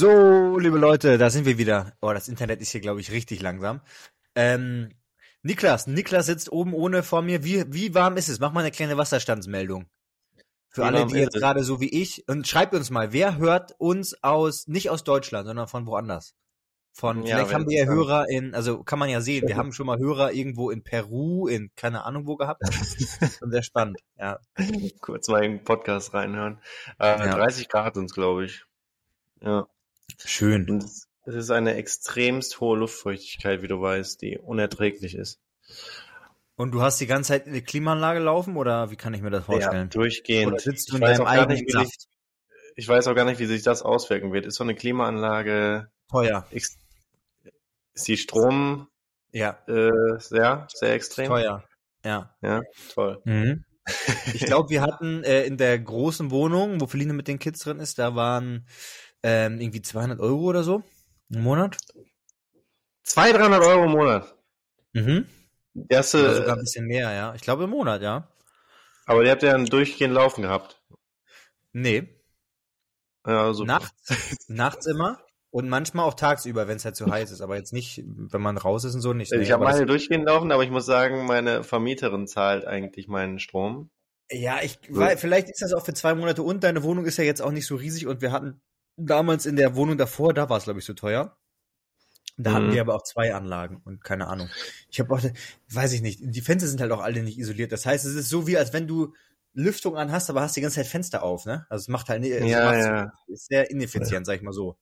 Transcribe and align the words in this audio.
So, 0.00 0.56
liebe 0.58 0.78
Leute, 0.78 1.18
da 1.18 1.28
sind 1.28 1.44
wir 1.44 1.58
wieder. 1.58 1.92
Oh, 2.00 2.14
das 2.14 2.28
Internet 2.28 2.62
ist 2.62 2.70
hier, 2.70 2.80
glaube 2.80 3.02
ich, 3.02 3.10
richtig 3.10 3.42
langsam. 3.42 3.82
Ähm, 4.34 4.94
Niklas, 5.42 5.86
Niklas 5.86 6.24
sitzt 6.24 6.50
oben 6.50 6.72
ohne 6.72 7.02
vor 7.02 7.20
mir. 7.20 7.44
Wie, 7.44 7.70
wie 7.70 7.94
warm 7.94 8.16
ist 8.16 8.30
es? 8.30 8.40
Mach 8.40 8.50
mal 8.50 8.60
eine 8.60 8.70
kleine 8.70 8.96
Wasserstandsmeldung. 8.96 9.90
Für 10.70 10.80
Wie 10.80 10.86
alle, 10.86 11.04
die 11.04 11.16
jetzt 11.16 11.34
gerade 11.34 11.64
so 11.64 11.82
wie 11.82 11.90
ich. 11.90 12.24
Und 12.28 12.48
schreibt 12.48 12.74
uns 12.74 12.88
mal, 12.88 13.12
wer 13.12 13.36
hört 13.36 13.74
uns 13.76 14.16
aus, 14.24 14.66
nicht 14.68 14.88
aus 14.88 15.04
Deutschland, 15.04 15.46
sondern 15.46 15.68
von 15.68 15.84
woanders? 15.84 16.32
Von, 16.92 17.26
Ja, 17.26 17.36
vielleicht 17.36 17.52
haben 17.52 17.68
wir 17.68 17.84
ja. 17.84 17.84
Hörer 17.84 18.26
in, 18.30 18.54
also 18.54 18.82
kann 18.82 18.98
man 18.98 19.10
ja 19.10 19.20
sehen, 19.20 19.46
wir 19.48 19.56
haben 19.58 19.74
schon 19.74 19.84
mal 19.84 19.98
Hörer 19.98 20.32
irgendwo 20.32 20.70
in 20.70 20.82
Peru, 20.82 21.46
in 21.46 21.72
keine 21.76 22.06
Ahnung 22.06 22.26
wo 22.26 22.36
gehabt. 22.36 22.62
Und 23.42 23.50
sehr 23.50 23.62
spannend, 23.62 23.98
ja. 24.18 24.38
Kurz 25.02 25.28
mal 25.28 25.44
in 25.44 25.58
den 25.58 25.64
Podcast 25.64 26.14
reinhören. 26.14 26.58
Äh, 26.98 27.18
Ja. 27.18 27.34
30 27.34 27.68
Grad 27.68 27.96
sind's, 27.96 28.14
glaube 28.14 28.46
ich. 28.46 28.64
Ja. 29.42 29.68
Schön. 30.24 30.68
Und 30.68 30.84
es 30.84 31.34
ist 31.34 31.50
eine 31.50 31.74
extremst 31.74 32.60
hohe 32.60 32.78
Luftfeuchtigkeit, 32.78 33.62
wie 33.62 33.68
du 33.68 33.80
weißt, 33.80 34.20
die 34.22 34.38
unerträglich 34.38 35.14
ist. 35.14 35.40
Und 36.56 36.72
du 36.72 36.82
hast 36.82 37.00
die 37.00 37.06
ganze 37.06 37.28
Zeit 37.28 37.46
eine 37.46 37.62
Klimaanlage 37.62 38.20
laufen 38.20 38.56
oder 38.56 38.90
wie 38.90 38.96
kann 38.96 39.14
ich 39.14 39.22
mir 39.22 39.30
das 39.30 39.42
Ja, 39.42 39.46
vorstellen? 39.46 39.88
durchgehend. 39.90 40.52
Oder 40.52 40.58
sitzt 40.60 40.90
du 40.90 40.96
ich 40.96 41.00
in 41.00 41.06
deinem 41.06 41.26
eigenen 41.26 41.56
nicht, 41.58 41.70
Saft? 41.70 42.06
ich 42.76 42.86
weiß 42.88 43.06
auch 43.08 43.14
gar 43.14 43.24
nicht, 43.24 43.38
wie 43.38 43.46
sich 43.46 43.62
das 43.62 43.82
auswirken 43.82 44.32
wird. 44.32 44.46
Ist 44.46 44.56
so 44.56 44.64
eine 44.64 44.74
Klimaanlage, 44.74 45.88
Teuer. 46.10 46.46
ist 46.50 46.78
die 48.06 48.16
Strom, 48.16 48.88
Ja, 49.32 49.58
äh, 49.68 49.90
sehr, 50.18 50.66
sehr 50.72 50.94
extrem? 50.94 51.28
teuer. 51.28 51.64
Ja. 52.04 52.34
Ja, 52.42 52.60
toll. 52.94 53.20
Mhm. 53.24 53.64
Ich 54.34 54.44
glaube, 54.46 54.68
wir 54.70 54.82
hatten 54.82 55.24
äh, 55.24 55.44
in 55.44 55.56
der 55.56 55.76
großen 55.78 56.30
Wohnung, 56.30 56.80
wo 56.80 56.86
Feline 56.86 57.12
mit 57.12 57.26
den 57.26 57.38
Kids 57.40 57.60
drin 57.60 57.80
ist, 57.80 57.98
da 57.98 58.14
waren 58.14 58.66
ähm, 59.22 59.60
irgendwie 59.60 59.82
200 59.82 60.20
Euro 60.20 60.42
oder 60.42 60.62
so 60.62 60.82
im 61.30 61.42
Monat. 61.42 61.76
200, 63.04 63.40
300 63.40 63.62
Euro 63.62 63.84
im 63.84 63.90
Monat. 63.92 64.34
Mhm. 64.92 65.26
Die 65.74 65.96
hast 65.96 66.14
Oder 66.14 66.34
sogar 66.34 66.56
ein 66.56 66.60
bisschen 66.60 66.86
mehr, 66.86 67.12
ja. 67.12 67.34
Ich 67.34 67.42
glaube 67.42 67.64
im 67.64 67.70
Monat, 67.70 68.02
ja. 68.02 68.28
aber 69.06 69.22
die 69.24 69.30
habt 69.30 69.42
ihr 69.42 69.52
dann 69.52 69.66
durchgehend 69.66 70.14
laufen 70.14 70.42
gehabt. 70.42 70.82
Nee, 71.72 72.08
Ja, 73.26 73.54
super. 73.54 73.66
nachts, 73.66 74.48
nachts 74.48 74.86
immer 74.86 75.20
und 75.50 75.68
manchmal 75.68 76.06
auch 76.06 76.14
tagsüber, 76.14 76.68
wenn 76.68 76.76
es 76.76 76.84
halt 76.84 76.96
zu 76.96 77.10
heiß 77.10 77.30
ist, 77.32 77.40
aber 77.40 77.56
jetzt 77.56 77.72
nicht, 77.72 78.02
wenn 78.06 78.40
man 78.40 78.56
raus 78.56 78.84
ist 78.84 78.94
und 78.94 79.00
so 79.00 79.12
nicht. 79.12 79.32
Nee, 79.32 79.42
ich 79.42 79.52
habe 79.52 79.64
meine 79.64 79.86
durchgehend 79.86 80.26
laufen, 80.26 80.52
aber 80.52 80.62
ich 80.62 80.70
muss 80.70 80.86
sagen, 80.86 81.26
meine 81.26 81.64
Vermieterin 81.64 82.26
zahlt 82.26 82.66
eigentlich 82.66 83.08
meinen 83.08 83.38
Strom. 83.38 83.90
Ja, 84.30 84.60
ich, 84.62 84.78
weil, 84.88 85.16
vielleicht 85.16 85.48
ist 85.50 85.60
das 85.60 85.72
auch 85.72 85.84
für 85.84 85.94
zwei 85.94 86.14
Monate 86.14 86.42
und 86.42 86.62
deine 86.62 86.84
Wohnung 86.84 87.04
ist 87.04 87.16
ja 87.16 87.24
jetzt 87.24 87.42
auch 87.42 87.50
nicht 87.50 87.66
so 87.66 87.74
riesig 87.74 88.06
und 88.06 88.22
wir 88.22 88.30
hatten 88.30 88.62
damals 89.06 89.46
in 89.46 89.56
der 89.56 89.74
Wohnung 89.76 89.98
davor, 89.98 90.34
da 90.34 90.48
war 90.48 90.58
es 90.58 90.64
glaube 90.64 90.78
ich 90.80 90.84
so 90.84 90.94
teuer. 90.94 91.36
Da 92.36 92.52
hatten 92.54 92.68
Mhm. 92.68 92.72
wir 92.72 92.80
aber 92.82 92.94
auch 92.94 93.02
zwei 93.02 93.34
Anlagen 93.34 93.82
und 93.84 94.02
keine 94.02 94.26
Ahnung. 94.28 94.48
Ich 94.90 94.98
habe 95.00 95.14
auch, 95.14 95.20
weiß 95.70 95.92
ich 95.92 96.00
nicht, 96.00 96.20
die 96.22 96.40
Fenster 96.40 96.68
sind 96.68 96.80
halt 96.80 96.92
auch 96.92 97.00
alle 97.00 97.22
nicht 97.22 97.38
isoliert. 97.38 97.72
Das 97.72 97.84
heißt, 97.84 98.04
es 98.06 98.14
ist 98.14 98.28
so 98.30 98.46
wie, 98.46 98.56
als 98.56 98.72
wenn 98.72 98.86
du 98.86 99.14
Lüftung 99.52 99.96
an 99.96 100.12
hast, 100.12 100.30
aber 100.30 100.40
hast 100.42 100.56
die 100.56 100.60
ganze 100.60 100.76
Zeit 100.76 100.86
Fenster 100.86 101.22
auf, 101.22 101.44
ne? 101.44 101.66
Also 101.68 101.82
es 101.82 101.88
macht 101.88 102.08
halt, 102.08 102.24
es 102.24 102.48
Ja, 102.48 102.74
ja. 102.74 103.12
ist 103.26 103.46
sehr 103.48 103.70
ineffizient, 103.70 104.24
sag 104.24 104.36
ich 104.36 104.42
mal 104.42 104.52
so. 104.52 104.78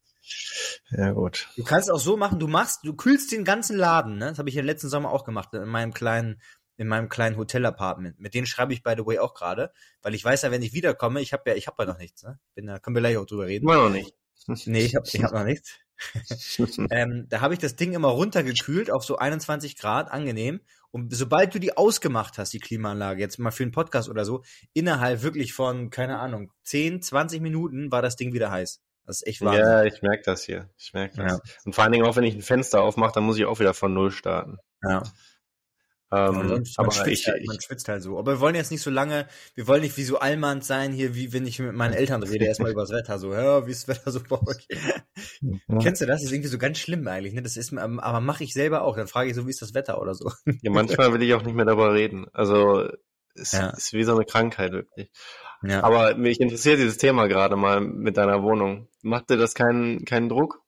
Ja, 0.91 1.11
gut. 1.13 1.49
Du 1.57 1.65
kannst 1.65 1.91
auch 1.91 1.99
so 1.99 2.17
machen, 2.17 2.39
du 2.39 2.49
machst, 2.49 2.81
du 2.85 2.95
kühlst 2.95 3.33
den 3.33 3.45
ganzen 3.45 3.77
Laden, 3.77 4.19
ne? 4.19 4.27
Das 4.29 4.39
habe 4.39 4.49
ich 4.51 4.55
ja 4.55 4.63
letzten 4.63 4.89
Sommer 4.91 5.11
auch 5.11 5.25
gemacht, 5.25 5.53
in 5.55 5.65
meinem 5.69 5.95
kleinen, 5.95 6.41
in 6.79 6.89
meinem 6.89 7.09
kleinen 7.09 7.37
Hotel-Apartment. 7.37 8.19
Mit 8.19 8.35
denen 8.35 8.47
schreibe 8.47 8.73
ich 8.73 8.83
by 8.83 8.95
the 8.97 9.05
way 9.05 9.19
auch 9.19 9.35
gerade, 9.35 9.73
weil 10.01 10.15
ich 10.15 10.25
weiß 10.25 10.43
ja, 10.43 10.51
wenn 10.51 10.63
ich 10.63 10.73
wiederkomme, 10.73 11.21
ich 11.21 11.33
habe 11.33 11.51
ja, 11.51 11.57
ich 11.57 11.67
habe 11.67 11.83
ja 11.83 11.89
noch 11.93 11.99
nichts, 11.99 12.23
ne? 12.23 12.39
Bin 12.55 12.67
da, 12.67 12.79
können 12.79 12.97
wir 12.97 13.01
gleich 13.01 13.17
auch 13.17 13.27
drüber 13.27 13.47
reden. 13.47 13.65
Immer 13.65 13.83
noch 13.83 13.91
nicht. 13.91 14.15
Nee, 14.67 14.85
ich 14.85 14.95
habe 14.95 15.07
ich 15.13 15.23
hab 15.23 15.33
noch 15.33 15.45
nichts. 15.45 15.77
ähm, 16.91 17.27
da 17.29 17.41
habe 17.41 17.55
ich 17.55 17.61
das 17.61 17.75
Ding 17.75 17.93
immer 17.93 18.09
runtergekühlt 18.09 18.91
auf 18.91 19.05
so 19.05 19.19
21 19.19 19.77
Grad, 19.77 20.11
angenehm. 20.11 20.61
Und 20.91 21.15
sobald 21.15 21.55
du 21.55 21.59
die 21.59 21.77
ausgemacht 21.77 22.39
hast, 22.39 22.53
die 22.53 22.61
Klimaanlage, 22.61 23.21
jetzt 23.21 23.39
mal 23.39 23.51
für 23.51 23.65
einen 23.65 23.73
Podcast 23.73 24.09
oder 24.09 24.25
so, 24.25 24.43
innerhalb 24.73 25.23
wirklich 25.23 25.53
von, 25.53 25.91
keine 25.91 26.19
Ahnung, 26.19 26.53
10, 26.63 27.03
20 27.03 27.43
Minuten 27.43 27.91
war 27.93 28.01
das 28.01 28.17
Ding 28.17 28.33
wieder 28.33 28.51
heiß. 28.51 28.81
Das 29.05 29.17
ist 29.17 29.27
echt 29.27 29.41
Wahnsinn. 29.43 29.65
Ja, 29.65 29.85
ich 29.85 30.01
merke 30.01 30.23
das 30.25 30.45
hier. 30.45 30.71
Ich 30.79 30.95
merke 30.95 31.17
das. 31.17 31.33
Ja. 31.33 31.41
Und 31.65 31.75
vor 31.75 31.83
allen 31.85 31.93
Dingen 31.93 32.07
auch, 32.07 32.17
wenn 32.17 32.25
ich 32.25 32.35
ein 32.35 32.43
Fenster 32.43 32.81
aufmache, 32.81 33.13
dann 33.15 33.25
muss 33.25 33.37
ich 33.37 33.45
auch 33.45 33.59
wieder 33.59 33.75
von 33.75 33.93
Null 33.93 34.13
starten. 34.13 34.59
ja. 34.83 35.03
Ähm, 36.11 36.49
sonst, 36.49 36.79
man, 36.79 36.87
aber 36.87 36.95
schwitzt 36.95 37.21
ich, 37.21 37.27
halt, 37.29 37.47
man 37.47 37.61
schwitzt 37.61 37.89
halt 37.89 38.03
so. 38.03 38.19
Aber 38.19 38.33
wir 38.33 38.41
wollen 38.41 38.55
jetzt 38.55 38.71
nicht 38.71 38.83
so 38.83 38.91
lange, 38.91 39.27
wir 39.55 39.67
wollen 39.67 39.83
nicht 39.83 39.97
wie 39.99 40.05
so 40.05 40.19
Allmann 40.19 40.63
sein 40.63 40.93
hier, 40.93 41.15
wie 41.15 41.33
wenn 41.33 41.47
ich 41.47 41.59
mit 41.59 41.75
meinen 41.75 41.93
Eltern 41.93 42.23
rede, 42.23 42.47
erstmal 42.47 42.71
über 42.73 42.83
das 42.83 42.91
Wetter. 42.91 43.19
So, 43.19 43.33
ja, 43.35 43.67
wie 43.67 43.71
ist 43.71 43.89
das 43.89 43.97
Wetter 43.97 44.11
so 44.11 44.21
bei 44.27 44.37
euch? 44.37 44.67
Kennst 45.83 46.01
du 46.01 46.07
das? 46.07 46.21
Das 46.21 46.25
ist 46.25 46.33
irgendwie 46.33 46.49
so 46.49 46.59
ganz 46.59 46.79
schlimm 46.79 47.07
eigentlich. 47.07 47.35
Ne? 47.35 47.43
Das 47.43 47.57
ist, 47.57 47.73
ähm, 47.73 48.01
aber 48.01 48.21
mache 48.21 48.45
ich 48.45 48.55
selber 48.55 48.83
auch. 48.83 48.97
Dann 48.97 49.07
frage 49.09 49.29
ich 49.29 49.37
so, 49.37 49.47
wie 49.47 49.51
ist 49.51 49.63
das 49.63 49.75
Wetter 49.75 50.01
oder 50.01 50.15
so. 50.15 50.31
ja, 50.63 50.71
manchmal 50.71 51.13
will 51.13 51.23
ich 51.23 51.35
auch 51.35 51.43
nicht 51.43 51.55
mehr 51.55 51.67
darüber 51.67 51.93
reden. 51.93 52.27
Also 52.33 52.89
es 53.35 53.53
Ja. 53.53 53.71
ist 53.71 53.93
wie 53.93 54.05
so 54.05 54.15
eine 54.15 54.25
Krankheit 54.25 54.73
wirklich. 54.73 55.11
Ja. 55.63 55.83
Aber 55.83 56.15
mich 56.15 56.41
interessiert 56.41 56.79
dieses 56.79 56.99
Thema 56.99 57.27
gerade 57.27 57.57
mal 57.57 57.81
mit 57.81 58.17
deiner 58.17 58.43
Wohnung. 58.43 58.89
Macht 59.03 59.31
dir 59.31 59.37
das 59.37 59.55
keinen 59.55 60.05
keinen 60.05 60.29
Druck? 60.29 60.63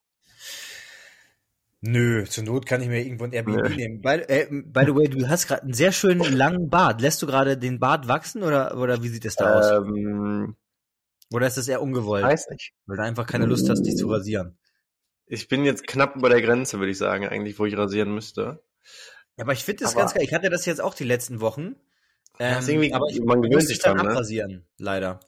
Nö, 1.83 2.25
zur 2.27 2.45
Not 2.45 2.67
kann 2.67 2.83
ich 2.83 2.89
mir 2.89 3.03
irgendwo 3.03 3.25
ein 3.25 3.33
Airbnb 3.33 3.69
Nö. 3.71 3.75
nehmen. 3.75 4.01
By, 4.03 4.23
äh, 4.29 4.47
by 4.51 4.85
the 4.85 4.95
way, 4.95 5.09
du 5.09 5.27
hast 5.29 5.47
gerade 5.47 5.63
einen 5.63 5.73
sehr 5.73 5.93
schönen 5.93 6.21
langen 6.37 6.69
Bart. 6.69 7.01
Lässt 7.01 7.23
du 7.23 7.27
gerade 7.27 7.57
den 7.57 7.79
Bart 7.79 8.07
wachsen 8.07 8.43
oder, 8.43 8.77
oder 8.77 9.03
wie 9.03 9.09
sieht 9.09 9.25
es 9.25 9.37
da 9.37 9.59
aus? 9.59 9.71
Ähm, 9.87 10.57
Oder 11.33 11.47
ist 11.47 11.57
das 11.57 11.69
eher 11.69 11.81
ungewollt? 11.81 12.25
weiß 12.25 12.49
nicht. 12.51 12.75
Weil 12.87 12.99
du 12.99 13.03
einfach 13.05 13.27
keine 13.27 13.47
Lust 13.47 13.69
hast, 13.71 13.83
dich 13.83 13.97
zu 13.97 14.09
rasieren. 14.09 14.59
Ich 15.27 15.49
bin 15.49 15.65
jetzt 15.65 15.87
knapp 15.87 16.17
über 16.17 16.29
der 16.29 16.43
Grenze, 16.43 16.81
würde 16.81 16.91
ich 16.91 16.99
sagen, 16.99 17.27
eigentlich, 17.27 17.59
wo 17.59 17.65
ich 17.65 17.77
rasieren 17.77 18.13
müsste. 18.13 18.63
Ja, 19.37 19.45
aber 19.45 19.53
ich 19.53 19.65
finde 19.65 19.85
das 19.85 19.93
Aber- 19.93 20.01
ganz 20.01 20.13
geil. 20.15 20.25
Ich 20.25 20.35
hatte 20.35 20.51
das 20.51 20.67
jetzt 20.67 20.81
auch 20.83 20.93
die 20.93 21.05
letzten 21.05 21.41
Wochen. 21.41 21.77
Ähm, 22.39 22.59
ist 22.59 22.69
irgendwie- 22.69 22.93
aber 22.93 23.07
ich 23.09 23.21
man 23.23 23.41
gewöhnt 23.41 23.67
sich 23.67 23.79
dann 23.79 23.97
dran, 23.97 24.07
ne? 24.07 24.13
abrasieren, 24.13 24.67
leider. 24.77 25.21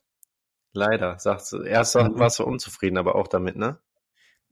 Leider, 0.75 1.19
sagst 1.19 1.53
du. 1.53 1.63
Erst 1.63 1.95
mhm. 1.95 2.19
warst 2.19 2.39
du 2.39 2.45
unzufrieden, 2.45 2.99
aber 2.99 3.15
auch 3.15 3.29
damit, 3.29 3.57
ne? 3.57 3.79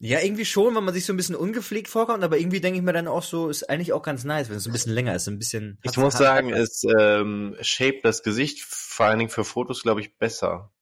Ja, 0.03 0.19
irgendwie 0.21 0.47
schon, 0.47 0.75
weil 0.75 0.81
man 0.81 0.95
sich 0.95 1.05
so 1.05 1.13
ein 1.13 1.19
bisschen 1.19 1.37
ungepflegt 1.37 1.87
vorkommt, 1.87 2.25
aber 2.25 2.39
irgendwie 2.39 2.63
denke 2.63 2.79
ich 2.79 2.85
mir 2.85 2.95
dann 2.95 3.07
auch 3.07 3.23
so, 3.23 3.51
ist 3.51 3.69
eigentlich 3.69 3.93
auch 3.93 4.03
ganz 4.03 4.25
nice, 4.25 4.49
wenn 4.49 4.57
es 4.57 4.65
so 4.65 4.71
ein 4.71 4.73
bisschen 4.73 4.95
länger 4.95 5.15
ist, 5.15 5.29
ein 5.29 5.39
bisschen. 5.39 5.79
Ich 5.83 5.99
muss 5.99 6.15
sagen, 6.17 6.51
es 6.55 6.85
ähm, 6.85 7.55
shaped 7.61 8.03
das 8.03 8.23
Gesicht 8.23 8.63
vor 8.63 9.07
allen 9.07 9.19
Dingen 9.19 9.31
für 9.31 9.45
Fotos, 9.45 9.83
glaube 9.83 10.01
ich, 10.01 10.17
besser. 10.17 10.73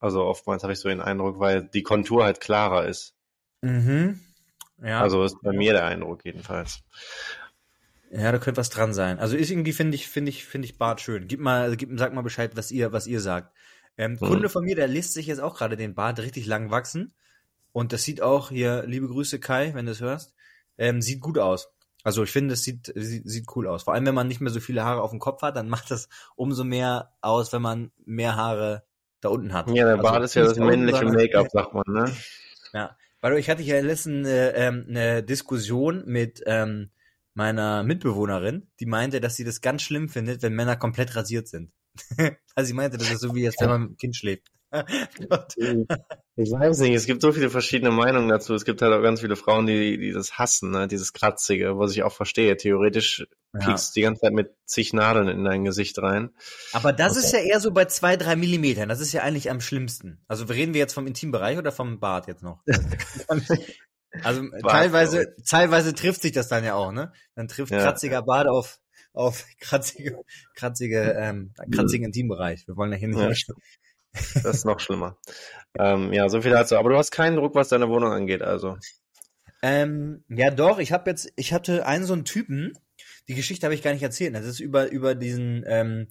Also 0.00 0.24
oftmals 0.24 0.62
habe 0.62 0.72
ich 0.72 0.78
so 0.78 0.88
den 0.88 1.02
Eindruck, 1.02 1.38
weil 1.40 1.62
die 1.62 1.82
Kontur 1.82 2.24
halt 2.24 2.40
klarer 2.40 2.86
ist. 2.86 3.14
Mhm. 3.60 4.18
Ja. 4.82 5.02
Also 5.02 5.22
ist 5.24 5.42
bei 5.42 5.52
mir 5.52 5.74
der 5.74 5.84
Eindruck 5.84 6.24
jedenfalls. 6.24 6.80
Ja, 8.10 8.32
da 8.32 8.38
könnte 8.38 8.58
was 8.58 8.70
dran 8.70 8.94
sein. 8.94 9.18
Also 9.18 9.36
ist 9.36 9.50
irgendwie 9.50 9.74
finde 9.74 9.94
ich 9.94 10.08
finde 10.08 10.30
ich 10.30 10.46
finde 10.46 10.64
ich 10.66 10.78
Bart 10.78 11.02
schön. 11.02 11.28
Gib 11.28 11.40
mal 11.40 11.76
gib 11.76 11.90
sag 11.98 12.14
mal 12.14 12.22
Bescheid, 12.22 12.52
was 12.54 12.70
ihr 12.70 12.92
was 12.92 13.06
ihr 13.06 13.20
sagt. 13.20 13.54
Ähm, 13.98 14.12
Mhm. 14.12 14.26
Kunde 14.26 14.48
von 14.48 14.64
mir, 14.64 14.76
der 14.76 14.88
lässt 14.88 15.12
sich 15.12 15.26
jetzt 15.26 15.40
auch 15.40 15.58
gerade 15.58 15.76
den 15.76 15.94
Bart 15.94 16.18
richtig 16.20 16.46
lang 16.46 16.70
wachsen 16.70 17.12
und 17.72 17.92
das 17.92 18.02
sieht 18.02 18.22
auch 18.22 18.50
hier 18.50 18.84
liebe 18.86 19.08
Grüße 19.08 19.40
Kai, 19.40 19.72
wenn 19.74 19.86
du 19.86 19.92
es 19.92 20.00
hörst, 20.00 20.34
ähm, 20.76 21.02
sieht 21.02 21.20
gut 21.20 21.38
aus. 21.38 21.68
Also 22.04 22.22
ich 22.22 22.30
finde, 22.30 22.54
es 22.54 22.62
sieht, 22.62 22.92
sieht 22.94 23.28
sieht 23.28 23.46
cool 23.56 23.66
aus. 23.66 23.82
Vor 23.82 23.94
allem 23.94 24.06
wenn 24.06 24.14
man 24.14 24.28
nicht 24.28 24.40
mehr 24.40 24.52
so 24.52 24.60
viele 24.60 24.84
Haare 24.84 25.02
auf 25.02 25.10
dem 25.10 25.18
Kopf 25.18 25.42
hat, 25.42 25.56
dann 25.56 25.68
macht 25.68 25.90
das 25.90 26.08
umso 26.36 26.64
mehr 26.64 27.12
aus, 27.20 27.52
wenn 27.52 27.62
man 27.62 27.90
mehr 28.04 28.36
Haare 28.36 28.84
da 29.20 29.30
unten 29.30 29.52
hat. 29.52 29.68
Ja, 29.68 29.84
der 29.84 29.94
Also 29.94 30.02
Bart 30.02 30.24
ist 30.24 30.34
ja 30.34 30.44
das 30.44 30.58
männliche 30.58 31.04
Make-up, 31.04 31.48
sagt 31.52 31.74
man, 31.74 31.84
ne? 31.88 32.12
ja, 32.72 32.96
weil 33.20 33.36
ich 33.38 33.50
hatte 33.50 33.62
ja 33.62 33.80
letztens 33.80 34.28
äh, 34.28 34.50
ähm, 34.50 34.86
eine 34.88 35.22
Diskussion 35.22 36.04
mit 36.06 36.42
ähm, 36.46 36.90
meiner 37.34 37.82
Mitbewohnerin, 37.82 38.68
die 38.80 38.86
meinte, 38.86 39.20
dass 39.20 39.36
sie 39.36 39.44
das 39.44 39.60
ganz 39.60 39.82
schlimm 39.82 40.08
findet, 40.08 40.42
wenn 40.42 40.54
Männer 40.54 40.76
komplett 40.76 41.16
rasiert 41.16 41.48
sind. 41.48 41.72
also 42.54 42.68
sie 42.68 42.74
meinte, 42.74 42.96
das 42.96 43.10
ist 43.10 43.20
so 43.20 43.34
wie 43.34 43.42
jetzt, 43.42 43.60
wenn 43.60 43.68
man 43.68 43.80
mit 43.82 43.90
dem 43.90 43.96
Kind 43.96 44.16
schläft. 44.16 44.50
Gott. 44.70 45.54
Ich 46.40 46.52
weiß 46.52 46.78
nicht, 46.78 46.94
es 46.94 47.06
gibt 47.06 47.20
so 47.20 47.32
viele 47.32 47.50
verschiedene 47.50 47.90
Meinungen 47.90 48.28
dazu. 48.28 48.54
Es 48.54 48.64
gibt 48.64 48.80
halt 48.80 48.92
auch 48.92 49.02
ganz 49.02 49.20
viele 49.20 49.34
Frauen, 49.34 49.66
die, 49.66 49.98
die 49.98 50.12
das 50.12 50.38
hassen, 50.38 50.70
ne? 50.70 50.86
dieses 50.86 51.12
Kratzige, 51.12 51.80
was 51.80 51.90
ich 51.90 52.04
auch 52.04 52.12
verstehe. 52.12 52.56
Theoretisch 52.56 53.26
Ja. 53.54 53.74
du 53.74 53.82
die 53.96 54.02
ganze 54.02 54.20
Zeit 54.20 54.32
mit 54.32 54.54
zig 54.64 54.92
Nadeln 54.92 55.26
in 55.26 55.42
dein 55.42 55.64
Gesicht 55.64 55.98
rein. 55.98 56.30
Aber 56.72 56.92
das 56.92 57.16
ist 57.16 57.32
ja 57.32 57.40
eher 57.40 57.58
so 57.58 57.72
bei 57.72 57.86
zwei, 57.86 58.16
drei 58.16 58.36
Millimetern. 58.36 58.88
Das 58.88 59.00
ist 59.00 59.12
ja 59.12 59.22
eigentlich 59.22 59.50
am 59.50 59.60
schlimmsten. 59.60 60.22
Also 60.28 60.44
reden 60.44 60.74
wir 60.74 60.78
jetzt 60.78 60.92
vom 60.92 61.08
Intimbereich 61.08 61.58
oder 61.58 61.72
vom 61.72 61.98
Bart 61.98 62.28
jetzt 62.28 62.44
noch? 62.44 62.62
also 64.22 64.42
teilweise, 64.62 65.34
teilweise 65.44 65.92
trifft 65.92 66.22
sich 66.22 66.30
das 66.30 66.46
dann 66.46 66.62
ja 66.62 66.74
auch, 66.74 66.92
ne? 66.92 67.12
Dann 67.34 67.48
trifft 67.48 67.72
Ja. 67.72 67.82
kratziger 67.82 68.22
Bart 68.22 68.46
auf 68.46 68.78
auf 69.12 69.44
kratzige, 69.58 70.20
kratzige, 70.54 71.16
ähm, 71.18 71.52
kratzigen 71.72 72.06
Intimbereich. 72.06 72.68
Wir 72.68 72.76
wollen 72.76 72.92
ja 72.92 72.98
hier 72.98 73.08
nicht. 73.08 73.48
Ja. 73.48 73.54
Das 74.42 74.56
ist 74.56 74.64
noch 74.64 74.80
schlimmer. 74.80 75.16
ähm, 75.78 76.12
ja, 76.12 76.28
so 76.28 76.40
viel 76.42 76.50
dazu. 76.50 76.76
Aber 76.76 76.90
du 76.90 76.96
hast 76.96 77.10
keinen 77.10 77.36
Druck, 77.36 77.54
was 77.54 77.68
deine 77.68 77.88
Wohnung 77.88 78.12
angeht, 78.12 78.42
also. 78.42 78.76
Ähm, 79.62 80.24
ja, 80.28 80.50
doch. 80.50 80.78
Ich 80.78 80.92
habe 80.92 81.10
jetzt, 81.10 81.32
ich 81.36 81.52
hatte 81.52 81.86
einen 81.86 82.04
so 82.04 82.12
einen 82.12 82.24
Typen. 82.24 82.72
Die 83.28 83.34
Geschichte 83.34 83.66
habe 83.66 83.74
ich 83.74 83.82
gar 83.82 83.92
nicht 83.92 84.02
erzählt. 84.02 84.34
Das 84.34 84.44
ist 84.46 84.60
über 84.60 84.90
über 84.90 85.14
diesen 85.14 85.64
ähm, 85.66 86.08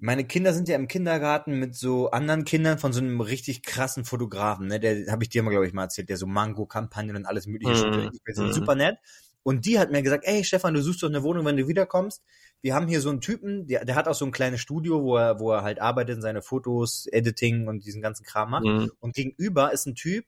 meine 0.00 0.24
Kinder 0.24 0.52
sind 0.52 0.68
ja 0.68 0.76
im 0.76 0.86
Kindergarten 0.88 1.58
mit 1.58 1.74
so 1.74 2.10
anderen 2.10 2.44
Kindern 2.44 2.78
von 2.78 2.92
so 2.92 3.00
einem 3.00 3.20
richtig 3.20 3.62
krassen 3.64 4.04
Fotografen, 4.04 4.68
ne? 4.68 4.78
Der 4.78 5.10
habe 5.10 5.24
ich 5.24 5.28
dir 5.28 5.42
mal, 5.42 5.50
glaube 5.50 5.66
ich, 5.66 5.72
mal 5.72 5.84
erzählt, 5.84 6.08
der 6.08 6.16
so 6.16 6.26
Mango-Kampagnen 6.26 7.16
und 7.16 7.26
alles 7.26 7.46
mögliche 7.46 7.72
Mhm. 7.86 8.06
mm. 8.06 8.32
Sind 8.32 8.46
Mhm. 8.48 8.52
super 8.52 8.74
nett. 8.76 8.96
Und 9.42 9.66
die 9.66 9.78
hat 9.78 9.90
mir 9.90 10.02
gesagt, 10.02 10.24
ey 10.26 10.44
Stefan, 10.44 10.74
du 10.74 10.82
suchst 10.82 11.02
doch 11.02 11.08
eine 11.08 11.22
Wohnung, 11.22 11.44
wenn 11.46 11.56
du 11.56 11.66
wiederkommst. 11.68 12.22
Wir 12.60 12.74
haben 12.74 12.88
hier 12.88 13.00
so 13.00 13.10
einen 13.10 13.20
Typen, 13.20 13.66
der, 13.66 13.84
der 13.84 13.94
hat 13.94 14.08
auch 14.08 14.14
so 14.14 14.24
ein 14.24 14.32
kleines 14.32 14.60
Studio, 14.60 15.02
wo 15.02 15.16
er, 15.16 15.38
wo 15.40 15.52
er 15.52 15.62
halt 15.62 15.80
arbeitet 15.80 16.16
und 16.16 16.22
seine 16.22 16.42
Fotos, 16.42 17.06
Editing 17.12 17.68
und 17.68 17.84
diesen 17.84 18.02
ganzen 18.02 18.24
Kram 18.24 18.50
macht. 18.50 18.64
Mhm. 18.64 18.90
Und 19.00 19.14
gegenüber 19.14 19.72
ist 19.72 19.86
ein 19.86 19.94
Typ, 19.94 20.24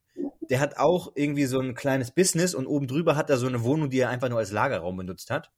der 0.49 0.61
hat 0.61 0.77
auch 0.79 1.13
irgendwie 1.15 1.47
so 1.47 1.61
ein 1.61 1.75
kleines 1.75 2.11
Business 2.13 2.55
und 2.55 2.67
oben 2.67 2.87
drüber 2.87 3.17
hat 3.17 3.31
er 3.31 3.37
so 3.39 3.47
eine 3.47 3.63
Wohnung, 3.63 3.91
die 3.91 3.99
er 4.01 4.09
einfach 4.11 4.29
nur 4.29 4.39
als 4.39 4.53
Lagerraum 4.53 4.97
benutzt 4.97 5.31
hat. 5.31 5.51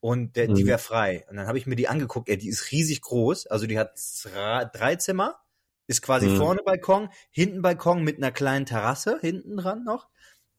Und 0.00 0.36
der, 0.36 0.48
die 0.48 0.64
Mhm. 0.64 0.66
wäre 0.66 0.78
frei. 0.78 1.24
Und 1.30 1.36
dann 1.36 1.46
habe 1.46 1.58
ich 1.58 1.66
mir 1.66 1.76
die 1.76 1.88
angeguckt, 1.88 2.28
ey, 2.28 2.36
die 2.36 2.48
ist 2.48 2.70
riesig 2.72 3.00
groß. 3.00 3.46
Also 3.46 3.66
die 3.66 3.78
hat 3.78 3.98
drei, 4.24 4.64
drei 4.66 4.96
Zimmer, 4.96 5.40
ist 5.86 6.02
quasi 6.02 6.28
Mhm. 6.28 6.36
vorne 6.36 6.60
Balkon, 6.64 7.08
hinten 7.30 7.62
Balkon 7.62 8.02
mit 8.04 8.18
einer 8.18 8.30
kleinen 8.32 8.66
Terrasse 8.66 9.18
hinten 9.20 9.56
dran 9.56 9.84
noch. 9.84 10.08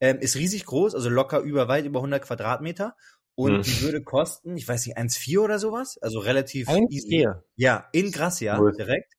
Ähm, 0.00 0.18
ist 0.18 0.36
riesig 0.36 0.66
groß, 0.66 0.94
also 0.94 1.08
locker 1.08 1.40
über 1.40 1.68
weit 1.68 1.84
über 1.86 2.00
100 2.02 2.22
Quadratmeter. 2.22 2.96
Und 3.36 3.58
Mhm. 3.58 3.62
die 3.62 3.80
würde 3.82 4.02
kosten, 4.02 4.56
ich 4.56 4.66
weiß 4.66 4.86
nicht, 4.86 4.96
1,4 4.96 5.42
oder 5.42 5.58
sowas. 5.58 5.98
Also 6.00 6.18
relativ 6.20 6.68
easy. 6.90 7.06
Hier. 7.08 7.44
Ja, 7.54 7.88
in 7.92 8.10
Gracia 8.10 8.58
Cool. 8.58 8.72
direkt 8.72 9.12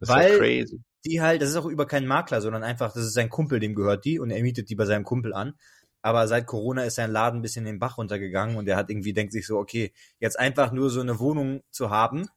Das 0.00 0.08
ist 0.10 0.14
Weil- 0.14 0.32
ja 0.32 0.38
crazy. 0.38 0.82
die 1.06 1.20
halt, 1.22 1.40
das 1.40 1.50
ist 1.50 1.56
auch 1.56 1.66
über 1.66 1.86
keinen 1.86 2.06
Makler, 2.08 2.40
sondern 2.42 2.62
einfach, 2.64 2.92
das 2.92 3.04
ist 3.04 3.14
sein 3.14 3.30
Kumpel, 3.30 3.60
dem 3.60 3.74
gehört 3.74 4.04
die 4.04 4.18
und 4.18 4.30
er 4.30 4.42
mietet 4.42 4.68
die 4.70 4.74
bei 4.74 4.84
seinem 4.86 5.04
Kumpel 5.04 5.32
an. 5.32 5.54
Aber 6.02 6.26
seit 6.28 6.46
Corona 6.46 6.84
ist 6.84 6.96
sein 6.96 7.10
Laden 7.12 7.38
ein 7.38 7.42
bisschen 7.42 7.64
in 7.64 7.74
den 7.74 7.78
Bach 7.78 7.96
runtergegangen 7.96 8.56
und 8.56 8.68
er 8.68 8.76
hat 8.76 8.90
irgendwie, 8.90 9.12
denkt 9.14 9.32
sich 9.32 9.46
so, 9.46 9.56
okay, 9.56 9.92
jetzt 10.18 10.38
einfach 10.38 10.72
nur 10.72 10.90
so 10.90 11.00
eine 11.00 11.18
Wohnung 11.20 11.62
zu 11.70 11.88
haben, 11.90 12.28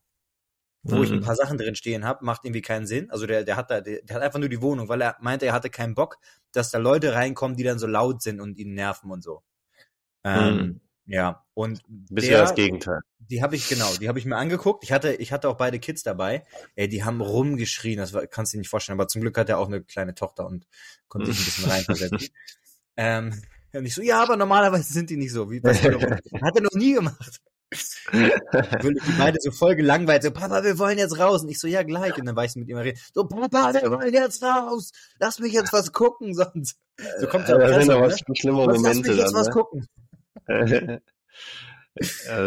wo 0.82 1.02
ich 1.02 1.10
ein 1.10 1.18
Mhm. 1.18 1.22
paar 1.24 1.34
Sachen 1.36 1.58
drin 1.58 1.74
stehen 1.74 2.04
habe, 2.06 2.24
macht 2.24 2.44
irgendwie 2.44 2.62
keinen 2.62 2.86
Sinn. 2.86 3.10
Also 3.10 3.26
der, 3.26 3.42
der 3.44 3.56
hat 3.56 3.70
da, 3.70 3.80
der, 3.80 4.00
der 4.02 4.16
hat 4.16 4.22
einfach 4.22 4.38
nur 4.38 4.48
die 4.48 4.62
Wohnung, 4.62 4.88
weil 4.88 5.02
er 5.02 5.16
meinte, 5.20 5.44
er 5.46 5.52
hatte 5.52 5.68
keinen 5.68 5.94
Bock, 5.96 6.16
dass 6.52 6.70
da 6.70 6.78
Leute 6.78 7.12
reinkommen, 7.14 7.56
die 7.56 7.64
dann 7.64 7.78
so 7.80 7.86
laut 7.88 8.22
sind 8.22 8.40
und 8.40 8.56
ihn 8.56 8.72
nerven 8.74 9.10
und 9.10 9.22
so. 9.22 9.42
Ähm, 10.24 10.56
Mhm. 10.56 10.80
Ja, 11.10 11.42
und 11.54 11.80
Bist 11.88 12.26
der- 12.28 12.34
ja 12.36 12.42
das 12.42 12.54
Gegenteil. 12.54 13.00
die 13.18 13.42
habe 13.42 13.56
ich 13.56 13.66
genau, 13.68 13.90
die 13.98 14.08
habe 14.08 14.18
ich 14.18 14.26
mir 14.26 14.36
angeguckt. 14.36 14.84
Ich 14.84 14.92
hatte, 14.92 15.14
ich 15.14 15.32
hatte 15.32 15.48
auch 15.48 15.56
beide 15.56 15.78
Kids 15.78 16.02
dabei. 16.02 16.44
Ey, 16.76 16.86
die 16.88 17.02
haben 17.02 17.20
rumgeschrien. 17.22 17.96
Das 17.98 18.12
war, 18.12 18.26
kannst 18.26 18.52
du 18.52 18.56
dir 18.56 18.60
nicht 18.60 18.68
vorstellen. 18.68 18.98
Aber 19.00 19.08
zum 19.08 19.22
Glück 19.22 19.38
hat 19.38 19.48
er 19.48 19.58
auch 19.58 19.68
eine 19.68 19.82
kleine 19.82 20.14
Tochter 20.14 20.46
und 20.46 20.66
konnte 21.08 21.32
sich 21.32 21.38
ein 21.40 21.44
bisschen 21.46 21.70
reinversetzen. 21.70 22.28
ähm, 22.98 23.42
und 23.72 23.86
ich 23.86 23.94
so, 23.94 24.02
ja, 24.02 24.22
aber 24.22 24.36
normalerweise 24.36 24.92
sind 24.92 25.08
die 25.10 25.16
nicht 25.16 25.32
so. 25.32 25.50
Wie, 25.50 25.62
was, 25.62 25.82
hat 25.82 26.56
er 26.56 26.62
noch 26.62 26.72
nie 26.74 26.92
gemacht. 26.94 27.40
Wirklich, 28.12 29.02
die 29.04 29.12
beide 29.18 29.38
so 29.40 29.50
voll 29.50 29.76
gelangweilt. 29.76 30.22
So, 30.22 30.30
Papa, 30.30 30.62
wir 30.64 30.78
wollen 30.78 30.98
jetzt 30.98 31.18
raus. 31.18 31.42
Und 31.42 31.48
ich 31.50 31.58
so, 31.58 31.66
ja, 31.68 31.82
gleich. 31.82 32.16
Und 32.18 32.26
dann 32.26 32.36
war 32.36 32.44
ich 32.44 32.54
mit 32.56 32.68
ihm 32.68 32.76
reden. 32.76 32.98
So, 33.14 33.24
Papa, 33.24 33.72
wir 33.74 33.90
wollen 33.90 34.12
jetzt 34.12 34.42
raus. 34.42 34.92
Lass 35.18 35.38
mich 35.38 35.52
jetzt 35.52 35.72
was 35.72 35.92
gucken, 35.92 36.34
sonst. 36.34 36.78
So 37.20 37.26
kommt 37.28 37.48
ja, 37.48 37.56
der 37.58 37.68
das 37.68 37.84
sind 37.84 37.94
Presse, 37.98 38.48
ne? 38.48 38.66
Lass 38.82 38.96
mich 38.98 39.16
jetzt 39.16 39.34
was 39.34 39.46
dann. 39.46 39.54
gucken. 39.54 39.80
Ne? 39.80 39.86
ja, 39.86 40.07
das 40.46 41.00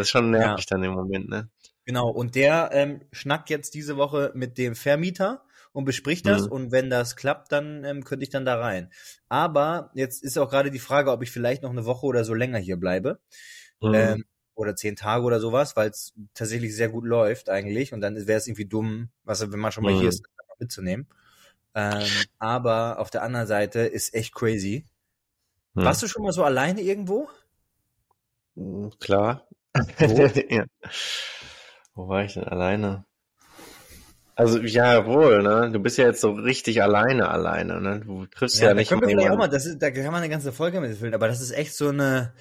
ist 0.02 0.10
schon 0.10 0.32
nervig 0.32 0.66
dann 0.66 0.84
im 0.84 0.94
Moment, 0.94 1.30
ne? 1.30 1.50
Genau, 1.86 2.10
und 2.10 2.36
der 2.36 2.70
ähm, 2.74 3.02
schnackt 3.12 3.50
jetzt 3.50 3.74
diese 3.74 3.98
Woche 3.98 4.32
mit 4.36 4.58
dem 4.58 4.76
Vermieter 4.76 5.44
und 5.74 5.86
bespricht 5.86 6.28
das 6.28 6.44
Mhm. 6.44 6.52
und 6.52 6.72
wenn 6.72 6.90
das 6.90 7.16
klappt, 7.16 7.52
dann 7.52 7.84
ähm, 7.84 8.04
könnte 8.04 8.24
ich 8.24 8.30
dann 8.30 8.46
da 8.46 8.60
rein. 8.60 8.92
Aber 9.30 9.92
jetzt 9.96 10.24
ist 10.24 10.38
auch 10.38 10.50
gerade 10.50 10.70
die 10.72 10.80
Frage, 10.80 11.12
ob 11.12 11.24
ich 11.24 11.32
vielleicht 11.32 11.64
noch 11.64 11.72
eine 11.72 11.86
Woche 11.86 12.06
oder 12.06 12.24
so 12.24 12.34
länger 12.34 12.60
hier 12.60 12.78
bleibe. 12.78 13.20
Mhm. 13.82 13.94
Ähm, 13.96 14.26
oder 14.54 14.76
zehn 14.76 14.96
Tage 14.96 15.24
oder 15.24 15.40
sowas, 15.40 15.76
weil 15.76 15.90
es 15.90 16.14
tatsächlich 16.34 16.76
sehr 16.76 16.90
gut 16.90 17.06
läuft 17.06 17.50
eigentlich 17.50 17.94
und 17.94 18.02
dann 18.02 18.16
wäre 18.28 18.38
es 18.38 18.48
irgendwie 18.48 18.66
dumm, 18.66 19.10
was 19.24 19.42
wenn 19.52 19.60
man 19.60 19.72
schon 19.72 19.84
mal 19.84 19.94
Mhm. 19.94 20.00
hier 20.02 20.10
ist, 20.10 20.24
mitzunehmen. 20.60 21.08
Ähm, 21.74 22.28
aber 22.38 23.00
auf 23.00 23.10
der 23.10 23.24
anderen 23.24 23.48
Seite 23.48 23.80
ist 23.80 24.14
echt 24.14 24.36
crazy. 24.36 24.86
Mhm. 25.74 25.84
Warst 25.86 26.04
du 26.04 26.08
schon 26.08 26.24
mal 26.24 26.34
so 26.34 26.44
alleine 26.44 26.82
irgendwo? 26.82 27.28
Mhm, 28.62 28.92
Klar. 29.00 29.48
Wo? 30.00 30.26
ja. 30.50 30.66
Wo 31.94 32.08
war 32.08 32.24
ich 32.24 32.34
denn 32.34 32.44
alleine? 32.44 33.06
Also, 34.36 34.60
ja, 34.60 35.06
wohl, 35.06 35.44
ne? 35.44 35.70
Du 35.72 35.80
bist 35.80 35.98
ja 35.98 36.06
jetzt 36.06 36.22
so 36.22 36.32
richtig 36.32 36.82
alleine, 36.82 37.30
alleine, 37.30 37.82
ne? 37.82 38.00
Du 38.00 38.26
triffst 38.26 38.60
ja, 38.60 38.70
da 38.70 38.74
nicht 38.74 38.90
können 38.90 39.02
wir 39.02 39.10
vielleicht 39.10 39.30
auch 39.30 39.38
mal, 39.38 39.50
das 39.50 39.66
ist, 39.66 39.82
da 39.82 39.92
kann 39.92 40.06
man 40.06 40.16
eine 40.16 40.30
ganze 40.30 40.52
Folge 40.52 40.80
mit 40.80 40.98
füllen, 40.98 41.14
aber 41.14 41.28
das 41.28 41.42
ist 41.42 41.52
echt 41.52 41.76
so 41.76 41.90
eine, 41.90 42.34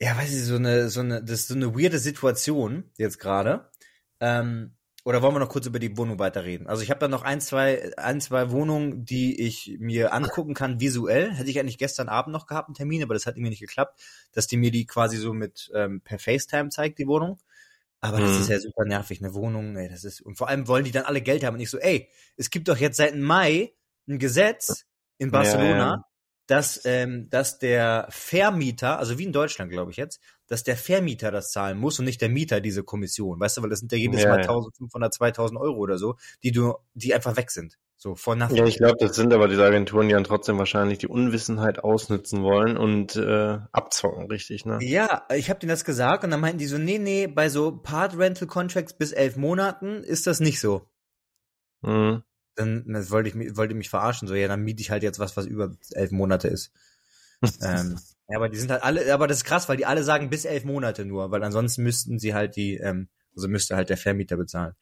ja, 0.00 0.16
weiß 0.16 0.32
ich, 0.32 0.44
so 0.44 0.56
eine, 0.56 0.88
so 0.88 1.00
eine, 1.00 1.22
das 1.22 1.40
ist 1.40 1.48
so 1.48 1.54
eine 1.54 1.74
weirde 1.74 1.98
Situation 1.98 2.90
jetzt 2.96 3.18
gerade. 3.18 3.70
Ähm, 4.20 4.74
oder 5.06 5.22
wollen 5.22 5.36
wir 5.36 5.38
noch 5.38 5.48
kurz 5.48 5.66
über 5.66 5.78
die 5.78 5.96
Wohnung 5.96 6.18
weiterreden? 6.18 6.66
Also 6.66 6.82
ich 6.82 6.90
habe 6.90 6.98
da 6.98 7.06
noch 7.06 7.22
ein, 7.22 7.40
zwei, 7.40 7.96
ein, 7.96 8.20
zwei 8.20 8.50
Wohnungen, 8.50 9.04
die 9.04 9.40
ich 9.40 9.76
mir 9.78 10.12
angucken 10.12 10.52
kann 10.52 10.80
visuell. 10.80 11.32
Hätte 11.32 11.48
ich 11.48 11.60
eigentlich 11.60 11.78
gestern 11.78 12.08
Abend 12.08 12.32
noch 12.32 12.46
gehabt, 12.48 12.68
einen 12.68 12.74
Termin, 12.74 13.04
aber 13.04 13.14
das 13.14 13.24
hat 13.24 13.36
irgendwie 13.36 13.50
nicht 13.50 13.60
geklappt, 13.60 14.00
dass 14.32 14.48
die 14.48 14.56
mir 14.56 14.72
die 14.72 14.84
quasi 14.84 15.16
so 15.16 15.32
mit 15.32 15.70
ähm, 15.74 16.00
per 16.00 16.18
FaceTime 16.18 16.70
zeigt, 16.70 16.98
die 16.98 17.06
Wohnung. 17.06 17.38
Aber 18.00 18.20
das 18.20 18.36
Mhm. 18.36 18.40
ist 18.40 18.48
ja 18.48 18.58
super 18.58 18.84
nervig, 18.84 19.20
eine 19.22 19.34
Wohnung, 19.34 19.76
ey, 19.76 19.88
das 19.88 20.04
ist, 20.04 20.20
und 20.22 20.36
vor 20.36 20.48
allem 20.48 20.68
wollen 20.68 20.84
die 20.84 20.90
dann 20.92 21.04
alle 21.04 21.22
Geld 21.22 21.44
haben 21.44 21.54
und 21.54 21.60
ich 21.60 21.70
so, 21.70 21.78
ey, 21.78 22.10
es 22.36 22.50
gibt 22.50 22.68
doch 22.68 22.76
jetzt 22.78 22.96
seit 22.98 23.16
Mai 23.16 23.74
ein 24.08 24.18
Gesetz 24.18 24.86
in 25.18 25.30
Barcelona, 25.30 25.84
Ja, 25.84 25.96
ja. 25.96 26.04
dass, 26.46 26.84
ähm, 26.84 27.28
dass 27.30 27.58
der 27.58 28.06
Vermieter, 28.10 28.98
also 28.98 29.18
wie 29.18 29.24
in 29.24 29.32
Deutschland, 29.32 29.70
glaube 29.70 29.90
ich 29.90 29.96
jetzt, 29.96 30.20
dass 30.46 30.62
der 30.62 30.76
Vermieter 30.76 31.30
das 31.30 31.50
zahlen 31.50 31.78
muss 31.78 31.98
und 31.98 32.04
nicht 32.04 32.20
der 32.20 32.28
Mieter 32.28 32.60
diese 32.60 32.82
Kommission. 32.82 33.40
Weißt 33.40 33.56
du, 33.56 33.62
weil 33.62 33.70
das 33.70 33.80
sind 33.80 33.92
ja 33.92 33.98
jedes 33.98 34.22
Ja, 34.22 34.30
Mal 34.30 34.36
ja. 34.36 34.42
1500, 34.42 35.12
2000 35.12 35.60
Euro 35.60 35.78
oder 35.78 35.98
so, 35.98 36.16
die 36.42 36.52
du, 36.52 36.74
die 36.94 37.14
einfach 37.14 37.36
weg 37.36 37.50
sind. 37.50 37.78
So, 37.98 38.14
for 38.14 38.36
nothing. 38.36 38.58
Ja, 38.58 38.66
ich 38.66 38.76
glaube, 38.76 38.96
das 39.00 39.16
sind 39.16 39.32
aber 39.32 39.48
diese 39.48 39.64
Agenturen, 39.64 40.08
die 40.08 40.14
dann 40.14 40.24
trotzdem 40.24 40.58
wahrscheinlich 40.58 40.98
die 40.98 41.08
Unwissenheit 41.08 41.78
ausnutzen 41.82 42.42
wollen 42.42 42.76
und 42.76 43.16
äh, 43.16 43.58
abzocken, 43.72 44.26
richtig, 44.26 44.66
ne? 44.66 44.78
Ja, 44.82 45.26
ich 45.34 45.48
habe 45.48 45.58
denen 45.58 45.70
das 45.70 45.84
gesagt 45.84 46.22
und 46.22 46.30
dann 46.30 46.40
meinten 46.40 46.58
die 46.58 46.66
so, 46.66 46.76
nee, 46.76 46.98
nee, 46.98 47.26
bei 47.26 47.48
so 47.48 47.72
Part 47.72 48.18
Rental 48.18 48.46
Contracts 48.46 48.92
bis 48.92 49.12
elf 49.12 49.36
Monaten 49.36 50.04
ist 50.04 50.26
das 50.26 50.40
nicht 50.40 50.60
so. 50.60 50.86
Mhm. 51.80 52.22
Dann 52.54 52.84
das 52.86 53.10
wollte 53.10 53.30
ich 53.30 53.56
wollte 53.56 53.74
mich 53.74 53.88
verarschen, 53.88 54.28
so, 54.28 54.34
ja, 54.34 54.46
dann 54.46 54.62
miete 54.62 54.82
ich 54.82 54.90
halt 54.90 55.02
jetzt 55.02 55.18
was, 55.18 55.36
was 55.38 55.46
über 55.46 55.74
elf 55.92 56.10
Monate 56.10 56.48
ist. 56.48 56.72
ähm, 57.62 57.98
ja, 58.28 58.36
aber 58.36 58.48
die 58.48 58.58
sind 58.58 58.70
halt 58.70 58.82
alle, 58.82 59.12
aber 59.12 59.26
das 59.26 59.38
ist 59.38 59.44
krass, 59.44 59.68
weil 59.68 59.76
die 59.76 59.86
alle 59.86 60.02
sagen 60.02 60.30
bis 60.30 60.44
elf 60.44 60.64
Monate 60.64 61.04
nur, 61.04 61.30
weil 61.30 61.42
ansonsten 61.44 61.82
müssten 61.82 62.18
sie 62.18 62.34
halt 62.34 62.56
die, 62.56 62.76
ähm, 62.76 63.08
also 63.34 63.48
müsste 63.48 63.76
halt 63.76 63.88
der 63.90 63.96
Vermieter 63.96 64.36
bezahlen. 64.36 64.74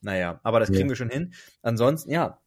Naja, 0.00 0.40
aber 0.42 0.60
das 0.60 0.70
kriegen 0.70 0.82
Ja. 0.82 0.88
wir 0.90 0.96
schon 0.96 1.10
hin. 1.10 1.34
Ansonsten, 1.62 2.10
ja. 2.10 2.40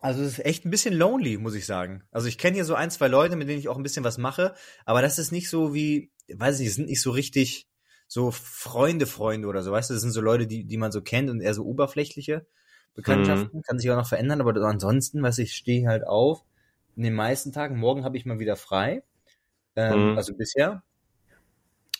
Also 0.00 0.22
es 0.22 0.38
ist 0.38 0.44
echt 0.44 0.64
ein 0.64 0.70
bisschen 0.70 0.94
lonely, 0.94 1.38
muss 1.38 1.54
ich 1.54 1.64
sagen. 1.64 2.02
Also 2.10 2.26
ich 2.26 2.38
kenne 2.38 2.54
hier 2.54 2.64
so 2.64 2.74
ein, 2.74 2.90
zwei 2.90 3.06
Leute, 3.06 3.36
mit 3.36 3.48
denen 3.48 3.60
ich 3.60 3.68
auch 3.68 3.76
ein 3.76 3.84
bisschen 3.84 4.04
was 4.04 4.18
mache, 4.18 4.54
aber 4.84 5.00
das 5.00 5.18
ist 5.18 5.30
nicht 5.30 5.48
so 5.48 5.74
wie, 5.74 6.10
weiß 6.32 6.58
ich, 6.58 6.66
nicht, 6.66 6.74
sind 6.74 6.88
nicht 6.88 7.02
so 7.02 7.12
richtig 7.12 7.68
so 8.08 8.30
Freunde, 8.30 9.06
Freunde 9.06 9.46
oder 9.48 9.62
so, 9.62 9.70
weißt 9.72 9.90
du, 9.90 9.94
das 9.94 10.02
sind 10.02 10.10
so 10.10 10.20
Leute, 10.20 10.46
die, 10.46 10.64
die 10.64 10.76
man 10.76 10.92
so 10.92 11.02
kennt 11.02 11.30
und 11.30 11.40
eher 11.40 11.54
so 11.54 11.64
oberflächliche 11.64 12.46
Bekanntschaften, 12.94 13.62
kann 13.62 13.78
sich 13.78 13.90
auch 13.90 13.96
noch 13.96 14.08
verändern, 14.08 14.40
aber 14.40 14.54
ansonsten, 14.66 15.22
was 15.22 15.38
ich 15.38 15.54
stehe 15.54 15.88
halt 15.88 16.06
auf, 16.06 16.44
in 16.94 17.04
den 17.04 17.14
meisten 17.14 17.52
Tagen, 17.52 17.78
morgen 17.78 18.04
habe 18.04 18.18
ich 18.18 18.26
mal 18.26 18.38
wieder 18.38 18.56
frei, 18.56 19.02
ähm, 19.76 20.12
Mhm. 20.12 20.16
also 20.18 20.34
bisher. 20.34 20.82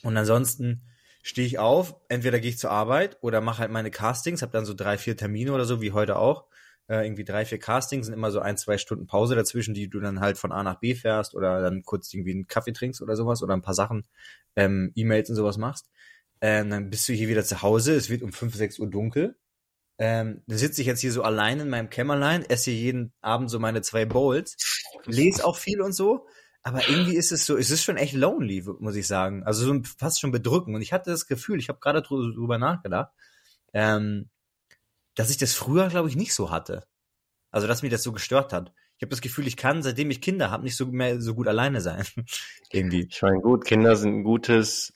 Und 0.02 0.16
ansonsten 0.16 0.82
stehe 1.22 1.46
ich 1.46 1.58
auf, 1.58 1.94
entweder 2.08 2.40
gehe 2.40 2.50
ich 2.50 2.58
zur 2.58 2.70
Arbeit 2.70 3.18
oder 3.20 3.40
mache 3.40 3.58
halt 3.58 3.70
meine 3.70 3.90
Castings, 3.90 4.42
habe 4.42 4.52
dann 4.52 4.64
so 4.64 4.74
drei, 4.74 4.98
vier 4.98 5.16
Termine 5.16 5.52
oder 5.52 5.64
so, 5.64 5.80
wie 5.80 5.92
heute 5.92 6.16
auch. 6.16 6.46
Äh, 6.88 7.06
irgendwie 7.06 7.24
drei, 7.24 7.44
vier 7.44 7.58
Castings, 7.58 8.06
sind 8.06 8.14
immer 8.14 8.32
so 8.32 8.40
ein, 8.40 8.56
zwei 8.56 8.76
Stunden 8.76 9.06
Pause 9.06 9.36
dazwischen, 9.36 9.72
die 9.72 9.88
du 9.88 10.00
dann 10.00 10.18
halt 10.20 10.36
von 10.36 10.50
A 10.50 10.64
nach 10.64 10.80
B 10.80 10.96
fährst 10.96 11.34
oder 11.34 11.62
dann 11.62 11.84
kurz 11.84 12.12
irgendwie 12.12 12.32
einen 12.32 12.48
Kaffee 12.48 12.72
trinkst 12.72 13.00
oder 13.00 13.14
sowas 13.14 13.42
oder 13.42 13.54
ein 13.54 13.62
paar 13.62 13.74
Sachen, 13.74 14.04
ähm, 14.56 14.90
E-Mails 14.96 15.30
und 15.30 15.36
sowas 15.36 15.58
machst. 15.58 15.90
Ähm, 16.40 16.70
dann 16.70 16.90
bist 16.90 17.08
du 17.08 17.12
hier 17.12 17.28
wieder 17.28 17.44
zu 17.44 17.62
Hause, 17.62 17.94
es 17.94 18.10
wird 18.10 18.22
um 18.22 18.32
fünf, 18.32 18.56
sechs 18.56 18.80
Uhr 18.80 18.90
dunkel. 18.90 19.36
Ähm, 19.98 20.42
dann 20.48 20.58
sitze 20.58 20.80
ich 20.80 20.88
jetzt 20.88 21.00
hier 21.00 21.12
so 21.12 21.22
allein 21.22 21.60
in 21.60 21.68
meinem 21.68 21.88
Kämmerlein, 21.88 22.44
esse 22.48 22.72
hier 22.72 22.80
jeden 22.80 23.12
Abend 23.20 23.48
so 23.48 23.60
meine 23.60 23.82
zwei 23.82 24.04
Bowls, 24.04 24.56
lese 25.06 25.44
auch 25.44 25.56
viel 25.56 25.80
und 25.80 25.92
so, 25.92 26.26
aber 26.62 26.88
irgendwie 26.88 27.16
ist 27.16 27.32
es 27.32 27.44
so, 27.44 27.56
es 27.56 27.70
ist 27.70 27.82
schon 27.82 27.96
echt 27.96 28.14
lonely, 28.14 28.62
muss 28.78 28.94
ich 28.96 29.06
sagen. 29.06 29.42
Also 29.42 29.64
so 29.64 29.80
fast 29.98 30.20
schon 30.20 30.30
bedrückend. 30.30 30.76
Und 30.76 30.82
ich 30.82 30.92
hatte 30.92 31.10
das 31.10 31.26
Gefühl, 31.26 31.58
ich 31.58 31.68
habe 31.68 31.80
gerade 31.80 32.00
drü- 32.00 32.34
drüber 32.34 32.58
nachgedacht, 32.58 33.12
ähm, 33.72 34.28
dass 35.14 35.30
ich 35.30 35.38
das 35.38 35.54
früher, 35.54 35.88
glaube 35.88 36.08
ich, 36.08 36.16
nicht 36.16 36.34
so 36.34 36.50
hatte. 36.50 36.84
Also 37.50 37.66
dass 37.66 37.82
mich 37.82 37.90
das 37.90 38.02
so 38.02 38.12
gestört 38.12 38.52
hat. 38.52 38.72
Ich 38.96 39.02
habe 39.02 39.10
das 39.10 39.20
Gefühl, 39.20 39.46
ich 39.48 39.56
kann, 39.56 39.82
seitdem 39.82 40.10
ich 40.10 40.20
Kinder 40.20 40.50
habe, 40.50 40.62
nicht 40.62 40.76
so 40.76 40.86
mehr 40.86 41.20
so 41.20 41.34
gut 41.34 41.48
alleine 41.48 41.80
sein. 41.80 42.04
irgendwie. 42.70 43.08
Ich 43.10 43.20
meine, 43.22 43.40
gut, 43.40 43.64
Kinder 43.64 43.96
sind 43.96 44.20
ein 44.20 44.24
gutes, 44.24 44.94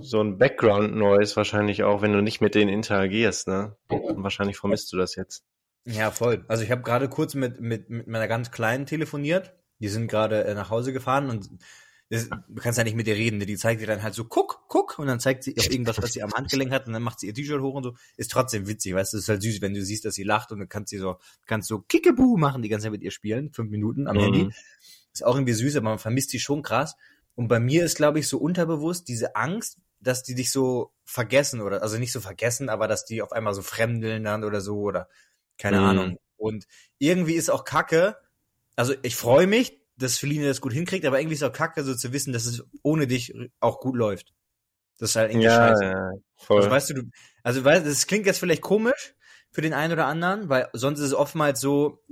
so 0.00 0.20
ein 0.20 0.38
Background-Noise 0.38 1.36
wahrscheinlich 1.36 1.84
auch, 1.84 2.02
wenn 2.02 2.12
du 2.12 2.20
nicht 2.20 2.40
mit 2.40 2.56
denen 2.56 2.70
interagierst, 2.70 3.46
ne? 3.46 3.76
Und 3.88 4.22
wahrscheinlich 4.24 4.56
vermisst 4.56 4.92
du 4.92 4.96
das 4.96 5.14
jetzt. 5.14 5.44
Ja, 5.84 6.10
voll. 6.10 6.44
Also 6.48 6.64
ich 6.64 6.72
habe 6.72 6.82
gerade 6.82 7.08
kurz 7.08 7.34
mit, 7.34 7.60
mit, 7.60 7.88
mit 7.88 8.08
meiner 8.08 8.26
ganz 8.26 8.50
Kleinen 8.50 8.86
telefoniert. 8.86 9.54
Die 9.78 9.88
sind 9.88 10.08
gerade 10.08 10.44
äh, 10.44 10.54
nach 10.54 10.70
Hause 10.70 10.92
gefahren 10.92 11.30
und 11.30 11.48
das, 12.08 12.28
du 12.28 12.60
kannst 12.60 12.78
ja 12.78 12.84
nicht 12.84 12.94
mit 12.94 13.08
ihr 13.08 13.16
reden, 13.16 13.40
die 13.40 13.56
zeigt 13.56 13.80
dir 13.80 13.86
dann 13.86 14.02
halt 14.02 14.14
so, 14.14 14.24
guck, 14.24 14.68
guck, 14.68 14.98
und 14.98 15.08
dann 15.08 15.18
zeigt 15.18 15.42
sie 15.42 15.56
auf 15.58 15.68
irgendwas, 15.68 16.00
was 16.00 16.12
sie 16.12 16.22
am 16.22 16.32
Handgelenk 16.32 16.70
hat, 16.70 16.86
und 16.86 16.92
dann 16.92 17.02
macht 17.02 17.18
sie 17.18 17.26
ihr 17.26 17.34
T-Shirt 17.34 17.60
hoch 17.60 17.74
und 17.74 17.82
so. 17.82 17.94
Ist 18.16 18.30
trotzdem 18.30 18.68
witzig, 18.68 18.94
weißt 18.94 19.12
du, 19.12 19.18
ist 19.18 19.28
halt 19.28 19.42
süß, 19.42 19.60
wenn 19.60 19.74
du 19.74 19.82
siehst, 19.84 20.04
dass 20.04 20.14
sie 20.14 20.22
lacht 20.22 20.52
und 20.52 20.60
dann 20.60 20.68
kannst 20.68 20.90
sie 20.90 20.98
so, 20.98 21.18
kannst 21.46 21.68
so 21.68 21.80
Kickebu 21.80 22.36
machen, 22.36 22.62
die 22.62 22.68
ganze 22.68 22.84
Zeit 22.84 22.92
mit 22.92 23.02
ihr 23.02 23.10
spielen, 23.10 23.52
fünf 23.52 23.70
Minuten 23.70 24.06
am 24.06 24.16
mhm. 24.16 24.20
Handy. 24.20 24.50
Ist 25.12 25.24
auch 25.24 25.34
irgendwie 25.34 25.54
süß, 25.54 25.76
aber 25.76 25.88
man 25.90 25.98
vermisst 25.98 26.32
die 26.32 26.38
schon 26.38 26.62
krass. 26.62 26.94
Und 27.34 27.48
bei 27.48 27.58
mir 27.58 27.84
ist, 27.84 27.96
glaube 27.96 28.20
ich, 28.20 28.28
so 28.28 28.38
unterbewusst 28.38 29.08
diese 29.08 29.34
Angst, 29.34 29.78
dass 29.98 30.22
die 30.22 30.36
dich 30.36 30.52
so 30.52 30.92
vergessen 31.04 31.60
oder, 31.60 31.82
also 31.82 31.98
nicht 31.98 32.12
so 32.12 32.20
vergessen, 32.20 32.68
aber 32.68 32.86
dass 32.86 33.04
die 33.04 33.20
auf 33.20 33.32
einmal 33.32 33.54
so 33.54 33.62
fremdeln 33.62 34.22
dann 34.22 34.44
oder 34.44 34.60
so 34.60 34.78
oder 34.78 35.08
keine 35.58 35.80
mhm. 35.80 35.84
Ahnung. 35.86 36.18
Und 36.36 36.66
irgendwie 36.98 37.34
ist 37.34 37.50
auch 37.50 37.64
Kacke, 37.64 38.16
also 38.76 38.94
ich 39.02 39.16
freue 39.16 39.46
mich, 39.46 39.80
dass 39.96 40.18
Feline 40.18 40.46
das 40.46 40.60
gut 40.60 40.72
hinkriegt, 40.72 41.06
aber 41.06 41.18
irgendwie 41.18 41.34
ist 41.34 41.42
auch 41.42 41.52
kacke, 41.52 41.82
so 41.82 41.94
zu 41.94 42.12
wissen, 42.12 42.32
dass 42.32 42.46
es 42.46 42.62
ohne 42.82 43.06
dich 43.06 43.34
auch 43.60 43.80
gut 43.80 43.96
läuft. 43.96 44.34
Das 44.98 45.10
ist 45.10 45.16
halt 45.16 45.30
irgendwie 45.30 45.46
ja, 45.46 45.68
scheiße. 45.68 45.84
Ja, 45.84 46.10
voll. 46.36 46.58
Also 46.58 46.70
weißt 46.70 46.90
du, 46.90 46.94
du, 46.94 47.02
also 47.42 47.64
weißt, 47.64 47.86
das 47.86 48.06
klingt 48.06 48.26
jetzt 48.26 48.38
vielleicht 48.38 48.62
komisch 48.62 49.14
für 49.50 49.62
den 49.62 49.72
einen 49.72 49.92
oder 49.92 50.06
anderen, 50.06 50.48
weil 50.48 50.68
sonst 50.72 51.00
ist 51.00 51.06
es 51.06 51.14
oftmals 51.14 51.60
so, 51.60 52.02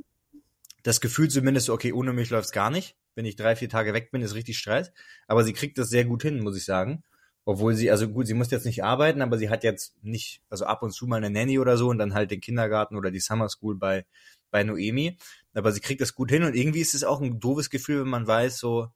das 0.83 1.01
Gefühl 1.01 1.29
zumindest, 1.29 1.71
okay, 1.71 1.93
ohne 1.93 2.13
mich 2.13 2.31
läuft's 2.31 2.53
gar 2.53 2.71
nicht. 2.71 2.97
Wenn 3.15 3.25
ich 3.25 3.37
drei, 3.37 3.57
vier 3.57 3.69
Tage 3.69 3.95
weg 3.95 4.11
bin, 4.11 4.23
ist 4.23 4.35
richtig 4.35 4.59
Stress. 4.59 4.93
Aber 5.27 5.45
sie 5.45 5.53
kriegt 5.53 5.79
das 5.79 5.89
sehr 5.89 6.05
gut 6.05 6.23
hin, 6.23 6.41
muss 6.41 6.57
ich 6.57 6.65
sagen. 6.65 7.05
Obwohl 7.47 7.75
sie, 7.75 7.91
also 7.91 8.09
gut, 8.09 8.27
sie 8.27 8.35
muss 8.35 8.51
jetzt 8.51 8.67
nicht 8.67 8.85
arbeiten, 8.85 9.23
aber 9.23 9.39
sie 9.39 9.51
hat 9.51 9.65
jetzt 9.65 9.95
nicht, 10.03 10.43
also 10.49 10.65
ab 10.65 10.83
und 10.83 10.93
zu 10.93 11.07
mal 11.07 11.17
eine 11.17 11.31
Nanny 11.31 11.59
oder 11.59 11.77
so 11.77 11.89
und 11.89 11.99
dann 11.99 12.15
halt 12.15 12.31
den 12.31 12.41
Kindergarten 12.41 12.97
oder 12.97 13.11
die 13.11 13.21
Summer 13.21 13.49
School 13.49 13.77
bei, 13.77 14.07
bei 14.51 14.65
Noemi 14.65 15.19
aber 15.55 15.73
sie 15.73 15.81
kriegt 15.81 16.01
das 16.01 16.15
gut 16.15 16.31
hin 16.31 16.45
und 16.45 16.55
irgendwie 16.55 16.81
ist 16.81 16.95
es 16.95 17.05
auch 17.05 17.21
ein 17.21 17.41
doofes 17.41 17.71
Gefühl, 17.71 18.03
wenn 18.03 18.09
man 18.09 18.27
weiß, 18.27 18.59
so, 18.59 18.89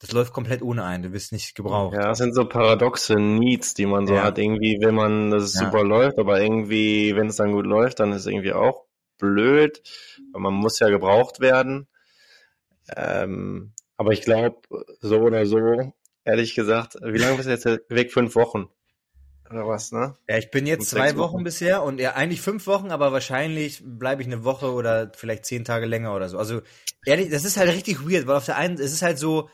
das 0.00 0.12
läuft 0.12 0.32
komplett 0.32 0.62
ohne 0.62 0.84
ein, 0.84 1.02
du 1.02 1.10
bist 1.10 1.32
nicht 1.32 1.54
gebraucht. 1.54 1.94
Ja, 1.94 2.08
das 2.08 2.18
sind 2.18 2.34
so 2.34 2.44
paradoxe 2.46 3.14
Needs, 3.14 3.74
die 3.74 3.86
man 3.86 4.06
so 4.06 4.14
ja. 4.14 4.24
hat. 4.24 4.38
Irgendwie 4.38 4.78
will 4.80 4.92
man, 4.92 5.30
dass 5.30 5.44
es 5.44 5.54
ja. 5.54 5.64
super 5.64 5.84
läuft, 5.84 6.18
aber 6.18 6.40
irgendwie, 6.40 7.14
wenn 7.16 7.28
es 7.28 7.36
dann 7.36 7.52
gut 7.52 7.66
läuft, 7.66 8.00
dann 8.00 8.12
ist 8.12 8.22
es 8.22 8.26
irgendwie 8.26 8.52
auch 8.52 8.84
blöd, 9.18 9.82
weil 10.32 10.42
man 10.42 10.54
muss 10.54 10.78
ja 10.78 10.88
gebraucht 10.88 11.40
werden. 11.40 11.86
Ähm, 12.94 13.72
aber 13.96 14.12
ich 14.12 14.22
glaube, 14.22 14.58
so 15.00 15.20
oder 15.20 15.46
so, 15.46 15.92
ehrlich 16.24 16.54
gesagt, 16.54 16.96
wie 17.02 17.18
lange 17.18 17.36
bist 17.36 17.48
du 17.48 17.52
jetzt 17.52 17.90
weg? 17.90 18.12
Fünf 18.12 18.34
Wochen 18.34 18.68
oder 19.50 19.66
was, 19.66 19.92
ne? 19.92 20.16
Ja, 20.28 20.38
ich 20.38 20.50
bin 20.50 20.66
jetzt 20.66 20.90
zwei 20.90 21.16
Wochen, 21.16 21.18
Wochen, 21.18 21.44
bisher 21.44 21.82
und 21.82 22.00
ja, 22.00 22.14
eigentlich 22.14 22.40
fünf 22.40 22.66
Wochen, 22.66 22.90
aber 22.90 23.12
wahrscheinlich 23.12 23.82
bleibe 23.84 24.22
ich 24.22 24.28
eine 24.28 24.44
Woche 24.44 24.72
oder 24.72 25.12
vielleicht 25.14 25.44
zehn 25.44 25.64
Tage 25.64 25.86
länger 25.86 26.14
oder 26.14 26.28
so. 26.28 26.38
Also 26.38 26.62
ehrlich, 27.04 27.30
das 27.30 27.44
ist 27.44 27.56
halt 27.56 27.70
richtig 27.70 28.08
weird, 28.08 28.26
weil 28.26 28.36
auf 28.36 28.46
der 28.46 28.56
einen, 28.56 28.74
es 28.74 28.92
ist 28.92 29.02
halt 29.02 29.18
so, 29.18 29.48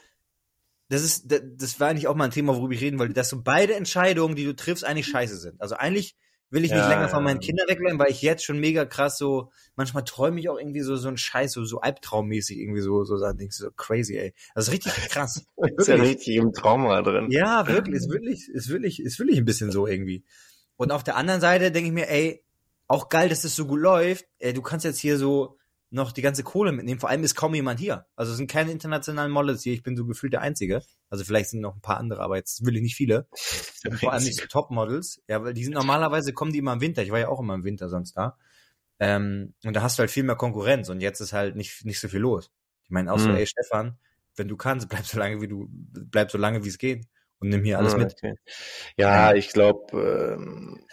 das 0.88 1.02
ist, 1.02 1.26
das 1.28 1.78
war 1.80 1.88
eigentlich 1.88 2.08
auch 2.08 2.16
mal 2.16 2.24
ein 2.24 2.30
Thema, 2.30 2.56
worüber 2.56 2.74
ich 2.74 2.80
reden 2.80 2.98
wollte, 2.98 3.14
dass 3.14 3.28
so 3.28 3.42
beide 3.42 3.74
Entscheidungen, 3.74 4.36
die 4.36 4.44
du 4.44 4.54
triffst, 4.54 4.84
eigentlich 4.84 5.06
scheiße 5.06 5.36
sind. 5.36 5.60
Also 5.60 5.76
eigentlich 5.76 6.16
will 6.50 6.64
ich 6.64 6.72
nicht 6.72 6.80
ja, 6.80 6.88
länger 6.88 7.08
von 7.08 7.22
meinen 7.22 7.40
Kindern 7.40 7.68
wegbleiben, 7.68 7.98
weil 7.98 8.10
ich 8.10 8.22
jetzt 8.22 8.44
schon 8.44 8.58
mega 8.58 8.84
krass 8.84 9.18
so, 9.18 9.52
manchmal 9.76 10.04
träume 10.04 10.40
ich 10.40 10.48
auch 10.48 10.58
irgendwie 10.58 10.80
so, 10.80 10.96
so 10.96 11.08
ein 11.08 11.16
Scheiß, 11.16 11.52
so, 11.52 11.64
so 11.64 11.80
albtraummäßig 11.80 12.58
irgendwie 12.58 12.80
so, 12.80 13.04
so, 13.04 13.16
so, 13.16 13.26
so 13.48 13.70
crazy, 13.76 14.16
ey. 14.18 14.34
Das 14.54 14.66
ist 14.66 14.74
richtig 14.74 14.92
krass. 15.08 15.44
ist 15.76 15.88
ja 15.88 15.94
richtig 15.94 16.36
im 16.36 16.52
Trauma 16.52 17.02
drin. 17.02 17.30
Ja, 17.30 17.66
wirklich, 17.68 17.96
ist 17.96 18.10
wirklich, 18.10 18.48
ist 18.48 18.68
wirklich, 18.68 19.00
ist 19.00 19.18
wirklich 19.18 19.38
ein 19.38 19.44
bisschen 19.44 19.70
so 19.70 19.86
irgendwie. 19.86 20.24
Und 20.76 20.92
auf 20.92 21.04
der 21.04 21.16
anderen 21.16 21.40
Seite 21.40 21.70
denke 21.70 21.88
ich 21.88 21.94
mir, 21.94 22.08
ey, 22.10 22.44
auch 22.88 23.08
geil, 23.08 23.28
dass 23.28 23.42
das 23.42 23.54
so 23.54 23.66
gut 23.66 23.80
läuft. 23.80 24.26
Ey, 24.38 24.52
du 24.52 24.62
kannst 24.62 24.84
jetzt 24.84 24.98
hier 24.98 25.18
so, 25.18 25.56
noch 25.90 26.12
die 26.12 26.22
ganze 26.22 26.44
Kohle 26.44 26.72
mitnehmen. 26.72 27.00
Vor 27.00 27.10
allem 27.10 27.24
ist 27.24 27.34
kaum 27.34 27.54
jemand 27.54 27.80
hier. 27.80 28.06
Also 28.14 28.30
es 28.32 28.38
sind 28.38 28.50
keine 28.50 28.70
internationalen 28.70 29.32
Models 29.32 29.62
hier. 29.62 29.72
Ich 29.72 29.82
bin 29.82 29.96
so 29.96 30.06
gefühlt 30.06 30.32
der 30.32 30.40
Einzige. 30.40 30.82
Also 31.08 31.24
vielleicht 31.24 31.50
sind 31.50 31.60
noch 31.60 31.74
ein 31.74 31.80
paar 31.80 31.98
andere, 31.98 32.22
aber 32.22 32.36
jetzt 32.36 32.64
will 32.64 32.76
ich 32.76 32.82
nicht 32.82 32.94
viele. 32.94 33.26
vor 34.00 34.12
allem 34.12 34.24
nicht 34.24 34.40
so 34.40 34.46
Top-Models. 34.46 35.20
Ja, 35.28 35.42
weil 35.42 35.52
die 35.52 35.64
sind 35.64 35.74
normalerweise 35.74 36.32
kommen 36.32 36.52
die 36.52 36.58
immer 36.58 36.72
im 36.72 36.80
Winter. 36.80 37.02
Ich 37.02 37.10
war 37.10 37.18
ja 37.18 37.28
auch 37.28 37.40
immer 37.40 37.54
im 37.54 37.64
Winter 37.64 37.88
sonst 37.88 38.16
da. 38.16 38.38
Ähm, 39.00 39.54
und 39.64 39.74
da 39.74 39.82
hast 39.82 39.98
du 39.98 40.00
halt 40.00 40.10
viel 40.10 40.22
mehr 40.22 40.36
Konkurrenz 40.36 40.90
und 40.90 41.00
jetzt 41.00 41.20
ist 41.20 41.32
halt 41.32 41.56
nicht, 41.56 41.84
nicht 41.84 41.98
so 41.98 42.08
viel 42.08 42.20
los. 42.20 42.50
Ich 42.84 42.90
meine 42.90 43.12
auch 43.12 43.18
so, 43.18 43.30
mhm. 43.30 43.36
ey 43.36 43.46
Stefan, 43.46 43.98
wenn 44.36 44.46
du 44.46 44.56
kannst, 44.56 44.88
bleib 44.88 45.06
so 45.06 45.18
lange 45.18 45.40
wie 45.40 45.48
du, 45.48 45.68
bleib 45.70 46.30
so 46.30 46.38
lange 46.38 46.64
wie 46.64 46.68
es 46.68 46.78
geht 46.78 47.06
und 47.40 47.48
nimm 47.48 47.64
hier 47.64 47.78
alles 47.78 47.96
mit. 47.96 48.12
Okay. 48.12 48.34
Ja, 48.96 49.34
ich 49.34 49.52
glaube, 49.52 50.36
ähm, 50.38 50.84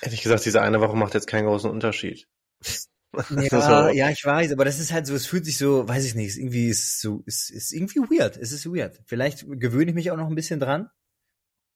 ehrlich 0.00 0.22
gesagt, 0.22 0.46
diese 0.46 0.62
eine 0.62 0.80
Woche 0.80 0.96
macht 0.96 1.14
jetzt 1.14 1.26
keinen 1.26 1.46
großen 1.46 1.70
Unterschied. 1.70 2.26
Ja, 3.12 3.90
ja, 3.90 4.10
ich 4.10 4.24
weiß, 4.24 4.52
aber 4.52 4.64
das 4.64 4.78
ist 4.78 4.92
halt 4.92 5.06
so, 5.06 5.14
es 5.14 5.26
fühlt 5.26 5.44
sich 5.44 5.58
so, 5.58 5.86
weiß 5.88 6.04
ich 6.04 6.14
nicht, 6.14 6.36
irgendwie 6.38 6.68
ist 6.68 7.00
so, 7.00 7.22
ist, 7.26 7.50
ist 7.50 7.72
irgendwie 7.72 8.00
weird. 8.00 8.36
Es 8.36 8.52
ist 8.52 8.66
weird. 8.66 9.00
Vielleicht 9.06 9.46
gewöhne 9.48 9.90
ich 9.90 9.94
mich 9.94 10.10
auch 10.10 10.16
noch 10.16 10.28
ein 10.28 10.34
bisschen 10.34 10.60
dran, 10.60 10.90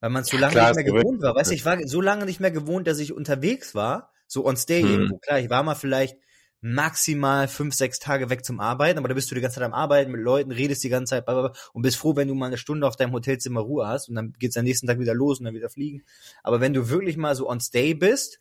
weil 0.01 0.11
man 0.11 0.25
so 0.25 0.37
lange 0.37 0.53
klar, 0.53 0.69
nicht 0.75 0.77
mehr 0.77 1.03
gewohnt 1.03 1.23
war. 1.23 1.35
Weißt 1.35 1.51
du, 1.51 1.55
ich 1.55 1.65
war 1.65 1.79
so 1.87 2.01
lange 2.01 2.25
nicht 2.25 2.41
mehr 2.41 2.51
gewohnt, 2.51 2.87
dass 2.87 2.99
ich 2.99 3.13
unterwegs 3.13 3.75
war, 3.75 4.13
so 4.27 4.47
on 4.47 4.57
stay 4.57 4.83
hm. 4.83 4.91
irgendwo. 4.91 5.19
Klar, 5.19 5.41
ich 5.41 5.51
war 5.51 5.63
mal 5.63 5.75
vielleicht 5.75 6.17
maximal 6.61 7.49
fünf, 7.49 7.75
sechs 7.75 7.99
Tage 7.99 8.31
weg 8.31 8.45
zum 8.45 8.61
Arbeiten, 8.61 8.99
aber 8.99 9.09
da 9.09 9.15
bist 9.15 9.31
du 9.31 9.35
die 9.35 9.41
ganze 9.41 9.57
Zeit 9.57 9.65
am 9.65 9.75
Arbeiten 9.75 10.11
mit 10.11 10.21
Leuten, 10.21 10.51
redest 10.51 10.83
die 10.83 10.89
ganze 10.89 11.11
Zeit 11.11 11.29
und 11.29 11.83
bist 11.83 11.97
froh, 11.97 12.17
wenn 12.17 12.29
du 12.29 12.35
mal 12.35 12.47
eine 12.47 12.57
Stunde 12.57 12.87
auf 12.87 12.97
deinem 12.97 13.13
Hotelzimmer 13.13 13.61
Ruhe 13.61 13.87
hast 13.87 14.09
und 14.09 14.15
dann 14.15 14.33
geht's 14.39 14.57
am 14.57 14.65
nächsten 14.65 14.87
Tag 14.87 14.99
wieder 14.99 15.15
los 15.15 15.39
und 15.39 15.45
dann 15.45 15.55
wieder 15.55 15.69
fliegen. 15.69 16.03
Aber 16.43 16.61
wenn 16.61 16.73
du 16.73 16.89
wirklich 16.89 17.17
mal 17.17 17.37
so 17.37 17.49
on 17.49 17.61
stay 17.61 17.95
bist, 17.95 18.41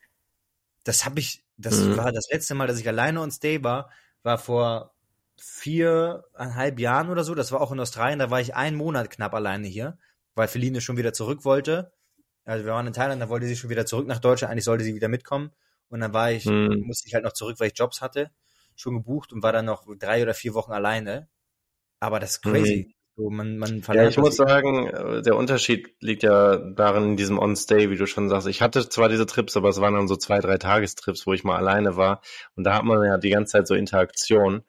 das 0.86 1.04
habe 1.04 1.20
ich, 1.20 1.44
das 1.58 1.82
mhm. 1.82 1.98
war 1.98 2.12
das 2.14 2.30
letzte 2.32 2.56
Mal, 2.56 2.68
dass 2.68 2.80
ich 2.80 2.88
alleine 2.88 3.20
on 3.20 3.32
Stay 3.32 3.62
war, 3.64 3.90
war 4.24 4.38
vor 4.38 4.94
viereinhalb 5.38 6.80
Jahren 6.80 7.10
oder 7.10 7.24
so. 7.24 7.36
Das 7.36 7.52
war 7.52 7.60
auch 7.60 7.72
in 7.72 7.80
Australien. 7.80 8.20
Da 8.20 8.30
war 8.30 8.40
ich 8.40 8.56
einen 8.56 8.78
Monat 8.78 9.10
knapp 9.10 9.34
alleine 9.34 9.68
hier, 9.68 9.98
weil 10.36 10.48
Feline 10.48 10.80
schon 10.80 10.98
wieder 10.98 11.12
zurück 11.12 11.44
wollte. 11.44 11.92
Also 12.46 12.66
wir 12.66 12.74
waren 12.74 12.88
in 12.88 12.94
Thailand, 12.94 13.22
da 13.22 13.30
wollte 13.30 13.48
sie 13.48 13.56
schon 13.56 13.72
wieder 13.72 13.86
zurück 13.86 14.08
nach 14.08 14.20
Deutschland. 14.20 14.52
Eigentlich 14.52 14.64
sollte 14.64 14.84
sie 14.84 14.96
wieder 14.96 15.08
mitkommen. 15.08 15.52
Und 15.90 16.00
dann 16.00 16.14
war 16.14 16.32
ich, 16.32 16.46
mhm. 16.46 16.84
musste 16.86 17.08
ich 17.08 17.16
halt 17.16 17.24
noch 17.24 17.34
zurück, 17.34 17.60
weil 17.60 17.68
ich 17.68 17.78
Jobs 17.78 18.02
hatte, 18.02 18.32
schon 18.76 18.94
gebucht 18.94 19.34
und 19.34 19.44
war 19.44 19.52
dann 19.52 19.66
noch 19.66 19.86
drei 19.98 20.22
oder 20.22 20.34
vier 20.34 20.54
Wochen 20.54 20.72
alleine. 20.72 21.28
Aber 22.00 22.20
das 22.20 22.32
ist 22.32 22.42
crazy. 22.44 22.88
Mhm. 22.88 22.94
So, 23.18 23.30
man, 23.30 23.58
man 23.58 23.82
ja, 23.94 24.08
ich 24.08 24.18
muss 24.18 24.36
sagen, 24.36 24.88
äh, 24.88 25.22
der 25.22 25.38
Unterschied 25.38 25.96
liegt 26.02 26.24
ja 26.24 26.58
darin 26.58 27.12
in 27.12 27.18
diesem 27.18 27.40
On-Stay, 27.40 27.90
wie 27.90 27.96
du 27.96 28.08
schon 28.08 28.28
sagst. 28.28 28.48
Ich 28.48 28.62
hatte 28.62 28.90
zwar 28.90 29.08
diese 29.08 29.26
Trips, 29.26 29.56
aber 29.56 29.70
es 29.70 29.80
waren 29.80 29.94
dann 29.94 30.10
so 30.10 30.18
zwei, 30.18 30.40
drei 30.40 30.58
Tagestrips, 30.58 31.26
wo 31.26 31.32
ich 31.32 31.46
mal 31.46 31.56
alleine 31.56 31.96
war. 31.96 32.22
Und 32.56 32.66
da 32.66 32.76
hat 32.76 32.84
man 32.84 33.02
ja 33.06 33.18
die 33.18 33.30
ganze 33.30 33.54
Zeit 33.54 33.68
so 33.68 33.76
Interaktion 33.76 34.64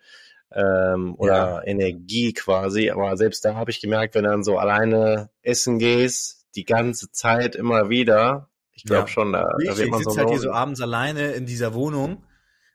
ähm, 0.52 1.16
oder 1.18 1.34
ja. 1.34 1.64
Energie 1.64 2.34
quasi. 2.34 2.90
Aber 2.90 3.16
selbst 3.16 3.44
da 3.44 3.56
habe 3.56 3.72
ich 3.72 3.80
gemerkt, 3.80 4.14
wenn 4.14 4.22
du 4.22 4.30
dann 4.30 4.44
so 4.44 4.58
alleine 4.58 5.30
essen 5.42 5.80
gehst, 5.80 6.46
die 6.54 6.64
ganze 6.64 7.10
Zeit 7.10 7.56
immer 7.56 7.90
wieder, 7.90 8.48
ich 8.72 8.84
glaube 8.84 9.02
ja. 9.02 9.08
schon, 9.08 9.32
da, 9.32 9.56
da 9.58 9.76
wird 9.76 9.90
man 9.90 10.00
ich 10.00 10.04
so. 10.04 10.10
Ich 10.10 10.14
sitze 10.14 10.20
halt 10.20 10.30
hier 10.30 10.38
so 10.38 10.52
abends 10.52 10.80
alleine 10.80 11.32
in 11.32 11.46
dieser 11.46 11.74
Wohnung. 11.74 12.24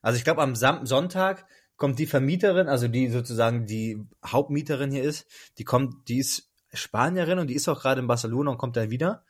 Also 0.01 0.18
ich 0.18 0.25
glaube 0.25 0.42
am 0.42 0.56
Sam 0.56 0.86
Sonntag 0.86 1.46
kommt 1.81 1.97
die 1.97 2.05
Vermieterin, 2.05 2.67
also 2.67 2.88
die 2.88 3.09
sozusagen 3.09 3.65
die 3.65 4.05
Hauptmieterin 4.23 4.91
hier 4.91 5.01
ist, 5.01 5.25
die 5.57 5.63
kommt, 5.63 6.07
die 6.09 6.19
ist 6.19 6.51
Spanierin 6.71 7.39
und 7.39 7.47
die 7.47 7.55
ist 7.55 7.67
auch 7.67 7.81
gerade 7.81 8.01
in 8.01 8.05
Barcelona 8.07 8.51
und 8.51 8.59
kommt 8.59 8.77
dann 8.77 8.91
wieder. 8.91 9.25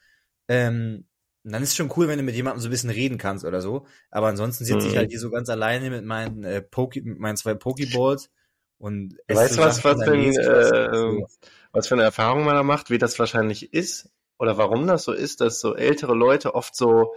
Ähm, 0.49 1.05
dann 1.45 1.63
ist 1.63 1.69
es 1.69 1.75
schon 1.77 1.93
cool, 1.95 2.09
wenn 2.09 2.17
du 2.17 2.25
mit 2.25 2.35
jemandem 2.35 2.59
so 2.59 2.67
ein 2.67 2.71
bisschen 2.71 2.89
reden 2.89 3.17
kannst 3.17 3.45
oder 3.45 3.61
so. 3.61 3.85
Aber 4.09 4.27
ansonsten 4.27 4.65
sitze 4.65 4.85
mhm. 4.85 4.91
ich 4.91 4.97
halt 4.97 5.11
hier 5.11 5.19
so 5.21 5.31
ganz 5.31 5.47
alleine 5.47 5.89
mit 5.89 6.03
meinen 6.03 6.43
äh, 6.43 6.61
Poke, 6.61 7.01
mit 7.01 7.19
meinen 7.19 7.37
zwei 7.37 7.53
Pokeballs 7.53 8.29
und 8.77 9.15
weißt 9.29 9.57
du 9.57 9.61
was, 9.61 9.81
was 9.85 10.03
für, 10.03 10.11
ein, 10.11 10.33
äh, 10.35 11.23
was 11.71 11.87
für 11.87 11.95
eine 11.95 12.03
Erfahrung 12.03 12.43
man 12.43 12.55
da 12.55 12.63
macht, 12.63 12.89
wie 12.89 12.97
das 12.97 13.17
wahrscheinlich 13.17 13.73
ist 13.73 14.09
oder 14.39 14.57
warum 14.57 14.87
das 14.87 15.05
so 15.05 15.13
ist, 15.13 15.39
dass 15.39 15.61
so 15.61 15.73
ältere 15.73 16.15
Leute 16.15 16.53
oft 16.53 16.75
so 16.75 17.13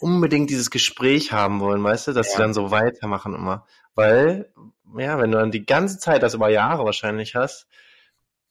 unbedingt 0.00 0.50
dieses 0.50 0.70
Gespräch 0.70 1.32
haben 1.32 1.60
wollen, 1.60 1.82
weißt 1.82 2.08
du, 2.08 2.12
dass 2.12 2.28
ja. 2.28 2.32
sie 2.32 2.38
dann 2.38 2.54
so 2.54 2.70
weitermachen 2.70 3.34
immer. 3.34 3.66
Weil, 3.94 4.52
ja, 4.96 5.18
wenn 5.18 5.30
du 5.30 5.38
dann 5.38 5.50
die 5.50 5.66
ganze 5.66 5.98
Zeit 5.98 6.22
das 6.22 6.34
über 6.34 6.48
Jahre 6.48 6.84
wahrscheinlich 6.84 7.34
hast, 7.34 7.66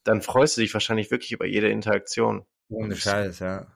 dann 0.04 0.22
freust 0.22 0.58
du 0.58 0.62
dich 0.62 0.74
wahrscheinlich 0.74 1.12
wirklich 1.12 1.32
über 1.32 1.46
jede 1.46 1.70
Interaktion. 1.70 2.46
Ohne 2.70 2.96
Scheiß, 2.96 3.40
ja. 3.40 3.68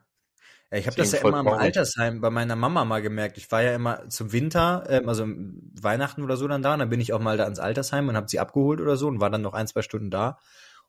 ja 0.72 0.78
ich 0.78 0.88
habe 0.88 0.96
das 0.96 1.12
ja 1.12 1.20
immer 1.20 1.40
im 1.40 1.48
Altersheim 1.48 2.22
bei 2.22 2.30
meiner 2.30 2.56
Mama 2.56 2.86
mal 2.86 3.02
gemerkt. 3.02 3.38
Ich 3.38 3.52
war 3.52 3.62
ja 3.62 3.76
immer 3.76 4.08
zum 4.10 4.32
Winter, 4.32 4.86
ähm, 4.88 5.10
also 5.10 5.26
Weihnachten 5.28 6.24
oder 6.24 6.38
so 6.38 6.48
dann 6.48 6.62
da, 6.62 6.74
und 6.74 6.80
dann 6.80 6.90
bin 6.90 7.02
ich 7.02 7.14
auch 7.14 7.20
mal 7.20 7.38
da 7.38 7.46
ins 7.46 7.60
Altersheim 7.60 8.08
und 8.08 8.16
habe 8.16 8.30
sie 8.30 8.40
abgeholt 8.40 8.82
oder 8.82 8.98
so 8.98 9.08
und 9.08 9.20
war 9.20 9.30
dann 9.30 9.42
noch 9.42 9.54
ein, 9.54 9.68
zwei 9.68 9.82
Stunden 9.82 10.12
da 10.12 10.40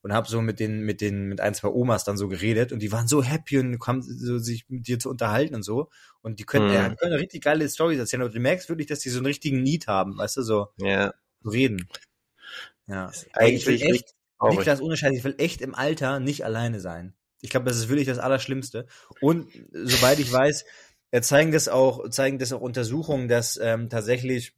und 0.05 0.13
habe 0.13 0.29
so 0.29 0.43
mit 0.43 0.61
den 0.61 0.81
mit 0.81 1.01
den 1.01 1.29
mit 1.29 1.41
ein 1.41 1.55
zwei 1.55 1.69
Omas 1.69 2.05
dann 2.05 2.19
so 2.19 2.29
geredet 2.29 2.73
und 2.73 2.81
die 2.81 2.93
waren 2.93 3.09
so 3.09 3.23
happy 3.23 3.59
und 3.59 3.85
haben 3.87 4.03
so 4.03 4.39
sich 4.39 4.67
mit 4.69 4.87
dir 4.87 4.99
zu 4.99 5.09
unterhalten 5.09 5.55
und 5.55 5.63
so 5.63 5.89
und 6.21 6.39
die 6.39 6.45
können, 6.45 6.69
mhm. 6.69 6.75
ja, 6.75 6.89
die 6.91 6.97
können 6.97 7.15
richtig 7.15 7.43
geile 7.43 7.67
Storys 7.67 7.99
erzählen 7.99 8.23
und 8.23 8.35
du 8.35 8.39
merkst 8.39 8.69
wirklich, 8.69 8.87
dass 8.87 8.99
die 8.99 9.09
so 9.09 9.19
einen 9.19 9.27
richtigen 9.27 9.63
Need 9.63 9.87
haben, 9.87 10.19
weißt 10.19 10.37
du, 10.37 10.43
so 10.43 10.69
ja. 10.77 11.15
reden. 11.43 11.89
Ja. 12.87 13.11
Ey, 13.33 13.53
ich 13.53 13.67
will 13.67 13.81
echt, 13.81 14.15
nicht 14.51 14.67
das 14.67 14.83
ohne 14.83 14.99
Scheiß, 14.99 15.17
ich 15.17 15.25
will 15.25 15.37
echt 15.39 15.63
im 15.63 15.75
Alter 15.75 16.21
nicht 16.21 16.45
alleine 16.45 16.81
sein. 16.81 17.15
Ich 17.41 17.49
glaube, 17.49 17.65
das 17.65 17.79
ist 17.79 17.89
wirklich 17.89 18.07
das 18.07 18.19
Allerschlimmste. 18.19 18.87
Und 19.23 19.49
soweit 19.73 20.19
ich 20.19 20.31
weiß, 20.31 20.67
zeigen 21.23 21.51
das 21.51 21.69
auch, 21.69 22.11
zeigen 22.11 22.39
das 22.39 22.53
auch 22.53 22.61
Untersuchungen, 22.61 23.29
dass 23.29 23.57
ähm, 23.57 23.89
tatsächlich 23.89 24.55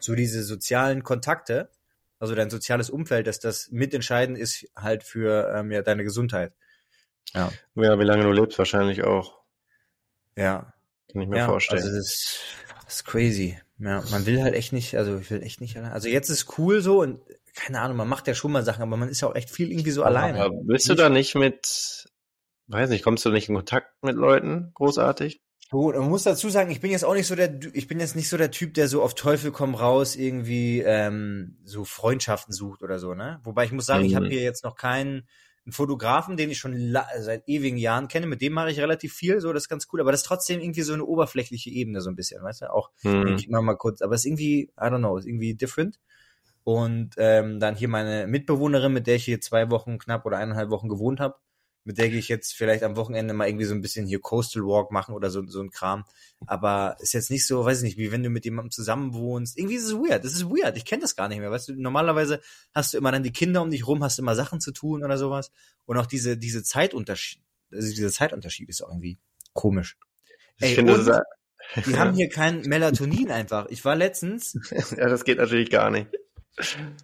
so 0.00 0.14
diese 0.14 0.42
sozialen 0.42 1.02
Kontakte 1.02 1.70
also 2.18 2.34
dein 2.34 2.50
soziales 2.50 2.90
Umfeld, 2.90 3.26
dass 3.26 3.40
das 3.40 3.70
mitentscheidend 3.70 4.38
ist 4.38 4.66
halt 4.76 5.02
für 5.02 5.52
ähm, 5.54 5.70
ja, 5.70 5.82
deine 5.82 6.04
Gesundheit. 6.04 6.52
Ja. 7.32 7.50
ja, 7.74 7.98
wie 7.98 8.04
lange 8.04 8.22
du 8.22 8.32
lebst, 8.32 8.58
wahrscheinlich 8.58 9.02
auch. 9.02 9.40
Ja. 10.36 10.72
Kann 11.12 11.22
ich 11.22 11.28
mir 11.28 11.38
ja, 11.38 11.46
vorstellen. 11.46 11.82
Also 11.82 11.96
das, 11.96 12.40
das 12.84 12.94
ist 12.96 13.04
crazy. 13.04 13.58
Ja, 13.78 14.02
man 14.10 14.26
will 14.26 14.42
halt 14.42 14.54
echt 14.54 14.72
nicht, 14.72 14.96
also 14.96 15.18
ich 15.18 15.30
will 15.30 15.42
echt 15.42 15.60
nicht 15.60 15.76
allein. 15.76 15.92
Also 15.92 16.08
jetzt 16.08 16.28
ist 16.28 16.58
cool 16.58 16.80
so 16.80 17.00
und 17.00 17.20
keine 17.54 17.80
Ahnung, 17.80 17.96
man 17.96 18.08
macht 18.08 18.26
ja 18.26 18.34
schon 18.34 18.52
mal 18.52 18.64
Sachen, 18.64 18.82
aber 18.82 18.96
man 18.96 19.08
ist 19.08 19.20
ja 19.20 19.28
auch 19.28 19.34
echt 19.34 19.50
viel 19.50 19.70
irgendwie 19.70 19.90
so 19.90 20.02
aber 20.02 20.16
alleine. 20.16 20.40
Aber 20.40 20.56
bist 20.62 20.88
du 20.88 20.94
da 20.94 21.08
nicht 21.08 21.34
mit, 21.34 22.06
weiß 22.66 22.90
nicht, 22.90 23.04
kommst 23.04 23.24
du 23.24 23.30
nicht 23.30 23.48
in 23.48 23.54
Kontakt 23.54 24.02
mit 24.02 24.16
Leuten 24.16 24.70
großartig? 24.74 25.40
So, 25.74 25.90
man 25.90 26.08
muss 26.08 26.22
dazu 26.22 26.50
sagen, 26.50 26.70
ich 26.70 26.80
bin 26.80 26.92
jetzt 26.92 27.04
auch 27.04 27.14
nicht 27.14 27.26
so 27.26 27.34
der, 27.34 27.58
ich 27.72 27.88
bin 27.88 27.98
jetzt 27.98 28.14
nicht 28.14 28.28
so 28.28 28.36
der 28.36 28.52
Typ, 28.52 28.74
der 28.74 28.86
so 28.86 29.02
auf 29.02 29.16
Teufel 29.16 29.50
komm 29.50 29.74
raus 29.74 30.14
irgendwie 30.14 30.82
ähm, 30.82 31.56
so 31.64 31.82
Freundschaften 31.82 32.54
sucht 32.54 32.84
oder 32.84 33.00
so, 33.00 33.14
ne? 33.14 33.40
Wobei 33.42 33.64
ich 33.64 33.72
muss 33.72 33.86
sagen, 33.86 34.02
mhm. 34.04 34.08
ich 34.08 34.14
habe 34.14 34.28
hier 34.28 34.40
jetzt 34.40 34.62
noch 34.62 34.76
keinen 34.76 35.26
einen 35.64 35.72
Fotografen, 35.72 36.36
den 36.36 36.48
ich 36.48 36.58
schon 36.58 36.94
seit 37.18 37.48
ewigen 37.48 37.76
Jahren 37.76 38.06
kenne, 38.06 38.28
mit 38.28 38.40
dem 38.40 38.52
mache 38.52 38.70
ich 38.70 38.78
relativ 38.78 39.14
viel, 39.14 39.40
so, 39.40 39.52
das 39.52 39.64
ist 39.64 39.68
ganz 39.68 39.88
cool, 39.92 40.00
aber 40.00 40.12
das 40.12 40.20
ist 40.20 40.26
trotzdem 40.28 40.60
irgendwie 40.60 40.82
so 40.82 40.92
eine 40.92 41.04
oberflächliche 41.04 41.70
Ebene, 41.70 42.00
so 42.00 42.08
ein 42.08 42.14
bisschen, 42.14 42.40
weißt 42.40 42.62
du, 42.62 42.72
auch, 42.72 42.90
mhm. 43.02 43.34
ich 43.36 43.48
immer 43.48 43.60
mal 43.60 43.74
kurz, 43.74 44.00
aber 44.00 44.14
es 44.14 44.20
ist 44.20 44.26
irgendwie, 44.26 44.70
I 44.80 44.84
don't 44.84 44.98
know, 44.98 45.16
ist 45.16 45.26
irgendwie 45.26 45.56
different. 45.56 45.98
Und 46.62 47.14
ähm, 47.16 47.58
dann 47.58 47.74
hier 47.74 47.88
meine 47.88 48.28
Mitbewohnerin, 48.28 48.92
mit 48.92 49.08
der 49.08 49.16
ich 49.16 49.24
hier 49.24 49.40
zwei 49.40 49.70
Wochen 49.72 49.98
knapp 49.98 50.24
oder 50.24 50.36
eineinhalb 50.36 50.70
Wochen 50.70 50.88
gewohnt 50.88 51.18
habe, 51.18 51.34
mit 51.84 51.98
der 51.98 52.08
gehe 52.08 52.18
ich 52.18 52.28
jetzt 52.28 52.54
vielleicht 52.54 52.82
am 52.82 52.96
Wochenende 52.96 53.34
mal 53.34 53.46
irgendwie 53.46 53.66
so 53.66 53.74
ein 53.74 53.82
bisschen 53.82 54.06
hier 54.06 54.20
Coastal 54.20 54.62
Walk 54.62 54.90
machen 54.90 55.14
oder 55.14 55.30
so, 55.30 55.46
so 55.46 55.60
ein 55.60 55.70
Kram. 55.70 56.04
Aber 56.46 56.96
ist 57.00 57.12
jetzt 57.12 57.30
nicht 57.30 57.46
so, 57.46 57.64
weiß 57.64 57.78
ich 57.78 57.84
nicht, 57.84 57.98
wie 57.98 58.10
wenn 58.10 58.22
du 58.22 58.30
mit 58.30 58.44
jemandem 58.46 58.70
zusammen 58.70 59.12
wohnst. 59.12 59.58
Irgendwie 59.58 59.76
ist 59.76 59.84
es 59.84 59.94
weird. 59.94 60.24
Das 60.24 60.32
ist 60.32 60.46
weird. 60.46 60.76
Ich 60.76 60.86
kenne 60.86 61.02
das 61.02 61.14
gar 61.14 61.28
nicht 61.28 61.38
mehr. 61.38 61.50
Weißt 61.50 61.68
du, 61.68 61.74
normalerweise 61.74 62.40
hast 62.74 62.94
du 62.94 62.98
immer 62.98 63.12
dann 63.12 63.22
die 63.22 63.32
Kinder 63.32 63.60
um 63.60 63.70
dich 63.70 63.86
rum, 63.86 64.02
hast 64.02 64.18
immer 64.18 64.34
Sachen 64.34 64.60
zu 64.60 64.72
tun 64.72 65.04
oder 65.04 65.18
sowas. 65.18 65.52
Und 65.84 65.98
auch 65.98 66.06
diese, 66.06 66.38
diese 66.38 66.62
Zeitunterschied, 66.62 67.42
also 67.70 67.88
dieser 67.90 68.10
Zeitunterschied 68.10 68.68
ist 68.68 68.82
auch 68.82 68.88
irgendwie 68.88 69.18
komisch. 69.52 69.98
Ich 70.56 70.68
Ey, 70.70 70.74
finde, 70.74 71.04
das 71.04 71.20
die 71.86 71.98
haben 71.98 72.14
hier 72.14 72.28
kein 72.28 72.60
Melatonin 72.62 73.30
einfach. 73.30 73.66
Ich 73.68 73.84
war 73.84 73.96
letztens. 73.96 74.58
ja, 74.96 75.08
das 75.08 75.24
geht 75.24 75.38
natürlich 75.38 75.70
gar 75.70 75.90
nicht. 75.90 76.08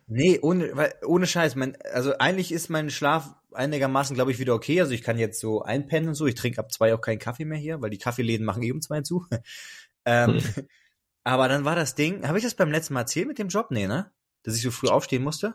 Nee, 0.07 0.39
ohne, 0.41 0.77
weil, 0.77 0.95
ohne 1.05 1.27
Scheiß. 1.27 1.57
Mein, 1.57 1.77
also 1.93 2.17
eigentlich 2.19 2.53
ist 2.53 2.69
mein 2.69 2.91
Schlaf 2.91 3.35
einigermaßen, 3.53 4.15
glaube 4.15 4.31
ich, 4.31 4.39
wieder 4.39 4.55
okay. 4.55 4.81
Also 4.81 4.93
ich 4.93 5.03
kann 5.03 5.19
jetzt 5.19 5.41
so 5.41 5.63
einpennen 5.63 6.09
und 6.09 6.15
so. 6.15 6.27
Ich 6.27 6.35
trinke 6.35 6.59
ab 6.59 6.73
zwei 6.73 6.95
auch 6.95 7.01
keinen 7.01 7.19
Kaffee 7.19 7.45
mehr 7.45 7.59
hier, 7.59 7.81
weil 7.83 7.91
die 7.91 7.99
Kaffeeläden 7.99 8.47
machen 8.47 8.63
eh 8.63 8.73
um 8.73 8.81
zwei 8.81 9.03
zu. 9.03 9.27
ähm, 10.05 10.39
hm. 10.39 10.69
Aber 11.25 11.49
dann 11.49 11.65
war 11.65 11.77
das 11.77 11.95
Ding, 11.95 12.27
habe 12.27 12.39
ich 12.39 12.45
das 12.45 12.55
beim 12.55 12.71
letzten 12.71 12.95
Mal 12.95 13.01
erzählt 13.01 13.29
mit 13.29 13.39
dem 13.39 13.49
Job? 13.49 13.71
Nee, 13.71 13.87
ne? 13.87 14.11
Dass 14.43 14.57
ich 14.57 14.63
so 14.63 14.71
früh 14.71 14.89
aufstehen 14.89 15.23
musste? 15.23 15.55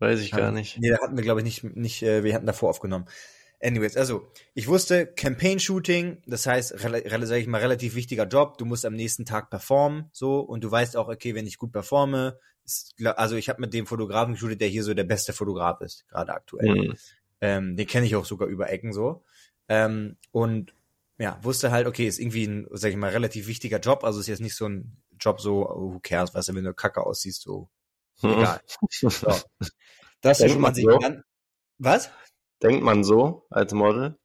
Weiß 0.00 0.20
ich 0.20 0.32
gar 0.32 0.50
nicht. 0.50 0.78
Nee, 0.80 0.90
da 0.90 0.98
hatten 1.00 1.16
wir, 1.16 1.22
glaube 1.22 1.40
ich, 1.40 1.44
nicht, 1.44 1.76
nicht, 1.76 2.02
äh, 2.02 2.24
wir 2.24 2.34
hatten 2.34 2.46
davor 2.46 2.70
aufgenommen. 2.70 3.06
Anyways, 3.62 3.96
also 3.96 4.28
ich 4.54 4.66
wusste 4.66 5.06
Campaign-Shooting, 5.06 6.22
das 6.26 6.46
heißt, 6.46 6.76
sage 6.76 7.38
ich 7.38 7.46
mal, 7.46 7.60
relativ 7.60 7.94
wichtiger 7.94 8.26
Job. 8.26 8.58
Du 8.58 8.64
musst 8.64 8.84
am 8.84 8.94
nächsten 8.94 9.24
Tag 9.24 9.50
performen, 9.50 10.10
so 10.12 10.40
und 10.40 10.64
du 10.64 10.70
weißt 10.70 10.96
auch, 10.96 11.06
okay, 11.06 11.36
wenn 11.36 11.46
ich 11.46 11.58
gut 11.58 11.70
performe, 11.70 12.40
also 13.16 13.36
ich 13.36 13.48
habe 13.48 13.60
mit 13.60 13.74
dem 13.74 13.86
Fotografen 13.86 14.34
geshootet, 14.34 14.60
der 14.60 14.68
hier 14.68 14.84
so 14.84 14.94
der 14.94 15.04
beste 15.04 15.32
Fotograf 15.32 15.80
ist, 15.80 16.06
gerade 16.08 16.32
aktuell. 16.32 16.74
Mhm. 16.74 16.94
Ähm, 17.40 17.76
den 17.76 17.86
kenne 17.86 18.06
ich 18.06 18.16
auch 18.16 18.24
sogar 18.24 18.48
über 18.48 18.70
Ecken 18.70 18.92
so. 18.92 19.24
Ähm, 19.68 20.16
und 20.30 20.74
ja, 21.18 21.38
wusste 21.42 21.70
halt, 21.70 21.86
okay, 21.86 22.06
ist 22.06 22.18
irgendwie 22.18 22.46
ein, 22.46 22.66
sag 22.70 22.90
ich 22.90 22.96
mal, 22.96 23.10
relativ 23.10 23.46
wichtiger 23.46 23.78
Job. 23.78 24.04
Also 24.04 24.20
ist 24.20 24.26
jetzt 24.28 24.40
nicht 24.40 24.56
so 24.56 24.66
ein 24.66 25.02
Job 25.18 25.40
so, 25.40 25.60
who 25.62 26.00
cares, 26.02 26.34
weißt 26.34 26.48
du, 26.48 26.54
wenn 26.54 26.64
du 26.64 26.74
kacke 26.74 27.04
aussiehst, 27.04 27.42
so 27.42 27.68
mhm. 28.22 28.30
egal. 28.30 28.60
so. 28.90 29.34
Das 30.20 30.38
Denkt 30.38 30.60
man 30.60 30.74
sich 30.74 30.84
so? 30.84 30.98
Dann, 30.98 31.24
was? 31.78 32.10
Denkt 32.62 32.82
man 32.82 33.02
so 33.02 33.46
als 33.50 33.72
Model? 33.72 34.18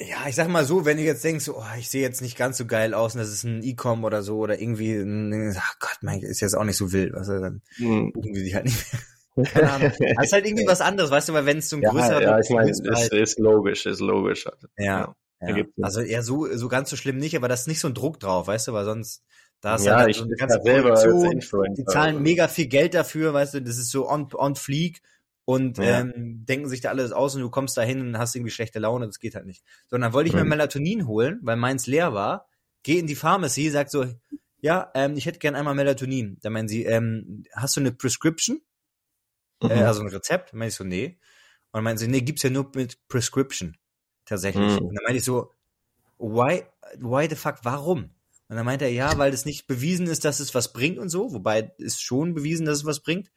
Ja, 0.00 0.28
ich 0.28 0.36
sag 0.36 0.48
mal 0.48 0.64
so, 0.64 0.84
wenn 0.84 0.96
du 0.96 1.02
jetzt 1.02 1.24
denkst, 1.24 1.48
oh, 1.48 1.62
ich 1.76 1.90
sehe 1.90 2.02
jetzt 2.02 2.22
nicht 2.22 2.38
ganz 2.38 2.56
so 2.56 2.66
geil 2.66 2.94
aus 2.94 3.14
und 3.14 3.20
das 3.20 3.32
ist 3.32 3.42
ein 3.42 3.64
E-Com 3.64 4.04
oder 4.04 4.22
so 4.22 4.38
oder 4.38 4.60
irgendwie, 4.60 4.92
ein, 4.94 5.56
ach 5.58 5.74
Gott, 5.80 5.98
mein, 6.02 6.20
ist 6.20 6.40
jetzt 6.40 6.56
auch 6.56 6.62
nicht 6.62 6.76
so 6.76 6.92
wild, 6.92 7.12
was 7.14 7.28
weißt 7.28 7.30
du, 7.30 7.40
dann 7.40 7.62
hm. 7.76 8.12
buchen 8.12 8.32
die 8.32 8.40
sich 8.40 8.54
halt 8.54 8.66
nicht 8.66 8.92
mehr. 8.92 9.02
Keine 9.52 9.72
Ahnung. 9.72 9.92
Das 10.16 10.26
ist 10.26 10.32
halt 10.32 10.46
irgendwie 10.46 10.66
was 10.68 10.80
anderes, 10.80 11.10
weißt 11.10 11.28
du, 11.28 11.32
weil 11.32 11.46
wenn 11.46 11.58
es 11.58 11.68
so 11.68 11.76
ein 11.76 11.82
ja, 11.82 11.90
größerer 11.90 12.22
Ja, 12.22 12.38
ich 12.38 12.50
meine, 12.50 12.70
ist, 12.70 12.82
halt, 12.88 13.12
ist 13.12 13.38
logisch, 13.40 13.86
ist 13.86 14.00
logisch. 14.00 14.46
Ja. 14.76 15.14
ja. 15.40 15.56
ja. 15.56 15.64
Also 15.82 16.00
eher 16.00 16.22
so, 16.22 16.46
so 16.56 16.68
ganz 16.68 16.90
so 16.90 16.96
schlimm 16.96 17.18
nicht, 17.18 17.36
aber 17.36 17.48
das 17.48 17.62
ist 17.62 17.68
nicht 17.68 17.80
so 17.80 17.88
ein 17.88 17.94
Druck 17.94 18.20
drauf, 18.20 18.46
weißt 18.46 18.68
du, 18.68 18.72
weil 18.72 18.84
sonst, 18.84 19.24
da 19.60 19.74
ist 19.74 19.84
ja, 19.84 19.96
halt 19.96 20.10
ich 20.10 20.18
so 20.18 20.24
eine 20.24 20.36
ganze 20.36 20.60
Produktion, 20.60 21.40
die 21.74 21.84
zahlen 21.84 22.22
mega 22.22 22.46
viel 22.46 22.68
Geld 22.68 22.94
dafür, 22.94 23.34
weißt 23.34 23.54
du, 23.54 23.62
das 23.62 23.78
ist 23.78 23.90
so 23.90 24.08
on, 24.08 24.28
on 24.34 24.54
fleek 24.54 25.00
und 25.48 25.78
ja. 25.78 26.00
ähm, 26.00 26.44
denken 26.44 26.68
sich 26.68 26.82
da 26.82 26.90
alles 26.90 27.10
aus 27.10 27.34
und 27.34 27.40
du 27.40 27.48
kommst 27.48 27.74
da 27.78 27.80
hin 27.80 28.02
und 28.02 28.18
hast 28.18 28.36
irgendwie 28.36 28.50
schlechte 28.50 28.80
Laune, 28.80 29.06
das 29.06 29.18
geht 29.18 29.34
halt 29.34 29.46
nicht. 29.46 29.64
Sondern 29.86 30.12
wollte 30.12 30.28
ich 30.28 30.34
mhm. 30.34 30.40
mir 30.40 30.44
Melatonin 30.44 31.06
holen, 31.06 31.40
weil 31.40 31.56
meins 31.56 31.86
leer 31.86 32.12
war, 32.12 32.46
geh 32.82 32.98
in 32.98 33.06
die 33.06 33.14
Pharmacy, 33.14 33.70
sag 33.70 33.90
so, 33.90 34.04
ja, 34.60 34.90
ähm, 34.94 35.16
ich 35.16 35.24
hätte 35.24 35.38
gern 35.38 35.54
einmal 35.54 35.74
Melatonin. 35.74 36.36
Da 36.42 36.50
meinen 36.50 36.68
sie, 36.68 36.84
ähm, 36.84 37.44
hast 37.54 37.76
du 37.76 37.80
eine 37.80 37.92
Prescription? 37.92 38.60
Äh, 39.62 39.68
mhm. 39.68 39.70
Äh, 39.70 39.84
also 39.84 40.02
ein 40.02 40.08
Rezept? 40.08 40.52
Dann 40.52 40.58
meine 40.58 40.68
ich 40.68 40.74
so, 40.74 40.84
nee. 40.84 41.18
Und 41.70 41.78
dann 41.78 41.84
meinen 41.84 41.96
sie, 41.96 42.08
nee, 42.08 42.20
gibt's 42.20 42.42
ja 42.42 42.50
nur 42.50 42.70
mit 42.74 43.08
Prescription. 43.08 43.78
Tatsächlich. 44.26 44.78
Mhm. 44.78 44.88
Und 44.88 44.96
dann 44.96 45.04
meinte 45.04 45.16
ich 45.16 45.24
so, 45.24 45.54
why, 46.18 46.64
why 46.98 47.26
the 47.26 47.36
fuck, 47.36 47.60
warum? 47.62 48.10
Und 48.48 48.56
dann 48.56 48.66
meinte 48.66 48.84
er, 48.84 48.92
ja, 48.92 49.16
weil 49.16 49.32
es 49.32 49.46
nicht 49.46 49.66
bewiesen 49.66 50.08
ist, 50.08 50.26
dass 50.26 50.40
es 50.40 50.54
was 50.54 50.74
bringt 50.74 50.98
und 50.98 51.08
so, 51.08 51.32
wobei 51.32 51.72
ist 51.78 52.02
schon 52.02 52.34
bewiesen, 52.34 52.66
dass 52.66 52.80
es 52.80 52.84
was 52.84 53.00
bringt 53.00 53.30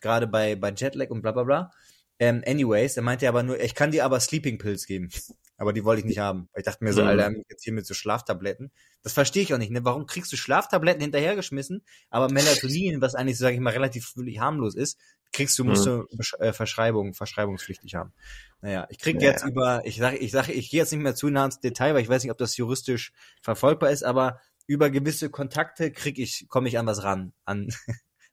gerade 0.00 0.26
bei, 0.26 0.56
bei 0.56 0.72
Jetlag 0.72 1.10
und 1.10 1.22
bla 1.22 1.32
bla 1.32 1.44
bla. 1.44 1.70
Ähm, 2.18 2.42
anyways, 2.46 2.96
er 2.96 3.02
meinte 3.02 3.28
aber 3.28 3.42
nur, 3.42 3.60
ich 3.60 3.74
kann 3.74 3.90
dir 3.90 4.04
aber 4.04 4.20
Sleeping 4.20 4.58
Pills 4.58 4.86
geben. 4.86 5.10
Aber 5.58 5.72
die 5.72 5.84
wollte 5.84 6.00
ich 6.00 6.04
nicht 6.04 6.18
haben. 6.18 6.50
Ich 6.54 6.64
dachte 6.64 6.84
mir 6.84 6.92
so, 6.92 7.00
mhm. 7.00 7.08
Alter, 7.08 7.32
jetzt 7.48 7.64
hier 7.64 7.72
mit 7.72 7.86
so 7.86 7.94
Schlaftabletten. 7.94 8.70
Das 9.02 9.14
verstehe 9.14 9.42
ich 9.42 9.54
auch 9.54 9.58
nicht. 9.58 9.70
Ne? 9.70 9.82
Warum 9.86 10.04
kriegst 10.04 10.30
du 10.30 10.36
Schlaftabletten 10.36 11.00
hinterhergeschmissen, 11.00 11.82
aber 12.10 12.30
Melatonin, 12.30 13.00
was 13.00 13.14
eigentlich, 13.14 13.38
sage 13.38 13.54
ich 13.54 13.60
mal, 13.60 13.72
relativ 13.72 14.12
harmlos 14.38 14.74
ist, 14.74 14.98
kriegst 15.32 15.58
du, 15.58 15.64
musst 15.64 15.86
mhm. 15.86 16.06
du 16.10 16.36
äh, 16.40 16.52
Verschreibung, 16.52 17.14
verschreibungspflichtig 17.14 17.94
haben. 17.94 18.12
Naja, 18.60 18.86
ich 18.90 18.98
krieg 18.98 19.20
ja. 19.20 19.30
jetzt 19.30 19.46
über, 19.46 19.80
ich 19.86 19.96
sage, 19.96 20.18
ich 20.18 20.30
sage, 20.30 20.52
ich 20.52 20.68
gehe 20.68 20.80
jetzt 20.80 20.92
nicht 20.92 21.02
mehr 21.02 21.14
zu 21.14 21.30
nah 21.30 21.46
ins 21.46 21.60
Detail, 21.60 21.94
weil 21.94 22.02
ich 22.02 22.08
weiß 22.10 22.22
nicht, 22.22 22.32
ob 22.32 22.38
das 22.38 22.58
juristisch 22.58 23.12
verfolgbar 23.40 23.90
ist, 23.90 24.02
aber 24.02 24.40
über 24.66 24.90
gewisse 24.90 25.30
Kontakte 25.30 25.90
krieg 25.90 26.18
ich, 26.18 26.48
komme 26.48 26.68
ich 26.68 26.78
an 26.78 26.86
was 26.86 27.02
ran, 27.02 27.32
an 27.46 27.68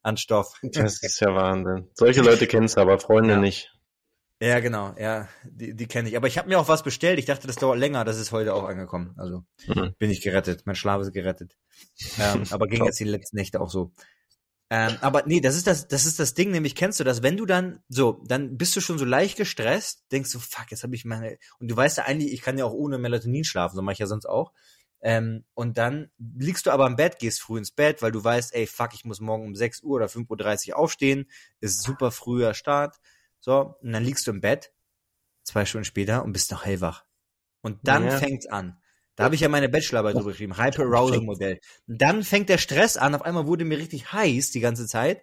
an 0.04 0.18
Stoff. 0.18 0.60
Das 0.62 1.02
ist 1.02 1.20
ja 1.20 1.34
Wahnsinn. 1.34 1.89
Solche 1.94 2.22
Leute 2.22 2.46
kennst 2.48 2.78
du, 2.78 2.82
aber 2.82 3.00
Freunde 3.00 3.34
ja. 3.34 3.39
nicht. 3.39 3.72
Ja, 4.42 4.60
genau, 4.60 4.94
ja, 5.00 5.30
die, 5.46 5.74
die 5.74 5.88
kenne 5.88 6.10
ich. 6.10 6.18
Aber 6.18 6.28
ich 6.28 6.38
habe 6.38 6.50
mir 6.50 6.60
auch 6.60 6.68
was 6.68 6.84
bestellt. 6.84 7.18
Ich 7.18 7.26
dachte, 7.26 7.48
das 7.48 7.56
dauert 7.56 7.80
länger. 7.80 8.04
Das 8.04 8.20
ist 8.20 8.34
heute 8.34 8.54
auch 8.54 8.66
angekommen. 8.66 9.16
Also 9.18 9.46
mhm. 9.68 9.96
bin 9.98 10.12
ich 10.12 10.22
gerettet. 10.22 10.63
Mein 10.66 10.76
Schlaf 10.76 11.02
ist 11.02 11.13
gerettet. 11.13 11.58
Ähm, 12.20 12.44
aber 12.52 12.68
ging 12.68 12.84
jetzt 12.84 13.00
die 13.00 13.06
letzten 13.06 13.38
Nächte 13.38 13.62
auch 13.62 13.70
so. 13.70 13.94
Ähm, 14.70 14.98
aber 15.02 15.24
nee, 15.26 15.39
das 15.39 15.56
ist 15.56 15.68
das, 15.68 15.88
das 15.88 16.06
ist 16.06 16.20
das 16.20 16.34
Ding, 16.34 16.50
nämlich 16.50 16.74
kennst 16.76 17.00
du 17.00 17.04
das, 17.04 17.22
wenn 17.22 17.38
du 17.38 17.46
dann 17.46 17.80
so, 17.89 18.24
dann 18.26 18.58
bist 18.58 18.76
du 18.76 18.82
schon 18.82 18.98
so 18.98 19.06
leicht 19.06 19.38
gestresst, 19.38 20.04
denkst 20.12 20.32
du, 20.32 20.39
fuck, 20.39 20.72
jetzt 20.72 20.82
habe 20.84 20.96
ich 20.96 21.06
meine, 21.06 21.38
und 21.60 21.70
du 21.70 21.78
weißt 21.78 22.00
ja 22.00 22.06
eigentlich, 22.06 22.34
ich 22.34 22.42
kann 22.42 22.58
ja 22.58 22.66
auch 22.66 22.74
ohne 22.74 22.98
Melatonin 22.98 23.44
schlafen, 23.44 23.76
so 23.76 23.84
mache 23.84 23.94
ich 23.94 24.00
ja 24.00 24.08
sonst 24.08 24.26
auch. 24.26 24.52
Ähm, 25.06 25.44
und 25.54 25.78
dann 25.78 26.10
liegst 26.18 26.66
du 26.66 26.72
aber 26.72 26.88
im 26.88 26.96
Bett, 26.96 27.20
gehst 27.20 27.42
früh 27.42 27.58
ins 27.58 27.72
Bett, 27.72 28.02
weil 28.02 28.13
du 28.13 28.24
weißt, 28.24 28.56
ey, 28.56 28.66
fuck, 28.66 28.94
ich 28.94 29.04
muss 29.04 29.20
morgen 29.20 29.46
um 29.46 29.54
6 29.54 29.84
Uhr 29.84 29.98
oder 29.98 30.06
5.30 30.06 30.70
Uhr 30.70 30.78
aufstehen, 30.78 31.30
ist 31.60 31.82
super 31.82 32.10
früher 32.10 32.54
Start. 32.54 32.96
So, 33.42 33.76
und 33.82 33.92
dann 33.92 34.06
liegst 34.06 34.26
du 34.26 34.32
im 34.32 34.39
Bett, 34.39 34.72
zwei 35.44 35.66
Stunden 35.66 35.84
später 35.84 36.24
und 36.24 36.32
bist 36.32 36.52
noch 36.52 36.63
hellwach. 36.63 37.04
Und 37.62 37.80
dann 37.84 38.06
ja. 38.06 38.18
fängt's 38.18 38.48
an. 38.48 38.82
Da 39.16 39.26
habe 39.26 39.36
ich 39.36 39.42
ja 39.42 39.50
meine 39.50 39.68
Bachelorarbeit 39.68 40.16
drüber 40.16 40.32
geschrieben, 40.32 40.58
Hyper-Arousal-Modell. 40.58 41.60
Dann 41.86 42.24
fängt 42.24 42.48
der 42.48 42.58
Stress 42.58 42.96
an, 42.96 43.13
auf 43.13 43.22
einmal 43.24 43.46
wurde 43.46 43.66
mir 43.66 43.78
richtig 43.78 44.12
heiß 44.12 44.52
die 44.52 44.62
ganze 44.62 44.88
Zeit 44.88 45.22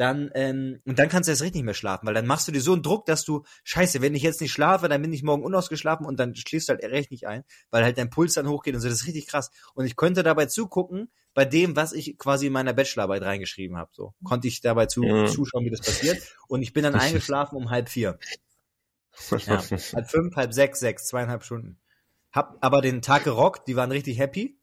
dann 0.00 0.30
ähm, 0.34 0.80
und 0.86 0.98
dann 0.98 1.08
kannst 1.08 1.28
du 1.28 1.32
erst 1.32 1.42
richtig 1.42 1.56
nicht 1.56 1.66
mehr 1.66 1.74
schlafen, 1.74 2.06
weil 2.06 2.14
dann 2.14 2.26
machst 2.26 2.48
du 2.48 2.52
dir 2.52 2.62
so 2.62 2.72
einen 2.72 2.82
Druck, 2.82 3.04
dass 3.04 3.24
du 3.24 3.44
Scheiße, 3.64 4.00
wenn 4.00 4.14
ich 4.14 4.22
jetzt 4.22 4.40
nicht 4.40 4.50
schlafe, 4.50 4.88
dann 4.88 5.02
bin 5.02 5.12
ich 5.12 5.22
morgen 5.22 5.44
unausgeschlafen 5.44 6.06
und 6.06 6.18
dann 6.18 6.34
schläfst 6.34 6.68
du 6.68 6.72
halt 6.72 6.82
recht 6.84 7.10
nicht 7.10 7.26
ein, 7.26 7.44
weil 7.70 7.84
halt 7.84 7.98
dein 7.98 8.08
Puls 8.08 8.34
dann 8.34 8.48
hochgeht 8.48 8.74
und 8.74 8.80
so. 8.80 8.88
Das 8.88 9.02
ist 9.02 9.06
richtig 9.06 9.26
krass. 9.26 9.50
Und 9.74 9.84
ich 9.84 9.96
könnte 9.96 10.22
dabei 10.22 10.46
zugucken 10.46 11.10
bei 11.34 11.44
dem, 11.44 11.76
was 11.76 11.92
ich 11.92 12.16
quasi 12.16 12.46
in 12.46 12.52
meiner 12.52 12.72
Bachelorarbeit 12.72 13.22
reingeschrieben 13.22 13.76
habe. 13.76 13.90
So 13.92 14.14
konnte 14.24 14.48
ich 14.48 14.62
dabei 14.62 14.86
zu, 14.86 15.02
mhm. 15.02 15.26
zuschauen, 15.28 15.66
wie 15.66 15.70
das 15.70 15.80
passiert. 15.80 16.18
Und 16.48 16.62
ich 16.62 16.72
bin 16.72 16.82
dann 16.82 16.94
eingeschlafen 16.96 17.56
um 17.56 17.68
halb 17.68 17.90
vier. 17.90 18.18
Ja, 19.30 19.38
halb 19.68 20.10
fünf, 20.10 20.34
halb 20.34 20.54
sechs, 20.54 20.80
sechs, 20.80 21.06
zweieinhalb 21.08 21.44
Stunden. 21.44 21.78
Hab 22.32 22.56
aber 22.62 22.80
den 22.80 23.02
Tag 23.02 23.24
gerockt, 23.24 23.68
die 23.68 23.76
waren 23.76 23.90
richtig 23.90 24.18
happy. 24.18 24.58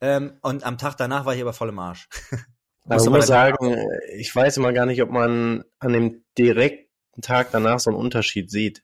Ähm, 0.00 0.38
und 0.40 0.64
am 0.64 0.78
Tag 0.78 0.96
danach 0.96 1.26
war 1.26 1.34
ich 1.34 1.42
aber 1.42 1.52
voll 1.52 1.68
im 1.68 1.78
Arsch. 1.78 2.08
Muss 2.88 3.04
ich 3.04 3.10
muss 3.10 3.26
sagen, 3.26 3.76
ich 4.16 4.34
weiß 4.34 4.56
immer 4.56 4.72
gar 4.72 4.86
nicht, 4.86 5.02
ob 5.02 5.10
man 5.10 5.64
an 5.78 5.92
dem 5.92 6.24
direkten 6.36 7.22
Tag 7.22 7.50
danach 7.52 7.80
so 7.80 7.90
einen 7.90 7.98
Unterschied 7.98 8.50
sieht. 8.50 8.82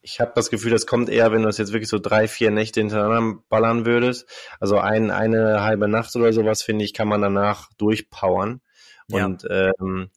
Ich 0.00 0.20
habe 0.20 0.32
das 0.34 0.50
Gefühl, 0.50 0.70
das 0.70 0.86
kommt 0.86 1.08
eher, 1.08 1.32
wenn 1.32 1.42
du 1.42 1.48
das 1.48 1.58
jetzt 1.58 1.72
wirklich 1.72 1.88
so 1.90 1.98
drei, 1.98 2.28
vier 2.28 2.50
Nächte 2.50 2.80
hintereinander 2.80 3.40
ballern 3.48 3.84
würdest. 3.84 4.26
Also 4.60 4.78
ein, 4.78 5.10
eine 5.10 5.62
halbe 5.62 5.88
Nacht 5.88 6.14
oder 6.14 6.32
sowas, 6.32 6.62
finde 6.62 6.84
ich, 6.84 6.94
kann 6.94 7.08
man 7.08 7.20
danach 7.20 7.70
durchpowern. 7.76 8.60
Ja. 9.08 9.26
Und 9.26 9.46
ähm, 9.50 10.10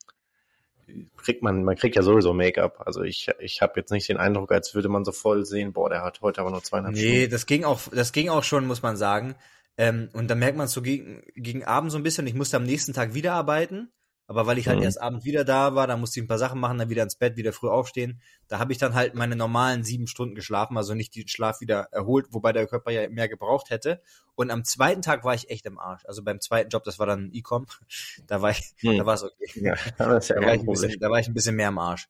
kriegt 1.18 1.44
man, 1.44 1.64
man 1.64 1.76
kriegt 1.76 1.96
ja 1.96 2.04
sowieso 2.04 2.34
Make-up. 2.34 2.84
Also 2.86 3.02
ich, 3.02 3.30
ich 3.40 3.62
habe 3.62 3.74
jetzt 3.78 3.92
nicht 3.92 4.08
den 4.10 4.18
Eindruck, 4.18 4.52
als 4.52 4.74
würde 4.76 4.90
man 4.90 5.06
so 5.06 5.12
voll 5.12 5.46
sehen, 5.46 5.74
boah, 5.74 5.90
der 5.90 6.04
hat 6.04 6.22
heute 6.22 6.42
aber 6.42 6.52
nur 6.52 6.64
zweieinhalb 6.64 6.96
nee, 6.96 7.02
Stunden. 7.02 7.18
Nee, 7.18 7.28
das 7.28 7.46
ging 7.46 7.64
auch, 7.64 7.82
das 7.92 8.12
ging 8.12 8.30
auch 8.30 8.44
schon, 8.44 8.66
muss 8.66 8.82
man 8.82 8.96
sagen. 8.96 9.36
Ähm, 9.80 10.10
und 10.12 10.28
da 10.28 10.36
merkt 10.36 10.58
man 10.58 10.68
so 10.68 10.82
gegen, 10.82 11.24
gegen 11.36 11.64
Abend 11.64 11.90
so 11.90 11.98
ein 11.98 12.04
bisschen, 12.04 12.28
ich 12.28 12.34
musste 12.34 12.58
am 12.58 12.66
nächsten 12.66 12.92
Tag 12.92 13.14
wieder 13.14 13.34
arbeiten. 13.34 13.94
Aber 14.28 14.46
weil 14.46 14.58
ich 14.58 14.68
halt 14.68 14.78
mhm. 14.78 14.84
erst 14.84 15.02
abends 15.02 15.26
wieder 15.26 15.46
da 15.46 15.74
war, 15.74 15.88
da 15.88 15.96
musste 15.96 16.20
ich 16.20 16.26
ein 16.26 16.28
paar 16.28 16.38
Sachen 16.38 16.60
machen, 16.60 16.78
dann 16.78 16.90
wieder 16.90 17.02
ins 17.02 17.16
Bett, 17.16 17.38
wieder 17.38 17.54
früh 17.54 17.70
aufstehen. 17.70 18.22
Da 18.48 18.60
habe 18.60 18.74
ich 18.74 18.78
dann 18.78 18.94
halt 18.94 19.16
meine 19.16 19.38
normalen 19.38 19.84
sieben 19.84 20.06
Stunden 20.06 20.36
geschlafen, 20.36 20.78
also 20.78 20.94
nicht 20.94 21.16
den 21.16 21.30
Schlaf 21.30 21.62
wieder 21.62 21.88
erholt, 21.92 22.28
wobei 22.30 22.52
der 22.52 22.68
Körper 22.68 22.92
ja 22.92 23.10
mehr 23.10 23.30
gebraucht 23.30 23.70
hätte. 23.72 24.02
Und 24.36 24.52
am 24.52 24.66
zweiten 24.66 25.02
Tag 25.02 25.24
war 25.24 25.34
ich 25.34 25.50
echt 25.50 25.66
im 25.66 25.80
Arsch. 25.80 26.06
Also 26.06 26.24
beim 26.24 26.42
zweiten 26.42 26.70
Job, 26.70 26.84
das 26.84 27.00
war 27.00 27.08
dann 27.08 27.32
E-Com, 27.32 27.66
da 28.28 28.42
war 28.42 28.52
ich, 28.52 28.76
mhm. 28.84 28.98
da 28.98 29.06
war 29.06 29.16
es 29.16 29.24
okay. 29.24 29.64
Ja, 29.64 29.76
das 29.98 30.26
ist 30.26 30.30
ja 30.30 30.36
da, 30.36 30.46
war 30.46 30.54
ich 30.54 30.62
ein 30.62 30.68
bisschen, 30.68 31.00
da 31.00 31.10
war 31.10 31.20
ich 31.20 31.28
ein 31.28 31.34
bisschen 31.34 31.56
mehr 31.56 31.70
im 31.70 31.80
Arsch. 31.80 32.08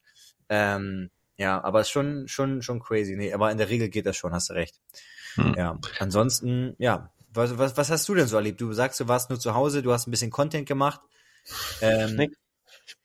Ähm, 0.49 1.11
ja, 1.37 1.63
aber 1.63 1.81
ist 1.81 1.89
schon, 1.89 2.27
schon, 2.27 2.63
schon 2.63 2.81
crazy. 2.81 3.15
Nee, 3.15 3.31
aber 3.31 3.49
in 3.51 3.59
der 3.59 3.69
Regel 3.69 3.87
geht 3.87 4.07
das 4.07 4.17
schon, 4.17 4.33
hast 4.33 4.49
du 4.49 4.55
recht. 4.55 4.81
Mhm. 5.37 5.53
Ja. 5.55 5.79
Ansonsten, 5.99 6.75
ja. 6.79 7.13
Was, 7.33 7.57
was, 7.57 7.77
was 7.77 7.89
hast 7.89 8.07
du 8.09 8.15
denn 8.15 8.27
so 8.27 8.37
erlebt? 8.37 8.59
Du 8.59 8.73
sagst, 8.73 8.99
du 8.99 9.07
warst 9.07 9.29
nur 9.29 9.39
zu 9.39 9.53
Hause, 9.53 9.81
du 9.81 9.91
hast 9.91 10.07
ein 10.07 10.11
bisschen 10.11 10.31
Content 10.31 10.67
gemacht. 10.67 11.01
Ähm, 11.81 12.31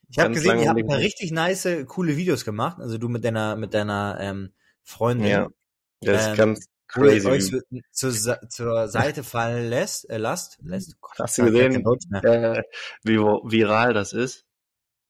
ich 0.09 0.19
habe 0.19 0.35
gesehen, 0.35 0.59
ihr 0.61 0.69
habt 0.69 0.79
ein 0.79 0.87
paar 0.87 0.99
richtig 0.99 1.31
nice, 1.33 1.67
coole 1.87 2.17
Videos 2.17 2.45
gemacht. 2.45 2.79
Also 2.81 2.99
du 2.99 3.09
mit 3.09 3.25
deiner, 3.25 3.57
mit 3.57 3.75
deiner 3.75 4.19
ähm, 4.21 4.53
Freundin. 4.83 5.29
Ja, 5.29 5.49
das 6.01 6.23
ist 6.23 6.29
ähm, 6.29 6.37
ganz 6.37 6.67
crazy. 6.89 7.27
Euch 7.27 7.51
zur, 7.93 8.49
zur 8.49 8.89
Seite 8.89 9.25
fallen 9.25 9.69
lässt, 9.69 10.09
äh, 10.11 10.19
lasst, 10.19 10.59
lässt. 10.63 11.01
Gott, 11.01 11.19
Hast 11.19 11.39
du 11.39 11.45
gesehen, 11.45 11.85
äh, 12.23 12.63
wie 13.03 13.19
viral 13.19 13.95
das 13.95 14.13
ist? 14.13 14.45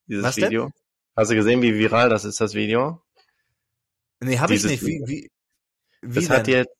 Dieses 0.07 0.25
Was 0.25 0.37
Video? 0.37 0.65
Denn? 0.65 0.73
Hast 1.17 1.31
du 1.31 1.35
gesehen, 1.35 1.63
wie 1.63 1.75
viral 1.75 2.09
das 2.09 2.25
ist, 2.25 2.41
das 2.41 2.55
Video? 2.55 3.03
Nee, 4.21 4.39
habe 4.39 4.55
ich 4.55 4.65
nicht. 4.65 4.85
Wie, 4.85 5.03
wie, 5.07 5.31
wie 6.03 6.15
das 6.15 6.25
denn? 6.25 6.37
hat 6.37 6.49
jetzt 6.49 6.73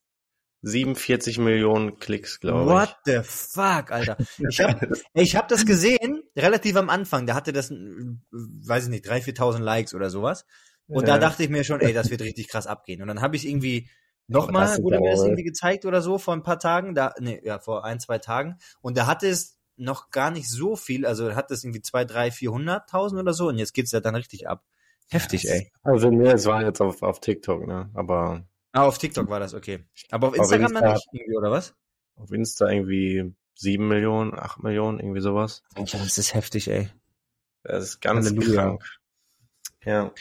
47 0.65 1.39
Millionen 1.39 1.99
Klicks, 1.99 2.41
glaube 2.41 2.63
ich. 2.63 2.67
What 2.69 2.97
the 3.05 3.21
fuck, 3.23 3.91
Alter. 3.91 4.17
Ich 4.49 4.61
habe 4.61 4.89
ich 5.13 5.37
hab 5.37 5.49
das 5.49 5.67
gesehen, 5.67 6.23
relativ 6.37 6.77
am 6.77 6.91
Anfang. 6.91 7.27
Da 7.27 7.35
hatte 7.35 7.53
das, 7.53 7.71
weiß 7.71 8.85
ich 8.85 8.91
nicht, 8.91 9.07
3.000, 9.07 9.37
4.000 9.37 9.59
Likes 9.61 9.95
oder 9.95 10.11
sowas. 10.11 10.47
Und 10.87 11.07
ja. 11.07 11.15
da 11.15 11.19
dachte 11.19 11.43
ich 11.43 11.51
mir 11.51 11.65
schon, 11.65 11.81
ey, 11.81 11.93
das 11.93 12.11
wird 12.11 12.23
richtig 12.23 12.49
krass 12.49 12.67
abgehen. 12.67 13.03
Und 13.03 13.09
dann 13.09 13.21
habe 13.21 13.37
ich 13.37 13.47
irgendwie 13.47 13.89
nochmal, 14.27 14.79
wurde 14.83 15.01
mir 15.01 15.11
das 15.11 15.23
irgendwie 15.23 15.45
gezeigt 15.45 15.85
oder 15.85 16.01
so 16.01 16.19
vor 16.19 16.35
ein 16.35 16.43
paar 16.43 16.59
Tagen, 16.59 16.95
da, 16.95 17.15
nee, 17.19 17.41
ja, 17.45 17.59
vor 17.59 17.85
ein, 17.85 18.01
zwei 18.01 18.19
Tagen. 18.19 18.59
Und 18.81 18.97
da 18.97 19.07
hatte 19.07 19.29
es 19.29 19.59
noch 19.77 20.11
gar 20.11 20.31
nicht 20.31 20.49
so 20.49 20.77
viel, 20.77 21.05
also 21.05 21.35
hat 21.35 21.51
es 21.51 21.65
irgendwie 21.65 21.83
zwei, 21.83 22.05
drei, 22.05 22.31
vierhunderttausend 22.31 23.21
oder 23.21 23.35
so. 23.35 23.49
Und 23.49 23.59
jetzt 23.59 23.75
geht's 23.75 23.93
ja 23.93 24.01
dann 24.01 24.15
richtig 24.15 24.49
ab. 24.49 24.65
Heftig, 25.11 25.43
ja, 25.45 25.55
ey. 25.55 25.73
Also, 25.83 26.11
nee, 26.11 26.31
es 26.31 26.47
war 26.47 26.63
jetzt 26.65 26.81
auf, 26.81 27.03
auf 27.03 27.21
TikTok, 27.21 27.67
ne, 27.67 27.91
aber 27.95 28.47
Ah, 28.75 28.83
auf 28.83 28.99
TikTok 28.99 29.29
war 29.29 29.39
das, 29.39 29.55
okay. 29.55 29.85
Aber 30.11 30.29
auf 30.29 30.35
Instagram 30.35 30.65
auf 30.65 30.73
Insta, 30.73 30.81
dann 30.81 30.95
nicht 30.95 31.09
irgendwie, 31.13 31.37
oder 31.37 31.51
was? 31.53 31.75
Auf 32.17 32.33
Insta 32.33 32.69
irgendwie 32.69 33.33
sieben 33.55 33.87
Millionen, 33.87 34.35
acht 34.35 34.65
Millionen, 34.65 34.99
irgendwie 34.99 35.21
sowas. 35.21 35.63
Das 35.77 36.19
ist 36.19 36.35
heftig, 36.35 36.69
ey. 36.69 36.91
Das 37.63 37.85
ist 37.85 38.01
ganz 38.01 38.27
Halleluja. 38.27 38.63
krank. 38.63 38.85
Ja. 39.85 40.13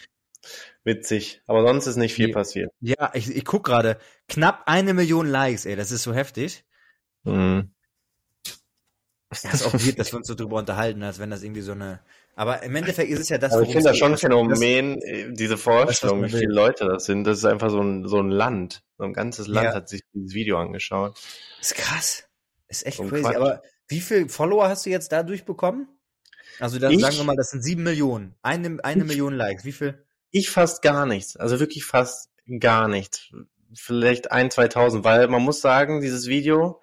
Witzig. 0.84 1.42
Aber 1.48 1.66
sonst 1.66 1.88
ist 1.88 1.96
nicht 1.96 2.13
viel 2.13 2.30
ja, 2.30 2.34
passiert. 2.36 2.72
Ja, 2.80 3.12
ich, 3.16 3.36
ich 3.36 3.44
guck 3.44 3.63
gerade. 3.66 3.98
Knapp 4.28 4.63
eine 4.68 4.94
Million 4.94 5.26
Likes, 5.26 5.66
ey. 5.66 5.76
Das 5.76 5.89
ist 5.89 6.04
so 6.04 6.13
heftig. 6.13 6.63
Mhm. 7.24 7.74
Ja, 9.42 9.50
ist 9.50 9.66
auch 9.66 9.74
weird, 9.74 9.98
dass 9.98 10.13
wir 10.13 10.18
uns 10.18 10.28
so 10.28 10.36
drüber 10.36 10.58
unterhalten, 10.58 11.02
als 11.02 11.18
wenn 11.18 11.32
das 11.32 11.42
irgendwie 11.42 11.62
so 11.62 11.72
eine 11.72 12.02
aber 12.36 12.63
im 12.63 12.76
Endeffekt 12.76 13.12
ist 13.12 13.19
es 13.19 13.30
ja 13.30 13.38
das, 13.38 13.54
Aber 13.54 13.62
ich 13.62 13.72
finde 13.72 13.89
das 13.89 13.98
schon 13.98 14.13
ein 14.13 14.17
Phänomen, 14.17 15.00
das, 15.00 15.10
äh, 15.10 15.32
diese 15.32 15.58
Vorstellung, 15.58 16.24
wie 16.24 16.30
viele 16.30 16.54
Leute 16.54 16.86
das 16.86 17.06
sind. 17.06 17.26
Das 17.26 17.38
ist 17.38 17.46
einfach 17.46 17.69
so 17.69 17.80
ein, 17.80 18.08
so 18.08 18.19
ein 18.19 18.30
Land. 18.30 18.84
So 18.98 19.04
ein 19.04 19.13
ganzes 19.13 19.48
Land 19.48 19.67
ja. 19.67 19.76
hat 19.76 19.89
sich 19.89 20.02
dieses 20.13 20.34
Video 20.34 20.58
angeschaut. 20.58 21.15
Das 21.60 21.72
ist 21.72 21.76
krass. 21.76 22.24
Ist 22.67 22.86
echt 22.88 22.98
so 22.98 23.04
crazy. 23.04 23.24
Quatsch. 23.24 23.36
Aber 23.36 23.62
wie 23.88 24.00
viele 24.00 24.30
Follower 24.30 24.67
hast 24.67 24.86
du 24.86 24.89
jetzt 24.89 25.12
dadurch 25.12 25.46
bekommen? 25.46 25.88
Also 26.60 26.80
dann 26.80 26.91
ich, 26.91 27.02
sagen 27.02 27.17
wir 27.17 27.24
mal, 27.24 27.36
das 27.36 27.52
sind 27.52 27.62
sieben 27.62 27.84
Millionen. 27.84 28.36
Eine, 28.41 28.84
eine 28.84 29.02
ich, 29.02 29.08
Million 29.08 29.34
Likes. 29.34 29.63
Wie 29.63 29.72
viel? 29.72 30.04
Ich 30.32 30.50
fast 30.50 30.82
gar 30.82 31.06
nichts. 31.06 31.38
Also 31.38 31.60
wirklich 31.60 31.86
fast 31.86 32.30
gar 32.60 32.88
nichts. 32.88 33.32
Vielleicht 33.76 34.32
ein, 34.32 34.50
2000, 34.50 35.04
weil 35.04 35.28
man 35.28 35.43
muss 35.43 35.62
sagen, 35.62 36.02
dieses 36.02 36.28
Video, 36.28 36.82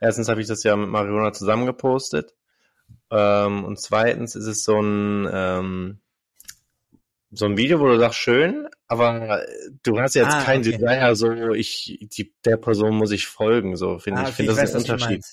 erstens 0.00 0.28
habe 0.28 0.40
ich 0.40 0.48
das 0.48 0.64
ja 0.64 0.74
mit 0.74 0.88
Mariona 0.88 1.32
zusammen 1.32 1.66
gepostet 1.66 2.34
ähm, 3.10 3.64
und 3.64 3.78
zweitens 3.78 4.34
ist 4.34 4.46
es 4.46 4.64
so 4.64 4.80
ein, 4.80 5.28
ähm, 5.32 5.98
so 7.30 7.46
ein 7.46 7.56
Video, 7.56 7.80
wo 7.80 7.86
du 7.86 7.98
sagst, 7.98 8.18
schön, 8.18 8.68
aber 8.86 9.44
du 9.82 9.98
hast 9.98 10.14
jetzt 10.14 10.34
ah, 10.34 10.42
kein 10.42 10.60
okay. 10.60 10.72
Desire, 10.72 11.16
so 11.16 11.52
ich, 11.52 11.98
die, 12.16 12.32
der 12.44 12.56
Person 12.56 12.96
muss 12.96 13.10
ich 13.10 13.26
folgen, 13.26 13.76
so 13.76 13.98
finde 13.98 14.20
ah, 14.20 14.28
ich. 14.28 14.34
finde, 14.34 14.54
das 14.54 14.62
ist 14.62 14.74
ein 14.74 14.80
Unterschied. 14.80 15.24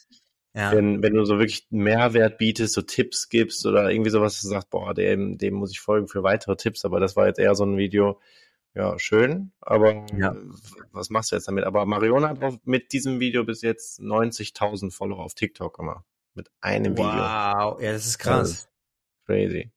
Ja. 0.54 0.74
Wenn, 0.74 1.02
wenn 1.02 1.14
du 1.14 1.24
so 1.24 1.40
wirklich 1.40 1.68
Mehrwert 1.70 2.38
bietest, 2.38 2.74
so 2.74 2.82
Tipps 2.82 3.30
gibst 3.30 3.66
oder 3.66 3.90
irgendwie 3.90 4.10
sowas, 4.10 4.42
du 4.42 4.48
sagst, 4.48 4.70
boah, 4.70 4.94
dem, 4.94 5.38
dem 5.38 5.54
muss 5.54 5.72
ich 5.72 5.80
folgen 5.80 6.08
für 6.08 6.24
weitere 6.24 6.58
Tipps, 6.58 6.84
aber 6.84 7.00
das 7.00 7.16
war 7.16 7.28
jetzt 7.28 7.40
eher 7.40 7.56
so 7.56 7.64
ein 7.64 7.78
Video, 7.78 8.20
ja, 8.74 9.00
schön, 9.00 9.54
aber 9.62 10.06
ja. 10.18 10.36
was 10.92 11.10
machst 11.10 11.32
du 11.32 11.36
jetzt 11.36 11.48
damit? 11.48 11.64
Aber 11.64 11.86
Mariona 11.86 12.30
hat 12.30 12.60
mit 12.66 12.92
diesem 12.92 13.20
Video 13.20 13.46
bis 13.46 13.62
jetzt 13.62 14.02
90.000 14.02 14.92
Follower 14.92 15.24
auf 15.24 15.36
TikTok 15.36 15.76
gemacht. 15.78 16.06
Mit 16.34 16.50
einem 16.62 16.98
wow. 16.98 17.06
Video. 17.06 17.24
Wow, 17.24 17.82
ja, 17.82 17.92
das 17.92 18.06
ist 18.06 18.20
krass. 18.20 18.50
Das 18.50 18.60
ist 18.60 18.70
crazy. 19.26 19.72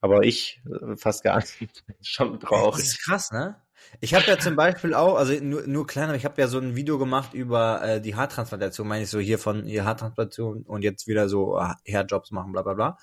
Aber 0.00 0.22
ich 0.22 0.62
äh, 0.66 0.96
fast 0.96 1.22
gar 1.22 1.38
nicht. 1.38 1.84
Schon 2.02 2.40
traurig. 2.40 2.76
Das 2.76 2.84
ist 2.84 3.04
krass, 3.04 3.32
ne? 3.32 3.60
Ich 4.00 4.14
habe 4.14 4.26
ja 4.26 4.38
zum 4.38 4.56
Beispiel 4.56 4.94
auch, 4.94 5.16
also 5.16 5.32
nur, 5.42 5.66
nur 5.66 5.86
klein, 5.86 6.04
aber 6.04 6.16
ich 6.16 6.24
habe 6.24 6.40
ja 6.40 6.48
so 6.48 6.58
ein 6.58 6.76
Video 6.76 6.98
gemacht 6.98 7.34
über 7.34 7.82
äh, 7.82 8.00
die 8.00 8.14
Haartransplantation, 8.14 8.86
meine 8.86 9.04
ich 9.04 9.10
so 9.10 9.18
hier 9.18 9.38
von 9.38 9.66
ihr 9.66 9.84
Haartransplantation 9.84 10.62
und 10.62 10.82
jetzt 10.82 11.06
wieder 11.06 11.28
so 11.28 11.58
äh, 11.58 11.74
Hairjobs 11.90 12.30
machen, 12.30 12.52
bla 12.52 12.62
bla 12.62 12.74
bla. 12.74 12.98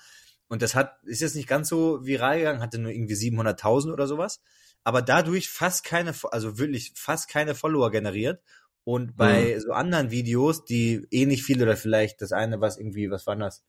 Und 0.48 0.62
das 0.62 0.74
hat, 0.74 0.98
ist 1.04 1.20
jetzt 1.20 1.36
nicht 1.36 1.48
ganz 1.48 1.68
so 1.68 2.04
viral 2.06 2.38
gegangen, 2.38 2.62
hatte 2.62 2.78
nur 2.78 2.92
irgendwie 2.92 3.14
700.000 3.14 3.92
oder 3.92 4.06
sowas, 4.06 4.40
aber 4.82 5.02
dadurch 5.02 5.50
fast 5.50 5.84
keine, 5.84 6.14
also 6.30 6.58
wirklich 6.58 6.92
fast 6.96 7.28
keine 7.28 7.54
Follower 7.54 7.90
generiert 7.90 8.40
und 8.88 9.18
bei 9.18 9.54
mhm. 9.54 9.60
so 9.60 9.72
anderen 9.72 10.10
Videos, 10.10 10.64
die 10.64 11.06
ähnlich 11.10 11.42
viel 11.42 11.62
oder 11.62 11.76
vielleicht 11.76 12.22
das 12.22 12.32
eine, 12.32 12.62
was 12.62 12.78
irgendwie, 12.78 13.10
was 13.10 13.26
war 13.26 13.36
das, 13.36 13.62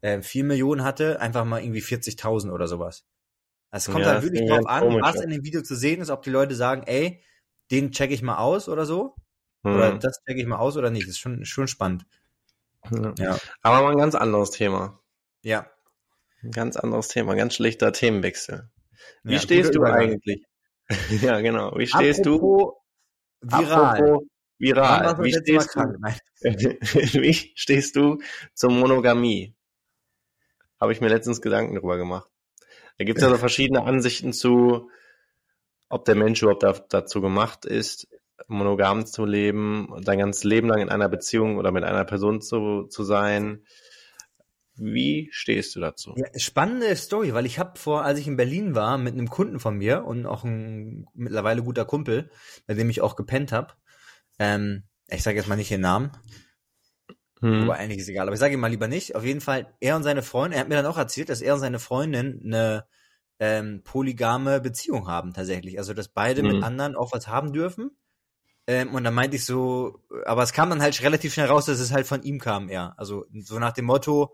äh, 0.00 0.22
4 0.22 0.44
Millionen 0.44 0.84
hatte, 0.84 1.20
einfach 1.20 1.44
mal 1.44 1.60
irgendwie 1.60 1.82
40.000 1.82 2.52
oder 2.52 2.68
sowas. 2.68 3.04
Also 3.72 3.90
es 3.90 3.92
kommt 3.92 4.06
ja, 4.06 4.12
halt 4.12 4.22
wirklich 4.22 4.48
drauf 4.48 4.66
an, 4.66 4.82
komisch, 4.84 5.02
was 5.02 5.20
in 5.22 5.30
dem 5.30 5.42
Video 5.42 5.62
zu 5.62 5.74
sehen 5.74 6.00
ist, 6.00 6.08
ob 6.08 6.22
die 6.22 6.30
Leute 6.30 6.54
sagen, 6.54 6.84
ey, 6.86 7.20
den 7.72 7.90
check 7.90 8.12
ich 8.12 8.22
mal 8.22 8.36
aus 8.36 8.68
oder 8.68 8.86
so. 8.86 9.16
Mhm. 9.64 9.74
Oder 9.74 9.98
das 9.98 10.22
check 10.24 10.38
ich 10.38 10.46
mal 10.46 10.58
aus 10.58 10.76
oder 10.76 10.90
nicht. 10.90 11.02
Das 11.02 11.14
ist 11.14 11.18
schon, 11.18 11.44
schon 11.44 11.66
spannend. 11.66 12.06
Ja. 12.92 13.12
ja. 13.18 13.38
Aber 13.62 13.82
mal 13.82 13.90
ein 13.90 13.98
ganz 13.98 14.14
anderes 14.14 14.52
Thema. 14.52 15.00
Ja. 15.42 15.68
Ein 16.44 16.52
ganz 16.52 16.76
anderes 16.76 17.08
Thema, 17.08 17.34
ganz 17.34 17.56
schlechter 17.56 17.92
Themenwechsel. 17.92 18.70
Wie 19.24 19.40
stehst 19.40 19.74
du 19.74 19.82
eigentlich? 19.82 20.44
ja, 21.22 21.40
genau. 21.40 21.76
Wie 21.76 21.88
stehst 21.88 22.20
Apropos 22.20 22.74
du? 23.40 23.56
Viral. 23.56 23.98
Apropos 23.98 24.29
viral. 24.60 25.18
Wie 25.24 25.32
stehst, 25.32 25.74
du, 25.74 25.80
wie 27.22 27.52
stehst 27.54 27.96
du 27.96 28.18
zur 28.54 28.70
Monogamie? 28.70 29.54
Habe 30.78 30.92
ich 30.92 31.00
mir 31.00 31.08
letztens 31.08 31.40
Gedanken 31.40 31.74
darüber 31.74 31.96
gemacht. 31.96 32.30
Da 32.98 33.04
gibt 33.04 33.18
es 33.18 33.24
ja 33.24 33.30
so 33.30 33.36
verschiedene 33.38 33.82
Ansichten 33.82 34.32
zu, 34.32 34.90
ob 35.88 36.04
der 36.04 36.14
Mensch 36.14 36.42
überhaupt 36.42 36.92
dazu 36.92 37.20
gemacht 37.20 37.64
ist, 37.64 38.06
monogam 38.46 39.06
zu 39.06 39.24
leben, 39.24 39.88
sein 40.04 40.18
ganzes 40.18 40.44
Leben 40.44 40.68
lang 40.68 40.80
in 40.80 40.88
einer 40.88 41.08
Beziehung 41.08 41.56
oder 41.56 41.72
mit 41.72 41.84
einer 41.84 42.04
Person 42.04 42.40
zu, 42.40 42.86
zu 42.88 43.02
sein. 43.02 43.64
Wie 44.76 45.28
stehst 45.30 45.76
du 45.76 45.80
dazu? 45.80 46.14
Ja, 46.16 46.26
spannende 46.38 46.94
Story, 46.96 47.34
weil 47.34 47.44
ich 47.44 47.58
habe 47.58 47.78
vor, 47.78 48.04
als 48.04 48.18
ich 48.18 48.26
in 48.26 48.36
Berlin 48.36 48.74
war, 48.74 48.96
mit 48.96 49.12
einem 49.12 49.28
Kunden 49.28 49.60
von 49.60 49.76
mir 49.76 50.04
und 50.04 50.24
auch 50.24 50.44
ein 50.44 51.06
mittlerweile 51.12 51.62
guter 51.62 51.84
Kumpel, 51.84 52.30
bei 52.66 52.72
dem 52.72 52.88
ich 52.88 53.02
auch 53.02 53.14
gepennt 53.14 53.52
habe, 53.52 53.74
ähm, 54.40 54.84
ich 55.06 55.22
sage 55.22 55.36
jetzt 55.36 55.48
mal 55.48 55.56
nicht 55.56 55.70
den 55.70 55.82
Namen. 55.82 56.10
Hm. 57.40 57.62
Aber 57.62 57.74
eigentlich 57.74 58.00
ist 58.00 58.08
egal. 58.08 58.26
Aber 58.26 58.34
ich 58.34 58.40
sage 58.40 58.54
ihm 58.54 58.60
mal 58.60 58.70
lieber 58.70 58.88
nicht. 58.88 59.14
Auf 59.14 59.24
jeden 59.24 59.40
Fall, 59.40 59.72
er 59.80 59.96
und 59.96 60.02
seine 60.02 60.22
Freundin, 60.22 60.56
er 60.56 60.60
hat 60.60 60.68
mir 60.68 60.76
dann 60.76 60.86
auch 60.86 60.98
erzählt, 60.98 61.28
dass 61.28 61.42
er 61.42 61.54
und 61.54 61.60
seine 61.60 61.78
Freundin 61.78 62.40
eine 62.44 62.86
ähm, 63.38 63.82
polygame 63.84 64.60
Beziehung 64.60 65.06
haben 65.08 65.32
tatsächlich. 65.34 65.78
Also, 65.78 65.94
dass 65.94 66.08
beide 66.08 66.42
hm. 66.42 66.48
mit 66.48 66.64
anderen 66.64 66.96
auch 66.96 67.12
was 67.12 67.28
haben 67.28 67.52
dürfen. 67.52 67.90
Ähm, 68.66 68.94
und 68.94 69.04
dann 69.04 69.14
meinte 69.14 69.36
ich 69.36 69.44
so, 69.44 70.00
aber 70.24 70.42
es 70.42 70.52
kam 70.52 70.70
dann 70.70 70.82
halt 70.82 71.00
relativ 71.02 71.34
schnell 71.34 71.46
raus, 71.46 71.66
dass 71.66 71.80
es 71.80 71.92
halt 71.92 72.06
von 72.06 72.22
ihm 72.22 72.38
kam, 72.38 72.68
er. 72.68 72.94
Also, 72.98 73.26
so 73.40 73.58
nach 73.58 73.72
dem 73.72 73.84
Motto, 73.84 74.32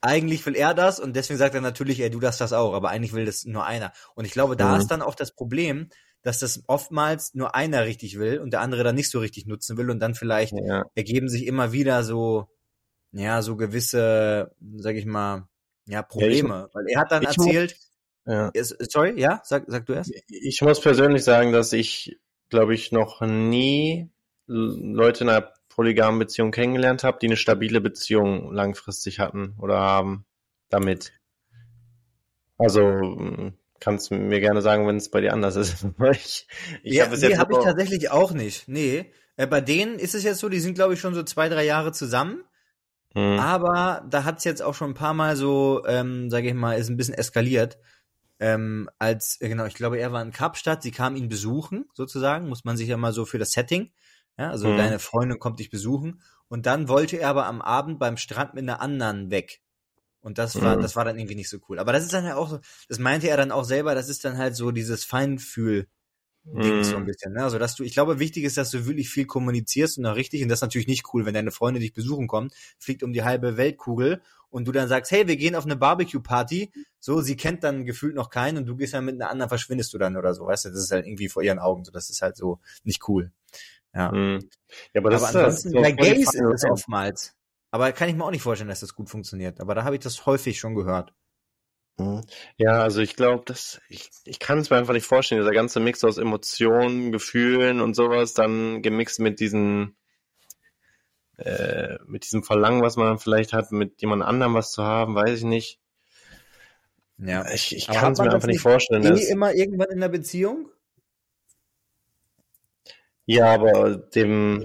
eigentlich 0.00 0.44
will 0.44 0.54
er 0.54 0.74
das 0.74 1.00
und 1.00 1.16
deswegen 1.16 1.38
sagt 1.38 1.54
er 1.54 1.62
natürlich, 1.62 2.00
ey, 2.00 2.10
du 2.10 2.20
darfst 2.20 2.40
das 2.40 2.52
auch, 2.52 2.74
aber 2.74 2.90
eigentlich 2.90 3.14
will 3.14 3.24
das 3.24 3.44
nur 3.44 3.64
einer. 3.64 3.92
Und 4.14 4.26
ich 4.26 4.32
glaube, 4.32 4.56
da 4.56 4.74
mhm. 4.74 4.80
ist 4.80 4.90
dann 4.90 5.02
auch 5.02 5.14
das 5.14 5.34
Problem, 5.34 5.88
dass 6.24 6.40
das 6.40 6.64
oftmals 6.66 7.34
nur 7.34 7.54
einer 7.54 7.84
richtig 7.84 8.18
will 8.18 8.40
und 8.40 8.50
der 8.50 8.62
andere 8.62 8.82
dann 8.82 8.94
nicht 8.94 9.10
so 9.10 9.20
richtig 9.20 9.46
nutzen 9.46 9.76
will 9.76 9.90
und 9.90 10.00
dann 10.00 10.14
vielleicht 10.14 10.54
ja. 10.54 10.84
ergeben 10.94 11.28
sich 11.28 11.46
immer 11.46 11.72
wieder 11.72 12.02
so, 12.02 12.48
ja, 13.12 13.42
so 13.42 13.56
gewisse, 13.56 14.50
sag 14.76 14.96
ich 14.96 15.06
mal, 15.06 15.46
Ja, 15.86 16.02
Probleme. 16.02 16.48
Ja, 16.48 16.66
ich, 16.66 16.74
weil 16.74 16.86
er 16.88 17.00
hat 17.00 17.12
dann 17.12 17.22
erzählt, 17.24 17.76
ja. 18.26 18.50
sorry, 18.54 19.20
ja, 19.20 19.42
sag, 19.44 19.64
sag 19.66 19.84
du 19.84 19.92
erst. 19.92 20.12
Ich 20.28 20.62
muss 20.62 20.80
persönlich 20.80 21.22
sagen, 21.24 21.52
dass 21.52 21.74
ich, 21.74 22.18
glaube 22.48 22.74
ich, 22.74 22.90
noch 22.90 23.20
nie 23.20 24.10
Leute 24.46 25.24
in 25.24 25.30
einer 25.30 25.52
polygamen 25.68 26.18
Beziehung 26.18 26.52
kennengelernt 26.52 27.04
habe, 27.04 27.18
die 27.20 27.26
eine 27.26 27.36
stabile 27.36 27.82
Beziehung 27.82 28.50
langfristig 28.50 29.18
hatten 29.18 29.54
oder 29.58 29.78
haben 29.78 30.24
damit. 30.70 31.12
Also 32.56 33.52
kannst 33.84 34.10
du 34.10 34.14
mir 34.14 34.40
gerne 34.40 34.62
sagen, 34.62 34.86
wenn 34.86 34.96
es 34.96 35.10
bei 35.10 35.20
dir 35.20 35.32
anders 35.32 35.56
ist. 35.56 35.86
ich 36.12 36.46
ich 36.82 36.94
ja, 36.94 37.04
hab 37.04 37.16
nee, 37.16 37.36
habe 37.36 37.52
ich 37.52 37.64
tatsächlich 37.64 38.10
auch 38.10 38.32
nicht. 38.32 38.66
Nee, 38.66 39.12
äh, 39.36 39.46
bei 39.46 39.60
denen 39.60 39.98
ist 39.98 40.14
es 40.14 40.24
jetzt 40.24 40.40
so, 40.40 40.48
die 40.48 40.60
sind 40.60 40.74
glaube 40.74 40.94
ich 40.94 41.00
schon 41.00 41.14
so 41.14 41.22
zwei, 41.22 41.48
drei 41.48 41.64
Jahre 41.64 41.92
zusammen. 41.92 42.44
Mhm. 43.14 43.38
Aber 43.38 44.04
da 44.10 44.24
hat 44.24 44.38
es 44.38 44.44
jetzt 44.44 44.62
auch 44.62 44.74
schon 44.74 44.90
ein 44.90 44.94
paar 44.94 45.14
Mal 45.14 45.36
so, 45.36 45.84
ähm, 45.86 46.30
sage 46.30 46.48
ich 46.48 46.54
mal, 46.54 46.78
ist 46.78 46.88
ein 46.88 46.96
bisschen 46.96 47.14
eskaliert. 47.14 47.78
Ähm, 48.40 48.90
als, 48.98 49.40
äh, 49.40 49.48
genau, 49.48 49.66
ich 49.66 49.74
glaube, 49.74 49.98
er 49.98 50.12
war 50.12 50.20
in 50.20 50.32
Kapstadt, 50.32 50.82
sie 50.82 50.90
kam 50.90 51.14
ihn 51.14 51.28
besuchen, 51.28 51.86
sozusagen, 51.94 52.48
muss 52.48 52.64
man 52.64 52.76
sich 52.76 52.88
ja 52.88 52.96
mal 52.96 53.12
so 53.12 53.24
für 53.24 53.38
das 53.38 53.52
Setting, 53.52 53.92
ja, 54.36 54.50
also 54.50 54.68
mhm. 54.68 54.76
deine 54.76 54.98
Freundin 54.98 55.38
kommt 55.38 55.60
dich 55.60 55.70
besuchen 55.70 56.20
und 56.48 56.66
dann 56.66 56.88
wollte 56.88 57.16
er 57.16 57.30
aber 57.30 57.46
am 57.46 57.62
Abend 57.62 58.00
beim 58.00 58.16
Strand 58.16 58.54
mit 58.54 58.64
einer 58.64 58.80
anderen 58.80 59.30
weg. 59.30 59.60
Und 60.24 60.38
das 60.38 60.60
war, 60.60 60.76
mhm. 60.76 60.80
das 60.80 60.96
war 60.96 61.04
dann 61.04 61.18
irgendwie 61.18 61.34
nicht 61.34 61.50
so 61.50 61.58
cool. 61.68 61.78
Aber 61.78 61.92
das 61.92 62.02
ist 62.02 62.14
dann 62.14 62.24
ja 62.24 62.36
auch 62.36 62.48
so, 62.48 62.58
das 62.88 62.98
meinte 62.98 63.28
er 63.28 63.36
dann 63.36 63.52
auch 63.52 63.64
selber, 63.64 63.94
das 63.94 64.08
ist 64.08 64.24
dann 64.24 64.38
halt 64.38 64.56
so 64.56 64.70
dieses 64.70 65.04
Feinfühl, 65.04 65.86
Ding 66.46 66.80
mm. 66.80 66.84
so 66.84 66.96
ein 66.96 67.02
mhm. 67.02 67.06
bisschen. 67.06 67.32
Ne? 67.32 67.42
Also 67.42 67.58
dass 67.58 67.74
du, 67.74 67.84
ich 67.84 67.92
glaube, 67.92 68.18
wichtig 68.18 68.44
ist, 68.44 68.56
dass 68.56 68.70
du 68.70 68.86
wirklich 68.86 69.10
viel 69.10 69.26
kommunizierst 69.26 69.98
und 69.98 70.06
auch 70.06 70.16
richtig. 70.16 70.42
Und 70.42 70.48
das 70.48 70.58
ist 70.58 70.62
natürlich 70.62 70.86
nicht 70.86 71.04
cool, 71.12 71.26
wenn 71.26 71.34
deine 71.34 71.50
Freunde 71.50 71.80
dich 71.80 71.92
besuchen 71.92 72.26
kommen, 72.26 72.50
fliegt 72.78 73.02
um 73.02 73.12
die 73.12 73.22
halbe 73.22 73.56
Weltkugel 73.58 74.22
und 74.48 74.66
du 74.66 74.72
dann 74.72 74.88
sagst, 74.88 75.10
hey, 75.10 75.26
wir 75.26 75.36
gehen 75.36 75.56
auf 75.56 75.64
eine 75.64 75.76
Barbecue-Party. 75.76 76.72
So, 77.00 77.20
sie 77.20 77.36
kennt 77.36 77.62
dann 77.62 77.84
gefühlt 77.84 78.14
noch 78.14 78.30
keinen 78.30 78.58
und 78.58 78.66
du 78.66 78.76
gehst 78.76 78.94
dann 78.94 79.04
mit 79.04 79.14
einer 79.14 79.30
anderen, 79.30 79.48
verschwindest 79.48 79.92
du 79.92 79.98
dann 79.98 80.16
oder 80.16 80.32
so. 80.32 80.46
Weißt 80.46 80.66
du, 80.66 80.70
das 80.70 80.78
ist 80.78 80.90
halt 80.90 81.06
irgendwie 81.06 81.28
vor 81.28 81.42
ihren 81.42 81.58
Augen 81.58 81.84
so. 81.84 81.92
Das 81.92 82.08
ist 82.08 82.22
halt 82.22 82.36
so 82.36 82.60
nicht 82.82 83.08
cool. 83.08 83.30
Ja. 83.94 84.10
Mm. 84.10 84.40
Ja, 84.92 85.00
aber, 85.00 85.10
das 85.10 85.22
aber 85.22 85.46
ansonsten, 85.46 85.76
ist, 85.76 85.82
bei 85.82 85.92
Gays 85.92 86.34
ist 86.34 86.40
es 86.40 86.64
oftmals. 86.64 87.34
Aber 87.74 87.90
kann 87.90 88.08
ich 88.08 88.14
mir 88.14 88.24
auch 88.24 88.30
nicht 88.30 88.42
vorstellen, 88.42 88.68
dass 88.68 88.78
das 88.78 88.94
gut 88.94 89.10
funktioniert. 89.10 89.60
Aber 89.60 89.74
da 89.74 89.82
habe 89.82 89.96
ich 89.96 90.00
das 90.00 90.26
häufig 90.26 90.60
schon 90.60 90.76
gehört. 90.76 91.12
Mhm. 91.98 92.20
Ja, 92.56 92.80
also 92.84 93.00
ich 93.00 93.16
glaube, 93.16 93.42
dass 93.46 93.80
ich, 93.88 94.10
ich 94.24 94.38
kann 94.38 94.60
es 94.60 94.70
mir 94.70 94.76
einfach 94.76 94.92
nicht 94.92 95.04
vorstellen, 95.04 95.40
dieser 95.40 95.52
ganze 95.52 95.80
Mix 95.80 96.04
aus 96.04 96.16
Emotionen, 96.16 97.10
Gefühlen 97.10 97.80
und 97.80 97.94
sowas, 97.94 98.32
dann 98.32 98.80
gemixt 98.80 99.18
mit 99.18 99.40
diesen 99.40 99.96
äh, 101.36 101.96
mit 102.06 102.22
diesem 102.22 102.44
Verlangen, 102.44 102.80
was 102.80 102.94
man 102.94 103.18
vielleicht 103.18 103.52
hat, 103.52 103.72
mit 103.72 104.00
jemand 104.00 104.22
anderem 104.22 104.54
was 104.54 104.70
zu 104.70 104.84
haben, 104.84 105.16
weiß 105.16 105.38
ich 105.38 105.44
nicht. 105.44 105.80
Ja, 107.18 107.44
ich, 107.52 107.74
ich 107.74 107.88
kann 107.88 108.12
es 108.12 108.20
mir 108.20 108.30
einfach 108.30 108.46
nicht 108.46 108.60
vorstellen. 108.60 109.02
Eh 109.02 109.08
dass, 109.08 109.24
immer 109.24 109.52
irgendwann 109.52 109.90
in 109.90 109.98
der 109.98 110.10
Beziehung? 110.10 110.70
Ja, 113.26 113.46
aber 113.46 113.96
dem, 113.96 114.64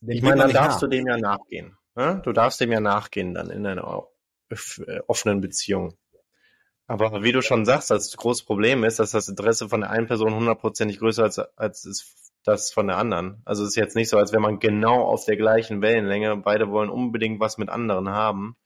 dem 0.00 0.16
ich 0.16 0.22
meine, 0.22 0.40
dann 0.40 0.52
darfst 0.54 0.76
nach. 0.76 0.80
du 0.80 0.86
dem 0.86 1.06
ja 1.06 1.18
nachgehen. 1.18 1.76
Ne? 1.94 2.20
Du 2.24 2.32
darfst 2.32 2.60
dem 2.60 2.72
ja 2.72 2.80
nachgehen 2.80 3.34
dann 3.34 3.50
in 3.50 3.66
einer 3.66 4.06
äh, 4.48 5.00
offenen 5.06 5.40
Beziehung. 5.40 5.94
Aber 6.86 7.22
wie 7.22 7.32
du 7.32 7.40
schon 7.40 7.64
sagst, 7.64 7.90
das 7.90 8.16
große 8.16 8.44
Problem 8.44 8.82
ist, 8.82 8.98
dass 8.98 9.12
das 9.12 9.28
Interesse 9.28 9.68
von 9.68 9.82
der 9.82 9.90
einen 9.90 10.08
Person 10.08 10.34
hundertprozentig 10.34 10.98
größer 10.98 11.26
ist 11.26 11.38
als 11.56 12.26
das 12.42 12.72
von 12.72 12.86
der 12.88 12.96
anderen. 12.96 13.42
Also 13.44 13.62
es 13.62 13.70
ist 13.70 13.76
jetzt 13.76 13.94
nicht 13.94 14.08
so, 14.08 14.18
als 14.18 14.32
wäre 14.32 14.42
man 14.42 14.58
genau 14.58 15.04
auf 15.04 15.24
der 15.24 15.36
gleichen 15.36 15.82
Wellenlänge. 15.82 16.36
Beide 16.38 16.70
wollen 16.70 16.90
unbedingt 16.90 17.38
was 17.38 17.58
mit 17.58 17.68
anderen 17.68 18.08
haben. 18.08 18.56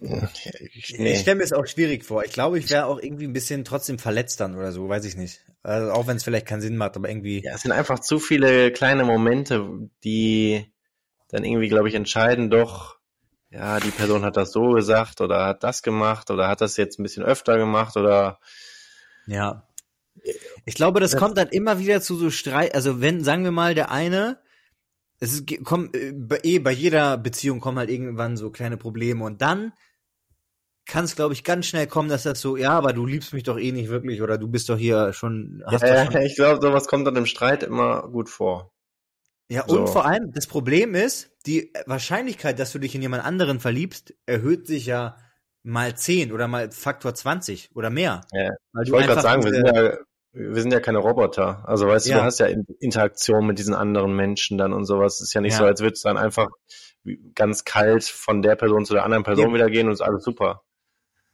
Ich, 0.00 0.98
nee. 0.98 1.12
ich 1.12 1.20
stelle 1.20 1.36
mir 1.36 1.44
es 1.44 1.52
auch 1.52 1.66
schwierig 1.66 2.04
vor. 2.04 2.24
Ich 2.24 2.32
glaube, 2.32 2.58
ich 2.58 2.70
wäre 2.70 2.86
auch 2.86 2.98
irgendwie 3.00 3.26
ein 3.26 3.32
bisschen 3.32 3.64
trotzdem 3.64 3.98
verletzt 3.98 4.40
dann 4.40 4.56
oder 4.56 4.72
so, 4.72 4.88
weiß 4.88 5.04
ich 5.04 5.16
nicht. 5.16 5.42
Also 5.62 5.92
auch 5.92 6.06
wenn 6.06 6.16
es 6.16 6.24
vielleicht 6.24 6.46
keinen 6.46 6.60
Sinn 6.60 6.76
macht, 6.76 6.96
aber 6.96 7.08
irgendwie. 7.08 7.42
Ja, 7.44 7.54
es 7.54 7.62
sind 7.62 7.72
einfach 7.72 8.00
zu 8.00 8.18
viele 8.18 8.72
kleine 8.72 9.04
Momente, 9.04 9.90
die 10.02 10.71
dann 11.32 11.44
irgendwie, 11.44 11.68
glaube 11.68 11.88
ich, 11.88 11.94
entscheiden 11.94 12.50
doch, 12.50 12.98
ja, 13.50 13.80
die 13.80 13.90
Person 13.90 14.24
hat 14.24 14.36
das 14.36 14.52
so 14.52 14.70
gesagt 14.70 15.20
oder 15.20 15.46
hat 15.46 15.64
das 15.64 15.82
gemacht 15.82 16.30
oder 16.30 16.46
hat 16.46 16.60
das 16.60 16.76
jetzt 16.76 16.98
ein 16.98 17.02
bisschen 17.02 17.24
öfter 17.24 17.58
gemacht 17.58 17.96
oder 17.96 18.38
ja. 19.26 19.66
Ich 20.66 20.74
glaube, 20.74 21.00
das, 21.00 21.12
das 21.12 21.20
kommt 21.20 21.38
dann 21.38 21.48
immer 21.48 21.78
wieder 21.78 22.00
zu 22.00 22.16
so 22.16 22.30
Streit, 22.30 22.74
also 22.74 23.00
wenn, 23.00 23.24
sagen 23.24 23.44
wir 23.44 23.50
mal, 23.50 23.74
der 23.74 23.90
eine, 23.90 24.38
es 25.18 25.32
ist, 25.32 25.64
kommt, 25.64 25.96
äh, 25.96 26.12
eh, 26.42 26.58
bei 26.58 26.72
jeder 26.72 27.16
Beziehung 27.16 27.60
kommen 27.60 27.78
halt 27.78 27.90
irgendwann 27.90 28.36
so 28.36 28.50
kleine 28.50 28.76
Probleme 28.76 29.24
und 29.24 29.40
dann 29.40 29.72
kann 30.84 31.04
es, 31.04 31.16
glaube 31.16 31.32
ich, 31.32 31.44
ganz 31.44 31.66
schnell 31.66 31.86
kommen, 31.86 32.08
dass 32.08 32.24
das 32.24 32.40
so, 32.40 32.56
ja, 32.56 32.72
aber 32.72 32.92
du 32.92 33.06
liebst 33.06 33.32
mich 33.32 33.44
doch 33.44 33.58
eh 33.58 33.72
nicht 33.72 33.88
wirklich 33.88 34.20
oder 34.20 34.36
du 34.36 34.48
bist 34.48 34.68
doch 34.68 34.76
hier 34.76 35.12
schon. 35.12 35.62
Hast 35.66 35.82
ja, 35.82 36.10
schon 36.10 36.20
ich 36.22 36.34
glaube, 36.34 36.60
sowas 36.60 36.86
kommt 36.88 37.06
dann 37.06 37.16
im 37.16 37.26
Streit 37.26 37.62
immer 37.62 38.08
gut 38.08 38.28
vor. 38.28 38.71
Ja, 39.52 39.64
so. 39.66 39.80
und 39.80 39.88
vor 39.88 40.06
allem, 40.06 40.32
das 40.32 40.46
Problem 40.46 40.94
ist, 40.94 41.30
die 41.44 41.74
Wahrscheinlichkeit, 41.84 42.58
dass 42.58 42.72
du 42.72 42.78
dich 42.78 42.94
in 42.94 43.02
jemand 43.02 43.22
anderen 43.22 43.60
verliebst, 43.60 44.14
erhöht 44.24 44.66
sich 44.66 44.86
ja 44.86 45.16
mal 45.62 45.94
10 45.94 46.32
oder 46.32 46.48
mal 46.48 46.70
Faktor 46.70 47.14
20 47.14 47.70
oder 47.74 47.90
mehr. 47.90 48.22
Ja, 48.32 48.48
ich 48.82 48.90
wollte 48.90 49.08
gerade 49.08 49.20
sagen, 49.20 49.44
wir 49.44 49.52
sind, 49.52 49.66
ja, 49.66 49.98
wir 50.32 50.62
sind 50.62 50.72
ja 50.72 50.80
keine 50.80 50.98
Roboter. 50.98 51.68
Also 51.68 51.86
weißt 51.86 52.06
ja. 52.06 52.14
du, 52.14 52.20
du 52.20 52.24
hast 52.24 52.40
ja 52.40 52.46
Interaktion 52.80 53.46
mit 53.46 53.58
diesen 53.58 53.74
anderen 53.74 54.16
Menschen 54.16 54.56
dann 54.56 54.72
und 54.72 54.86
sowas. 54.86 55.16
Es 55.16 55.28
ist 55.28 55.34
ja 55.34 55.42
nicht 55.42 55.52
ja. 55.52 55.58
so, 55.58 55.64
als 55.66 55.82
würdest 55.82 56.02
du 56.02 56.08
dann 56.08 56.16
einfach 56.16 56.48
ganz 57.34 57.64
kalt 57.64 58.04
von 58.04 58.40
der 58.40 58.56
Person 58.56 58.86
zu 58.86 58.94
der 58.94 59.04
anderen 59.04 59.22
Person 59.22 59.52
wieder 59.52 59.68
gehen 59.68 59.86
und 59.86 59.92
ist 59.92 60.00
alles 60.00 60.24
super. 60.24 60.62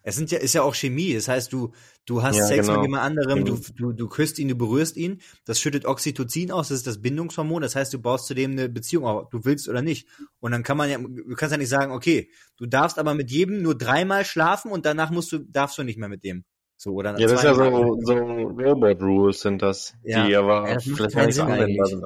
Es 0.08 0.16
sind 0.16 0.30
ja, 0.30 0.38
ist 0.38 0.54
ja 0.54 0.62
auch 0.62 0.74
Chemie. 0.74 1.12
Das 1.12 1.28
heißt, 1.28 1.52
du, 1.52 1.72
du 2.06 2.22
hast 2.22 2.36
ja, 2.36 2.46
Sex 2.46 2.66
genau. 2.66 2.78
mit 2.78 2.88
jemand 2.88 3.02
anderem, 3.02 3.44
du, 3.44 3.56
mhm. 3.56 3.62
du, 3.76 3.92
du 3.92 4.08
küsst 4.08 4.38
ihn, 4.38 4.48
du 4.48 4.54
berührst 4.54 4.96
ihn. 4.96 5.20
Das 5.44 5.60
schüttet 5.60 5.84
Oxytocin 5.84 6.50
aus. 6.50 6.68
Das 6.68 6.78
ist 6.78 6.86
das 6.86 7.02
Bindungshormon. 7.02 7.60
Das 7.60 7.76
heißt, 7.76 7.92
du 7.92 8.00
baust 8.00 8.26
zudem 8.26 8.52
eine 8.52 8.70
Beziehung 8.70 9.04
auf, 9.04 9.24
ob 9.24 9.30
du 9.30 9.44
willst 9.44 9.68
oder 9.68 9.82
nicht. 9.82 10.08
Und 10.40 10.52
dann 10.52 10.62
kann 10.62 10.78
man 10.78 10.88
ja, 10.88 10.96
du 10.96 11.34
kannst 11.34 11.52
ja 11.52 11.58
nicht 11.58 11.68
sagen, 11.68 11.92
okay, 11.92 12.30
du 12.56 12.64
darfst 12.64 12.98
aber 12.98 13.12
mit 13.12 13.30
jedem 13.30 13.60
nur 13.60 13.76
dreimal 13.76 14.24
schlafen 14.24 14.72
und 14.72 14.86
danach 14.86 15.10
musst 15.10 15.30
du, 15.30 15.40
darfst 15.40 15.76
du 15.76 15.82
nicht 15.82 15.98
mehr 15.98 16.08
mit 16.08 16.24
dem. 16.24 16.44
So, 16.78 16.94
oder 16.94 17.18
ja, 17.18 17.26
das 17.26 17.32
ist 17.32 17.44
ja 17.44 17.54
so, 17.54 17.98
so 18.00 18.14
Robot 18.14 19.02
Rules 19.02 19.40
sind 19.40 19.60
das, 19.60 19.94
ja. 20.04 20.26
die 20.26 20.34
aber 20.34 20.70
ja, 20.70 20.78
vielleicht 20.78 21.16
nicht 21.16 21.34
so 21.34 21.42
anwendbar 21.42 21.86
sind. 21.86 22.02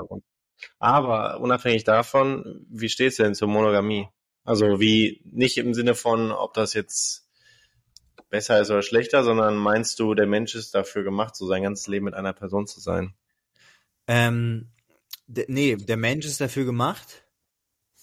Aber 0.80 1.40
unabhängig 1.40 1.84
davon, 1.84 2.66
wie 2.68 2.88
stehst 2.88 3.20
du 3.20 3.22
denn 3.22 3.36
zur 3.36 3.46
Monogamie? 3.46 4.08
Also 4.42 4.80
wie, 4.80 5.22
nicht 5.30 5.56
im 5.58 5.72
Sinne 5.72 5.94
von, 5.94 6.32
ob 6.32 6.54
das 6.54 6.74
jetzt 6.74 7.28
besser 8.32 8.60
ist 8.60 8.70
oder 8.70 8.82
schlechter, 8.82 9.22
sondern 9.22 9.54
meinst 9.56 10.00
du, 10.00 10.14
der 10.14 10.26
Mensch 10.26 10.54
ist 10.54 10.74
dafür 10.74 11.04
gemacht, 11.04 11.36
so 11.36 11.46
sein 11.46 11.62
ganzes 11.62 11.86
Leben 11.86 12.06
mit 12.06 12.14
einer 12.14 12.32
Person 12.32 12.66
zu 12.66 12.80
sein? 12.80 13.14
Ähm, 14.08 14.72
nee, 15.28 15.76
der 15.76 15.98
Mensch 15.98 16.24
ist 16.24 16.40
dafür 16.40 16.64
gemacht. 16.64 17.24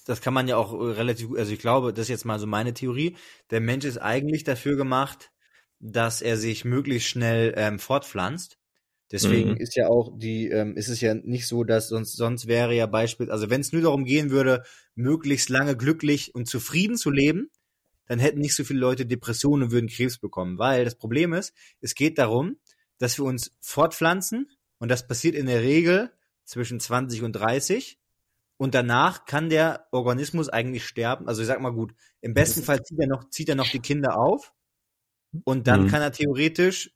Das 0.06 0.22
kann 0.22 0.36
man 0.36 0.48
ja 0.48 0.56
auch 0.56 0.72
äh, 0.74 0.92
relativ 0.92 1.30
gut, 1.30 1.40
also 1.40 1.52
ich 1.52 1.60
glaube, 1.60 1.94
das 1.94 2.04
ist 2.04 2.10
jetzt 2.10 2.26
mal 2.26 2.40
so 2.40 2.46
meine 2.46 2.76
Theorie. 2.76 3.18
Der 3.50 3.60
Mensch 3.60 3.86
ist 3.86 3.98
eigentlich 3.98 4.44
dafür 4.44 4.78
gemacht, 4.78 5.32
dass 5.80 6.22
er 6.22 6.38
sich 6.38 6.64
möglichst 6.64 7.10
schnell 7.10 7.54
ähm, 7.58 7.80
fortpflanzt. 7.80 8.60
Deswegen 9.12 9.52
mhm. 9.52 9.58
ist 9.58 9.76
ja 9.76 9.88
auch 9.88 10.16
die, 10.16 10.50
ähm, 10.50 10.78
ist 10.78 10.90
es 10.90 11.02
ja 11.02 11.16
nicht 11.16 11.48
so, 11.48 11.64
dass 11.64 11.90
sonst, 11.90 12.16
sonst 12.16 12.46
wäre 12.48 12.76
ja 12.76 12.86
Beispiel, 12.86 13.32
also 13.32 13.50
wenn 13.50 13.62
es 13.62 13.74
nur 13.74 13.82
darum 13.82 14.06
gehen 14.06 14.30
würde, 14.30 14.62
möglichst 14.94 15.50
lange 15.50 15.76
glücklich 15.76 16.36
und 16.36 16.48
zufrieden 16.48 16.98
zu 16.98 17.10
leben, 17.10 17.50
dann 18.10 18.20
hätten 18.20 18.40
nicht 18.40 18.56
so 18.56 18.64
viele 18.64 18.80
Leute 18.80 19.06
Depressionen 19.06 19.66
und 19.66 19.72
würden 19.72 19.88
Krebs 19.88 20.18
bekommen. 20.18 20.58
Weil 20.58 20.84
das 20.84 20.96
Problem 20.96 21.32
ist, 21.32 21.54
es 21.80 21.94
geht 21.94 22.18
darum, 22.18 22.58
dass 22.98 23.18
wir 23.20 23.24
uns 23.24 23.56
fortpflanzen 23.62 24.50
und 24.80 24.90
das 24.90 25.08
passiert 25.08 25.36
in 25.36 25.46
der 25.46 25.62
Regel 25.62 26.12
zwischen 26.44 26.80
20 26.80 27.22
und 27.22 27.34
30 27.34 28.00
und 28.58 28.74
danach 28.74 29.26
kann 29.26 29.50
der 29.50 29.88
Organismus 29.92 30.50
eigentlich 30.50 30.86
sterben. 30.86 31.28
Also 31.28 31.42
ich 31.42 31.48
sag 31.48 31.62
mal 31.62 31.70
gut, 31.70 31.94
im 32.20 32.34
besten 32.34 32.64
Fall 32.64 32.82
zieht 32.82 33.00
er 33.00 33.08
noch, 33.08 33.30
zieht 33.30 33.48
er 33.48 33.56
noch 33.56 33.70
die 33.70 33.80
Kinder 33.80 34.18
auf 34.18 34.54
und 35.44 35.68
dann 35.68 35.84
mhm. 35.84 35.88
kann 35.90 36.02
er 36.02 36.12
theoretisch 36.12 36.92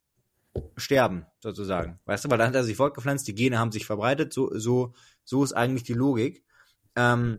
sterben, 0.78 1.28
sozusagen. 1.42 2.00
Weißt 2.06 2.26
du, 2.26 2.30
weil 2.32 2.40
dann 2.40 2.48
hat 2.48 2.56
er 2.56 2.64
sich 2.64 2.76
fortgepflanzt, 2.76 3.28
die 3.28 3.36
Gene 3.36 3.60
haben 3.60 3.72
sich 3.72 3.86
verbreitet, 3.86 4.34
so, 4.34 4.50
so, 4.58 4.94
so 5.24 5.44
ist 5.44 5.54
eigentlich 5.54 5.84
die 5.84 5.94
Logik. 5.94 6.44
Ähm, 6.96 7.38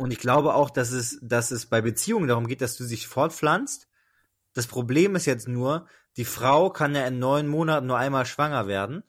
und 0.00 0.12
ich 0.12 0.18
glaube 0.18 0.54
auch, 0.54 0.70
dass 0.70 0.92
es, 0.92 1.18
dass 1.20 1.50
es 1.50 1.66
bei 1.66 1.82
Beziehungen 1.82 2.26
darum 2.26 2.46
geht, 2.46 2.62
dass 2.62 2.78
du 2.78 2.86
dich 2.86 3.06
fortpflanzt. 3.06 3.86
Das 4.54 4.66
Problem 4.66 5.14
ist 5.14 5.26
jetzt 5.26 5.46
nur, 5.46 5.86
die 6.16 6.24
Frau 6.24 6.70
kann 6.70 6.94
ja 6.94 7.06
in 7.06 7.18
neun 7.18 7.46
Monaten 7.46 7.86
nur 7.86 7.98
einmal 7.98 8.24
schwanger 8.24 8.66
werden. 8.66 9.04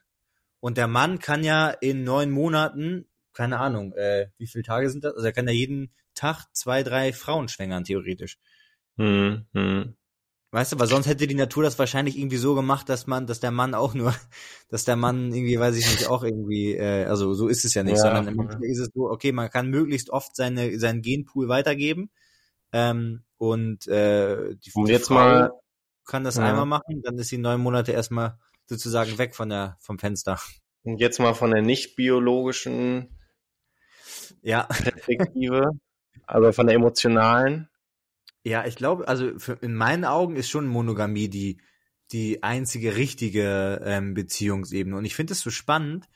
Und 0.60 0.78
der 0.78 0.88
Mann 0.88 1.20
kann 1.20 1.46
ja 1.46 1.70
in 1.70 2.04
neun 2.04 2.30
Monaten, 2.30 3.08
keine 3.32 3.60
Ahnung, 3.60 3.94
äh, 3.94 4.28
wie 4.38 4.48
viele 4.48 4.66
Tage 4.66 4.90
sind 4.90 5.06
das? 5.06 5.14
Also 5.14 5.26
er 5.26 5.32
kann 5.32 5.48
ja 5.48 5.54
jeden 5.54 5.94
Tag 6.14 6.46
zwei, 6.52 6.84
drei 6.84 7.14
Frauen 7.14 7.48
schwängern, 7.48 7.86
theoretisch. 7.86 8.38
Hm, 8.98 9.48
hm. 9.54 9.96
Weißt 10.54 10.74
du, 10.74 10.80
weil 10.80 10.88
sonst 10.88 11.08
hätte 11.08 11.28
die 11.28 11.36
Natur 11.36 11.64
das 11.64 11.80
wahrscheinlich 11.80 12.18
irgendwie 12.18 12.38
so 12.38 12.56
gemacht, 12.56 12.90
dass 12.90 13.08
man, 13.08 13.26
dass 13.26 13.40
der 13.40 13.52
Mann 13.52 13.74
auch 13.74 13.94
nur, 13.94 14.14
dass 14.70 14.84
der 14.84 14.98
Mann 14.98 15.34
irgendwie, 15.34 15.58
weiß 15.58 15.78
ich 15.78 15.90
nicht, 15.90 16.08
auch 16.08 16.24
irgendwie, 16.24 16.76
äh, 16.76 17.06
also 17.06 17.34
so 17.34 17.48
ist 17.48 17.64
es 17.64 17.74
ja 17.74 17.84
nicht, 17.84 17.98
ja. 17.98 18.02
sondern 18.02 18.36
manchmal 18.36 18.64
ist 18.66 18.80
es 18.80 18.90
so, 18.94 19.10
okay, 19.10 19.32
man 19.32 19.50
kann 19.50 19.70
möglichst 19.70 20.10
oft 20.10 20.36
seine, 20.36 20.78
seinen 20.78 21.02
Genpool 21.02 21.48
weitergeben. 21.48 22.12
Ähm, 22.74 23.24
und 23.38 23.88
äh, 23.88 24.56
die, 24.56 24.72
und 24.74 24.90
jetzt 24.90 25.08
Frau 25.08 25.16
mal 25.16 25.52
kann 26.06 26.24
das 26.26 26.36
ja. 26.36 26.44
einmal 26.44 26.66
machen, 26.66 27.02
dann 27.02 27.18
ist 27.18 27.30
sie 27.30 27.38
neun 27.38 27.62
Monate 27.62 27.94
erstmal 27.94 28.38
sozusagen 28.66 29.18
weg 29.18 29.36
von 29.36 29.50
der 29.50 29.78
vom 29.80 30.00
Fenster. 30.00 30.40
Und 30.84 31.00
jetzt 31.00 31.20
mal 31.20 31.34
von 31.34 31.52
der 31.52 31.62
nicht 31.62 31.96
biologischen 31.96 33.18
ja. 34.42 34.64
Perspektive, 34.64 35.72
also 36.26 36.52
von 36.52 36.68
der 36.68 36.76
emotionalen. 36.76 37.70
Ja, 38.44 38.66
ich 38.66 38.76
glaube, 38.76 39.08
also 39.08 39.38
für, 39.38 39.54
in 39.62 39.76
meinen 39.76 40.06
Augen 40.06 40.36
ist 40.36 40.50
schon 40.50 40.68
Monogamie 40.68 41.30
die 41.30 41.62
die 42.12 42.44
einzige 42.44 42.96
richtige 42.96 43.82
ähm, 43.86 44.14
Beziehungsebene. 44.14 44.98
Und 44.98 45.06
ich 45.06 45.16
finde 45.16 45.34
es 45.34 45.40
so 45.40 45.50
spannend. 45.50 46.10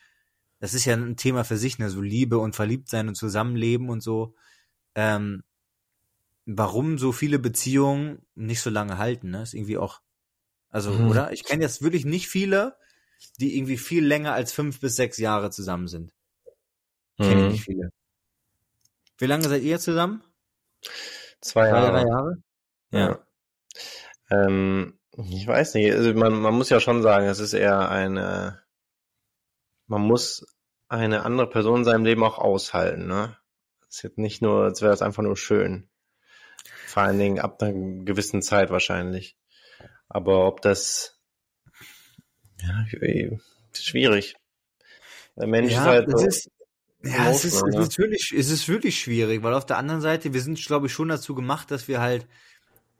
Das 0.59 0.73
ist 0.73 0.85
ja 0.85 0.95
ein 0.95 1.15
Thema 1.15 1.43
für 1.43 1.57
sich, 1.57 1.79
ne? 1.79 1.89
So 1.89 2.01
Liebe 2.01 2.37
und 2.37 2.55
Verliebtsein 2.55 3.07
und 3.07 3.15
Zusammenleben 3.15 3.89
und 3.89 4.01
so. 4.01 4.35
Ähm, 4.95 5.43
warum 6.45 6.97
so 6.97 7.11
viele 7.11 7.39
Beziehungen 7.39 8.25
nicht 8.35 8.61
so 8.61 8.69
lange 8.69 8.97
halten, 8.97 9.29
ne? 9.29 9.43
Ist 9.43 9.53
irgendwie 9.53 9.77
auch, 9.77 10.01
also, 10.69 10.91
mhm. 10.91 11.09
oder? 11.09 11.31
Ich 11.31 11.43
kenne 11.43 11.63
jetzt 11.63 11.81
wirklich 11.81 12.05
nicht 12.05 12.27
viele, 12.27 12.75
die 13.39 13.57
irgendwie 13.57 13.77
viel 13.77 14.05
länger 14.05 14.33
als 14.33 14.51
fünf 14.51 14.79
bis 14.81 14.95
sechs 14.95 15.17
Jahre 15.17 15.49
zusammen 15.49 15.87
sind. 15.87 16.13
Mhm. 17.17 17.23
Kenne 17.23 17.45
ich 17.45 17.51
nicht 17.53 17.63
viele. 17.63 17.91
Wie 19.17 19.27
lange 19.27 19.47
seid 19.47 19.63
ihr 19.63 19.79
zusammen? 19.79 20.21
Zwei 21.41 21.67
Jahre. 21.67 21.91
Drei 21.91 22.07
Jahre? 22.07 22.37
Ja. 22.91 22.99
ja. 22.99 23.25
Ähm, 24.29 24.99
ich 25.17 25.47
weiß 25.47 25.75
nicht, 25.75 25.93
also 25.93 26.13
man, 26.13 26.33
man 26.33 26.53
muss 26.53 26.69
ja 26.69 26.79
schon 26.79 27.01
sagen, 27.01 27.27
es 27.27 27.39
ist 27.39 27.53
eher 27.53 27.89
eine, 27.89 28.61
man 29.87 30.01
muss 30.01 30.45
eine 30.87 31.23
andere 31.23 31.49
Person 31.49 31.79
in 31.79 31.85
seinem 31.85 32.05
Leben 32.05 32.23
auch 32.23 32.37
aushalten, 32.37 33.07
ne? 33.07 33.37
Es 33.89 33.97
ist 33.97 34.03
jetzt 34.03 34.17
nicht 34.17 34.41
nur, 34.41 34.63
als 34.63 34.81
wäre 34.81 34.93
es 34.93 35.01
einfach 35.01 35.23
nur 35.23 35.37
schön. 35.37 35.89
Vor 36.87 37.03
allen 37.03 37.19
Dingen 37.19 37.39
ab 37.39 37.61
einer 37.61 37.73
gewissen 38.03 38.41
Zeit 38.41 38.69
wahrscheinlich. 38.69 39.37
Aber 40.09 40.47
ob 40.47 40.61
das, 40.61 41.19
ja, 42.61 42.85
schwierig. 43.73 44.35
Der 45.35 45.47
Mensch 45.47 45.71
ja, 45.71 45.81
ist 45.81 45.85
halt 45.85 46.09
so, 46.09 46.25
ist, 46.25 46.49
ja, 47.05 47.29
es 47.29 47.45
ist, 47.45 47.61
es 47.61 47.75
ist 47.75 47.97
wirklich, 47.97 48.33
es 48.35 48.49
ist 48.49 48.67
wirklich 48.67 48.99
schwierig, 48.99 49.43
weil 49.43 49.53
auf 49.53 49.65
der 49.65 49.77
anderen 49.77 50.01
Seite, 50.01 50.33
wir 50.33 50.41
sind, 50.41 50.63
glaube 50.65 50.87
ich, 50.87 50.93
schon 50.93 51.07
dazu 51.07 51.35
gemacht, 51.35 51.69
dass 51.71 51.87
wir 51.87 52.01
halt 52.01 52.27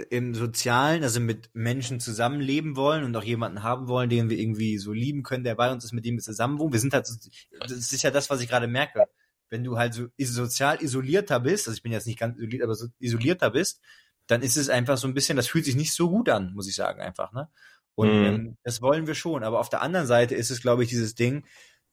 im 0.10 0.36
Sozialen, 0.36 1.04
also 1.04 1.20
mit 1.20 1.50
Menschen 1.54 2.00
zusammenleben 2.00 2.76
wollen 2.76 3.04
und 3.04 3.15
auch 3.15 3.24
jemanden 3.24 3.63
haben 3.63 3.88
wollen, 3.88 4.10
den 4.10 4.30
wir 4.30 4.38
irgendwie 4.38 4.78
so 4.78 4.91
lieben 4.91 5.24
können, 5.24 5.44
der 5.44 5.56
bei 5.56 5.72
uns 5.72 5.86
ist, 5.86 5.94
mit 5.94 6.06
dem 6.06 6.15
wir 6.15 6.22
zusammen 6.22 6.60
wohnen. 6.60 6.74
Wir 6.74 6.80
sind 6.80 6.94
halt, 6.94 7.08
so, 7.08 7.15
das 7.60 7.72
ist 7.72 8.04
ja 8.04 8.12
das, 8.12 8.30
was 8.30 8.41
ich 8.41 8.50
gerade 8.50 8.68
merke. 8.68 9.06
Wenn 9.50 9.63
du 9.63 9.78
halt 9.78 9.94
so 9.94 10.08
sozial 10.20 10.82
isolierter 10.82 11.39
bist, 11.39 11.68
also 11.68 11.78
ich 11.78 11.84
bin 11.84 11.91
jetzt 11.91 12.08
nicht 12.08 12.20
ganz 12.20 12.38
isoliert, 12.38 12.63
aber 12.63 12.76
so 12.76 12.88
isolierter 13.00 13.52
bist, 13.52 13.80
dann 14.28 14.41
ist 14.41 14.58
es 14.58 14.70
einfach 14.70 14.98
so 14.98 15.08
ein 15.08 15.13
bisschen, 15.13 15.38
das 15.38 15.48
fühlt 15.48 15.65
sich 15.65 15.76
nicht 15.76 15.94
so 15.94 16.10
gut 16.10 16.30
an, 16.30 16.54
muss 16.54 16.68
ich 16.68 16.76
sagen, 16.76 17.00
einfach, 17.00 17.32
ne? 17.32 17.50
Und 17.94 18.10
mhm. 18.10 18.26
ähm, 18.26 18.58
das 18.63 18.82
wollen 18.82 19.08
wir 19.08 19.15
schon. 19.15 19.44
Aber 19.44 19.60
auf 19.60 19.70
der 19.70 19.82
anderen 19.82 20.08
Seite 20.08 20.36
ist 20.36 20.52
es, 20.52 20.62
glaube 20.62 20.84
ich, 20.84 20.89
dieses 20.89 21.15
Ding, 21.15 21.46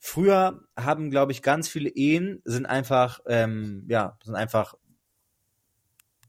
früher 0.05 0.65
haben, 0.77 1.11
glaube 1.11 1.31
ich, 1.31 1.43
ganz 1.43 1.69
viele 1.69 1.89
Ehen 1.89 2.43
sind 2.45 2.67
einfach, 2.67 3.21
ähm, 3.29 3.87
ja, 3.89 4.19
sind 4.25 4.35
einfach 4.35 4.75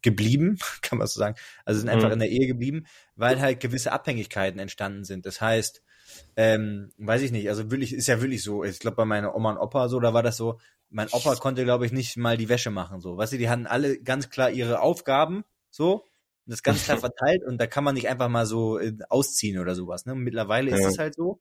geblieben, 0.03 0.59
kann 0.83 0.99
man 0.99 1.07
so 1.07 1.19
sagen. 1.19 1.35
Also 1.65 1.79
sind 1.79 1.89
einfach 1.89 2.09
mhm. 2.09 2.13
in 2.13 2.19
der 2.19 2.29
Ehe 2.29 2.45
geblieben, 2.45 2.85
weil 3.15 3.41
halt 3.41 3.59
gewisse 3.59 3.91
Abhängigkeiten 3.91 4.59
entstanden 4.59 5.03
sind. 5.05 5.25
Das 5.25 5.41
heißt, 5.41 5.81
ähm, 6.35 6.91
weiß 6.97 7.23
ich 7.23 7.31
nicht, 7.31 7.49
also 7.49 7.71
wirklich, 7.71 7.93
ist 7.93 8.05
ja 8.05 8.21
wirklich 8.21 8.43
so, 8.43 8.63
ich 8.63 8.77
glaube 8.77 8.95
bei 8.95 9.05
meiner 9.05 9.35
Oma 9.35 9.53
und 9.53 9.57
Opa 9.57 9.89
so, 9.89 9.99
da 9.99 10.13
war 10.13 10.21
das 10.21 10.37
so, 10.37 10.59
mein 10.91 11.09
Opa 11.09 11.33
konnte, 11.35 11.63
glaube 11.63 11.87
ich, 11.87 11.91
nicht 11.91 12.15
mal 12.15 12.37
die 12.37 12.49
Wäsche 12.49 12.69
machen, 12.69 13.01
so. 13.01 13.17
Weißt 13.17 13.33
du, 13.33 13.37
die 13.39 13.49
hatten 13.49 13.65
alle 13.65 13.99
ganz 13.99 14.29
klar 14.29 14.51
ihre 14.51 14.81
Aufgaben, 14.81 15.45
so, 15.71 15.93
und 15.95 16.51
das 16.51 16.61
ganz 16.61 16.83
klar 16.83 16.97
verteilt 16.99 17.43
und 17.43 17.57
da 17.57 17.65
kann 17.65 17.83
man 17.83 17.95
nicht 17.95 18.07
einfach 18.07 18.29
mal 18.29 18.45
so 18.45 18.77
äh, 18.77 18.93
ausziehen 19.09 19.57
oder 19.57 19.73
sowas, 19.73 20.05
ne? 20.05 20.13
Mittlerweile 20.13 20.69
ja. 20.69 20.77
ist 20.77 20.85
es 20.85 20.99
halt 20.99 21.15
so, 21.15 21.39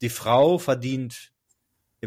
die 0.00 0.08
Frau 0.08 0.56
verdient 0.56 1.34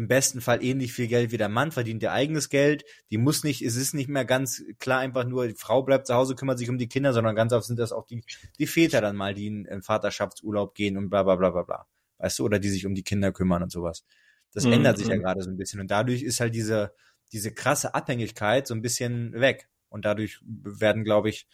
im 0.00 0.08
besten 0.08 0.40
Fall 0.40 0.64
ähnlich 0.64 0.94
viel 0.94 1.08
Geld 1.08 1.30
wie 1.30 1.36
der 1.36 1.50
Mann, 1.50 1.72
verdient 1.72 2.02
ihr 2.02 2.10
eigenes 2.10 2.48
Geld. 2.48 2.84
Die 3.10 3.18
muss 3.18 3.44
nicht, 3.44 3.60
es 3.60 3.76
ist 3.76 3.92
nicht 3.92 4.08
mehr 4.08 4.24
ganz 4.24 4.62
klar 4.78 5.00
einfach 5.00 5.26
nur, 5.26 5.46
die 5.46 5.54
Frau 5.54 5.82
bleibt 5.82 6.06
zu 6.06 6.14
Hause, 6.14 6.34
kümmert 6.34 6.58
sich 6.58 6.70
um 6.70 6.78
die 6.78 6.88
Kinder, 6.88 7.12
sondern 7.12 7.36
ganz 7.36 7.52
oft 7.52 7.66
sind 7.66 7.78
das 7.78 7.92
auch 7.92 8.06
die, 8.06 8.24
die 8.58 8.66
Väter 8.66 9.02
dann 9.02 9.14
mal, 9.14 9.34
die 9.34 9.48
in, 9.48 9.66
in 9.66 9.82
Vaterschaftsurlaub 9.82 10.74
gehen 10.74 10.96
und 10.96 11.10
bla 11.10 11.22
bla 11.22 11.36
bla 11.36 11.50
bla 11.50 11.64
bla. 11.64 11.86
Weißt 12.16 12.38
du, 12.38 12.46
oder 12.46 12.58
die 12.58 12.70
sich 12.70 12.86
um 12.86 12.94
die 12.94 13.02
Kinder 13.02 13.30
kümmern 13.30 13.62
und 13.62 13.70
sowas. 13.70 14.06
Das 14.54 14.64
mhm. 14.64 14.72
ändert 14.72 14.96
sich 14.96 15.08
ja 15.08 15.16
gerade 15.16 15.42
so 15.42 15.50
ein 15.50 15.58
bisschen. 15.58 15.80
Und 15.80 15.90
dadurch 15.90 16.22
ist 16.22 16.40
halt 16.40 16.54
diese, 16.54 16.94
diese 17.32 17.52
krasse 17.52 17.92
Abhängigkeit 17.94 18.66
so 18.66 18.72
ein 18.72 18.80
bisschen 18.80 19.34
weg. 19.34 19.68
Und 19.90 20.06
dadurch 20.06 20.40
werden, 20.42 21.04
glaube 21.04 21.28
ich, 21.28 21.46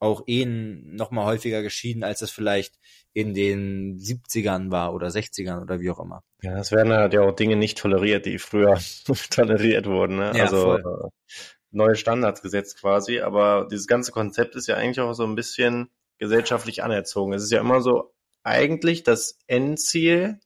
auch 0.00 0.24
Ehen 0.26 0.96
noch 0.96 1.10
mal 1.10 1.26
häufiger 1.26 1.62
geschieden, 1.62 2.02
als 2.02 2.22
es 2.22 2.30
vielleicht 2.30 2.78
in 3.12 3.34
den 3.34 3.98
70ern 3.98 4.70
war 4.70 4.94
oder 4.94 5.08
60ern 5.08 5.62
oder 5.62 5.80
wie 5.80 5.90
auch 5.90 6.00
immer. 6.00 6.24
Ja, 6.42 6.58
es 6.58 6.72
werden 6.72 6.92
halt 6.92 7.12
ja 7.12 7.20
auch 7.20 7.34
Dinge 7.34 7.56
nicht 7.56 7.78
toleriert, 7.78 8.26
die 8.26 8.38
früher 8.38 8.80
toleriert 9.30 9.86
wurden. 9.86 10.16
Ne? 10.16 10.32
Ja, 10.34 10.44
also 10.44 10.62
voll. 10.62 10.80
Äh, 11.04 11.34
neue 11.70 11.96
Standards 11.96 12.42
gesetzt 12.42 12.80
quasi. 12.80 13.20
Aber 13.20 13.68
dieses 13.70 13.86
ganze 13.86 14.10
Konzept 14.10 14.56
ist 14.56 14.66
ja 14.66 14.76
eigentlich 14.76 15.00
auch 15.00 15.12
so 15.12 15.24
ein 15.24 15.34
bisschen 15.34 15.90
gesellschaftlich 16.18 16.82
anerzogen. 16.82 17.32
Es 17.34 17.42
ist 17.42 17.52
ja 17.52 17.60
immer 17.60 17.80
so 17.80 18.14
eigentlich 18.42 19.02
das 19.02 19.38
Endziel. 19.46 20.40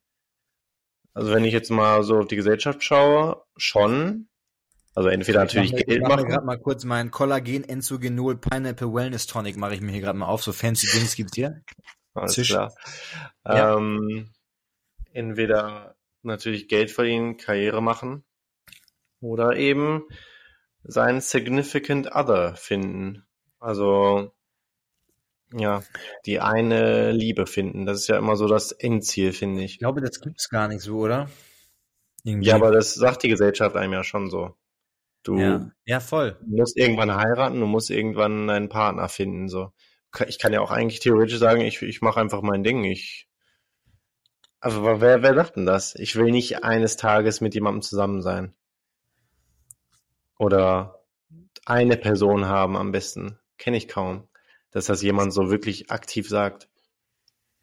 Also 1.12 1.32
wenn 1.32 1.44
ich 1.44 1.52
jetzt 1.52 1.70
mal 1.70 2.02
so 2.02 2.18
auf 2.18 2.26
die 2.26 2.36
Gesellschaft 2.36 2.82
schaue, 2.82 3.44
schon 3.56 4.28
also 4.94 5.08
entweder 5.08 5.40
natürlich 5.40 5.72
mache, 5.72 5.84
Geld 5.84 6.02
ich 6.02 6.08
machen. 6.08 6.20
Ich 6.20 6.26
gerade 6.26 6.46
mal 6.46 6.58
kurz 6.58 6.84
meinen 6.84 7.10
Collagen 7.10 7.64
Enzogenol 7.64 8.36
Pineapple 8.36 8.92
Wellness 8.92 9.26
Tonic 9.26 9.56
mache 9.56 9.74
ich 9.74 9.80
mir 9.80 9.90
hier 9.92 10.00
gerade 10.00 10.18
mal 10.18 10.26
auf. 10.26 10.42
So 10.42 10.52
fancy 10.52 10.86
Dings 10.86 11.16
gibt's 11.16 11.34
hier. 11.34 11.62
Alles 12.14 12.34
Zisch. 12.34 12.50
klar. 12.50 12.72
Ja. 13.44 13.76
Ähm, 13.76 14.30
entweder 15.12 15.96
natürlich 16.22 16.68
Geld 16.68 16.90
verdienen, 16.90 17.36
Karriere 17.36 17.82
machen 17.82 18.24
oder 19.20 19.56
eben 19.56 20.04
seinen 20.84 21.20
Significant 21.20 22.14
Other 22.14 22.54
finden. 22.54 23.26
Also 23.58 24.32
ja, 25.52 25.82
die 26.26 26.40
eine 26.40 27.12
Liebe 27.12 27.46
finden. 27.46 27.86
Das 27.86 28.00
ist 28.00 28.08
ja 28.08 28.18
immer 28.18 28.36
so 28.36 28.46
das 28.46 28.72
Endziel, 28.72 29.32
finde 29.32 29.62
ich. 29.62 29.72
Ich 29.72 29.78
glaube, 29.78 30.00
das 30.00 30.20
gibt's 30.20 30.48
gar 30.48 30.68
nicht 30.68 30.82
so, 30.82 30.98
oder? 30.98 31.28
Irgendwie. 32.22 32.48
Ja, 32.48 32.56
aber 32.56 32.70
das 32.70 32.94
sagt 32.94 33.22
die 33.22 33.28
Gesellschaft 33.28 33.76
einem 33.76 33.92
ja 33.92 34.04
schon 34.04 34.30
so. 34.30 34.56
Du 35.24 35.38
ja. 35.38 35.70
ja, 35.86 36.00
voll. 36.00 36.38
musst 36.46 36.76
irgendwann 36.76 37.16
heiraten, 37.16 37.58
du 37.58 37.66
musst 37.66 37.90
irgendwann 37.90 38.48
einen 38.50 38.68
Partner 38.68 39.08
finden. 39.08 39.48
So. 39.48 39.72
Ich 40.28 40.38
kann 40.38 40.52
ja 40.52 40.60
auch 40.60 40.70
eigentlich 40.70 41.00
theoretisch 41.00 41.38
sagen, 41.38 41.62
ich, 41.62 41.82
ich 41.82 42.02
mache 42.02 42.20
einfach 42.20 42.42
mein 42.42 42.62
Ding. 42.62 42.84
Ich. 42.84 43.26
Aber 44.60 45.00
wer, 45.00 45.22
wer 45.22 45.34
sagt 45.34 45.56
denn 45.56 45.66
das? 45.66 45.94
Ich 45.96 46.16
will 46.16 46.30
nicht 46.30 46.62
eines 46.62 46.96
Tages 46.96 47.40
mit 47.40 47.54
jemandem 47.54 47.82
zusammen 47.82 48.22
sein. 48.22 48.54
Oder 50.38 51.02
eine 51.64 51.96
Person 51.96 52.46
haben 52.46 52.76
am 52.76 52.92
besten. 52.92 53.38
Kenne 53.56 53.78
ich 53.78 53.88
kaum, 53.88 54.28
dass 54.70 54.86
das 54.86 55.00
jemand 55.02 55.32
so 55.32 55.50
wirklich 55.50 55.90
aktiv 55.90 56.28
sagt. 56.28 56.68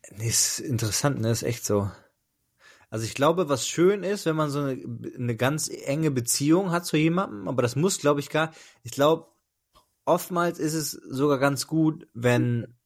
Nee, 0.10 0.28
ist 0.28 0.60
interessant, 0.60 1.22
ne? 1.22 1.30
Ist 1.30 1.44
echt 1.44 1.64
so. 1.64 1.92
Also 2.92 3.06
ich 3.06 3.16
glaube, 3.16 3.50
was 3.50 3.68
schön 3.68 4.04
ist, 4.04 4.28
wenn 4.28 4.36
man 4.36 4.52
so 4.52 4.60
eine, 4.60 4.80
eine 5.18 5.36
ganz 5.36 5.70
enge 5.70 6.12
Beziehung 6.12 6.72
hat 6.72 6.86
zu 6.86 6.98
jemandem, 6.98 7.48
aber 7.48 7.64
das 7.64 7.76
muss, 7.76 7.98
glaube 7.98 8.20
ich, 8.20 8.30
gar. 8.30 8.54
Ich 8.84 8.92
glaube, 8.92 9.26
oftmals 10.06 10.60
ist 10.60 10.76
es 10.76 10.92
sogar 10.92 11.40
ganz 11.40 11.66
gut, 11.66 12.08
wenn 12.14 12.78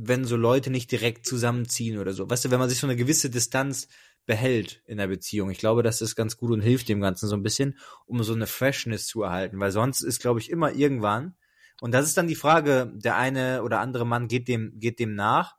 wenn 0.00 0.24
so 0.24 0.36
Leute 0.36 0.70
nicht 0.70 0.92
direkt 0.92 1.26
zusammenziehen 1.26 1.98
oder 1.98 2.12
so. 2.12 2.30
Weißt 2.30 2.44
du, 2.44 2.50
wenn 2.52 2.60
man 2.60 2.68
sich 2.68 2.78
so 2.78 2.86
eine 2.86 2.94
gewisse 2.94 3.30
Distanz 3.30 3.88
behält 4.26 4.82
in 4.86 4.98
der 4.98 5.08
Beziehung. 5.08 5.50
Ich 5.50 5.58
glaube, 5.58 5.82
das 5.82 6.02
ist 6.02 6.14
ganz 6.14 6.36
gut 6.36 6.52
und 6.52 6.60
hilft 6.60 6.88
dem 6.88 7.00
Ganzen 7.00 7.28
so 7.28 7.34
ein 7.34 7.42
bisschen, 7.42 7.78
um 8.06 8.22
so 8.22 8.34
eine 8.34 8.46
Freshness 8.46 9.06
zu 9.06 9.22
erhalten, 9.22 9.58
weil 9.58 9.72
sonst 9.72 10.02
ist, 10.02 10.20
glaube 10.20 10.38
ich, 10.38 10.50
immer 10.50 10.72
irgendwann. 10.72 11.34
Und 11.80 11.92
das 11.92 12.06
ist 12.06 12.16
dann 12.16 12.28
die 12.28 12.34
Frage, 12.34 12.92
der 12.94 13.16
eine 13.16 13.62
oder 13.62 13.80
andere 13.80 14.06
Mann 14.06 14.28
geht 14.28 14.46
dem, 14.46 14.78
geht 14.78 14.98
dem 14.98 15.14
nach, 15.14 15.56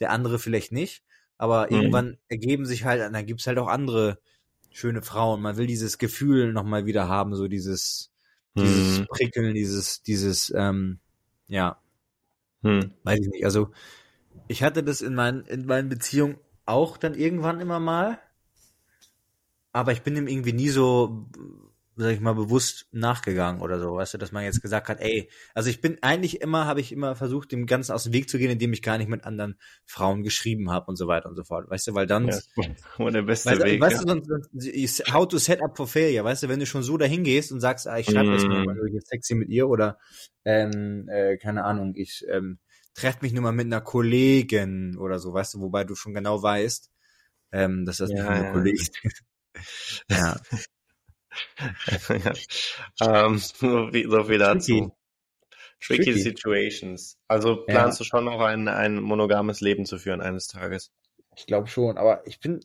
der 0.00 0.10
andere 0.10 0.38
vielleicht 0.38 0.72
nicht. 0.72 1.02
Aber 1.42 1.66
mhm. 1.68 1.76
irgendwann 1.76 2.18
ergeben 2.28 2.66
sich 2.66 2.84
halt, 2.84 3.00
dann 3.00 3.26
gibt's 3.26 3.48
halt 3.48 3.58
auch 3.58 3.66
andere 3.66 4.20
schöne 4.70 5.02
Frauen. 5.02 5.42
Man 5.42 5.56
will 5.56 5.66
dieses 5.66 5.98
Gefühl 5.98 6.52
nochmal 6.52 6.86
wieder 6.86 7.08
haben, 7.08 7.34
so 7.34 7.48
dieses, 7.48 8.12
dieses 8.54 9.00
mhm. 9.00 9.06
Prickeln, 9.08 9.52
dieses, 9.52 10.04
dieses, 10.04 10.52
ähm, 10.54 11.00
ja, 11.48 11.80
hm. 12.62 12.92
weiß 13.02 13.18
ich 13.18 13.26
nicht. 13.26 13.44
Also 13.44 13.72
ich 14.46 14.62
hatte 14.62 14.84
das 14.84 15.00
in 15.00 15.16
meinen, 15.16 15.44
in 15.46 15.66
meinen 15.66 15.88
Beziehungen 15.88 16.38
auch 16.64 16.96
dann 16.96 17.14
irgendwann 17.14 17.58
immer 17.58 17.80
mal. 17.80 18.20
Aber 19.72 19.90
ich 19.90 20.02
bin 20.02 20.14
dem 20.14 20.28
irgendwie 20.28 20.52
nie 20.52 20.68
so, 20.68 21.26
sag 21.96 22.12
ich 22.12 22.20
mal, 22.20 22.34
bewusst 22.34 22.86
nachgegangen 22.92 23.60
oder 23.60 23.78
so, 23.78 23.96
weißt 23.96 24.14
du, 24.14 24.18
dass 24.18 24.32
man 24.32 24.44
jetzt 24.44 24.62
gesagt 24.62 24.88
hat, 24.88 25.00
ey, 25.00 25.28
also 25.54 25.68
ich 25.68 25.80
bin 25.80 25.98
eigentlich 26.02 26.40
immer, 26.40 26.66
habe 26.66 26.80
ich 26.80 26.90
immer 26.90 27.14
versucht, 27.16 27.52
dem 27.52 27.66
Ganzen 27.66 27.92
aus 27.92 28.04
dem 28.04 28.12
Weg 28.12 28.30
zu 28.30 28.38
gehen, 28.38 28.50
indem 28.50 28.72
ich 28.72 28.82
gar 28.82 28.96
nicht 28.96 29.08
mit 29.08 29.24
anderen 29.24 29.58
Frauen 29.84 30.22
geschrieben 30.22 30.70
habe 30.70 30.86
und 30.86 30.96
so 30.96 31.06
weiter 31.06 31.28
und 31.28 31.36
so 31.36 31.44
fort, 31.44 31.68
weißt 31.68 31.88
du, 31.88 31.94
weil 31.94 32.06
dann 32.06 32.28
ja, 32.28 32.38
der 33.10 33.22
beste 33.22 33.50
weißt, 33.50 33.64
Weg. 33.64 33.80
Weißt 33.80 34.04
ja. 34.06 34.14
du, 34.14 34.22
sonst, 34.24 35.12
how 35.12 35.28
to 35.28 35.38
set 35.38 35.62
up 35.62 35.76
for 35.76 35.86
failure, 35.86 36.24
weißt 36.24 36.44
du, 36.44 36.48
wenn 36.48 36.60
du 36.60 36.66
schon 36.66 36.82
so 36.82 36.96
dahin 36.96 37.24
gehst 37.24 37.52
und 37.52 37.60
sagst, 37.60 37.86
ah, 37.86 37.98
ich 37.98 38.06
schreibe 38.06 38.30
mm. 38.30 38.32
jetzt 38.32 38.46
mal, 38.46 38.66
weil 38.66 38.88
ich 38.88 38.94
jetzt 38.94 39.08
sexy 39.08 39.34
mit 39.34 39.50
ihr 39.50 39.68
oder 39.68 39.98
ähm, 40.44 41.08
äh, 41.08 41.36
keine 41.36 41.64
Ahnung, 41.64 41.92
ich 41.94 42.24
ähm, 42.30 42.58
treffe 42.94 43.18
mich 43.22 43.32
nur 43.32 43.42
mal 43.42 43.52
mit 43.52 43.66
einer 43.66 43.80
Kollegin 43.80 44.96
oder 44.96 45.18
so, 45.18 45.34
weißt 45.34 45.54
du, 45.54 45.60
wobei 45.60 45.84
du 45.84 45.94
schon 45.94 46.14
genau 46.14 46.42
weißt, 46.42 46.90
ähm, 47.52 47.84
dass 47.84 47.98
das 47.98 48.10
ja, 48.10 48.16
nicht 48.16 48.26
eine 48.28 48.52
Kollegin 48.52 48.80
ist. 48.80 49.24
ja. 50.10 50.40
Ja. 52.08 53.26
Ähm, 53.26 53.38
so, 53.38 53.88
viel, 53.90 54.10
so 54.10 54.24
viel 54.24 54.38
dazu. 54.38 54.96
Tricky, 55.80 56.04
Tricky. 56.04 56.20
Situations. 56.20 57.18
Also 57.26 57.64
planst 57.64 57.98
ja. 57.98 58.04
du 58.04 58.08
schon 58.08 58.24
noch 58.24 58.40
ein, 58.40 58.68
ein 58.68 59.00
monogames 59.00 59.60
Leben 59.60 59.84
zu 59.84 59.98
führen 59.98 60.20
eines 60.20 60.46
Tages? 60.46 60.92
Ich 61.36 61.46
glaube 61.46 61.66
schon, 61.66 61.98
aber 61.98 62.26
ich 62.26 62.38
bin, 62.38 62.60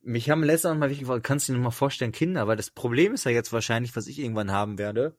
mich 0.00 0.30
haben 0.30 0.42
letztes 0.42 0.74
Mal 0.74 0.80
wirklich 0.80 1.00
gefragt, 1.00 1.24
kannst 1.24 1.48
du 1.48 1.52
dir 1.52 1.58
noch 1.58 1.64
mal 1.64 1.70
vorstellen, 1.70 2.12
Kinder, 2.12 2.48
weil 2.48 2.56
das 2.56 2.70
Problem 2.70 3.14
ist 3.14 3.24
ja 3.24 3.30
jetzt 3.30 3.52
wahrscheinlich, 3.52 3.94
was 3.94 4.08
ich 4.08 4.18
irgendwann 4.18 4.50
haben 4.50 4.78
werde, 4.78 5.16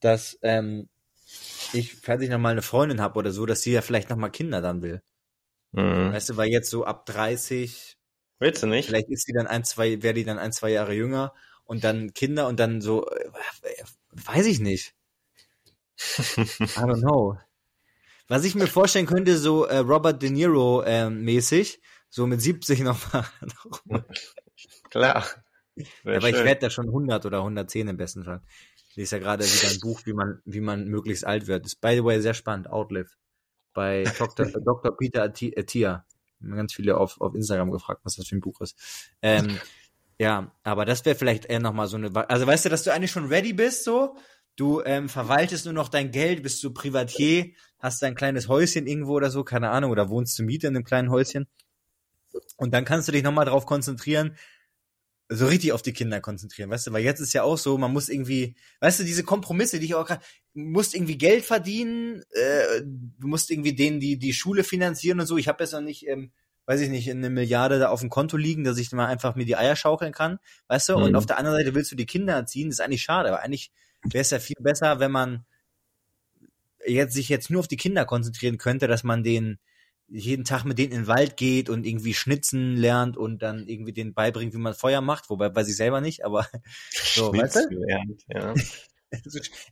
dass 0.00 0.38
ähm, 0.42 0.88
ich, 1.72 1.96
falls 1.96 2.22
ich 2.22 2.30
noch 2.30 2.38
mal 2.38 2.50
eine 2.50 2.62
Freundin 2.62 3.00
habe 3.00 3.18
oder 3.18 3.32
so, 3.32 3.44
dass 3.44 3.62
sie 3.62 3.72
ja 3.72 3.82
vielleicht 3.82 4.10
noch 4.10 4.16
mal 4.16 4.28
Kinder 4.28 4.60
dann 4.60 4.82
will. 4.82 5.02
Mhm. 5.72 6.12
Weißt 6.12 6.30
du, 6.30 6.36
weil 6.36 6.48
jetzt 6.48 6.70
so 6.70 6.84
ab 6.84 7.06
30 7.06 7.96
Willst 8.38 8.62
du 8.62 8.68
nicht? 8.68 8.86
Vielleicht 8.86 9.08
ist 9.08 9.26
sie 9.26 9.32
dann 9.32 9.48
ein, 9.48 9.64
zwei, 9.64 10.00
wäre 10.02 10.14
die 10.14 10.24
dann 10.24 10.38
ein, 10.38 10.52
zwei 10.52 10.70
Jahre 10.70 10.94
jünger 10.94 11.34
und 11.68 11.84
dann 11.84 12.14
Kinder 12.14 12.48
und 12.48 12.58
dann 12.58 12.80
so, 12.80 13.06
äh, 13.10 13.30
weiß 14.10 14.46
ich 14.46 14.58
nicht. 14.58 14.94
I 15.98 16.80
don't 16.80 17.00
know. 17.00 17.38
Was 18.26 18.44
ich 18.44 18.54
mir 18.54 18.66
vorstellen 18.66 19.06
könnte, 19.06 19.36
so 19.36 19.64
äh, 19.64 19.78
Robert 19.78 20.22
De 20.22 20.30
Niro 20.30 20.82
äh, 20.82 21.10
mäßig, 21.10 21.80
so 22.08 22.26
mit 22.26 22.40
70 22.40 22.80
nochmal. 22.80 23.26
Klar. 24.90 25.26
Aber 26.04 26.28
ich 26.28 26.34
werde 26.34 26.60
da 26.62 26.70
schon 26.70 26.86
100 26.86 27.26
oder 27.26 27.38
110 27.38 27.88
im 27.88 27.96
besten 27.98 28.24
Fall. 28.24 28.42
Ich 28.90 28.96
lese 28.96 29.16
ja 29.16 29.22
gerade 29.22 29.44
wieder 29.44 29.70
ein 29.70 29.80
Buch, 29.80 30.00
wie 30.06 30.14
man, 30.14 30.40
wie 30.46 30.60
man 30.60 30.88
möglichst 30.88 31.26
alt 31.26 31.46
wird. 31.46 31.64
Das 31.64 31.74
ist, 31.74 31.80
by 31.80 31.94
the 31.94 32.04
way, 32.04 32.20
sehr 32.20 32.34
spannend. 32.34 32.70
Outlive. 32.70 33.10
Bei 33.74 34.04
Dr. 34.18 34.46
Dr. 34.64 34.96
Peter 34.96 35.22
Attia. 35.22 36.06
Ganz 36.40 36.72
viele 36.72 36.96
auf, 36.96 37.20
auf 37.20 37.34
Instagram 37.34 37.70
gefragt, 37.70 38.00
was 38.04 38.16
das 38.16 38.26
für 38.26 38.36
ein 38.36 38.40
Buch 38.40 38.60
ist. 38.62 38.76
Ähm, 39.20 39.58
ja, 40.18 40.52
aber 40.64 40.84
das 40.84 41.04
wäre 41.04 41.16
vielleicht 41.16 41.46
eher 41.46 41.60
nochmal 41.60 41.86
so 41.86 41.96
eine, 41.96 42.14
also 42.28 42.46
weißt 42.46 42.64
du, 42.64 42.68
dass 42.68 42.82
du 42.82 42.92
eigentlich 42.92 43.12
schon 43.12 43.26
ready 43.26 43.52
bist, 43.52 43.84
so, 43.84 44.16
du 44.56 44.82
ähm, 44.82 45.08
verwaltest 45.08 45.64
nur 45.64 45.74
noch 45.74 45.88
dein 45.88 46.10
Geld, 46.10 46.42
bist 46.42 46.62
du 46.64 46.72
Privatier, 46.72 47.52
hast 47.78 48.02
dein 48.02 48.16
kleines 48.16 48.48
Häuschen 48.48 48.86
irgendwo 48.86 49.12
oder 49.12 49.30
so, 49.30 49.44
keine 49.44 49.70
Ahnung, 49.70 49.92
oder 49.92 50.08
wohnst 50.08 50.38
du 50.38 50.42
Miete 50.42 50.66
in 50.66 50.74
einem 50.74 50.84
kleinen 50.84 51.10
Häuschen. 51.10 51.46
Und 52.56 52.74
dann 52.74 52.84
kannst 52.84 53.06
du 53.08 53.12
dich 53.12 53.22
nochmal 53.22 53.46
drauf 53.46 53.64
konzentrieren, 53.64 54.36
so 55.28 55.46
richtig 55.46 55.72
auf 55.72 55.82
die 55.82 55.92
Kinder 55.92 56.20
konzentrieren, 56.20 56.70
weißt 56.70 56.86
du, 56.86 56.92
weil 56.92 57.04
jetzt 57.04 57.20
ist 57.20 57.34
ja 57.34 57.42
auch 57.42 57.58
so, 57.58 57.76
man 57.76 57.92
muss 57.92 58.08
irgendwie, 58.08 58.56
weißt 58.80 59.00
du, 59.00 59.04
diese 59.04 59.24
Kompromisse, 59.24 59.78
die 59.78 59.84
ich 59.86 59.94
auch 59.94 60.06
gerade, 60.06 60.24
musst 60.54 60.94
irgendwie 60.94 61.18
Geld 61.18 61.44
verdienen, 61.44 62.22
äh, 62.30 62.82
du 62.82 63.28
musst 63.28 63.50
irgendwie 63.50 63.74
denen 63.74 64.00
die 64.00 64.18
die 64.18 64.32
Schule 64.32 64.64
finanzieren 64.64 65.20
und 65.20 65.26
so. 65.26 65.36
Ich 65.36 65.46
habe 65.46 65.62
jetzt 65.62 65.72
noch 65.72 65.82
nicht 65.82 66.06
ähm, 66.08 66.32
weiß 66.68 66.82
ich 66.82 66.90
nicht, 66.90 67.10
eine 67.10 67.30
Milliarde 67.30 67.78
da 67.78 67.88
auf 67.88 68.00
dem 68.00 68.10
Konto 68.10 68.36
liegen, 68.36 68.62
dass 68.62 68.76
ich 68.76 68.92
mal 68.92 69.06
einfach 69.06 69.34
mir 69.34 69.46
die 69.46 69.56
Eier 69.56 69.74
schaukeln 69.74 70.12
kann, 70.12 70.38
weißt 70.66 70.90
du? 70.90 70.98
Mhm. 70.98 71.02
Und 71.02 71.16
auf 71.16 71.24
der 71.24 71.38
anderen 71.38 71.56
Seite 71.56 71.74
willst 71.74 71.90
du 71.90 71.96
die 71.96 72.04
Kinder 72.04 72.34
erziehen, 72.34 72.68
das 72.68 72.78
ist 72.78 72.84
eigentlich 72.84 73.02
schade, 73.02 73.30
aber 73.30 73.40
eigentlich 73.40 73.72
wäre 74.02 74.20
es 74.20 74.30
ja 74.30 74.38
viel 74.38 74.58
besser, 74.60 75.00
wenn 75.00 75.10
man 75.10 75.46
jetzt 76.86 77.14
sich 77.14 77.30
jetzt 77.30 77.48
nur 77.48 77.60
auf 77.60 77.68
die 77.68 77.78
Kinder 77.78 78.04
konzentrieren 78.04 78.58
könnte, 78.58 78.86
dass 78.86 79.02
man 79.02 79.24
den 79.24 79.58
jeden 80.08 80.44
Tag 80.44 80.64
mit 80.64 80.78
denen 80.78 80.92
in 80.92 80.98
den 81.00 81.06
Wald 81.06 81.38
geht 81.38 81.70
und 81.70 81.86
irgendwie 81.86 82.12
schnitzen 82.12 82.76
lernt 82.76 83.16
und 83.16 83.40
dann 83.40 83.66
irgendwie 83.66 83.94
denen 83.94 84.12
beibringt, 84.12 84.52
wie 84.52 84.58
man 84.58 84.74
Feuer 84.74 85.00
macht, 85.00 85.30
wobei 85.30 85.54
weiß 85.54 85.68
ich 85.68 85.76
selber 85.76 86.02
nicht, 86.02 86.26
aber 86.26 86.46
so, 86.90 87.32
weißt 87.32 87.56
du? 87.70 87.76
Lernt, 87.76 88.24
ja. 88.28 88.54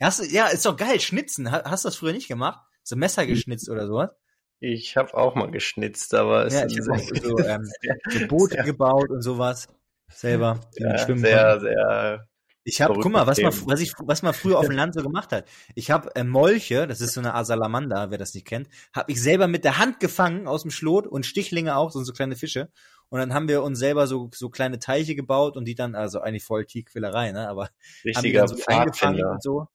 Hast 0.01 0.20
du, 0.20 0.24
ja, 0.24 0.47
ist 0.47 0.64
doch 0.64 0.78
geil, 0.78 0.99
schnitzen. 0.99 1.53
Hast 1.53 1.84
du 1.84 1.88
das 1.88 1.97
früher 1.97 2.14
nicht 2.14 2.28
gemacht? 2.28 2.61
So 2.82 2.97
Messer 2.97 3.26
geschnitzt 3.26 3.68
oder 3.68 3.86
sowas? 3.86 4.11
Ich 4.59 4.97
habe 4.97 5.15
auch 5.15 5.35
mal 5.35 5.51
geschnitzt, 5.51 6.15
aber 6.15 6.49
ja, 6.49 6.67
ich 6.67 6.79
habe 6.81 6.93
auch 6.93 6.99
so, 6.99 7.39
ähm, 7.39 7.71
so 8.11 8.27
Boote 8.27 8.63
gebaut 8.65 9.11
und 9.11 9.23
sowas 9.23 9.69
selber. 10.09 10.61
Ja, 10.77 10.99
sehr, 10.99 11.61
sehr. 11.61 12.27
Ich 12.69 12.83
habe, 12.83 12.99
guck 12.99 13.13
mal, 13.13 13.29
was 13.29 13.41
man, 13.41 13.53
was 13.67 13.81
ich, 13.81 13.93
was 13.99 14.23
man 14.23 14.35
früher 14.35 14.59
auf 14.59 14.67
dem 14.67 14.75
Land 14.75 14.95
so 14.95 15.03
gemacht 15.03 15.31
hat. 15.31 15.47
Ich 15.75 15.91
habe 15.91 16.15
äh, 16.17 16.25
Molche, 16.25 16.89
das 16.89 17.01
ist 17.01 17.15
so 17.15 17.21
eine 17.21 17.35
Asalamanda, 17.35 18.11
wer 18.11 18.19
das 18.19 18.35
nicht 18.35 18.47
kennt, 18.47 18.69
habe 18.93 19.13
ich 19.13 19.23
selber 19.23 19.47
mit 19.47 19.63
der 19.63 19.79
Hand 19.79 20.01
gefangen 20.01 20.49
aus 20.49 20.63
dem 20.63 20.73
Schlot 20.73 21.07
und 21.07 21.25
Stichlinge 21.27 21.77
auch, 21.77 21.93
so, 21.93 22.03
so 22.03 22.13
kleine 22.13 22.35
Fische. 22.35 22.71
Und 23.09 23.21
dann 23.21 23.35
haben 23.35 23.47
wir 23.47 23.63
uns 23.63 23.79
selber 23.79 24.09
so 24.09 24.31
so 24.35 24.49
kleine 24.49 24.81
Teiche 24.81 25.15
gebaut 25.15 25.57
und 25.57 25.65
die 25.67 25.77
dann, 25.77 25.95
also 25.95 26.21
eigentlich 26.21 26.43
voll 26.43 26.65
Tierquälerei, 26.65 27.31
ne? 27.31 27.49
Aber 27.49 27.71
Richtiger 28.05 28.17
haben 28.17 28.25
die 28.25 28.33
dann 28.33 28.49
so 28.49 28.67
eingefangen 28.67 29.25
und 29.25 29.43
so. 29.43 29.69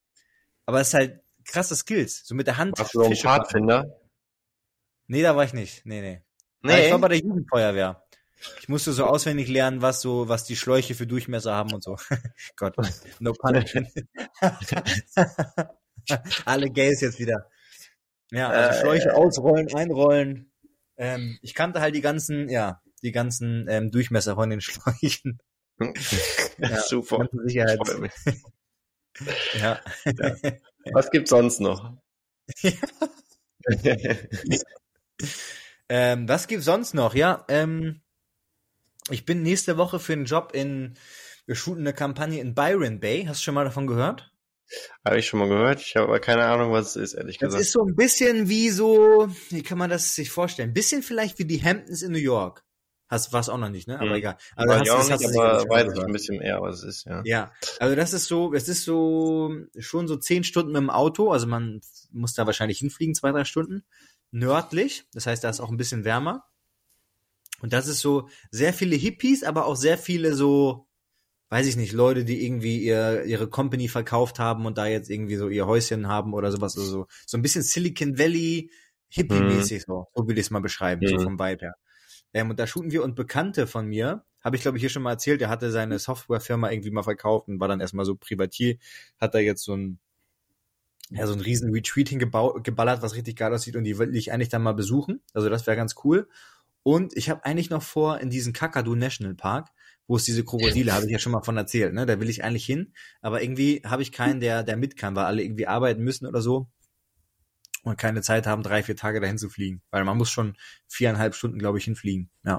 Aber 0.65 0.81
es 0.81 0.89
ist 0.89 0.93
halt 0.95 1.21
krasse 1.45 1.77
Skills, 1.77 2.23
so 2.25 2.35
mit 2.35 2.47
der 2.47 2.57
Hand. 2.57 2.77
Warst 2.77 2.93
du 2.93 3.03
so 3.03 3.05
ein 3.05 3.15
Pfadfinder? 3.15 4.00
Nee, 5.11 5.23
da 5.23 5.35
war 5.35 5.43
ich 5.43 5.51
nicht. 5.51 5.85
Nee, 5.85 5.99
nee. 5.99 6.21
Nee. 6.61 6.85
ich 6.85 6.91
war 6.93 6.99
bei 6.99 7.09
der 7.09 7.17
Jugendfeuerwehr. 7.17 8.01
Ich 8.61 8.69
musste 8.69 8.93
so 8.93 9.03
auswendig 9.03 9.49
lernen, 9.49 9.81
was 9.81 10.01
so, 10.01 10.29
was 10.29 10.45
die 10.45 10.55
Schläuche 10.55 10.95
für 10.95 11.05
Durchmesser 11.05 11.53
haben 11.53 11.73
und 11.73 11.83
so. 11.83 11.97
Gott, 12.55 12.77
no 13.19 13.33
punishment. 13.33 13.89
Alle 16.45 16.69
Gays 16.69 17.01
jetzt 17.01 17.19
wieder. 17.19 17.49
Ja, 18.31 18.51
also 18.51 18.69
äh, 18.69 18.79
Schläuche 18.79 19.09
äh, 19.09 19.11
ausrollen, 19.11 19.75
einrollen. 19.75 20.53
Ähm, 20.95 21.37
ich 21.41 21.55
kannte 21.55 21.81
halt 21.81 21.93
die 21.93 22.01
ganzen, 22.01 22.47
ja, 22.47 22.81
die 23.03 23.11
ganzen 23.11 23.67
ähm, 23.67 23.91
Durchmesser 23.91 24.35
von 24.35 24.49
den 24.49 24.61
Schläuchen. 24.61 25.39
ja, 26.57 26.79
Super. 26.83 27.27
Sicherheit. 27.43 27.79
ja. 29.59 29.77
ja. 30.05 30.37
Was 30.93 31.11
gibt's 31.11 31.31
sonst 31.31 31.59
noch? 31.59 31.97
Ähm, 35.89 36.27
was 36.27 36.47
gibt's 36.47 36.65
sonst 36.65 36.93
noch? 36.93 37.15
Ja, 37.15 37.45
ähm, 37.47 38.01
ich 39.09 39.25
bin 39.25 39.41
nächste 39.41 39.77
Woche 39.77 39.99
für 39.99 40.13
einen 40.13 40.25
Job 40.25 40.51
in, 40.53 40.95
wir 41.45 41.55
shooten 41.55 41.81
eine 41.81 41.93
Kampagne 41.93 42.39
in 42.39 42.55
Byron 42.55 42.99
Bay. 42.99 43.25
Hast 43.25 43.41
du 43.41 43.45
schon 43.45 43.55
mal 43.55 43.65
davon 43.65 43.87
gehört? 43.87 44.31
Habe 45.05 45.19
ich 45.19 45.27
schon 45.27 45.39
mal 45.39 45.49
gehört. 45.49 45.81
Ich 45.81 45.95
habe 45.95 46.07
aber 46.07 46.19
keine 46.19 46.45
Ahnung, 46.45 46.71
was 46.71 46.95
es 46.95 46.95
ist, 46.95 47.13
ehrlich 47.13 47.39
gesagt. 47.39 47.55
Das 47.55 47.61
ist 47.61 47.73
so 47.73 47.83
ein 47.83 47.95
bisschen 47.95 48.47
wie 48.47 48.69
so, 48.69 49.27
wie 49.49 49.63
kann 49.63 49.77
man 49.77 49.89
das 49.89 50.15
sich 50.15 50.29
vorstellen? 50.29 50.69
Ein 50.69 50.73
bisschen 50.73 51.03
vielleicht 51.03 51.39
wie 51.39 51.45
die 51.45 51.61
Hamptons 51.61 52.01
in 52.01 52.11
New 52.11 52.19
York. 52.19 52.63
Hast 53.09 53.33
was 53.33 53.49
auch 53.49 53.57
noch 53.57 53.69
nicht, 53.69 53.89
ne? 53.89 53.95
Aber 53.99 54.11
hm. 54.11 54.15
egal. 54.15 54.37
Also 54.55 54.73
hast, 54.73 55.11
auch 55.11 55.19
nicht, 55.19 55.37
aber 55.37 55.67
weiß 55.67 55.93
ich 55.93 56.01
ein 56.01 56.13
bisschen 56.13 56.37
mehr, 56.37 56.61
was 56.61 56.77
es 56.77 56.83
ist, 56.83 57.05
ja. 57.05 57.21
Ja, 57.25 57.51
also 57.79 57.93
das 57.93 58.13
ist 58.13 58.27
so, 58.27 58.53
es 58.53 58.69
ist 58.69 58.85
so 58.85 59.53
schon 59.77 60.07
so 60.07 60.15
zehn 60.15 60.45
Stunden 60.45 60.71
mit 60.71 60.79
dem 60.79 60.89
Auto, 60.89 61.29
also 61.29 61.45
man 61.45 61.81
muss 62.13 62.35
da 62.35 62.45
wahrscheinlich 62.45 62.79
hinfliegen, 62.79 63.13
zwei, 63.13 63.31
drei 63.31 63.43
Stunden 63.43 63.83
nördlich, 64.31 65.05
das 65.13 65.27
heißt, 65.27 65.43
da 65.43 65.49
ist 65.49 65.59
auch 65.59 65.69
ein 65.69 65.77
bisschen 65.77 66.03
wärmer. 66.03 66.45
Und 67.61 67.73
das 67.73 67.87
ist 67.87 67.99
so 67.99 68.27
sehr 68.49 68.73
viele 68.73 68.95
Hippies, 68.95 69.43
aber 69.43 69.65
auch 69.65 69.75
sehr 69.75 69.97
viele 69.97 70.33
so, 70.33 70.87
weiß 71.49 71.67
ich 71.67 71.75
nicht, 71.75 71.93
Leute, 71.93 72.25
die 72.25 72.43
irgendwie 72.43 72.83
ihr, 72.83 73.23
ihre 73.25 73.47
Company 73.49 73.87
verkauft 73.87 74.39
haben 74.39 74.65
und 74.65 74.77
da 74.77 74.87
jetzt 74.87 75.09
irgendwie 75.09 75.35
so 75.35 75.47
ihr 75.47 75.67
Häuschen 75.67 76.07
haben 76.07 76.33
oder 76.33 76.51
sowas. 76.51 76.75
Also 76.77 76.89
so, 76.89 77.07
so 77.27 77.37
ein 77.37 77.41
bisschen 77.41 77.61
Silicon 77.61 78.17
Valley 78.17 78.71
Hippie-mäßig, 79.09 79.87
mhm. 79.87 79.91
so, 79.91 80.07
so 80.15 80.27
will 80.27 80.37
ich 80.37 80.45
es 80.45 80.51
mal 80.51 80.61
beschreiben, 80.61 81.05
mhm. 81.05 81.09
so 81.09 81.19
vom 81.19 81.37
Vibe 81.37 81.61
her. 81.61 81.75
Ähm, 82.33 82.49
und 82.49 82.59
da 82.59 82.65
shooten 82.65 82.91
wir 82.91 83.03
und 83.03 83.15
Bekannte 83.15 83.67
von 83.67 83.85
mir, 83.85 84.23
habe 84.41 84.55
ich 84.55 84.61
glaube 84.61 84.77
ich 84.77 84.81
hier 84.81 84.89
schon 84.89 85.03
mal 85.03 85.11
erzählt, 85.11 85.41
der 85.41 85.49
hatte 85.49 85.69
seine 85.69 85.99
Softwarefirma 85.99 86.71
irgendwie 86.71 86.91
mal 86.91 87.03
verkauft 87.03 87.47
und 87.47 87.59
war 87.59 87.67
dann 87.67 87.81
erstmal 87.81 88.05
so 88.05 88.15
Privatier, 88.15 88.77
hat 89.19 89.35
da 89.35 89.39
jetzt 89.39 89.63
so 89.63 89.75
ein 89.75 89.99
ja, 91.11 91.27
so 91.27 91.33
ein 91.33 91.41
riesen 91.41 91.71
Retreat 91.71 92.09
hingeballert, 92.09 93.01
was 93.01 93.15
richtig 93.15 93.35
geil 93.35 93.53
aussieht 93.53 93.75
und 93.75 93.83
die 93.83 93.97
will 93.97 94.15
ich 94.15 94.31
eigentlich 94.31 94.49
dann 94.49 94.63
mal 94.63 94.73
besuchen. 94.73 95.21
Also 95.33 95.49
das 95.49 95.67
wäre 95.67 95.77
ganz 95.77 95.95
cool. 96.03 96.29
Und 96.83 97.15
ich 97.15 97.29
habe 97.29 97.45
eigentlich 97.45 97.69
noch 97.69 97.83
vor, 97.83 98.19
in 98.19 98.29
diesen 98.29 98.53
Kakadu 98.53 98.95
National 98.95 99.35
Park, 99.35 99.69
wo 100.07 100.15
es 100.15 100.23
diese 100.23 100.43
Krokodile, 100.43 100.93
habe 100.93 101.05
ich 101.05 101.11
ja 101.11 101.19
schon 101.19 101.31
mal 101.31 101.43
von 101.43 101.57
erzählt, 101.57 101.93
ne? 101.93 102.05
Da 102.05 102.19
will 102.19 102.29
ich 102.29 102.43
eigentlich 102.43 102.65
hin, 102.65 102.93
aber 103.21 103.43
irgendwie 103.43 103.81
habe 103.85 104.01
ich 104.01 104.11
keinen, 104.11 104.39
der, 104.39 104.63
der 104.63 104.77
mit 104.77 104.97
kann, 104.97 105.15
weil 105.15 105.25
alle 105.25 105.43
irgendwie 105.43 105.67
arbeiten 105.67 106.01
müssen 106.01 106.25
oder 106.25 106.41
so 106.41 106.69
und 107.83 107.97
keine 107.97 108.21
Zeit 108.21 108.47
haben, 108.47 108.63
drei, 108.63 108.83
vier 108.83 108.95
Tage 108.95 109.19
dahin 109.19 109.37
zu 109.37 109.49
fliegen. 109.49 109.81
Weil 109.91 110.03
man 110.03 110.17
muss 110.17 110.29
schon 110.29 110.55
viereinhalb 110.87 111.35
Stunden, 111.35 111.59
glaube 111.59 111.77
ich, 111.77 111.85
hinfliegen. 111.85 112.29
Ja. 112.43 112.57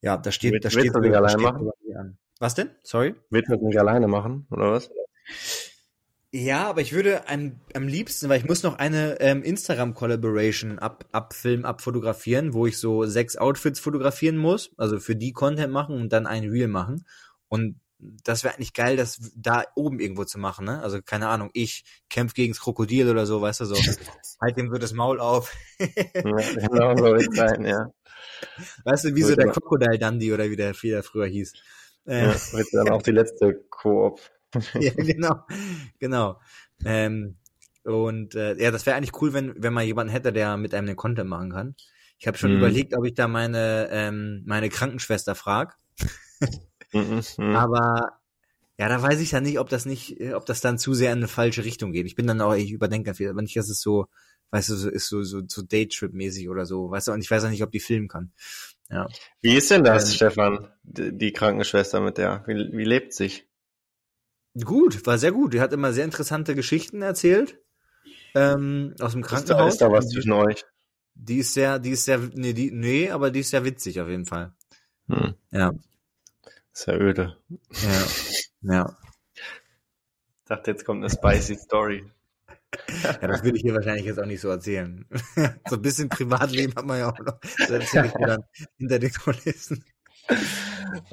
Ja, 0.00 0.16
da 0.16 0.32
steht, 0.32 0.64
da 0.64 0.70
steht, 0.70 0.92
da 0.94 1.00
steht, 1.00 1.14
da 1.14 1.28
steht 1.28 1.96
an. 1.96 2.18
Was 2.40 2.54
denn? 2.54 2.70
Sorry? 2.82 3.14
Wird 3.30 3.48
das 3.48 3.60
nicht 3.60 3.78
alleine 3.78 4.08
machen, 4.08 4.46
oder 4.50 4.72
was? 4.72 4.90
Ja, 6.34 6.66
aber 6.66 6.80
ich 6.80 6.94
würde 6.94 7.28
am, 7.28 7.60
am 7.74 7.86
liebsten, 7.86 8.30
weil 8.30 8.38
ich 8.38 8.46
muss 8.46 8.62
noch 8.62 8.78
eine 8.78 9.20
ähm, 9.20 9.42
Instagram-Collaboration 9.42 10.78
ab, 10.78 11.04
abfilmen, 11.12 11.66
abfotografieren, 11.66 12.54
wo 12.54 12.66
ich 12.66 12.78
so 12.78 13.04
sechs 13.04 13.36
Outfits 13.36 13.80
fotografieren 13.80 14.38
muss, 14.38 14.70
also 14.78 14.98
für 14.98 15.14
die 15.14 15.32
Content 15.32 15.70
machen 15.74 15.94
und 15.94 16.10
dann 16.10 16.26
ein 16.26 16.48
Reel 16.48 16.68
machen. 16.68 17.04
Und 17.48 17.78
das 17.98 18.44
wäre 18.44 18.54
eigentlich 18.54 18.72
geil, 18.72 18.96
das 18.96 19.20
da 19.36 19.64
oben 19.76 20.00
irgendwo 20.00 20.24
zu 20.24 20.38
machen, 20.38 20.64
ne? 20.64 20.82
Also 20.82 21.02
keine 21.02 21.28
Ahnung, 21.28 21.50
ich 21.52 21.84
kämpf 22.08 22.32
gegen 22.32 22.54
das 22.54 22.62
Krokodil 22.62 23.10
oder 23.10 23.26
so, 23.26 23.42
weißt 23.42 23.60
du 23.60 23.64
so. 23.66 23.74
halt 24.40 24.56
dem 24.56 24.70
wird 24.72 24.82
das 24.82 24.94
Maul 24.94 25.20
auf. 25.20 25.54
genau 25.78 26.96
so 26.96 27.04
wird 27.04 27.34
sein, 27.34 27.66
ja. 27.66 27.92
Weißt 28.84 29.04
du, 29.04 29.14
wie 29.14 29.22
so 29.22 29.36
der 29.36 29.48
Crocodile 29.48 29.98
Dundee 29.98 30.32
oder 30.32 30.48
wie 30.48 30.56
der, 30.56 30.74
wie 30.80 30.88
der 30.88 31.02
früher 31.02 31.26
hieß. 31.26 31.52
Äh, 32.06 32.24
ja, 32.24 32.34
wird 32.52 32.68
dann 32.72 32.88
auch 32.88 33.02
die 33.02 33.12
letzte 33.12 33.64
Koop. 33.68 34.20
ja, 34.80 34.92
genau, 34.94 35.44
genau. 35.98 36.40
Ähm, 36.84 37.36
und 37.84 38.34
äh, 38.34 38.56
ja, 38.62 38.70
das 38.70 38.86
wäre 38.86 38.96
eigentlich 38.96 39.20
cool, 39.20 39.32
wenn 39.32 39.54
wenn 39.56 39.72
man 39.72 39.86
jemanden 39.86 40.12
hätte, 40.12 40.32
der 40.32 40.56
mit 40.56 40.74
einem 40.74 40.86
den 40.86 40.96
Content 40.96 41.28
machen 41.28 41.50
kann. 41.50 41.74
Ich 42.18 42.26
habe 42.26 42.38
schon 42.38 42.52
mhm. 42.52 42.58
überlegt, 42.58 42.96
ob 42.96 43.04
ich 43.04 43.14
da 43.14 43.26
meine 43.28 43.88
ähm, 43.90 44.42
meine 44.46 44.68
Krankenschwester 44.68 45.34
frag. 45.34 45.76
Mhm, 46.94 47.22
mhm. 47.38 47.56
Aber 47.56 48.20
ja, 48.78 48.88
da 48.88 49.00
weiß 49.00 49.20
ich 49.20 49.30
ja 49.30 49.40
nicht, 49.40 49.58
ob 49.58 49.70
das 49.70 49.86
nicht, 49.86 50.20
ob 50.34 50.44
das 50.44 50.60
dann 50.60 50.78
zu 50.78 50.92
sehr 50.92 51.12
in 51.12 51.20
eine 51.20 51.28
falsche 51.28 51.64
Richtung 51.64 51.92
geht. 51.92 52.04
Ich 52.04 52.16
bin 52.16 52.26
dann 52.26 52.42
auch, 52.42 52.54
ich 52.54 52.70
überdenke 52.70 53.14
viel, 53.14 53.30
aber 53.30 53.40
nicht, 53.40 53.56
dass 53.56 53.70
es 53.70 53.80
so, 53.80 54.08
weißt 54.50 54.68
du, 54.68 54.74
so 54.74 54.90
ist 54.90 55.08
so 55.08 55.22
so, 55.22 55.40
so 55.46 55.62
Daytrip-mäßig 55.62 56.50
oder 56.50 56.66
so, 56.66 56.90
weißt 56.90 57.08
du, 57.08 57.12
und 57.12 57.22
ich 57.22 57.30
weiß 57.30 57.44
auch 57.44 57.48
nicht, 57.50 57.62
ob 57.62 57.70
die 57.70 57.80
filmen 57.80 58.08
kann. 58.08 58.32
Ja. 58.90 59.08
Wie 59.40 59.56
ist 59.56 59.70
denn 59.70 59.84
das, 59.84 60.10
ähm, 60.10 60.16
Stefan, 60.16 60.68
die 60.82 61.32
Krankenschwester 61.32 62.00
mit 62.00 62.18
der? 62.18 62.44
Wie, 62.46 62.76
wie 62.76 62.84
lebt 62.84 63.14
sich? 63.14 63.46
Gut, 64.54 65.06
war 65.06 65.18
sehr 65.18 65.32
gut. 65.32 65.54
Die 65.54 65.60
hat 65.60 65.72
immer 65.72 65.92
sehr 65.92 66.04
interessante 66.04 66.54
Geschichten 66.54 67.02
erzählt 67.02 67.58
ähm, 68.34 68.94
aus 69.00 69.12
dem 69.12 69.22
Krankenhaus. 69.22 69.74
Ist 69.74 69.80
da, 69.80 69.86
ist 69.86 69.92
da 69.92 69.92
was 69.92 70.08
zwischen 70.08 70.32
euch? 70.32 70.64
Die 71.14 71.38
ist 71.38 71.54
sehr, 71.54 71.78
die 71.78 71.90
ist 71.90 72.04
sehr, 72.04 72.18
nee, 72.18 72.52
die, 72.52 72.70
nee, 72.70 73.10
aber 73.10 73.30
die 73.30 73.40
ist 73.40 73.50
sehr 73.50 73.64
witzig 73.64 74.00
auf 74.00 74.08
jeden 74.08 74.26
Fall. 74.26 74.52
Hm. 75.08 75.34
Ja. 75.50 75.72
Sehr 76.72 77.00
öde. 77.00 77.36
Ja. 77.50 78.72
Ja. 78.74 78.96
Ich 79.34 80.48
dachte, 80.48 80.70
jetzt 80.70 80.84
kommt 80.84 81.02
eine 81.02 81.10
spicy 81.10 81.56
Story. 81.56 82.04
Ja, 83.02 83.28
das 83.28 83.42
würde 83.42 83.56
ich 83.56 83.62
hier 83.62 83.74
wahrscheinlich 83.74 84.06
jetzt 84.06 84.18
auch 84.18 84.26
nicht 84.26 84.40
so 84.40 84.48
erzählen. 84.48 85.06
so 85.68 85.76
ein 85.76 85.82
bisschen 85.82 86.08
Privatleben 86.08 86.74
hat 86.74 86.86
man 86.86 86.98
ja 86.98 87.10
auch 87.10 87.18
noch. 87.18 87.38
Das 87.58 87.70
erzähle 87.70 88.06
ich 88.06 88.14
mir 88.14 88.26
dann 88.26 88.44
hinter 88.78 88.98
den 88.98 89.12
Kulissen. 89.12 89.84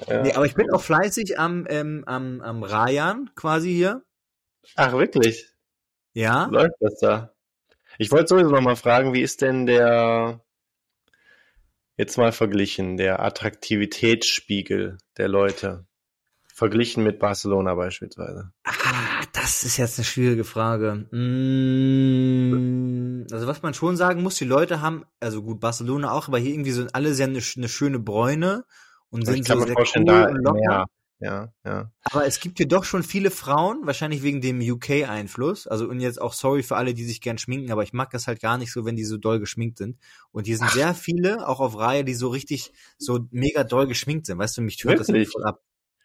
Ja. 0.08 0.22
Nee, 0.22 0.34
aber 0.34 0.46
ich 0.46 0.56
bin 0.56 0.72
auch 0.72 0.82
fleißig 0.82 1.40
am, 1.40 1.66
ähm, 1.70 2.04
am, 2.06 2.42
am 2.42 2.64
Rayan 2.64 3.30
quasi 3.36 3.72
hier. 3.72 4.04
Ach, 4.76 4.94
wirklich? 4.94 5.48
Ja. 6.14 6.48
Läuft 6.52 6.76
das 6.80 7.00
da? 7.00 7.34
Ich 7.98 8.12
wollte 8.12 8.28
sowieso 8.28 8.50
noch 8.50 8.62
mal 8.62 8.76
fragen, 8.76 9.14
wie 9.14 9.22
ist 9.22 9.42
denn 9.42 9.66
der, 9.66 10.42
jetzt 11.98 12.18
mal 12.18 12.32
verglichen, 12.32 12.98
der 12.98 13.22
Attraktivitätsspiegel 13.22 14.98
der 15.18 15.28
Leute? 15.28 15.86
Verglichen 16.54 17.04
mit 17.04 17.20
Barcelona 17.20 17.74
beispielsweise. 17.76 18.52
Ah, 18.66 19.24
das 19.32 19.64
ist 19.64 19.78
jetzt 19.78 19.98
eine 19.98 20.04
schwierige 20.04 20.44
Frage. 20.44 21.08
Mm, 21.12 22.48
also 23.32 23.48
was 23.48 23.62
man 23.62 23.74
schon 23.74 23.96
sagen 23.96 24.24
muss, 24.24 24.36
die 24.36 24.44
Leute 24.44 24.82
haben, 24.82 25.06
also 25.22 25.42
gut, 25.42 25.62
Barcelona 25.62 26.12
auch, 26.12 26.28
aber 26.28 26.38
hier 26.38 26.52
irgendwie 26.52 26.72
sind 26.72 26.94
alle 26.96 27.14
sehr 27.14 27.28
eine, 27.28 27.40
eine 27.56 27.70
schöne 27.70 28.00
Bräune 28.00 28.66
und 29.10 29.26
sind 29.26 29.40
ich 29.40 29.48
so 29.48 29.66
vorstellen, 29.66 30.08
cool 30.08 30.14
da 30.14 30.28
und 30.30 30.44
locker. 30.44 30.60
Mehr 30.60 30.86
ja, 31.22 31.52
ja. 31.66 31.92
Aber 32.04 32.26
es 32.26 32.40
gibt 32.40 32.58
hier 32.58 32.68
doch 32.68 32.86
schon 32.86 33.04
viele 33.04 33.30
Frauen, 33.30 33.86
wahrscheinlich 33.86 34.24
wegen 34.24 34.40
dem 34.40 34.62
UK-Einfluss. 34.62 35.68
Also 35.68 35.88
und 35.90 36.00
jetzt 36.00 36.22
auch 36.22 36.32
sorry 36.32 36.64
für 36.64 36.78
alle, 36.78 36.94
die 36.94 37.04
sich 37.04 37.20
gern 37.20 37.38
schminken, 37.38 37.72
aber 37.72 37.84
ich 37.84 37.92
mag 37.92 38.10
das 38.12 38.28
halt 38.28 38.42
gar 38.42 38.58
nicht 38.58 38.72
so, 38.72 38.86
wenn 38.86 38.96
die 38.96 39.04
so 39.04 39.18
doll 39.18 39.40
geschminkt 39.40 39.78
sind. 39.78 39.98
Und 40.32 40.48
hier 40.48 40.56
sind 40.56 40.68
Ach. 40.68 40.74
sehr 40.74 40.94
viele, 40.94 41.46
auch 41.46 41.60
auf 41.60 41.78
Reihe, 41.78 42.06
die 42.06 42.14
so 42.14 42.30
richtig 42.30 42.72
so 42.98 43.28
mega 43.32 43.66
doll 43.66 43.86
geschminkt 43.88 44.28
sind. 44.28 44.38
Weißt 44.38 44.58
du, 44.58 44.62
mich 44.62 44.78
tört 44.78 45.00
das 45.00 45.08
voll 45.08 45.44
ab. 45.44 45.62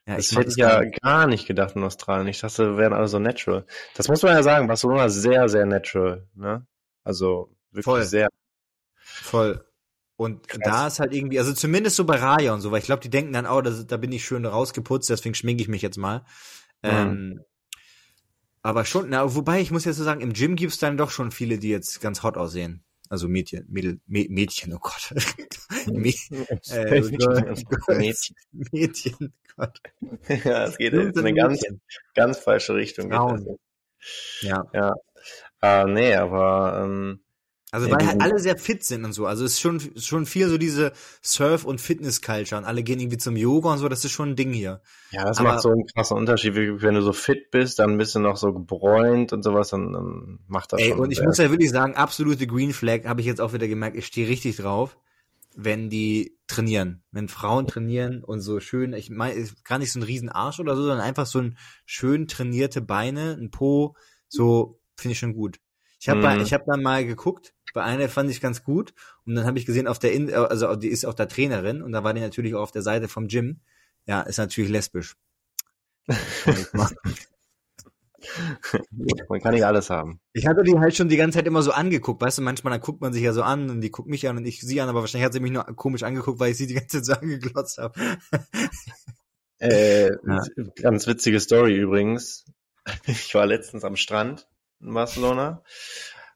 Ja, 0.06 0.16
das 0.16 0.32
hätte 0.32 0.50
ich 0.50 0.56
ja 0.56 0.82
gar 0.84 1.26
nicht 1.28 1.46
gedacht 1.46 1.76
in 1.76 1.84
Australien. 1.84 2.26
Ich 2.26 2.40
dachte, 2.40 2.72
wir 2.72 2.76
wären 2.76 2.92
alle 2.92 3.08
so 3.08 3.20
natural. 3.20 3.64
Das 3.94 4.08
muss 4.08 4.22
man 4.22 4.32
ja 4.32 4.42
sagen, 4.42 4.66
Barcelona 4.66 5.06
ist 5.06 5.14
sehr, 5.14 5.48
sehr 5.48 5.64
natural. 5.64 6.26
Ne? 6.34 6.66
Also 7.04 7.54
wirklich 7.70 7.84
voll. 7.84 8.02
sehr. 8.02 8.28
Voll. 8.96 9.64
Und 10.16 10.48
Krass. 10.48 10.60
da 10.64 10.86
ist 10.86 11.00
halt 11.00 11.12
irgendwie, 11.12 11.38
also 11.38 11.52
zumindest 11.52 11.96
so 11.96 12.04
bei 12.04 12.16
Raya 12.16 12.54
und 12.54 12.60
so, 12.60 12.70
weil 12.70 12.78
ich 12.78 12.84
glaube, 12.84 13.02
die 13.02 13.10
denken 13.10 13.32
dann, 13.32 13.46
oh, 13.46 13.60
das, 13.60 13.86
da 13.86 13.96
bin 13.96 14.12
ich 14.12 14.24
schön 14.24 14.46
rausgeputzt, 14.46 15.10
deswegen 15.10 15.34
schminke 15.34 15.62
ich 15.62 15.68
mich 15.68 15.82
jetzt 15.82 15.98
mal. 15.98 16.20
Mhm. 16.82 16.90
Ähm, 16.90 17.40
aber 18.62 18.84
schon, 18.84 19.10
na, 19.10 19.34
wobei 19.34 19.60
ich 19.60 19.70
muss 19.70 19.84
jetzt 19.84 19.96
so 19.96 20.04
sagen, 20.04 20.20
im 20.20 20.32
Gym 20.32 20.56
gibt's 20.56 20.78
dann 20.78 20.96
doch 20.96 21.10
schon 21.10 21.32
viele, 21.32 21.58
die 21.58 21.68
jetzt 21.68 22.00
ganz 22.00 22.22
hot 22.22 22.36
aussehen. 22.36 22.84
Also 23.10 23.28
Mädchen, 23.28 23.66
Mädel, 23.68 24.00
Mädchen, 24.06 24.72
oh 24.72 24.78
Gott. 24.78 25.10
äh, 25.86 25.90
Mädchen. 25.92 26.46
Mädchen, 28.72 29.32
Gott. 29.56 29.80
Ja, 30.44 30.64
es 30.64 30.78
geht 30.78 30.94
in 30.94 31.18
eine 31.18 31.34
ganz, 31.34 31.62
ganz 32.14 32.38
falsche 32.38 32.74
Richtung. 32.74 33.12
Ja. 33.12 34.64
Ja. 34.72 34.94
Äh, 35.60 35.84
nee, 35.86 36.14
aber 36.14 36.82
ähm, 36.84 37.23
also 37.74 37.90
weil 37.90 38.06
halt 38.06 38.22
alle 38.22 38.38
sehr 38.38 38.56
fit 38.56 38.84
sind 38.84 39.04
und 39.04 39.12
so. 39.12 39.26
Also 39.26 39.44
es 39.44 39.54
ist 39.54 39.60
schon, 39.60 39.80
schon 39.96 40.26
viel 40.26 40.48
so 40.48 40.58
diese 40.58 40.92
Surf- 41.22 41.64
und 41.64 41.80
Fitness-Culture 41.80 42.60
und 42.60 42.64
alle 42.64 42.84
gehen 42.84 43.00
irgendwie 43.00 43.18
zum 43.18 43.34
Yoga 43.34 43.72
und 43.72 43.78
so, 43.78 43.88
das 43.88 44.04
ist 44.04 44.12
schon 44.12 44.30
ein 44.30 44.36
Ding 44.36 44.52
hier. 44.52 44.80
Ja, 45.10 45.24
das 45.24 45.38
Aber, 45.38 45.50
macht 45.50 45.62
so 45.62 45.70
einen 45.70 45.84
krassen 45.86 46.16
Unterschied. 46.16 46.54
Wenn 46.54 46.94
du 46.94 47.02
so 47.02 47.12
fit 47.12 47.50
bist, 47.50 47.80
dann 47.80 47.98
bist 47.98 48.14
du 48.14 48.20
noch 48.20 48.36
so 48.36 48.52
gebräunt 48.52 49.32
und 49.32 49.42
sowas, 49.42 49.70
dann, 49.70 49.92
dann 49.92 50.38
macht 50.46 50.72
das 50.72 50.80
ey, 50.82 50.90
schon. 50.90 51.00
Und 51.00 51.10
ich 51.10 51.20
muss 51.20 51.38
ja 51.38 51.50
wirklich 51.50 51.70
sagen, 51.70 51.96
absolute 51.96 52.46
Green 52.46 52.72
Flag 52.72 53.06
habe 53.06 53.20
ich 53.20 53.26
jetzt 53.26 53.40
auch 53.40 53.52
wieder 53.52 53.66
gemerkt, 53.66 53.96
ich 53.96 54.06
stehe 54.06 54.28
richtig 54.28 54.56
drauf, 54.56 54.96
wenn 55.56 55.90
die 55.90 56.38
trainieren. 56.46 57.02
Wenn 57.10 57.26
Frauen 57.26 57.66
trainieren 57.66 58.22
und 58.22 58.40
so 58.40 58.60
schön, 58.60 58.92
ich 58.92 59.10
meine, 59.10 59.48
gar 59.64 59.80
nicht 59.80 59.90
so 59.90 59.98
ein 59.98 60.04
riesen 60.04 60.28
Arsch 60.28 60.60
oder 60.60 60.76
so, 60.76 60.82
sondern 60.82 61.00
einfach 61.00 61.26
so 61.26 61.40
ein 61.40 61.58
schön 61.86 62.28
trainierte 62.28 62.82
Beine, 62.82 63.32
ein 63.32 63.50
Po, 63.50 63.96
so 64.28 64.78
finde 64.96 65.14
ich 65.14 65.18
schon 65.18 65.34
gut. 65.34 65.58
Ich 66.04 66.10
habe 66.10 66.20
mhm. 66.20 66.42
ich 66.42 66.52
hab 66.52 66.66
dann 66.66 66.82
mal 66.82 67.06
geguckt, 67.06 67.54
bei 67.72 67.82
einer 67.82 68.10
fand 68.10 68.30
ich 68.30 68.42
ganz 68.42 68.62
gut 68.62 68.92
und 69.24 69.36
dann 69.36 69.46
habe 69.46 69.58
ich 69.58 69.64
gesehen 69.64 69.86
auf 69.86 69.98
der 69.98 70.12
in 70.12 70.30
also 70.34 70.76
die 70.76 70.88
ist 70.88 71.06
auch 71.06 71.14
der 71.14 71.28
Trainerin 71.28 71.80
und 71.80 71.92
da 71.92 72.04
war 72.04 72.12
die 72.12 72.20
natürlich 72.20 72.54
auch 72.54 72.60
auf 72.60 72.72
der 72.72 72.82
Seite 72.82 73.08
vom 73.08 73.26
Gym. 73.26 73.60
Ja, 74.04 74.20
ist 74.20 74.36
natürlich 74.36 74.70
lesbisch. 74.70 75.16
man 79.30 79.40
kann 79.40 79.54
nicht 79.54 79.64
alles 79.64 79.88
haben. 79.88 80.20
Ich 80.34 80.46
hatte 80.46 80.62
die 80.62 80.78
halt 80.78 80.94
schon 80.94 81.08
die 81.08 81.16
ganze 81.16 81.38
Zeit 81.38 81.46
immer 81.46 81.62
so 81.62 81.72
angeguckt, 81.72 82.20
weißt 82.20 82.36
du, 82.36 82.42
manchmal 82.42 82.72
dann 82.72 82.82
guckt 82.82 83.00
man 83.00 83.14
sich 83.14 83.22
ja 83.22 83.32
so 83.32 83.42
an 83.42 83.70
und 83.70 83.80
die 83.80 83.90
guckt 83.90 84.10
mich 84.10 84.28
an 84.28 84.36
und 84.36 84.44
ich 84.44 84.60
sie 84.60 84.82
an, 84.82 84.90
aber 84.90 85.00
wahrscheinlich 85.00 85.24
hat 85.24 85.32
sie 85.32 85.40
mich 85.40 85.52
nur 85.52 85.64
komisch 85.74 86.02
angeguckt, 86.02 86.38
weil 86.38 86.50
ich 86.50 86.58
sie 86.58 86.66
die 86.66 86.74
ganze 86.74 87.00
Zeit 87.00 87.06
so 87.06 87.14
angeglotzt 87.14 87.78
habe. 87.78 87.98
äh, 89.58 90.10
ja. 90.10 90.42
Ganz 90.82 91.06
witzige 91.06 91.40
Story 91.40 91.74
übrigens. 91.78 92.44
Ich 93.06 93.34
war 93.34 93.46
letztens 93.46 93.82
am 93.82 93.96
Strand 93.96 94.46
in 94.84 94.94
Barcelona. 94.94 95.62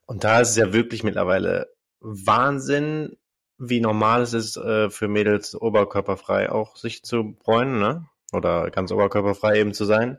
Und 0.06 0.24
da 0.24 0.40
ist 0.40 0.50
es 0.50 0.56
ja 0.56 0.72
wirklich 0.72 1.04
mittlerweile 1.04 1.68
Wahnsinn, 2.00 3.16
wie 3.58 3.80
normal 3.80 4.22
es 4.22 4.32
ist, 4.32 4.56
äh, 4.56 4.88
für 4.90 5.08
Mädels 5.08 5.54
oberkörperfrei 5.54 6.50
auch 6.50 6.76
sich 6.76 7.02
zu 7.02 7.34
bräunen, 7.34 7.78
ne? 7.78 8.06
Oder 8.32 8.70
ganz 8.70 8.92
oberkörperfrei 8.92 9.58
eben 9.58 9.74
zu 9.74 9.84
sein. 9.84 10.18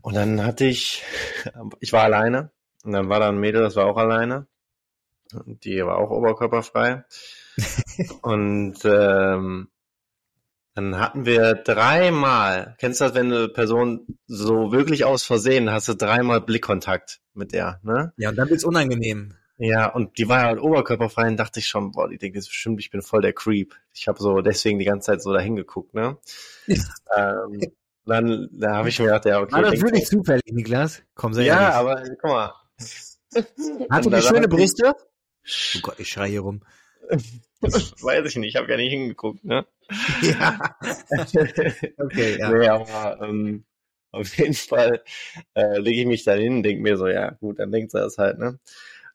Und 0.00 0.14
dann 0.14 0.44
hatte 0.44 0.64
ich, 0.66 1.02
ich 1.80 1.92
war 1.92 2.04
alleine. 2.04 2.50
Und 2.84 2.92
dann 2.92 3.08
war 3.08 3.20
da 3.20 3.28
ein 3.28 3.38
Mädel, 3.38 3.62
das 3.62 3.76
war 3.76 3.86
auch 3.86 3.96
alleine. 3.96 4.46
Die 5.32 5.84
war 5.84 5.98
auch 5.98 6.10
oberkörperfrei. 6.10 7.04
und 8.22 8.78
ähm, 8.84 9.68
dann 10.74 10.98
hatten 10.98 11.26
wir 11.26 11.54
dreimal, 11.54 12.76
kennst 12.78 13.00
du 13.00 13.04
das, 13.04 13.14
wenn 13.14 13.32
eine 13.32 13.48
Person 13.48 14.06
so 14.26 14.72
wirklich 14.72 15.04
aus 15.04 15.22
Versehen, 15.22 15.70
hast 15.70 15.88
du 15.88 15.94
dreimal 15.94 16.40
Blickkontakt 16.40 17.20
mit 17.34 17.52
der, 17.52 17.80
ne? 17.82 18.12
Ja, 18.16 18.30
und 18.30 18.36
dann 18.36 18.48
wird's 18.48 18.64
unangenehm. 18.64 19.34
Ja, 19.58 19.86
und 19.86 20.18
die 20.18 20.28
war 20.28 20.42
halt 20.42 20.60
oberkörperfrei 20.60 21.28
und 21.28 21.36
dachte 21.36 21.60
ich 21.60 21.66
schon, 21.66 21.92
boah, 21.92 22.08
die 22.08 22.18
denkt 22.18 22.36
jetzt 22.36 22.48
bestimmt, 22.48 22.80
ich 22.80 22.90
bin 22.90 23.02
voll 23.02 23.20
der 23.20 23.32
Creep. 23.32 23.74
Ich 23.92 24.08
habe 24.08 24.18
so 24.18 24.40
deswegen 24.40 24.78
die 24.78 24.84
ganze 24.84 25.06
Zeit 25.06 25.22
so 25.22 25.32
dahin 25.32 25.56
geguckt, 25.56 25.94
ne? 25.94 26.16
ähm, 26.66 27.60
dann 28.04 28.48
da 28.52 28.76
habe 28.76 28.88
ich 28.88 28.98
mir 28.98 29.06
gedacht, 29.06 29.26
ja, 29.26 29.40
okay. 29.40 29.52
War 29.52 29.62
das 29.62 29.80
wirklich 29.80 30.06
zufällig, 30.06 30.42
Niklas? 30.46 31.02
Komm, 31.14 31.34
sehr 31.34 31.44
Ja, 31.44 31.72
aber 31.72 32.02
guck 32.20 32.30
mal. 32.30 32.54
Hatte 33.90 34.10
die 34.10 34.22
schöne 34.22 34.48
Brüste? 34.48 34.94
Oh 35.76 35.78
Gott, 35.82 36.00
ich 36.00 36.08
schreie 36.08 36.30
hier 36.30 36.40
rum. 36.40 36.62
Weiß 37.60 38.26
ich 38.26 38.36
nicht, 38.36 38.50
ich 38.50 38.56
habe 38.56 38.66
gar 38.66 38.76
nicht 38.76 38.90
hingeguckt, 38.90 39.44
ne? 39.44 39.66
Ja. 40.22 40.76
okay, 41.98 42.38
ja. 42.38 42.50
Nee, 42.50 42.68
aber 42.68 43.20
ähm, 43.22 43.64
auf 44.10 44.36
jeden 44.36 44.54
Fall 44.54 45.02
äh, 45.54 45.78
lege 45.78 46.00
ich 46.00 46.06
mich 46.06 46.24
da 46.24 46.34
hin, 46.34 46.62
denke 46.62 46.82
mir 46.82 46.96
so, 46.96 47.08
ja 47.08 47.30
gut, 47.40 47.58
dann 47.58 47.72
denkt 47.72 47.92
sie 47.92 47.98
das 47.98 48.18
halt, 48.18 48.38
ne? 48.38 48.58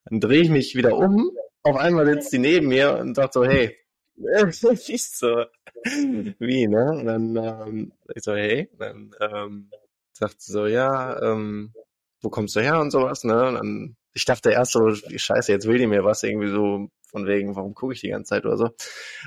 Dann 0.05 0.19
drehe 0.19 0.41
ich 0.41 0.49
mich 0.49 0.75
wieder 0.75 0.97
um, 0.97 1.31
auf 1.63 1.75
einmal 1.75 2.05
sitzt 2.05 2.31
die 2.33 2.39
neben 2.39 2.67
mir 2.67 2.97
und 2.97 3.15
sagt 3.15 3.33
so, 3.33 3.45
hey, 3.45 3.77
siehst 4.51 5.19
so, 5.19 5.45
wie, 5.83 6.67
ne? 6.67 6.91
Und 6.91 7.05
dann 7.05 7.35
ähm, 7.35 7.91
ich 8.15 8.23
so, 8.23 8.33
hey, 8.35 8.69
dann 8.77 9.15
ähm, 9.19 9.69
sagt 10.13 10.41
sie 10.41 10.51
so, 10.51 10.65
ja, 10.65 11.21
ähm, 11.21 11.73
wo 12.21 12.29
kommst 12.29 12.55
du 12.55 12.61
her 12.61 12.79
und 12.79 12.91
sowas, 12.91 13.23
ne? 13.23 13.47
Und 13.49 13.55
dann, 13.55 13.95
ich 14.13 14.25
dachte 14.25 14.51
erst 14.51 14.71
so, 14.71 14.93
scheiße, 14.93 15.51
jetzt 15.51 15.67
will 15.67 15.77
die 15.77 15.87
mir 15.87 16.03
was 16.03 16.23
irgendwie 16.23 16.49
so 16.49 16.89
von 17.17 17.27
wegen, 17.27 17.55
warum 17.55 17.73
gucke 17.73 17.93
ich 17.93 18.01
die 18.01 18.09
ganze 18.09 18.29
Zeit 18.29 18.45
oder 18.45 18.57
so. 18.57 18.69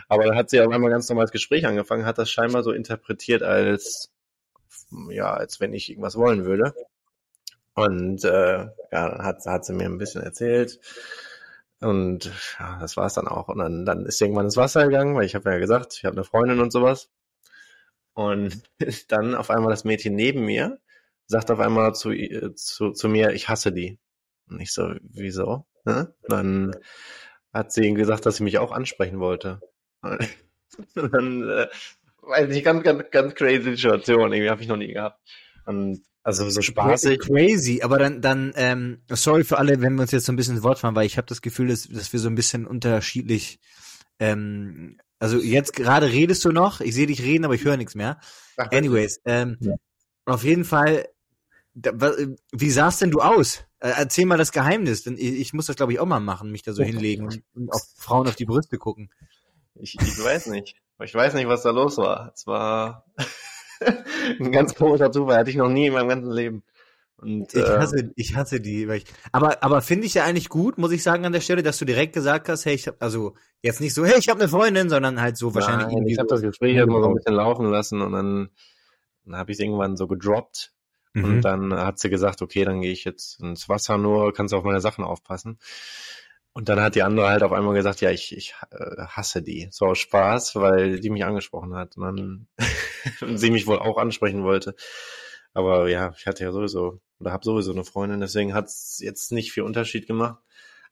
Aber 0.08 0.24
dann 0.24 0.36
hat 0.36 0.50
sie 0.50 0.60
auf 0.60 0.72
einmal 0.72 0.90
ganz 0.90 1.08
normales 1.08 1.32
Gespräch 1.32 1.66
angefangen, 1.66 2.06
hat 2.06 2.18
das 2.18 2.30
scheinbar 2.30 2.62
so 2.62 2.72
interpretiert 2.72 3.42
als, 3.42 4.12
ja, 5.10 5.32
als 5.32 5.60
wenn 5.60 5.74
ich 5.74 5.90
irgendwas 5.90 6.16
wollen 6.16 6.44
würde. 6.44 6.74
Und 7.74 8.24
äh, 8.24 8.58
ja, 8.58 8.70
dann 8.90 9.24
hat, 9.24 9.44
hat 9.46 9.64
sie 9.64 9.72
mir 9.72 9.86
ein 9.86 9.98
bisschen 9.98 10.22
erzählt. 10.22 10.80
Und 11.80 12.30
ja, 12.58 12.78
das 12.80 12.96
war's 12.96 13.14
dann 13.14 13.26
auch. 13.26 13.48
Und 13.48 13.58
dann, 13.58 13.84
dann 13.84 14.06
ist 14.06 14.20
irgendwann 14.20 14.46
ins 14.46 14.56
Wasser 14.56 14.84
gegangen, 14.84 15.16
weil 15.16 15.24
ich 15.24 15.34
habe 15.34 15.50
ja 15.50 15.58
gesagt, 15.58 15.94
ich 15.96 16.04
habe 16.04 16.16
eine 16.16 16.24
Freundin 16.24 16.60
und 16.60 16.72
sowas. 16.72 17.08
Und 18.12 18.62
dann 19.08 19.34
auf 19.34 19.50
einmal 19.50 19.70
das 19.70 19.84
Mädchen 19.84 20.14
neben 20.14 20.44
mir 20.44 20.78
sagt 21.30 21.50
auf 21.52 21.60
einmal 21.60 21.94
zu, 21.94 22.10
zu, 22.56 22.90
zu 22.90 23.08
mir, 23.08 23.30
ich 23.30 23.48
hasse 23.48 23.72
die. 23.72 23.98
Und 24.48 24.60
ich 24.60 24.72
so, 24.72 24.94
wieso? 25.00 25.64
Ne? 25.84 26.12
Dann 26.28 26.74
hat 27.52 27.72
sie 27.72 27.92
gesagt, 27.94 28.26
dass 28.26 28.36
sie 28.36 28.44
mich 28.44 28.58
auch 28.58 28.72
ansprechen 28.72 29.20
wollte. 29.20 29.60
Und 30.02 31.12
dann, 31.12 31.48
äh, 31.48 31.66
weiß 32.22 32.54
ich, 32.54 32.64
ganz, 32.64 32.82
ganz, 32.82 33.10
ganz 33.10 33.34
crazy 33.34 33.76
Situation. 33.76 34.32
Irgendwie 34.32 34.50
habe 34.50 34.62
ich 34.62 34.68
noch 34.68 34.76
nie 34.76 34.92
gehabt. 34.92 35.20
Und 35.66 36.02
also 36.22 36.48
so 36.50 36.60
spaßig. 36.60 37.20
Crazy, 37.20 37.80
aber 37.82 37.98
dann, 37.98 38.20
dann, 38.20 38.52
ähm, 38.56 39.02
sorry 39.08 39.42
für 39.42 39.58
alle, 39.58 39.80
wenn 39.80 39.94
wir 39.94 40.02
uns 40.02 40.10
jetzt 40.10 40.26
so 40.26 40.32
ein 40.32 40.36
bisschen 40.36 40.56
ins 40.56 40.62
Wort 40.62 40.78
fahren, 40.78 40.94
weil 40.94 41.06
ich 41.06 41.16
habe 41.16 41.26
das 41.26 41.40
Gefühl, 41.40 41.68
dass, 41.68 41.88
dass 41.88 42.12
wir 42.12 42.20
so 42.20 42.28
ein 42.28 42.34
bisschen 42.34 42.66
unterschiedlich, 42.66 43.58
ähm, 44.18 44.98
also 45.18 45.38
jetzt 45.38 45.74
gerade 45.74 46.10
redest 46.10 46.44
du 46.44 46.52
noch, 46.52 46.80
ich 46.80 46.94
sehe 46.94 47.06
dich 47.06 47.22
reden, 47.22 47.44
aber 47.44 47.54
ich 47.54 47.64
höre 47.64 47.78
nichts 47.78 47.94
mehr. 47.94 48.20
Anyways, 48.56 49.20
ähm, 49.24 49.56
ja. 49.60 49.74
auf 50.26 50.44
jeden 50.44 50.64
Fall, 50.64 51.08
da, 51.74 51.92
wie 52.52 52.70
sahst 52.70 53.00
denn 53.00 53.10
du 53.10 53.20
aus? 53.20 53.64
Äh, 53.78 53.92
erzähl 53.96 54.26
mal 54.26 54.38
das 54.38 54.52
Geheimnis, 54.52 55.04
denn 55.04 55.16
ich, 55.18 55.52
muss 55.52 55.66
das 55.66 55.76
glaube 55.76 55.92
ich 55.92 56.00
auch 56.00 56.06
mal 56.06 56.20
machen, 56.20 56.50
mich 56.50 56.62
da 56.62 56.72
so 56.72 56.82
hinlegen 56.82 57.24
und, 57.24 57.42
und 57.54 57.72
auf 57.72 57.82
Frauen 57.96 58.28
auf 58.28 58.36
die 58.36 58.44
Brüste 58.44 58.78
gucken. 58.78 59.10
Ich, 59.74 59.96
ich 60.00 60.24
weiß 60.24 60.48
nicht. 60.48 60.76
Ich 61.02 61.14
weiß 61.14 61.34
nicht, 61.34 61.48
was 61.48 61.62
da 61.62 61.70
los 61.70 61.96
war. 61.96 62.32
Es 62.34 62.46
war 62.46 63.06
ein 64.40 64.52
ganz 64.52 64.74
komischer 64.74 65.10
Zufall, 65.10 65.38
hatte 65.38 65.50
ich 65.50 65.56
noch 65.56 65.70
nie 65.70 65.86
in 65.86 65.94
meinem 65.94 66.08
ganzen 66.08 66.30
Leben. 66.30 66.62
Und, 67.16 67.54
ich, 67.54 67.62
hasse, 67.62 67.98
äh, 67.98 68.10
ich 68.16 68.34
hasse 68.34 68.60
die. 68.60 68.84
Ich, 68.84 69.04
aber 69.30 69.62
aber 69.62 69.82
finde 69.82 70.06
ich 70.06 70.14
ja 70.14 70.24
eigentlich 70.24 70.48
gut, 70.48 70.78
muss 70.78 70.90
ich 70.90 71.02
sagen 71.02 71.26
an 71.26 71.32
der 71.32 71.40
Stelle, 71.40 71.62
dass 71.62 71.78
du 71.78 71.84
direkt 71.84 72.14
gesagt 72.14 72.48
hast, 72.48 72.64
hey, 72.64 72.74
ich 72.74 72.86
hab, 72.86 73.02
also 73.02 73.34
jetzt 73.60 73.80
nicht 73.80 73.92
so, 73.92 74.04
hey, 74.06 74.18
ich 74.18 74.30
habe 74.30 74.40
eine 74.40 74.48
Freundin, 74.48 74.88
sondern 74.88 75.20
halt 75.20 75.36
so 75.36 75.54
wahrscheinlich 75.54 75.88
Nein. 75.88 76.06
Ich 76.06 76.18
habe 76.18 76.28
so 76.28 76.36
das 76.36 76.42
Gespräch 76.42 76.76
mal 76.86 77.02
so 77.02 77.08
ein 77.08 77.14
bisschen 77.14 77.34
laufen 77.34 77.66
lassen 77.66 78.00
und 78.00 78.12
dann, 78.12 78.48
dann 79.24 79.36
habe 79.36 79.52
ich 79.52 79.58
es 79.58 79.64
irgendwann 79.64 79.96
so 79.98 80.06
gedroppt. 80.06 80.72
Mhm. 81.12 81.24
Und 81.24 81.40
dann 81.42 81.74
hat 81.74 81.98
sie 81.98 82.10
gesagt, 82.10 82.42
okay, 82.42 82.64
dann 82.64 82.80
gehe 82.80 82.92
ich 82.92 83.04
jetzt 83.04 83.40
ins 83.40 83.68
Wasser 83.68 83.98
nur, 83.98 84.32
kannst 84.32 84.52
du 84.52 84.56
auf 84.56 84.64
meine 84.64 84.80
Sachen 84.80 85.04
aufpassen. 85.04 85.58
Und 86.52 86.68
dann 86.68 86.80
hat 86.80 86.96
die 86.96 87.02
andere 87.02 87.28
halt 87.28 87.42
auf 87.42 87.52
einmal 87.52 87.74
gesagt, 87.74 88.00
ja, 88.00 88.10
ich, 88.10 88.36
ich 88.36 88.54
äh, 88.70 89.02
hasse 89.06 89.42
die. 89.42 89.68
So 89.70 89.86
aus 89.86 89.98
Spaß, 89.98 90.56
weil 90.56 90.98
die 90.98 91.10
mich 91.10 91.24
angesprochen 91.24 91.74
hat. 91.74 91.96
Und 91.96 92.02
dann 92.02 92.48
sie 93.36 93.50
mich 93.50 93.66
wohl 93.66 93.78
auch 93.78 93.98
ansprechen 93.98 94.42
wollte. 94.42 94.74
Aber 95.52 95.88
ja, 95.88 96.12
ich 96.16 96.26
hatte 96.26 96.44
ja 96.44 96.52
sowieso, 96.52 97.00
oder 97.18 97.32
habe 97.32 97.44
sowieso 97.44 97.72
eine 97.72 97.84
Freundin, 97.84 98.20
deswegen 98.20 98.54
hat 98.54 98.66
es 98.66 99.00
jetzt 99.02 99.32
nicht 99.32 99.52
viel 99.52 99.64
Unterschied 99.64 100.06
gemacht. 100.06 100.38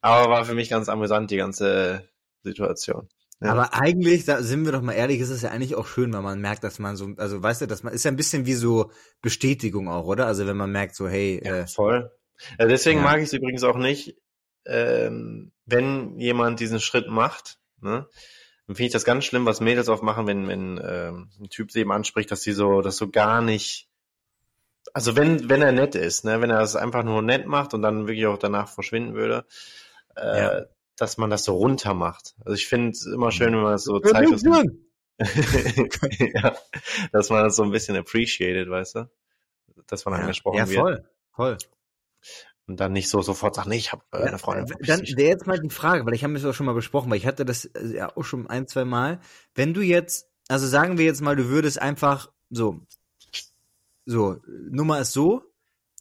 Aber 0.00 0.30
war 0.30 0.44
für 0.44 0.54
mich 0.54 0.70
ganz 0.70 0.88
amüsant, 0.88 1.30
die 1.30 1.36
ganze 1.36 2.08
Situation. 2.42 3.08
Ja. 3.40 3.52
Aber 3.52 3.74
eigentlich, 3.74 4.24
da 4.24 4.42
sind 4.42 4.64
wir 4.64 4.72
doch 4.72 4.82
mal 4.82 4.94
ehrlich, 4.94 5.20
ist 5.20 5.30
es 5.30 5.42
ja 5.42 5.50
eigentlich 5.50 5.76
auch 5.76 5.86
schön, 5.86 6.12
wenn 6.12 6.24
man 6.24 6.40
merkt, 6.40 6.64
dass 6.64 6.80
man 6.80 6.96
so, 6.96 7.10
also 7.18 7.40
weißt 7.40 7.62
du, 7.62 7.66
dass 7.66 7.84
man, 7.84 7.92
ist 7.92 8.04
ja 8.04 8.10
ein 8.10 8.16
bisschen 8.16 8.46
wie 8.46 8.54
so 8.54 8.90
Bestätigung 9.22 9.88
auch, 9.88 10.06
oder? 10.06 10.26
Also 10.26 10.46
wenn 10.46 10.56
man 10.56 10.72
merkt 10.72 10.96
so, 10.96 11.08
hey. 11.08 11.40
Ja, 11.44 11.58
äh, 11.58 11.66
voll. 11.66 12.10
Ja, 12.58 12.66
deswegen 12.66 12.98
ja. 12.98 13.04
mag 13.04 13.18
ich 13.18 13.26
es 13.26 13.32
übrigens 13.32 13.62
auch 13.62 13.76
nicht, 13.76 14.16
ähm, 14.66 15.52
wenn 15.66 16.18
jemand 16.18 16.58
diesen 16.58 16.80
Schritt 16.80 17.08
macht, 17.08 17.58
ne, 17.80 18.08
dann 18.66 18.76
finde 18.76 18.86
ich 18.86 18.92
das 18.92 19.04
ganz 19.04 19.24
schlimm, 19.24 19.46
was 19.46 19.60
Mädels 19.60 19.88
oft 19.88 20.02
machen, 20.02 20.26
wenn, 20.26 20.48
wenn 20.48 20.80
ähm, 20.84 21.30
ein 21.40 21.48
Typ 21.48 21.70
sie 21.70 21.80
eben 21.80 21.92
anspricht, 21.92 22.30
dass 22.32 22.42
sie 22.42 22.52
so, 22.52 22.82
das 22.82 22.96
so 22.96 23.08
gar 23.08 23.40
nicht, 23.40 23.88
also 24.92 25.16
wenn, 25.16 25.48
wenn 25.48 25.62
er 25.62 25.72
nett 25.72 25.94
ist, 25.94 26.24
ne, 26.24 26.40
wenn 26.40 26.50
er 26.50 26.58
das 26.58 26.74
einfach 26.74 27.04
nur 27.04 27.22
nett 27.22 27.46
macht 27.46 27.72
und 27.72 27.82
dann 27.82 28.08
wirklich 28.08 28.26
auch 28.26 28.38
danach 28.38 28.68
verschwinden 28.68 29.14
würde, 29.14 29.46
äh. 30.16 30.62
Dass 30.98 31.16
man 31.16 31.30
das 31.30 31.44
so 31.44 31.56
runter 31.56 31.94
macht. 31.94 32.34
Also 32.44 32.54
ich 32.54 32.66
finde 32.66 32.90
es 32.90 33.06
immer 33.06 33.30
schön, 33.30 33.54
wenn 33.54 33.62
man 33.62 33.72
das 33.72 33.84
so 33.84 33.98
zeigt, 34.00 34.32
dass 34.32 34.42
man, 34.42 34.78
ja, 36.34 36.56
dass 37.12 37.30
man 37.30 37.44
das 37.44 37.56
so 37.56 37.62
ein 37.62 37.70
bisschen 37.70 37.96
appreciated, 37.96 38.68
weißt 38.68 38.96
du? 38.96 39.10
Dass 39.86 40.04
man 40.04 40.14
ja, 40.14 40.20
angesprochen 40.20 40.58
ja, 40.58 40.66
voll, 40.66 40.92
wird. 40.92 41.06
Voll, 41.32 41.56
voll 41.56 41.58
und 42.68 42.78
dann 42.78 42.92
nicht 42.92 43.08
so 43.08 43.22
sofort 43.22 43.54
sagen, 43.54 43.70
nee, 43.70 43.76
ich 43.76 43.92
habe 43.92 44.04
äh, 44.12 44.18
eine 44.18 44.38
Freundin. 44.38 44.76
Dann 44.86 45.00
wäre 45.00 45.30
jetzt 45.30 45.46
mal 45.46 45.58
die 45.58 45.70
Frage, 45.70 46.04
weil 46.04 46.12
ich 46.12 46.22
habe 46.22 46.34
das 46.34 46.44
auch 46.44 46.52
schon 46.52 46.66
mal 46.66 46.74
besprochen, 46.74 47.10
weil 47.10 47.16
ich 47.16 47.26
hatte 47.26 47.44
das 47.44 47.64
äh, 47.64 47.96
ja 47.96 48.14
auch 48.14 48.24
schon 48.24 48.46
ein, 48.46 48.68
zwei 48.68 48.84
Mal. 48.84 49.20
Wenn 49.54 49.72
du 49.72 49.80
jetzt, 49.80 50.28
also 50.48 50.66
sagen 50.66 50.98
wir 50.98 51.06
jetzt 51.06 51.22
mal, 51.22 51.34
du 51.34 51.48
würdest 51.48 51.80
einfach 51.80 52.30
so, 52.50 52.80
so, 54.04 54.36
Nummer 54.46 55.00
ist 55.00 55.12
so, 55.12 55.42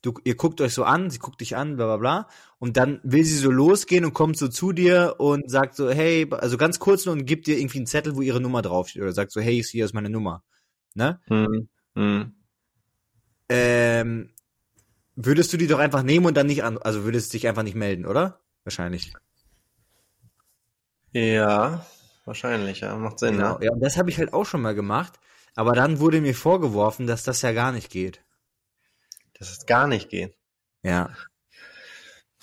du, 0.08 0.22
ihr 0.24 0.36
guckt 0.36 0.62
euch 0.62 0.74
so 0.74 0.84
an, 0.84 1.10
sie 1.10 1.20
guckt 1.20 1.42
dich 1.42 1.56
an, 1.56 1.76
bla 1.76 1.86
bla 1.86 1.98
bla, 1.98 2.28
und 2.60 2.78
dann 2.78 3.00
will 3.04 3.24
sie 3.24 3.38
so 3.38 3.52
losgehen 3.52 4.06
und 4.06 4.14
kommt 4.14 4.38
so 4.38 4.48
zu 4.48 4.72
dir 4.72 5.16
und 5.18 5.50
sagt 5.50 5.76
so, 5.76 5.90
hey, 5.90 6.28
also 6.32 6.58
ganz 6.58 6.80
kurz 6.80 7.06
und 7.08 7.26
gibt 7.26 7.48
dir 7.48 7.58
irgendwie 7.58 7.80
einen 7.80 7.88
Zettel, 7.88 8.16
wo 8.16 8.22
ihre 8.22 8.42
Nummer 8.42 8.62
draufsteht, 8.62 9.02
oder 9.02 9.12
sagt 9.12 9.32
so, 9.32 9.42
hey, 9.42 9.62
hier 9.64 9.86
ist 9.86 9.94
meine 9.94 10.10
Nummer. 10.10 10.44
Ne? 10.94 11.20
Hm, 11.28 11.68
hm. 11.96 12.34
Ähm, 13.50 14.30
Würdest 15.20 15.52
du 15.52 15.58
die 15.58 15.66
doch 15.66 15.80
einfach 15.80 16.04
nehmen 16.04 16.28
und 16.28 16.38
dann 16.38 16.46
nicht 16.46 16.64
an, 16.64 16.78
also 16.78 17.04
würdest 17.04 17.34
dich 17.34 17.48
einfach 17.48 17.64
nicht 17.64 17.76
melden, 17.76 18.06
oder? 18.06 18.40
Wahrscheinlich. 18.64 19.14
Ja, 21.12 21.88
wahrscheinlich, 22.26 22.82
ja, 22.82 22.96
macht 22.96 23.18
Sinn. 23.18 23.34
Genau, 23.34 23.58
ja, 23.58 23.66
ja 23.66 23.72
und 23.72 23.80
das 23.80 23.98
habe 23.98 24.12
ich 24.12 24.20
halt 24.20 24.32
auch 24.32 24.46
schon 24.46 24.62
mal 24.62 24.76
gemacht, 24.76 25.14
aber 25.56 25.74
dann 25.74 26.00
wurde 26.00 26.22
mir 26.22 26.36
vorgeworfen, 26.36 27.08
dass 27.08 27.24
das 27.24 27.42
ja 27.42 27.52
gar 27.52 27.72
nicht 27.72 27.90
geht. 27.90 28.22
Dass 29.40 29.52
es 29.52 29.66
gar 29.66 29.88
nicht 29.88 30.10
geht. 30.10 30.36
Ja. 30.84 31.12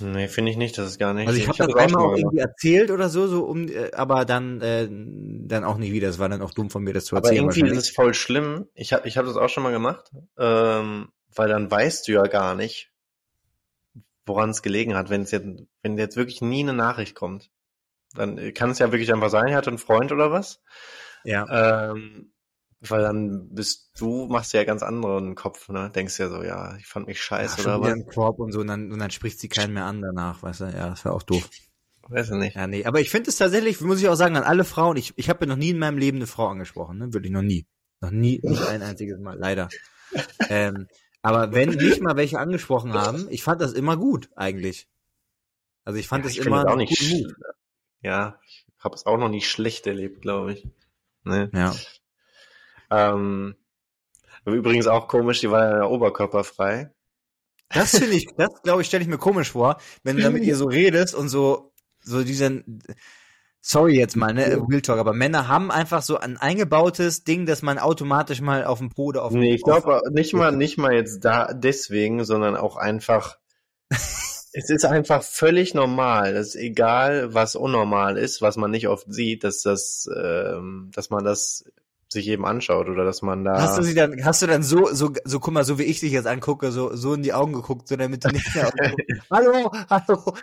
Nee, 0.01 0.27
finde 0.27 0.51
ich 0.51 0.57
nicht, 0.57 0.77
dass 0.77 0.89
es 0.89 0.99
gar 0.99 1.15
nicht 1.15 1.29
Also 1.29 1.39
ich 1.39 1.49
habe 1.49 1.59
hab 1.59 1.69
das 1.69 1.77
einmal 1.77 2.05
auch 2.05 2.17
irgendwie 2.17 2.39
erzählt 2.39 2.91
oder 2.91 3.09
so, 3.09 3.29
so 3.29 3.45
um, 3.45 3.69
äh, 3.69 3.93
aber 3.93 4.25
dann, 4.25 4.61
äh, 4.61 4.89
dann 4.91 5.63
auch 5.63 5.77
nicht 5.77 5.93
wieder. 5.93 6.09
Das 6.09 6.19
war 6.19 6.29
dann 6.29 6.43
auch 6.43 6.51
dumm 6.51 6.69
von 6.69 6.83
mir, 6.83 6.93
das 6.93 7.05
zu 7.05 7.15
erzählen. 7.15 7.45
Aber 7.45 7.57
irgendwie 7.57 7.73
ist 7.73 7.79
es 7.79 7.91
voll 7.91 8.13
schlimm. 8.13 8.67
Ich 8.75 8.93
habe 8.93 9.07
ich 9.07 9.17
hab 9.17 9.27
das 9.27 9.37
auch 9.37 9.49
schon 9.49 9.63
mal 9.63 9.73
gemacht. 9.73 10.11
Ähm, 10.37 11.09
weil 11.35 11.49
dann 11.49 11.71
weißt 11.71 12.09
du 12.09 12.13
ja 12.13 12.23
gar 12.25 12.55
nicht, 12.55 12.91
woran 14.27 14.51
es 14.51 14.63
gelegen 14.63 14.97
hat, 14.97 15.11
wenn 15.11 15.23
es 15.23 15.31
jetzt, 15.31 15.47
wenn 15.83 15.99
jetzt 15.99 16.17
wirklich 16.17 16.41
nie 16.41 16.63
eine 16.63 16.73
Nachricht 16.75 17.15
kommt. 17.15 17.51
Dann 18.15 18.55
kann 18.55 18.71
es 18.71 18.79
ja 18.79 18.93
wirklich 18.93 19.13
einfach 19.13 19.31
sein, 19.31 19.49
er 19.49 19.57
hat 19.57 19.69
einen 19.69 19.79
Freund 19.79 20.13
oder 20.13 20.31
was. 20.31 20.61
Ja. 21.25 21.91
Ähm, 21.91 22.33
weil 22.91 23.03
dann 23.03 23.55
bist 23.55 23.91
du, 23.99 24.27
machst 24.27 24.53
ja 24.53 24.65
ganz 24.65 24.83
anderen 24.83 25.35
Kopf, 25.35 25.69
ne? 25.69 25.91
Denkst 25.95 26.19
ja 26.19 26.29
so, 26.29 26.43
ja, 26.43 26.77
ich 26.77 26.87
fand 26.87 27.07
mich 27.07 27.23
scheiße 27.23 27.63
ja, 27.63 27.77
oder 27.77 27.97
was. 27.97 28.15
Korb 28.15 28.39
und 28.39 28.53
so, 28.53 28.61
und 28.61 28.67
dann, 28.67 28.93
und 28.93 28.99
dann 28.99 29.11
spricht 29.11 29.39
sie 29.41 29.49
keinen 29.49 29.75
mehr 29.75 29.85
an 29.85 30.03
danach, 30.03 30.43
weißt 30.43 30.61
du? 30.61 30.65
Ja, 30.65 30.91
das 30.91 31.05
wäre 31.05 31.15
auch 31.15 31.23
doof. 31.23 31.49
Weiß 32.09 32.31
ich 32.31 32.37
nicht. 32.37 32.57
Ja, 32.57 32.67
nee. 32.67 32.85
Aber 32.85 33.01
ich 33.01 33.09
finde 33.09 33.31
es 33.31 33.37
tatsächlich, 33.37 33.81
muss 33.81 34.01
ich 34.01 34.09
auch 34.09 34.15
sagen, 34.15 34.37
an 34.37 34.43
alle 34.43 34.65
Frauen, 34.65 34.99
ich, 34.99 35.15
ich 35.17 35.31
habe 35.31 35.45
ja 35.45 35.49
noch 35.49 35.57
nie 35.57 35.71
in 35.71 35.79
meinem 35.79 35.97
Leben 35.97 36.19
eine 36.19 36.27
Frau 36.27 36.49
angesprochen, 36.49 36.99
ne? 36.99 37.15
Wirklich 37.15 37.33
noch 37.33 37.43
nie. 37.43 37.67
Noch 38.01 38.11
nie, 38.11 38.41
nicht 38.43 38.67
ein 38.67 38.83
einziges 38.83 39.19
Mal, 39.19 39.39
leider. 39.39 39.71
ähm, 40.51 40.87
aber 41.23 41.53
wenn 41.53 41.71
nicht 41.71 42.03
mal 42.03 42.17
welche 42.17 42.39
angesprochen 42.39 42.93
haben, 42.93 43.27
ich 43.31 43.43
fand 43.43 43.63
das 43.63 43.73
immer 43.73 43.97
gut, 43.97 44.29
eigentlich. 44.37 44.89
Also 45.85 45.99
ich 45.99 46.07
fand 46.07 46.25
ja, 46.25 46.31
das 46.31 46.47
immer 46.47 46.71
auch 46.71 46.77
nicht 46.77 47.01
Mut. 47.11 47.35
Ja, 48.03 48.39
ich 48.47 48.67
habe 48.79 48.95
es 48.95 49.07
auch 49.07 49.17
noch 49.17 49.31
nicht 49.31 49.49
schlecht 49.49 49.87
erlebt, 49.87 50.21
glaube 50.21 50.53
ich. 50.53 50.69
Ne? 51.25 51.51
Ja. 51.55 51.75
Ähm, 52.91 53.55
übrigens 54.45 54.87
auch 54.87 55.09
komisch, 55.09 55.41
die 55.41 55.51
war 55.51 55.79
ja 55.79 55.85
oberkörperfrei. 55.87 56.91
Das 57.71 57.99
finde 57.99 58.15
ich, 58.15 58.29
das 58.37 58.63
glaube 58.63 58.83
ich, 58.83 58.89
stelle 58.89 59.03
ich 59.03 59.09
mir 59.09 59.19
komisch 59.19 59.51
vor, 59.53 59.79
wenn 60.03 60.17
du 60.17 60.23
da 60.23 60.31
mit 60.31 60.45
ihr 60.45 60.57
so 60.57 60.67
redest 60.67 61.15
und 61.15 61.29
so, 61.29 61.73
so 62.01 62.23
diesen, 62.23 62.83
sorry 63.61 63.99
jetzt 63.99 64.17
mal, 64.17 64.33
ne, 64.33 64.63
Real 64.69 64.83
Talk, 64.83 64.99
aber 64.99 65.15
Männer 65.15 65.49
haben 65.49 65.71
einfach 65.71 66.03
so 66.03 66.19
ein 66.19 66.37
eingebautes 66.37 67.25
Ding, 67.25 67.47
dass 67.47 67.63
man 67.63 67.79
automatisch 67.79 68.41
mal 68.41 68.65
auf 68.65 68.79
dem 68.79 68.91
Po 68.91 69.07
oder 69.07 69.25
auf 69.25 69.33
dem 69.33 69.41
Nee, 69.41 69.55
ich 69.55 69.63
glaube 69.63 70.03
nicht 70.13 70.35
mal, 70.35 70.53
nicht 70.53 70.77
mal 70.77 70.93
jetzt 70.93 71.25
da 71.25 71.53
deswegen, 71.53 72.25
sondern 72.25 72.57
auch 72.57 72.77
einfach, 72.77 73.39
es 73.91 74.71
ist 74.71 74.85
einfach 74.85 75.23
völlig 75.23 75.75
normal, 75.75 76.37
es 76.37 76.49
ist 76.49 76.57
egal, 76.57 77.33
was 77.33 77.57
unnormal 77.57 78.19
ist, 78.19 78.43
was 78.43 78.57
man 78.57 78.71
nicht 78.71 78.87
oft 78.87 79.13
sieht, 79.13 79.43
dass 79.43 79.63
das, 79.63 80.09
ähm, 80.15 80.91
dass 80.95 81.09
man 81.09 81.25
das 81.25 81.65
sich 82.15 82.29
eben 82.29 82.47
anschaut 82.47 82.89
oder 82.89 83.05
dass 83.05 83.21
man 83.21 83.45
da. 83.45 83.61
Hast 83.61 83.77
du 83.77 83.83
sie 83.83 83.95
dann, 83.95 84.25
hast 84.25 84.41
du 84.41 84.47
dann 84.47 84.63
so, 84.63 84.87
so, 84.93 85.13
so, 85.25 85.39
guck 85.41 85.53
mal, 85.53 85.65
so 85.65 85.79
wie 85.79 85.83
ich 85.83 86.01
dich 86.01 86.13
jetzt 86.13 86.27
angucke, 86.27 86.73
so, 86.73 86.97
so 86.97 87.13
in 87.13 87.23
die 87.23 87.35
Augen 87.35 87.53
geguckt, 87.53 87.87
so 87.89 87.97
damit 87.97 88.25
du 88.25 88.29
nicht 88.29 88.55
mehr. 88.55 88.73
hallo, 89.31 89.71
hallo. 89.91 90.35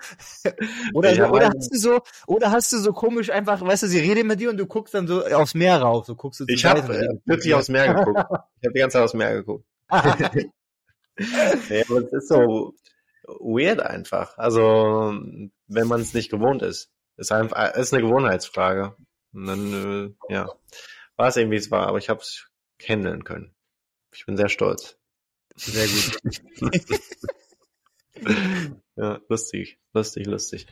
Oder, 0.94 1.16
so, 1.16 1.24
oder 1.24 1.48
hast 1.48 1.74
du 1.74 1.78
so, 1.78 2.00
oder 2.28 2.52
hast 2.52 2.72
du 2.74 2.78
so 2.78 2.94
komisch 2.94 3.30
einfach, 3.30 3.62
weißt 3.62 3.84
du, 3.84 3.88
sie 3.88 4.00
redet 4.00 4.26
mit 4.26 4.40
dir 4.40 4.50
und 4.50 4.58
du 4.58 4.68
guckst 4.68 4.94
dann 4.94 5.08
so 5.08 5.26
aufs 5.26 5.56
Meer 5.56 5.82
rauf, 5.82 6.06
so 6.06 6.16
guckst 6.16 6.42
du. 6.42 6.46
Ich 6.48 6.66
habe 6.66 6.80
äh, 6.94 7.18
wirklich 7.26 7.54
aufs 7.54 7.70
Meer 7.70 7.94
geguckt. 7.94 8.20
Ich 8.62 8.68
habe 8.68 8.74
die 8.74 8.80
ganze 8.80 8.94
Zeit 8.94 9.04
aufs 9.04 9.14
Meer 9.16 9.34
geguckt. 9.34 9.66
ja, 9.92 10.00
aber 11.90 12.00
es 12.02 12.14
ist 12.14 12.28
so 12.28 12.76
weird 13.40 13.80
einfach. 13.80 14.38
Also, 14.38 15.14
wenn 15.68 15.88
man 15.88 16.02
es 16.02 16.14
nicht 16.14 16.30
gewohnt 16.30 16.62
ist. 16.62 16.92
Ist 17.18 17.32
einfach, 17.32 17.76
ist 17.76 17.94
eine 17.94 18.04
Gewohnheitsfrage. 18.04 18.96
Und 19.34 19.48
dann, 19.48 20.14
äh, 20.30 20.34
ja 20.34 20.50
war 21.22 21.28
es 21.28 21.38
eben, 21.38 21.52
wie 21.52 21.56
es 21.56 21.70
war, 21.70 21.86
aber 21.86 22.00
ich 22.00 22.10
habe 22.10 22.20
es 22.20 22.50
handeln 22.82 23.24
können. 23.24 23.54
Ich 24.12 24.26
bin 24.26 24.38
sehr 24.38 24.50
stolz. 24.50 24.98
Sehr 25.56 25.88
gut. 25.88 26.42
ja, 28.96 29.22
lustig, 29.30 29.78
lustig, 29.94 30.26
lustig. 30.26 30.66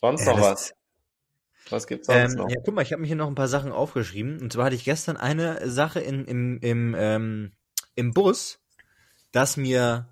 Sonst 0.00 0.26
noch 0.26 0.40
was? 0.40 0.74
Was 1.70 1.86
gibt's 1.86 2.08
sonst 2.08 2.32
ähm, 2.32 2.38
noch? 2.38 2.50
Ja, 2.50 2.56
guck 2.64 2.74
mal, 2.74 2.82
ich 2.82 2.90
habe 2.92 3.00
mir 3.00 3.06
hier 3.06 3.14
noch 3.14 3.28
ein 3.28 3.36
paar 3.36 3.46
Sachen 3.46 3.70
aufgeschrieben. 3.70 4.40
Und 4.40 4.52
zwar 4.52 4.64
hatte 4.64 4.74
ich 4.74 4.84
gestern 4.84 5.16
eine 5.16 5.70
Sache 5.70 6.00
in, 6.00 6.24
im, 6.24 6.58
im, 6.58 6.96
ähm, 6.98 7.52
im 7.94 8.12
Bus, 8.12 8.58
dass 9.30 9.56
mir 9.56 10.08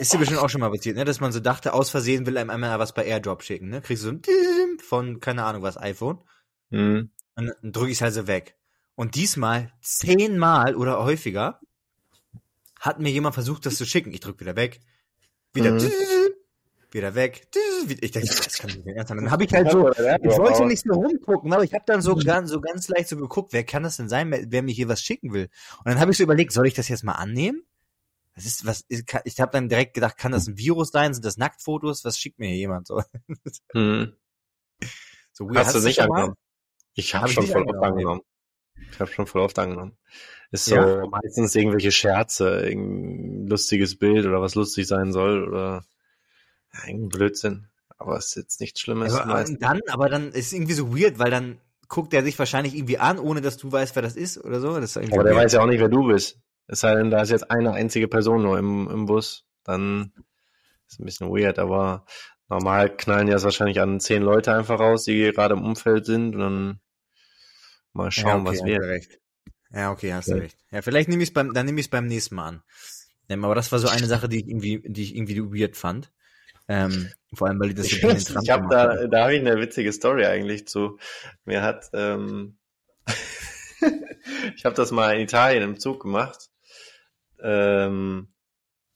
ist 0.00 0.12
dir 0.12 0.18
bestimmt 0.18 0.40
auch 0.40 0.50
schon 0.50 0.60
mal 0.60 0.72
passiert, 0.72 0.96
ne? 0.96 1.04
Dass 1.04 1.20
man 1.20 1.30
so 1.30 1.38
dachte, 1.38 1.72
aus 1.72 1.90
Versehen 1.90 2.26
will 2.26 2.36
einem 2.36 2.50
einmal 2.50 2.80
was 2.80 2.94
bei 2.94 3.04
AirDrop 3.04 3.44
schicken, 3.44 3.68
ne? 3.68 3.80
Kriegst 3.80 4.02
du 4.02 4.08
so 4.08 4.12
ein 4.12 4.78
von, 4.80 5.20
keine 5.20 5.44
Ahnung 5.44 5.62
was, 5.62 5.76
iPhone. 5.76 6.18
Mhm. 6.70 7.12
Dann 7.38 7.52
drücke 7.62 7.92
ich 7.92 7.98
es 7.98 8.02
halt 8.02 8.14
so 8.14 8.26
weg. 8.26 8.56
Und 8.96 9.14
diesmal 9.14 9.72
zehnmal 9.80 10.74
oder 10.74 11.04
häufiger 11.04 11.60
hat 12.80 12.98
mir 12.98 13.10
jemand 13.10 13.34
versucht, 13.34 13.64
das 13.64 13.76
zu 13.76 13.86
schicken. 13.86 14.12
Ich 14.12 14.18
drück 14.20 14.40
wieder 14.40 14.56
weg. 14.56 14.80
Wieder, 15.52 15.70
Mhm. 15.70 15.88
wieder 16.90 17.14
weg. 17.14 17.46
Ich 18.00 18.10
dachte, 18.10 18.26
das 18.26 18.58
kann 18.58 18.70
nicht 18.70 18.84
mehr 18.84 18.96
ernst 18.96 19.10
sein. 19.10 19.18
Dann 19.18 19.30
habe 19.30 19.44
ich 19.44 19.52
halt 19.52 19.70
so, 19.70 19.88
ich 19.88 19.96
wollte 19.98 20.66
nicht 20.66 20.82
so 20.84 20.94
rumgucken, 20.94 21.52
aber 21.52 21.62
ich 21.62 21.72
habe 21.74 21.84
dann 21.86 22.02
so 22.02 22.16
ganz, 22.16 22.50
so 22.50 22.60
ganz 22.60 22.88
leicht 22.88 23.08
so 23.08 23.16
geguckt, 23.16 23.52
wer 23.52 23.62
kann 23.62 23.84
das 23.84 23.98
denn 23.98 24.08
sein, 24.08 24.34
wer, 24.48 24.62
mir 24.64 24.72
hier 24.74 24.88
was 24.88 25.00
schicken 25.00 25.32
will. 25.32 25.48
Und 25.78 25.86
dann 25.86 26.00
habe 26.00 26.10
ich 26.10 26.16
so 26.16 26.24
überlegt, 26.24 26.50
soll 26.52 26.66
ich 26.66 26.74
das 26.74 26.88
jetzt 26.88 27.04
mal 27.04 27.12
annehmen? 27.12 27.62
Was 28.34 28.46
ist, 28.46 28.66
was 28.66 28.80
ist, 28.88 29.04
ich 29.24 29.40
habe 29.40 29.52
dann 29.52 29.68
direkt 29.68 29.94
gedacht, 29.94 30.16
kann 30.18 30.32
das 30.32 30.48
ein 30.48 30.58
Virus 30.58 30.90
sein? 30.90 31.14
Sind 31.14 31.24
das 31.24 31.36
Nacktfotos? 31.36 32.04
Was 32.04 32.18
schickt 32.18 32.40
mir 32.40 32.48
hier 32.48 32.56
jemand 32.56 32.88
so? 32.88 33.00
Mhm. 33.74 34.14
so 35.32 35.48
Hast 35.54 35.70
du 35.74 35.78
das 35.78 35.84
nicht 35.84 35.96
schon 36.00 36.08
mal? 36.08 36.14
angenommen? 36.16 36.36
Ich 36.98 37.14
habe 37.14 37.26
Hab 37.26 37.30
schon 37.30 37.46
voll 37.46 37.62
oft 37.62 37.80
angenommen. 37.84 38.22
Ich 38.90 38.98
habe 38.98 39.12
schon 39.12 39.26
voll 39.28 39.42
oft 39.42 39.56
angenommen. 39.60 39.96
Ist 40.50 40.64
so 40.64 40.74
Ja? 40.74 41.06
meistens 41.06 41.54
irgendwelche 41.54 41.92
Scherze, 41.92 42.60
irgendein 42.66 43.46
lustiges 43.46 43.96
Bild 43.96 44.26
oder 44.26 44.40
was 44.40 44.56
lustig 44.56 44.88
sein 44.88 45.12
soll 45.12 45.46
oder 45.46 45.84
ja, 46.74 46.88
irgendein 46.88 47.08
Blödsinn. 47.10 47.68
Aber 47.98 48.16
es 48.16 48.26
ist 48.30 48.34
jetzt 48.36 48.60
nichts 48.60 48.80
Schlimmes. 48.80 49.14
Aber, 49.14 49.26
meistens. 49.26 49.56
und 49.58 49.62
dann, 49.62 49.80
aber 49.88 50.08
dann 50.08 50.32
ist 50.32 50.52
irgendwie 50.52 50.72
so 50.72 50.92
weird, 50.96 51.20
weil 51.20 51.30
dann 51.30 51.60
guckt 51.86 52.12
er 52.14 52.24
sich 52.24 52.36
wahrscheinlich 52.36 52.74
irgendwie 52.74 52.98
an, 52.98 53.20
ohne 53.20 53.42
dass 53.42 53.58
du 53.58 53.70
weißt, 53.70 53.94
wer 53.94 54.02
das 54.02 54.16
ist 54.16 54.36
oder 54.44 54.58
so. 54.58 54.76
Ist 54.76 54.96
Aber 54.96 55.06
der 55.06 55.24
weird. 55.24 55.36
weiß 55.36 55.52
ja 55.52 55.60
auch 55.62 55.66
nicht, 55.66 55.80
wer 55.80 55.88
du 55.88 56.04
bist. 56.08 56.40
Es 56.66 56.80
sei 56.80 56.96
denn, 56.96 57.10
da 57.12 57.22
ist 57.22 57.30
jetzt 57.30 57.48
eine 57.48 57.74
einzige 57.74 58.08
Person 58.08 58.42
nur 58.42 58.58
im, 58.58 58.88
im 58.90 59.06
Bus. 59.06 59.44
Dann 59.62 60.12
ist 60.88 60.98
ein 60.98 61.04
bisschen 61.04 61.28
weird, 61.28 61.60
aber 61.60 62.04
normal 62.48 62.96
knallen 62.96 63.28
ja 63.28 63.36
es 63.36 63.44
wahrscheinlich 63.44 63.80
an 63.80 64.00
zehn 64.00 64.22
Leute 64.22 64.52
einfach 64.52 64.80
raus, 64.80 65.04
die 65.04 65.30
gerade 65.32 65.54
im 65.54 65.64
Umfeld 65.64 66.06
sind 66.06 66.34
und 66.34 66.40
dann 66.40 66.80
mal 67.98 68.10
schauen, 68.10 68.44
ja, 68.46 68.50
okay, 68.50 68.58
was 68.58 68.64
wird. 68.64 68.82
recht. 68.82 69.20
Ja, 69.70 69.90
okay, 69.92 70.14
hast 70.14 70.28
Ja. 70.28 70.36
du 70.36 70.42
recht. 70.42 70.56
Ja, 70.70 70.82
vielleicht 70.82 71.08
nehme 71.08 71.22
ich 71.22 71.28
es 71.30 71.34
beim, 71.34 71.52
dann 71.52 71.66
nehme 71.66 71.80
ich 71.80 71.86
es 71.86 71.90
beim 71.90 72.06
nächsten 72.06 72.34
Mal 72.36 72.48
an. 72.48 72.62
Ähm, 73.28 73.44
aber 73.44 73.54
das 73.54 73.70
war 73.72 73.78
so 73.78 73.88
eine 73.88 74.06
Sache, 74.06 74.28
die 74.28 74.40
ich 74.40 74.48
irgendwie, 74.48 74.82
die 74.86 75.02
ich 75.02 75.14
irgendwie 75.14 75.60
weird 75.60 75.76
fand. 75.76 76.10
Ähm, 76.68 77.10
vor 77.34 77.48
allem, 77.48 77.60
weil 77.60 77.68
die 77.70 77.74
das 77.74 77.88
so 77.88 77.96
Ich, 77.96 78.02
penetrant 78.02 78.44
ich 78.44 78.50
haben. 78.50 78.68
da, 78.70 79.06
da 79.06 79.22
habe 79.22 79.34
ich 79.34 79.40
eine 79.40 79.60
witzige 79.60 79.92
Story 79.92 80.24
eigentlich 80.24 80.66
zu. 80.66 80.98
Mir 81.44 81.62
hat, 81.62 81.90
ähm, 81.92 82.56
ich 84.56 84.64
habe 84.64 84.74
das 84.74 84.90
mal 84.90 85.14
in 85.14 85.20
Italien 85.22 85.62
im 85.62 85.78
Zug 85.78 86.02
gemacht. 86.02 86.48
Ähm, 87.40 88.28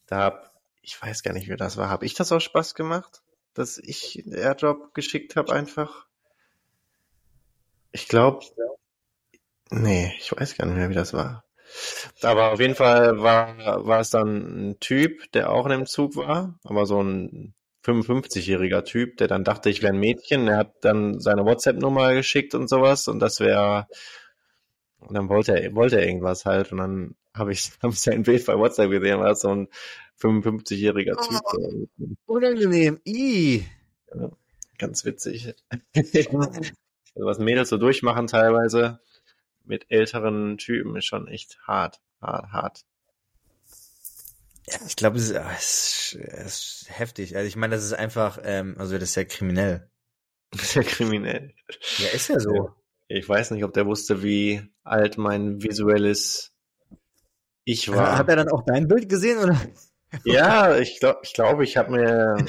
da 0.07 0.19
hab, 0.19 0.55
ich 0.81 1.01
weiß 1.01 1.23
gar 1.23 1.33
nicht, 1.35 1.49
wer 1.49 1.57
das 1.57 1.77
war. 1.77 1.89
Habe 1.89 2.07
ich 2.07 2.15
das 2.15 2.33
auch 2.33 2.41
Spaß 2.41 2.75
gemacht, 2.75 3.23
dass 3.55 3.79
ich 3.79 4.23
einen 4.25 4.35
Airdrop 4.35 4.95
geschickt 4.95 5.37
habe 5.37 5.53
einfach? 5.53 6.07
Ich 7.93 8.09
glaube, 8.09 8.45
nee, 9.73 10.13
ich 10.19 10.33
weiß 10.33 10.57
gar 10.57 10.67
nicht 10.67 10.77
mehr, 10.77 10.91
wie 10.91 10.95
das 10.95 11.13
war. 11.13 11.45
Aber 12.23 12.53
auf 12.53 12.61
jeden 12.61 12.75
Fall 12.75 13.21
war, 13.23 13.87
war 13.87 14.01
es 14.01 14.11
dann 14.11 14.71
ein 14.71 14.81
Typ, 14.81 15.33
der 15.33 15.51
auch 15.51 15.65
in 15.67 15.73
dem 15.73 15.87
Zug 15.87 16.17
war, 16.17 16.59
aber 16.65 16.87
so 16.87 17.03
ein 17.03 17.55
55-jähriger 17.85 18.85
Typ, 18.85 19.17
der 19.17 19.29
dann 19.29 19.45
dachte, 19.45 19.71
ich 19.71 19.83
wäre 19.83 19.93
ein 19.93 19.99
Mädchen. 19.99 20.47
Er 20.49 20.59
hat 20.59 20.75
dann 20.83 21.21
seine 21.21 21.45
WhatsApp-Nummer 21.45 22.15
geschickt 22.15 22.55
und 22.55 22.69
sowas 22.69 23.09
und 23.09 23.19
das 23.21 23.41
wäre, 23.41 23.87
und 24.99 25.15
dann 25.15 25.29
wollte 25.29 25.61
er, 25.61 25.75
wollte 25.75 25.99
er 26.01 26.07
irgendwas 26.07 26.45
halt 26.45 26.73
und 26.73 26.79
dann 26.79 27.17
habe 27.35 27.53
ich, 27.53 27.73
hab 27.83 27.93
ich 27.93 28.01
sein 28.01 28.23
Bild 28.23 28.47
bei 28.47 28.57
WhatsApp 28.57 28.91
gesehen, 28.91 29.21
war 29.21 29.35
so 29.35 29.55
ein 29.55 29.69
55-jähriger 30.21 31.17
Typ. 31.29 32.19
Unangenehm. 32.27 33.01
I. 33.07 33.65
Ganz 34.79 35.05
witzig. 35.05 35.55
Also 37.15 37.27
was 37.27 37.39
Mädels 37.39 37.69
so 37.69 37.77
durchmachen 37.77 38.27
teilweise 38.27 38.99
mit 39.65 39.87
älteren 39.91 40.59
Typen 40.59 40.97
ist 40.97 41.07
schon 41.07 41.29
echt 41.29 41.59
hart, 41.67 42.01
hart, 42.21 42.53
hart. 42.53 42.85
Ja, 44.69 44.79
ich 44.87 44.97
glaube, 44.97 45.19
es, 45.19 45.31
ist- 45.31 45.37
ah, 45.37 45.51
es, 45.57 46.15
ist- 46.15 46.15
es 46.23 46.47
ist 46.83 46.87
heftig. 46.99 47.37
Also 47.37 47.49
ich 47.49 47.57
meine, 47.57 47.75
das 47.75 47.85
ist 47.85 47.95
einfach, 47.95 48.39
ähm, 48.45 48.77
also 48.79 48.95
das 48.99 49.11
ist 49.11 49.15
ja 49.17 49.25
kriminell. 49.25 49.89
Sehr 50.55 50.85
kriminell. 50.85 51.55
Ja, 51.99 52.09
ist 52.09 52.29
ja 52.29 52.39
so. 52.39 52.71
Ich 53.09 53.29
weiß 53.29 53.51
nicht, 53.51 53.65
ob 53.65 53.73
der 53.75 53.87
wusste, 53.87 54.23
wie 54.23 54.63
alt 54.85 55.19
mein 55.19 55.63
visuelles 55.63 56.53
Ich 57.65 57.93
war. 57.93 58.17
Hat 58.17 58.29
er 58.29 58.37
dann 58.37 58.49
auch 58.49 58.65
dein 58.65 58.89
Bild 58.89 59.09
gesehen 59.09 59.39
oder? 59.39 59.61
Ja, 60.25 60.77
ich 60.79 61.01
glaube, 61.01 61.21
ich, 61.25 61.33
glaub, 61.35 61.61
ich 61.61 61.77
habe 61.77 61.91
mir, 61.93 62.47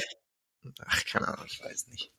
ach, 0.86 1.06
keine 1.06 1.28
Ahnung, 1.30 1.46
ich 1.48 1.62
weiß 1.64 1.88
nicht. 1.88 2.12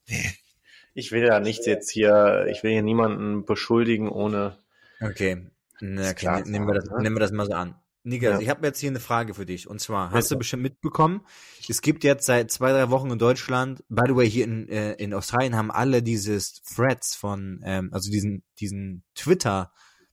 Ich 0.95 1.12
will 1.12 1.24
ja 1.24 1.40
nicht 1.40 1.66
jetzt 1.66 1.90
hier, 1.90 2.47
ich 2.51 2.62
will 2.62 2.72
hier 2.72 2.82
niemanden 2.82 3.45
beschuldigen 3.45 4.09
ohne, 4.09 4.59
Okay. 5.01 5.51
Na, 5.80 6.03
okay, 6.03 6.14
klar, 6.14 6.40
ne- 6.40 6.51
nehmen 6.51 6.66
wir 6.66 6.74
das, 6.74 6.84
ne? 6.86 7.03
nehmen 7.03 7.16
wir 7.16 7.20
das 7.20 7.32
mal 7.32 7.47
so 7.47 7.53
an. 7.53 7.74
Niklas, 8.07 8.34
Ja. 8.34 8.40
ich 8.40 8.49
habe 8.51 8.66
jetzt 8.66 8.80
hier 8.80 8.90
eine 8.90 9.01
Frage 9.01 9.32
für 9.34 9.47
dich. 9.47 9.66
Und 9.66 9.80
zwar, 9.80 10.11
hast 10.11 10.24
Bitte. 10.24 10.34
du 10.34 10.38
bestimmt 10.40 10.62
mitbekommen, 10.62 11.22
es 11.68 11.80
gibt 11.80 12.05
jetzt 12.05 12.26
seit 12.26 12.51
zwei, 12.51 12.70
drei 12.72 12.90
Wochen 12.90 13.11
in 13.11 13.18
Deutschland, 13.18 13.82
by 13.88 14.03
the 14.07 14.14
way, 14.14 14.28
hier 14.30 14.45
in, 14.45 14.68
äh, 14.68 14.92
in 14.95 15.14
Australien 15.14 15.57
haben 15.57 15.70
alle 15.70 16.03
dieses 16.03 16.62
Threads 16.62 17.14
von, 17.16 17.61
ähm, 17.64 17.88
also 17.92 18.11
diesen, 18.11 18.42
diesen 18.61 19.05
Twitter, 19.14 19.72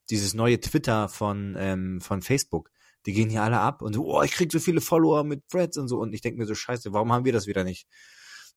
dieses 0.09 0.33
neue 0.33 0.59
Twitter 0.61 1.09
von, 1.09 1.55
ähm, 1.59 1.99
von 2.01 2.21
Facebook. 2.21 2.71
Die 3.05 3.13
gehen 3.13 3.29
hier 3.29 3.43
alle 3.43 3.59
ab 3.59 3.81
und 3.81 3.93
so, 3.93 4.05
oh, 4.05 4.21
ich 4.21 4.31
krieg 4.31 4.51
so 4.51 4.59
viele 4.59 4.79
Follower 4.79 5.23
mit 5.25 5.47
Threads 5.49 5.77
und 5.77 5.87
so. 5.89 5.99
Und 5.99 6.13
ich 6.13 6.21
denke 6.21 6.39
mir 6.39 6.45
so, 6.45 6.55
scheiße, 6.55 6.93
warum 6.93 7.11
haben 7.11 7.25
wir 7.25 7.33
das 7.33 7.45
wieder 7.47 7.63
nicht? 7.63 7.87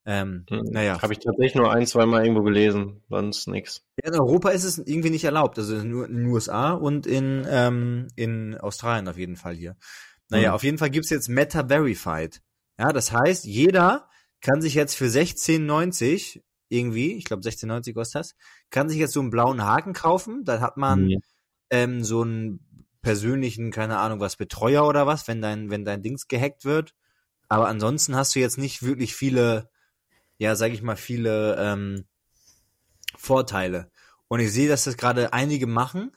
Ähm, 0.06 0.44
hm, 0.50 0.64
naja, 0.70 1.00
habe 1.00 1.12
ich 1.12 1.18
tatsächlich 1.20 1.54
nur 1.54 1.72
ein, 1.72 1.86
zwei 1.86 2.04
Mal 2.06 2.22
irgendwo 2.24 2.42
gelesen, 2.42 3.02
sonst 3.08 3.46
nix. 3.48 3.82
Ja, 4.02 4.12
in 4.12 4.18
Europa 4.20 4.50
ist 4.50 4.64
es 4.64 4.78
irgendwie 4.78 5.10
nicht 5.10 5.24
erlaubt, 5.24 5.58
also 5.58 5.76
nur 5.82 6.06
in 6.06 6.16
den 6.16 6.26
USA 6.26 6.72
und 6.72 7.06
in, 7.06 7.46
ähm, 7.48 8.08
in 8.16 8.56
Australien 8.56 9.08
auf 9.08 9.16
jeden 9.16 9.36
Fall 9.36 9.54
hier. 9.54 9.76
Naja, 10.28 10.50
Mhm. 10.50 10.54
auf 10.54 10.62
jeden 10.62 10.78
Fall 10.78 10.90
gibt's 10.90 11.10
jetzt 11.10 11.28
Meta 11.28 11.68
Verified. 11.68 12.42
Ja, 12.78 12.92
das 12.92 13.12
heißt, 13.12 13.44
jeder 13.44 14.08
kann 14.40 14.60
sich 14.60 14.74
jetzt 14.74 14.94
für 14.96 15.08
16,90 15.08 16.42
irgendwie, 16.68 17.12
ich 17.14 17.24
glaube 17.24 17.42
16,90 17.42 17.94
kostet 17.94 18.20
das, 18.20 18.34
kann 18.70 18.88
sich 18.88 18.98
jetzt 18.98 19.12
so 19.12 19.20
einen 19.20 19.30
blauen 19.30 19.62
Haken 19.64 19.92
kaufen. 19.92 20.44
Dann 20.44 20.60
hat 20.60 20.76
man 20.76 21.06
Mhm. 21.06 21.22
ähm, 21.70 22.04
so 22.04 22.22
einen 22.22 22.86
persönlichen, 23.02 23.70
keine 23.70 23.98
Ahnung 23.98 24.20
was, 24.20 24.36
Betreuer 24.36 24.86
oder 24.86 25.06
was, 25.06 25.28
wenn 25.28 25.40
dein, 25.40 25.70
wenn 25.70 25.84
dein 25.84 26.02
Dings 26.02 26.26
gehackt 26.26 26.64
wird. 26.64 26.94
Aber 27.48 27.68
ansonsten 27.68 28.16
hast 28.16 28.34
du 28.34 28.40
jetzt 28.40 28.58
nicht 28.58 28.82
wirklich 28.82 29.14
viele, 29.14 29.70
ja, 30.44 30.56
sag 30.56 30.72
ich 30.72 30.82
mal, 30.82 30.96
viele 30.96 31.56
ähm, 31.58 32.04
Vorteile. 33.16 33.90
Und 34.28 34.40
ich 34.40 34.52
sehe, 34.52 34.68
dass 34.68 34.84
das 34.84 34.98
gerade 34.98 35.32
einige 35.32 35.66
machen. 35.66 36.14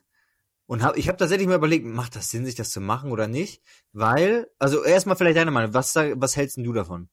Und 0.65 0.83
hab, 0.83 0.97
ich 0.97 1.07
habe 1.07 1.17
tatsächlich 1.17 1.47
mal 1.47 1.55
überlegt, 1.55 1.85
macht 1.85 2.17
das 2.17 2.29
Sinn, 2.29 2.45
sich 2.45 2.55
das 2.55 2.71
zu 2.71 2.81
machen 2.81 3.11
oder 3.11 3.27
nicht? 3.27 3.63
Weil, 3.93 4.49
also 4.59 4.83
erstmal 4.83 5.15
vielleicht 5.15 5.37
deine 5.37 5.51
Meinung, 5.51 5.73
was, 5.73 5.95
was 5.95 6.35
hältst 6.35 6.57
du 6.57 6.73
davon? 6.73 7.07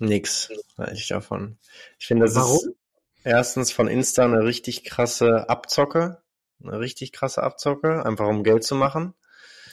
Nix, 0.00 0.50
halte 0.76 0.94
ich 0.94 1.06
davon. 1.06 1.58
Ich 2.00 2.08
finde, 2.08 2.24
das 2.24 2.32
ist 2.32 2.40
Warum? 2.40 2.74
erstens 3.22 3.70
von 3.70 3.86
Insta 3.86 4.24
eine 4.24 4.44
richtig 4.44 4.82
krasse 4.82 5.48
Abzocke, 5.48 6.20
eine 6.60 6.80
richtig 6.80 7.12
krasse 7.12 7.44
Abzocke, 7.44 8.04
einfach 8.04 8.26
um 8.26 8.42
Geld 8.42 8.64
zu 8.64 8.74
machen. 8.74 9.14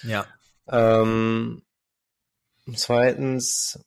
Ja. 0.04 0.28
Ähm, 0.68 1.64
zweitens, 2.76 3.80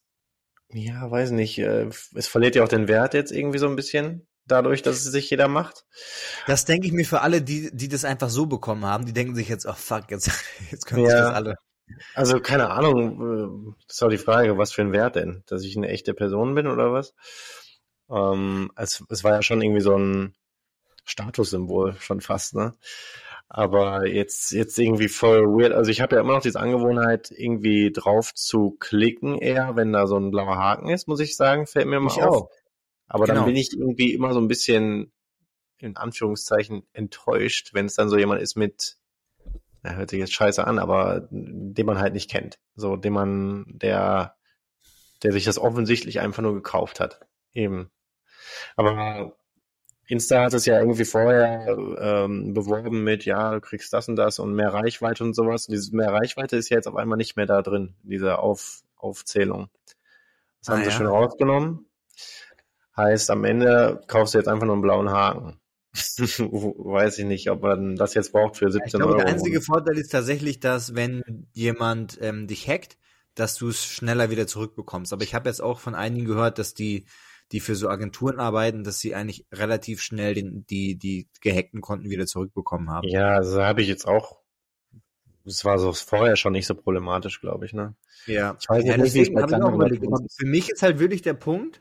ja, 0.73 1.11
weiß 1.11 1.31
nicht, 1.31 1.59
äh, 1.59 1.89
es 2.15 2.29
verliert 2.29 2.55
ja 2.55 2.65
auch 2.65 2.69
den 2.69 2.89
Wert 2.89 3.15
jetzt 3.15 3.33
irgendwie 3.33 3.59
so 3.59 3.69
ein 3.69 3.77
bisschen, 3.77 4.27
dadurch, 4.47 4.83
dass 4.83 4.97
es 4.97 5.05
sich 5.13 5.31
jeder 5.31 5.49
macht. 5.49 5.85
Das 6.47 6.65
denke 6.65 6.87
ich 6.87 6.93
mir 6.93 7.05
für 7.05 7.21
alle, 7.21 7.43
die, 7.43 7.71
die 7.73 7.89
das 7.89 8.05
einfach 8.05 8.31
so 8.31 8.47
bekommen 8.47 8.85
haben, 8.85 9.07
die 9.07 9.13
denken 9.13 9.35
sich 9.35 9.49
jetzt, 9.49 9.67
oh 9.67 9.73
fuck, 9.75 10.11
jetzt, 10.11 10.31
jetzt 10.71 10.87
können 10.87 11.05
Ja. 11.05 11.17
das 11.23 11.35
alle. 11.35 11.57
Also 12.15 12.41
keine 12.41 12.71
Ahnung, 12.71 13.71
äh, 13.71 13.75
das 13.87 13.97
ist 13.97 14.03
auch 14.03 14.11
die 14.11 14.19
Frage, 14.19 14.59
was 14.59 14.73
für 14.73 14.83
ein 14.83 14.93
Wert 14.93 15.17
denn? 15.17 15.43
Dass 15.47 15.63
ich 15.63 15.77
eine 15.77 15.89
echte 15.89 16.13
Person 16.13 16.55
bin 16.55 16.67
oder 16.67 16.93
was? 16.93 17.15
Ähm, 18.11 18.71
es, 18.77 19.03
es 19.09 19.25
war 19.25 19.33
ja 19.33 19.43
schon 19.43 19.63
irgendwie 19.63 19.81
so 19.81 19.97
ein 19.97 20.35
Statussymbol, 21.05 21.95
schon 22.01 22.21
fast, 22.21 22.55
ne? 22.55 22.75
Aber 23.51 24.07
jetzt, 24.07 24.53
jetzt 24.53 24.79
irgendwie 24.79 25.09
voll 25.09 25.43
weird. 25.45 25.73
Also 25.73 25.91
ich 25.91 26.01
habe 26.03 26.17
ja 26.17 26.21
immer 26.23 26.35
noch 26.35 26.43
diese 26.43 26.61
Angewohnheit, 26.61 27.31
irgendwie 27.31 27.91
drauf 27.93 28.35
zu 28.35 28.77
klicken, 28.79 29.39
eher, 29.39 29.75
wenn 29.75 29.93
da 29.93 30.07
so 30.07 30.17
ein 30.17 30.31
blauer 30.31 30.57
Haken 30.57 30.91
ist, 30.91 31.09
muss 31.09 31.21
ich 31.21 31.35
sagen, 31.37 31.67
fällt 31.67 31.87
mir 31.87 31.99
mal 31.99 32.13
Ich 32.13 32.23
auf. 32.23 32.43
auch. 32.43 32.51
Aber 33.07 33.25
Genau. 33.25 33.39
dann 33.39 33.47
bin 33.47 33.57
ich 33.57 33.73
irgendwie 33.73 34.13
immer 34.13 34.35
so 34.35 34.41
ein 34.41 34.49
bisschen, 34.49 35.13
in 35.79 35.97
Anführungszeichen, 35.97 36.83
enttäuscht, 36.93 37.71
wenn 37.73 37.87
es 37.87 37.95
dann 37.95 38.11
so 38.11 38.19
jemand 38.19 38.43
ist 38.43 38.57
mit, 38.57 38.99
ja, 39.83 39.93
hört 39.95 40.11
sich 40.11 40.19
jetzt 40.19 40.35
scheiße 40.35 40.67
an, 40.67 40.79
aber 40.79 41.27
den 41.31 41.87
man 41.87 41.99
halt 41.99 42.13
nicht 42.13 42.31
kennt. 42.31 42.59
So, 42.75 42.97
den 42.97 43.15
man, 43.15 43.65
der, 43.69 44.37
der 45.23 45.33
sich 45.33 45.45
das 45.45 45.59
offensichtlich 45.59 46.21
einfach 46.21 46.43
nur 46.43 46.53
gekauft 46.53 47.01
hat. 47.01 47.21
Eben. 47.55 47.91
Aber 48.77 49.38
Insta 50.09 50.45
hat 50.45 50.55
es 50.55 50.65
ja 50.65 50.79
irgendwie 50.81 51.05
vorher 51.05 51.77
ähm, 52.01 52.55
beworben 52.55 53.05
mit, 53.05 53.27
ja, 53.27 53.53
du 53.53 53.61
kriegst 53.61 53.93
das 53.93 54.09
und 54.09 54.17
das 54.17 54.39
und 54.39 54.55
mehr 54.55 54.73
Reichweite 54.73 55.23
und 55.23 55.35
sowas. 55.35 55.69
Und 55.69 55.73
diese 55.73 55.95
mehr 55.95 56.13
Reichweite 56.13 56.57
ist 56.57 56.71
ja 56.71 56.77
jetzt 56.79 56.89
auf 56.89 56.97
einmal 56.97 57.19
nicht 57.19 57.37
mehr 57.37 57.45
da 57.45 57.61
drin, 57.61 57.95
diese 58.03 58.39
Auf, 58.39 58.81
Aufzählung. 58.97 59.69
Das 60.61 60.71
ah, 60.71 60.73
haben 60.73 60.81
sie 60.81 60.91
ja. 60.91 60.97
schon 60.97 61.07
rausgenommen. 61.07 61.87
Heißt, 62.97 63.31
am 63.31 63.45
Ende 63.45 64.01
kaufst 64.07 64.33
du 64.33 64.39
jetzt 64.39 64.49
einfach 64.49 64.65
nur 64.65 64.75
einen 64.75 64.83
blauen 64.83 65.11
Haken. 65.11 65.61
Weiß 65.95 67.19
ich 67.19 67.27
nicht, 67.27 67.51
ob 67.51 67.63
man 67.63 67.95
das 67.97 68.15
jetzt 68.15 68.33
braucht 68.33 68.57
für 68.57 68.71
17 68.71 68.87
ich 68.87 68.93
glaube, 68.95 69.13
Euro. 69.13 69.19
Der 69.19 69.29
einzige 69.29 69.61
Vorteil 69.61 69.99
ist 69.99 70.11
tatsächlich, 70.11 70.59
dass 70.59 70.95
wenn 70.95 71.47
jemand 71.53 72.19
ähm, 72.23 72.47
dich 72.47 72.67
hackt, 72.67 72.97
dass 73.35 73.57
du 73.57 73.69
es 73.69 73.85
schneller 73.85 74.31
wieder 74.31 74.47
zurückbekommst. 74.47 75.13
Aber 75.13 75.23
ich 75.23 75.35
habe 75.35 75.51
jetzt 75.51 75.61
auch 75.61 75.81
von 75.81 75.95
einigen 75.95 76.25
gehört, 76.25 76.59
dass 76.59 76.73
die 76.73 77.07
die 77.53 77.61
für 77.61 77.75
so 77.75 77.89
Agenturen 77.89 78.41
arbeiten, 78.41 78.85
dass 78.85 78.99
sie 78.99 79.15
eigentlich 79.15 79.47
relativ 79.53 80.03
schnell 80.03 80.35
den, 80.35 80.67
die, 80.67 80.97
die 80.97 81.29
gehackten 81.41 81.81
Konten 81.81 82.11
wieder 82.11 82.27
zurückbekommen 82.27 82.91
haben. 82.91 83.09
Ja, 83.09 83.37
also 83.37 83.63
habe 83.63 83.83
ich 83.83 83.89
jetzt 83.89 84.07
auch. 84.07 84.41
Das 85.45 85.65
war 85.65 85.79
so 85.79 85.93
vorher 85.93 86.37
schon 86.37 86.53
nicht 86.53 86.67
so 86.67 86.75
problematisch, 86.75 87.41
glaube 87.41 87.65
ich, 87.65 87.73
ne? 87.73 87.95
Ja. 88.27 88.57
Ich 88.61 88.69
weiß 88.69 88.85
ja, 88.85 88.99
nicht, 88.99 89.15
wie 89.15 89.23
es 89.23 89.33
bei 89.33 89.47
Für 89.47 90.47
mich 90.47 90.69
ist 90.69 90.83
halt 90.83 90.99
wirklich 90.99 91.23
der 91.23 91.33
Punkt, 91.35 91.81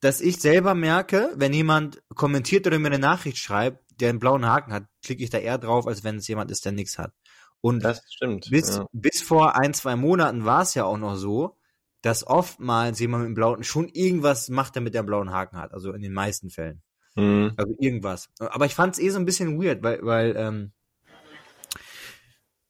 dass 0.00 0.20
ich 0.20 0.40
selber 0.40 0.74
merke, 0.74 1.32
wenn 1.34 1.52
jemand 1.52 2.02
kommentiert 2.14 2.66
oder 2.68 2.78
mir 2.78 2.86
eine 2.86 3.00
Nachricht 3.00 3.38
schreibt, 3.38 3.84
der 4.00 4.10
einen 4.10 4.20
blauen 4.20 4.46
Haken 4.46 4.72
hat, 4.72 4.84
klicke 5.04 5.24
ich 5.24 5.30
da 5.30 5.38
eher 5.38 5.58
drauf, 5.58 5.86
als 5.88 6.04
wenn 6.04 6.16
es 6.16 6.28
jemand 6.28 6.50
ist, 6.52 6.64
der 6.64 6.72
nichts 6.72 6.98
hat. 6.98 7.12
Und 7.60 7.84
das 7.84 8.02
stimmt, 8.08 8.48
bis, 8.50 8.76
ja. 8.76 8.86
bis 8.92 9.20
vor 9.20 9.56
ein, 9.56 9.74
zwei 9.74 9.96
Monaten 9.96 10.44
war 10.44 10.62
es 10.62 10.74
ja 10.74 10.84
auch 10.84 10.96
noch 10.96 11.16
so, 11.16 11.58
dass 12.02 12.26
oftmals 12.26 12.98
jemand 12.98 13.22
mit 13.22 13.30
dem 13.30 13.34
blauen 13.34 13.62
schon 13.62 13.88
irgendwas 13.88 14.48
macht, 14.48 14.76
damit 14.76 14.94
er 14.94 15.00
einen 15.00 15.06
blauen 15.06 15.30
Haken 15.30 15.58
hat. 15.58 15.72
Also 15.72 15.92
in 15.92 16.02
den 16.02 16.12
meisten 16.12 16.50
Fällen. 16.50 16.82
Mhm. 17.16 17.52
Also 17.56 17.74
irgendwas. 17.78 18.30
Aber 18.38 18.66
ich 18.66 18.74
fand 18.74 18.94
es 18.94 19.00
eh 19.00 19.10
so 19.10 19.18
ein 19.18 19.26
bisschen 19.26 19.62
weird, 19.62 19.82
weil, 19.82 20.00
weil 20.02 20.34
ähm, 20.36 20.72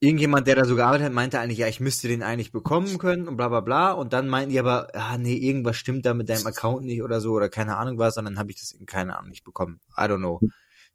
irgendjemand, 0.01 0.47
der 0.47 0.57
da 0.57 0.65
so 0.65 0.75
gearbeitet 0.75 1.07
hat, 1.07 1.13
meinte 1.13 1.39
eigentlich, 1.39 1.59
ja, 1.59 1.69
ich 1.69 1.79
müsste 1.79 2.09
den 2.09 2.23
eigentlich 2.23 2.53
bekommen 2.53 2.99
können 2.99 3.29
und 3.29 3.37
bla 3.37 3.49
bla 3.49 3.61
bla. 3.61 3.93
Und 3.93 4.13
dann 4.13 4.29
meinten 4.29 4.51
die 4.51 4.59
aber, 4.59 4.89
ah 4.95 5.19
nee, 5.19 5.37
irgendwas 5.37 5.77
stimmt 5.77 6.07
da 6.07 6.15
mit 6.15 6.29
deinem 6.29 6.47
Account 6.47 6.85
nicht 6.85 7.03
oder 7.03 7.21
so 7.21 7.33
oder 7.33 7.49
keine 7.49 7.77
Ahnung 7.77 7.99
was. 7.99 8.17
Und 8.17 8.25
dann 8.25 8.39
habe 8.39 8.51
ich 8.51 8.59
das 8.59 8.73
in 8.73 8.87
keine 8.87 9.17
Ahnung 9.17 9.31
nicht 9.31 9.45
bekommen. 9.45 9.81
I 9.97 10.03
don't 10.03 10.19
know. 10.19 10.41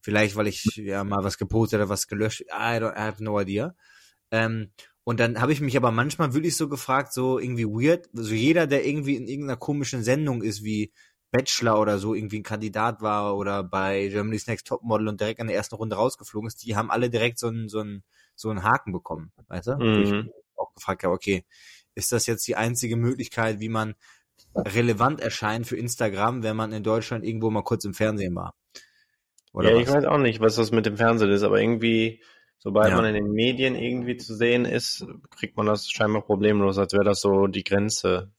Vielleicht, 0.01 0.36
weil 0.36 0.47
ich 0.47 0.63
ja 0.75 1.03
mal 1.03 1.23
was 1.23 1.38
gepostet 1.38 1.79
oder 1.79 1.89
was 1.89 2.07
gelöscht. 2.07 2.41
I 2.41 2.79
don't 2.79 2.95
I 2.95 3.01
have 3.01 3.23
no 3.23 3.39
idea. 3.39 3.75
Ähm, 4.31 4.71
und 5.06 5.20
dann 5.20 5.39
habe 5.39 5.53
ich 5.53 5.62
mich 5.62 5.78
aber 5.78 5.91
manchmal 5.91 6.34
wirklich 6.34 6.58
so 6.58 6.68
gefragt, 6.68 7.14
so 7.14 7.38
irgendwie 7.38 7.66
weird, 7.66 8.10
so 8.12 8.34
jeder, 8.34 8.66
der 8.66 8.86
irgendwie 8.86 9.16
in 9.16 9.28
irgendeiner 9.28 9.56
komischen 9.56 10.03
Sendung 10.03 10.41
ist, 10.41 10.64
wie 10.64 10.91
Bachelor 11.32 11.80
oder 11.80 11.99
so 11.99 12.16
irgendwie 12.16 12.39
ein 12.39 12.43
Kandidat 12.43 13.01
war 13.01 13.38
oder 13.38 13.64
bei 13.64 14.08
Germany's 14.08 14.47
Next 14.47 14.66
Topmodel 14.66 15.08
und 15.08 15.22
direkt 15.22 15.39
in 15.39 15.47
der 15.47 15.56
ersten 15.56 15.76
Runde 15.76 15.95
rausgeflogen 15.95 16.47
ist, 16.47 16.64
die 16.66 16.76
haben 16.76 16.89
alle 16.89 17.12
direkt 17.12 17.38
so 17.38 17.47
einen, 17.47 17.70
so 17.70 17.80
einen, 17.80 18.03
so 18.36 18.49
einen 18.49 18.64
Haken 18.64 18.91
bekommen, 18.91 19.32
weißt 19.47 19.68
du? 19.68 19.76
Mhm. 19.78 20.01
ich 20.01 20.34
auch 20.58 20.74
gefragt 20.74 21.03
habe, 21.03 21.14
okay, 21.14 21.45
ist 21.93 22.12
das 22.12 22.26
jetzt 22.26 22.47
die 22.47 22.56
einzige 22.56 22.95
Möglichkeit, 22.95 23.60
wie 23.60 23.70
man 23.70 23.93
relevant 24.56 25.22
erscheint 25.22 25.68
für 25.68 25.78
Instagram, 25.78 26.41
wenn 26.41 26.56
man 26.56 26.72
in 26.72 26.82
Deutschland 26.84 27.24
irgendwo 27.24 27.51
mal 27.51 27.64
kurz 27.64 27.86
im 27.86 27.93
Fernsehen 27.93 28.34
war? 28.34 28.56
Oder 29.53 29.70
ja, 29.70 29.76
was? 29.76 29.84
ich 29.84 29.93
weiß 29.93 30.06
auch 30.06 30.18
nicht, 30.18 30.39
was 30.39 30.56
das 30.56 30.72
mit 30.72 30.88
dem 30.88 30.97
Fernsehen 30.97 31.30
ist, 31.30 31.43
aber 31.43 31.62
irgendwie 31.62 32.24
Sobald 32.66 32.89
ja. 32.89 32.95
man 32.95 33.05
in 33.05 33.13
den 33.13 33.32
Medien 33.32 33.76
irgendwie 33.76 34.18
zu 34.18 34.34
sehen 34.34 34.66
ist, 34.66 35.05
kriegt 35.30 35.55
man 35.55 35.68
das 35.68 35.88
scheinbar 35.88 36.24
problemlos, 36.24 36.80
als 36.80 36.93
wäre 36.93 37.03
das 37.03 37.22
so 37.22 37.45
die 37.45 37.63
Grenze. 37.63 38.32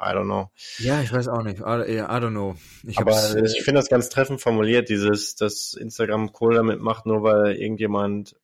I 0.00 0.06
don't 0.14 0.24
know. 0.24 0.50
Ja, 0.78 1.02
ich 1.02 1.12
weiß 1.12 1.28
auch 1.28 1.42
nicht. 1.42 1.58
I, 1.60 1.98
I 1.98 2.02
don't 2.02 2.30
know. 2.30 2.56
Ich 2.86 2.98
Aber 2.98 3.12
ich 3.44 3.62
finde 3.62 3.80
das 3.80 3.90
ganz 3.90 4.08
treffend 4.08 4.40
formuliert, 4.40 4.88
dieses, 4.88 5.34
dass 5.34 5.74
Instagram 5.74 6.32
Kohl 6.32 6.54
damit 6.54 6.80
macht, 6.80 7.04
nur 7.04 7.22
weil 7.22 7.56
irgendjemand 7.56 8.36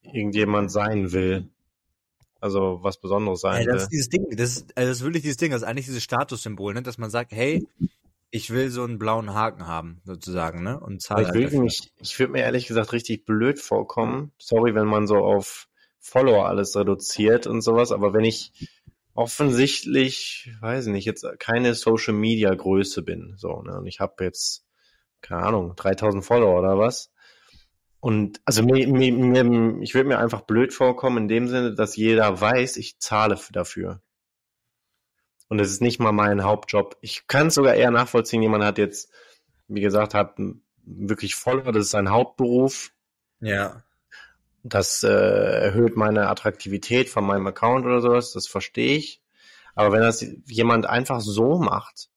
irgendjemand 0.00 0.72
sein 0.72 1.12
will. 1.12 1.50
Also 2.40 2.78
was 2.80 2.98
Besonderes 2.98 3.42
sein 3.42 3.66
ja, 3.66 3.72
das 3.72 3.82
Ist 3.82 3.88
dieses 3.90 4.08
Ding, 4.08 4.24
das 4.30 4.56
ist, 4.56 4.72
also 4.74 4.88
das 4.88 4.98
ist 4.98 5.04
wirklich 5.04 5.22
dieses 5.22 5.36
Ding, 5.36 5.50
das 5.50 5.62
ist 5.62 5.68
eigentlich 5.68 5.86
dieses 5.86 6.02
Statussymbol, 6.02 6.72
ne? 6.72 6.82
dass 6.82 6.96
man 6.96 7.10
sagt, 7.10 7.32
hey, 7.32 7.66
ich 8.30 8.50
will 8.50 8.70
so 8.70 8.82
einen 8.82 8.98
blauen 8.98 9.34
Haken 9.34 9.66
haben, 9.66 10.00
sozusagen, 10.04 10.62
ne? 10.62 10.78
Und 10.78 11.00
zahle 11.00 11.22
ich, 11.22 11.28
halt 11.28 11.52
mich, 11.54 11.92
ich 12.00 12.18
würde 12.18 12.32
mir 12.32 12.42
ehrlich 12.42 12.66
gesagt 12.66 12.92
richtig 12.92 13.24
blöd 13.24 13.58
vorkommen. 13.58 14.32
Sorry, 14.38 14.74
wenn 14.74 14.86
man 14.86 15.06
so 15.06 15.16
auf 15.16 15.68
Follower 16.00 16.46
alles 16.46 16.76
reduziert 16.76 17.46
und 17.46 17.62
sowas, 17.62 17.92
aber 17.92 18.12
wenn 18.12 18.24
ich 18.24 18.52
offensichtlich, 19.14 20.50
weiß 20.60 20.86
nicht, 20.86 21.06
jetzt 21.06 21.26
keine 21.38 21.74
Social 21.74 22.14
Media 22.14 22.54
Größe 22.54 23.02
bin, 23.02 23.34
so, 23.36 23.62
ne? 23.62 23.78
Und 23.78 23.86
ich 23.86 24.00
habe 24.00 24.24
jetzt, 24.24 24.64
keine 25.20 25.42
Ahnung, 25.42 25.74
3000 25.76 26.24
Follower 26.24 26.58
oder 26.58 26.78
was. 26.78 27.10
Und 28.00 28.40
also 28.44 28.62
mir, 28.62 28.86
mir, 28.86 29.12
mir, 29.12 29.82
ich 29.82 29.94
würde 29.94 30.08
mir 30.08 30.18
einfach 30.18 30.42
blöd 30.42 30.72
vorkommen 30.72 31.18
in 31.18 31.28
dem 31.28 31.48
Sinne, 31.48 31.74
dass 31.74 31.96
jeder 31.96 32.40
weiß, 32.40 32.76
ich 32.76 32.98
zahle 32.98 33.38
dafür. 33.52 34.00
Und 35.48 35.60
es 35.60 35.70
ist 35.70 35.82
nicht 35.82 36.00
mal 36.00 36.12
mein 36.12 36.42
Hauptjob. 36.42 36.96
Ich 37.00 37.26
kann 37.26 37.48
es 37.48 37.54
sogar 37.54 37.74
eher 37.74 37.90
nachvollziehen. 37.90 38.42
Jemand 38.42 38.64
hat 38.64 38.78
jetzt, 38.78 39.10
wie 39.68 39.80
gesagt, 39.80 40.14
hat 40.14 40.36
wirklich 40.84 41.34
Follower, 41.34 41.72
das 41.72 41.86
ist 41.86 41.90
sein 41.90 42.10
Hauptberuf. 42.10 42.92
Ja. 43.40 43.82
Das 44.62 45.02
äh, 45.04 45.08
erhöht 45.08 45.96
meine 45.96 46.28
Attraktivität 46.28 47.08
von 47.08 47.24
meinem 47.24 47.46
Account 47.46 47.86
oder 47.86 48.00
sowas, 48.00 48.32
das 48.32 48.48
verstehe 48.48 48.96
ich. 48.96 49.22
Aber 49.74 49.92
wenn 49.92 50.00
das 50.00 50.26
jemand 50.46 50.86
einfach 50.86 51.20
so 51.20 51.58
macht 51.58 52.08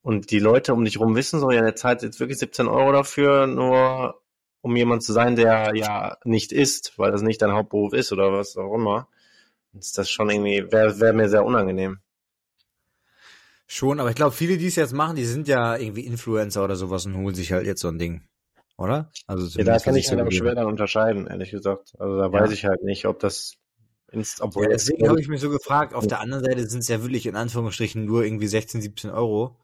und 0.00 0.30
die 0.30 0.38
Leute 0.38 0.72
um 0.72 0.84
dich 0.84 0.98
rum 0.98 1.16
wissen 1.16 1.40
so, 1.40 1.50
ja, 1.50 1.60
der 1.60 1.76
zahlt 1.76 2.02
jetzt 2.02 2.20
wirklich 2.20 2.38
17 2.38 2.68
Euro 2.68 2.92
dafür, 2.92 3.46
nur 3.46 4.22
um 4.62 4.76
jemand 4.76 5.02
zu 5.02 5.12
sein, 5.12 5.36
der 5.36 5.74
ja 5.74 6.16
nicht 6.24 6.52
ist, 6.52 6.98
weil 6.98 7.10
das 7.10 7.22
nicht 7.22 7.42
dein 7.42 7.52
Hauptberuf 7.52 7.92
ist 7.92 8.12
oder 8.12 8.32
was 8.32 8.56
auch 8.56 8.74
immer, 8.74 9.08
ist 9.78 9.98
das 9.98 10.10
schon 10.10 10.30
irgendwie, 10.30 10.70
wäre 10.70 10.98
wär 11.00 11.12
mir 11.12 11.28
sehr 11.28 11.44
unangenehm. 11.44 11.98
Schon, 13.66 14.00
aber 14.00 14.10
ich 14.10 14.16
glaube, 14.16 14.34
viele, 14.34 14.58
die 14.58 14.66
es 14.66 14.74
jetzt 14.74 14.92
machen, 14.92 15.14
die 15.14 15.24
sind 15.24 15.46
ja 15.46 15.76
irgendwie 15.76 16.04
Influencer 16.04 16.64
oder 16.64 16.74
sowas 16.74 17.06
und 17.06 17.16
holen 17.16 17.34
sich 17.34 17.52
halt 17.52 17.66
jetzt 17.66 17.80
so 17.80 17.88
ein 17.88 17.98
Ding. 17.98 18.22
Oder? 18.76 19.12
Also 19.26 19.46
ja, 19.58 19.64
da 19.64 19.78
kann 19.78 19.94
ich 19.94 20.10
halt 20.10 20.20
auch 20.20 20.32
schwer 20.32 20.54
dann 20.54 20.66
unterscheiden, 20.66 21.26
ehrlich 21.26 21.50
gesagt. 21.50 21.92
Also 21.98 22.16
da 22.16 22.26
ja. 22.26 22.32
weiß 22.32 22.50
ich 22.50 22.64
halt 22.64 22.82
nicht, 22.82 23.06
ob 23.06 23.20
das 23.20 23.58
ins, 24.10 24.40
obwohl 24.40 24.64
ja, 24.64 24.70
deswegen 24.70 25.08
habe 25.08 25.20
ich 25.20 25.28
mich 25.28 25.40
so 25.40 25.50
gefragt, 25.50 25.94
auf 25.94 26.06
der 26.06 26.20
anderen 26.20 26.42
Seite 26.42 26.66
sind 26.66 26.80
es 26.80 26.88
ja 26.88 27.02
wirklich 27.02 27.26
in 27.26 27.36
Anführungsstrichen 27.36 28.04
nur 28.04 28.24
irgendwie 28.24 28.48
16, 28.48 28.82
17 28.82 29.10
Euro. 29.10 29.56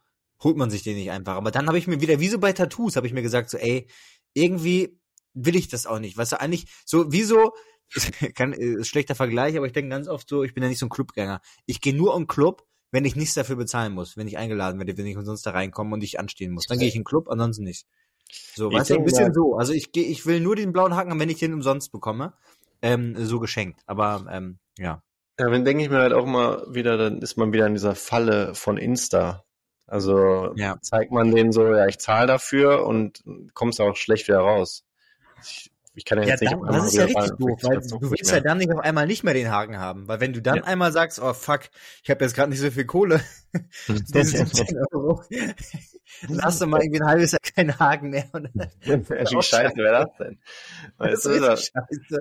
Holt 0.45 0.57
man 0.57 0.71
sich 0.71 0.83
den 0.83 0.97
nicht 0.97 1.11
einfach. 1.11 1.35
Aber 1.35 1.51
dann 1.51 1.67
habe 1.67 1.79
ich 1.79 1.87
mir 1.87 2.01
wieder, 2.01 2.21
wie 2.21 2.29
so 2.29 2.39
bei 2.39 2.53
Tattoos, 2.53 2.95
habe 2.95 3.07
ich 3.07 3.13
mir 3.13 3.23
gesagt, 3.23 3.51
so, 3.51 3.57
ey, 3.57 3.89
irgendwie 4.35 5.01
will 5.33 5.57
ich 5.57 5.69
das 5.69 5.87
auch 5.87 5.99
nicht. 5.99 6.17
Weißt 6.17 6.33
du, 6.33 6.41
eigentlich, 6.41 6.67
so, 6.85 7.11
wieso, 7.11 7.55
kann, 8.35 8.53
ist 8.53 8.89
schlechter 8.89 9.15
Vergleich, 9.15 9.57
aber 9.57 9.67
ich 9.67 9.73
denke 9.73 9.91
ganz 9.91 10.09
oft 10.09 10.29
so, 10.29 10.43
ich 10.43 10.55
bin 10.55 10.63
ja 10.63 10.69
nicht 10.69 10.79
so 10.79 10.87
ein 10.87 10.91
Clubgänger. 10.91 11.41
Ich 11.67 11.81
gehe 11.81 11.95
nur 11.95 12.17
im 12.17 12.27
Club, 12.27 12.67
wenn 12.91 13.05
ich 13.05 13.17
nichts 13.17 13.35
dafür 13.35 13.57
bezahlen 13.57 13.93
muss, 13.93 14.17
wenn 14.17 14.29
ich 14.29 14.39
eingeladen 14.39 14.79
werde, 14.79 14.97
wenn 14.97 15.07
ich 15.07 15.17
umsonst 15.17 15.47
da 15.47 15.51
reinkomme 15.51 15.95
und 15.95 16.03
ich 16.03 16.19
anstehen 16.19 16.53
muss. 16.53 16.67
Dann 16.67 16.79
gehe 16.79 16.89
ich 16.89 16.95
in 16.95 17.01
den 17.01 17.05
Club, 17.05 17.29
ansonsten 17.29 17.65
nicht. 17.65 17.87
So, 18.55 18.71
ich 18.71 18.77
weißt 18.77 18.91
du, 18.91 18.95
ein 18.97 19.05
bisschen 19.05 19.33
so. 19.33 19.57
Also 19.57 19.73
ich 19.73 19.93
gehe, 19.93 20.05
ich 20.05 20.27
will 20.27 20.41
nur 20.41 20.57
den 20.57 20.73
blauen 20.73 20.97
Haken 20.97 21.19
wenn 21.19 21.29
ich 21.29 21.39
den 21.39 21.55
umsonst 21.55 21.93
bekomme. 21.93 22.35
Ähm, 22.83 23.15
so 23.17 23.41
geschenkt. 23.41 23.81
Aber 23.87 24.27
ähm, 24.31 24.59
ja. 24.79 25.03
Ja, 25.39 25.51
dann 25.51 25.65
denke 25.65 25.83
ich 25.83 25.91
mir 25.91 25.99
halt 25.99 26.13
auch 26.13 26.27
mal 26.27 26.67
wieder, 26.71 26.97
dann 26.97 27.21
ist 27.21 27.37
man 27.37 27.53
wieder 27.53 27.67
in 27.67 27.75
dieser 27.75 27.95
Falle 27.95 28.55
von 28.55 28.79
Insta. 28.79 29.45
Also 29.87 30.53
ja. 30.57 30.79
zeigt 30.81 31.13
man 31.13 31.31
denen 31.35 31.53
so, 31.53 31.67
ja, 31.67 31.87
ich 31.87 31.99
zahle 31.99 32.27
dafür 32.27 32.85
und 32.87 33.23
kommst 33.55 33.81
auch 33.81 33.97
schlecht 33.97 34.29
wieder 34.29 34.41
raus. 34.41 34.85
Ich, 35.43 35.71
ich 35.97 36.05
kann 36.05 36.19
ja 36.19 36.29
jetzt 36.29 36.43
ja, 36.43 36.55
nicht. 36.55 36.63
das 36.69 36.87
ist 36.87 36.95
ja 36.95 37.05
richtig 37.05 37.37
doof, 37.39 37.59
weil 37.63 37.81
du 37.81 38.11
willst 38.11 38.31
ja 38.31 38.41
dann 38.41 38.59
nicht 38.59 38.71
auf 38.71 38.81
einmal 38.81 39.07
nicht 39.07 39.25
mehr 39.25 39.33
den 39.33 39.51
Haken 39.51 39.79
haben, 39.79 40.07
weil 40.07 40.21
wenn 40.21 40.35
du 40.35 40.43
dann 40.43 40.57
ja. 40.57 40.65
einmal 40.65 40.93
sagst, 40.93 41.21
oh 41.21 41.33
fuck, 41.33 41.63
ich 42.03 42.11
habe 42.11 42.23
jetzt 42.23 42.35
gerade 42.35 42.51
nicht 42.51 42.61
so 42.61 42.71
viel 42.71 42.85
Kohle, 42.85 43.21
Euro, 44.93 45.23
lass 46.29 46.59
doch 46.59 46.67
mal 46.67 46.83
irgendwie 46.83 47.01
ein 47.01 47.09
halbes 47.09 47.33
Jahr 47.33 47.41
keinen 47.41 47.79
Haken 47.79 48.11
mehr. 48.11 48.29
Wie 48.33 49.43
scheiße 49.43 49.77
wäre 49.77 50.05
das 50.05 50.17
denn? 50.19 50.39
Weißt 50.99 51.25
das 51.25 51.33
du, 51.33 51.41
das? 51.41 51.73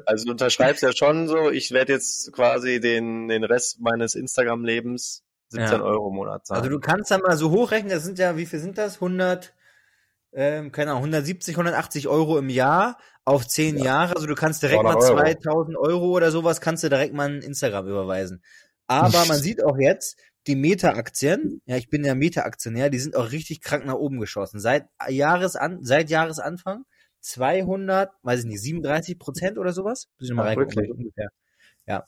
Also 0.06 0.26
du 0.26 0.32
unterschreibst 0.32 0.82
ja 0.82 0.96
schon 0.96 1.28
so, 1.28 1.52
ich 1.52 1.72
werde 1.72 1.92
jetzt 1.92 2.32
quasi 2.32 2.80
den, 2.80 3.28
den 3.28 3.44
Rest 3.44 3.82
meines 3.82 4.16
Instagram-Lebens 4.16 5.24
17 5.50 5.80
ja. 5.80 5.84
Euro 5.84 6.10
im 6.10 6.16
Monat 6.16 6.46
zahlen. 6.48 6.62
Also 6.62 6.70
du 6.70 6.80
kannst 6.80 7.12
dann 7.12 7.22
mal 7.22 7.36
so 7.36 7.52
hochrechnen, 7.52 7.92
das 7.92 8.04
sind 8.04 8.20
ja, 8.20 8.38
wie 8.38 8.46
viel 8.46 8.60
sind 8.60 8.78
das? 8.78 8.96
100, 8.96 9.54
ähm, 10.34 10.72
keine 10.72 10.92
Ahnung, 10.92 11.04
170, 11.04 11.56
180 11.56 12.08
Euro 12.08 12.38
im 12.38 12.50
Jahr 12.50 12.98
auf 13.26 13.48
zehn 13.48 13.78
ja. 13.78 13.86
Jahre. 13.86 14.16
Also 14.16 14.28
du 14.28 14.36
kannst 14.36 14.64
direkt 14.64 14.84
mal 14.84 15.00
2000 15.00 15.78
Euro 15.78 16.12
oder 16.12 16.32
sowas, 16.32 16.62
kannst 16.62 16.84
du 16.84 16.90
direkt 16.90 17.14
mal 17.14 17.34
in 17.34 17.42
Instagram 17.42 17.88
überweisen. 17.88 18.44
Aber 18.88 19.10
man 19.28 19.38
sieht 19.38 19.64
auch 19.64 19.78
jetzt, 19.78 20.18
die 20.48 20.56
Meta-Aktien, 20.56 21.62
ja, 21.66 21.76
ich 21.76 21.90
bin 21.90 22.06
ja 22.06 22.14
Meta-Aktionär, 22.14 22.90
die 22.90 23.00
sind 23.00 23.16
auch 23.16 23.32
richtig 23.32 23.62
krank 23.62 23.86
nach 23.86 23.96
oben 23.96 24.20
geschossen. 24.20 24.60
Seit 24.60 24.88
Jahresan 25.10 25.84
seit 25.84 26.10
Jahresanfang 26.10 26.86
200, 27.22 28.12
weiß 28.22 28.42
ich 28.42 28.46
nicht, 28.46 28.62
37 28.62 29.18
Prozent 29.18 29.58
oder 29.58 29.74
sowas. 29.74 30.08
Muss 30.20 30.30
ich 30.30 30.36
mal 30.36 30.44
reingucken, 30.44 30.92
ungefähr. 30.92 31.30
Ja. 31.88 32.06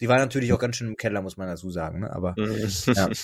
Die 0.00 0.08
war 0.08 0.18
natürlich 0.18 0.52
auch 0.52 0.58
ganz 0.58 0.76
schön 0.76 0.88
im 0.88 0.96
Keller, 0.96 1.20
muss 1.20 1.36
man 1.36 1.46
dazu 1.46 1.70
sagen, 1.70 2.00
ne? 2.00 2.12
Aber 2.12 2.34
ja. 2.38 3.08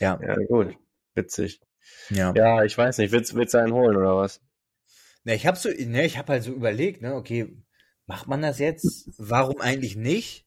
Ja, 0.00 0.18
ja, 0.20 0.34
gut. 0.48 0.76
Witzig. 1.14 1.60
ja. 2.08 2.32
Ja, 2.34 2.64
ich 2.64 2.76
weiß 2.76 2.98
nicht. 2.98 3.12
Willst, 3.12 3.34
willst 3.34 3.54
du 3.54 3.58
einen 3.58 3.72
holen 3.72 3.96
oder 3.96 4.16
was? 4.16 4.40
Ne, 5.24 5.34
ich 5.34 5.46
habe 5.46 5.56
so, 5.58 5.68
ne, 5.68 6.04
ich 6.04 6.18
habe 6.18 6.32
halt 6.32 6.42
so 6.42 6.52
überlegt, 6.52 7.02
ne, 7.02 7.14
okay, 7.14 7.56
macht 8.06 8.26
man 8.28 8.42
das 8.42 8.58
jetzt? 8.58 9.10
Warum 9.18 9.60
eigentlich 9.60 9.96
nicht? 9.96 10.46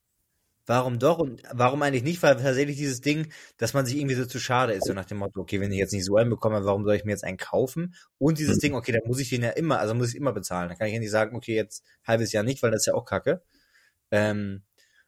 Warum 0.68 1.00
doch 1.00 1.20
und 1.20 1.44
warum 1.54 1.82
eigentlich 1.84 2.04
nicht? 2.04 2.24
Weil 2.24 2.36
tatsächlich 2.38 2.78
dieses 2.78 3.02
Ding, 3.02 3.32
dass 3.58 3.74
man 3.74 3.86
sich 3.86 3.98
irgendwie 3.98 4.16
so 4.16 4.26
zu 4.26 4.40
schade 4.40 4.74
ist, 4.74 4.86
so 4.88 4.94
nach 4.94 5.06
dem 5.06 5.18
Motto, 5.20 5.42
okay, 5.42 5.62
wenn 5.62 5.72
ich 5.72 5.78
jetzt 5.80 5.94
nicht 5.94 6.06
so 6.06 6.18
einen 6.18 6.30
bekomme, 6.32 6.66
warum 6.66 6.86
soll 6.86 6.96
ich 6.96 7.06
mir 7.06 7.12
jetzt 7.12 7.24
einen 7.24 7.38
kaufen? 7.38 7.96
Und 8.18 8.40
dieses 8.40 8.58
Mhm. 8.58 8.62
Ding, 8.62 8.76
okay, 8.76 8.92
dann 8.94 9.04
muss 9.08 9.20
ich 9.20 9.30
den 9.30 9.44
ja 9.44 9.52
immer, 9.52 9.80
also 9.80 9.94
muss 9.96 10.10
ich 10.10 10.16
immer 10.16 10.34
bezahlen. 10.34 10.70
Da 10.70 10.76
kann 10.76 10.88
ich 10.88 10.94
ja 10.94 11.00
nicht 11.00 11.12
sagen, 11.12 11.36
okay, 11.36 11.56
jetzt 11.56 11.84
halbes 12.08 12.32
Jahr 12.34 12.44
nicht, 12.44 12.64
weil 12.64 12.72
das 12.72 12.82
ist 12.82 12.88
ja 12.88 12.96
auch 12.96 13.06
Kacke. 13.06 13.44
Ähm, 14.12 14.64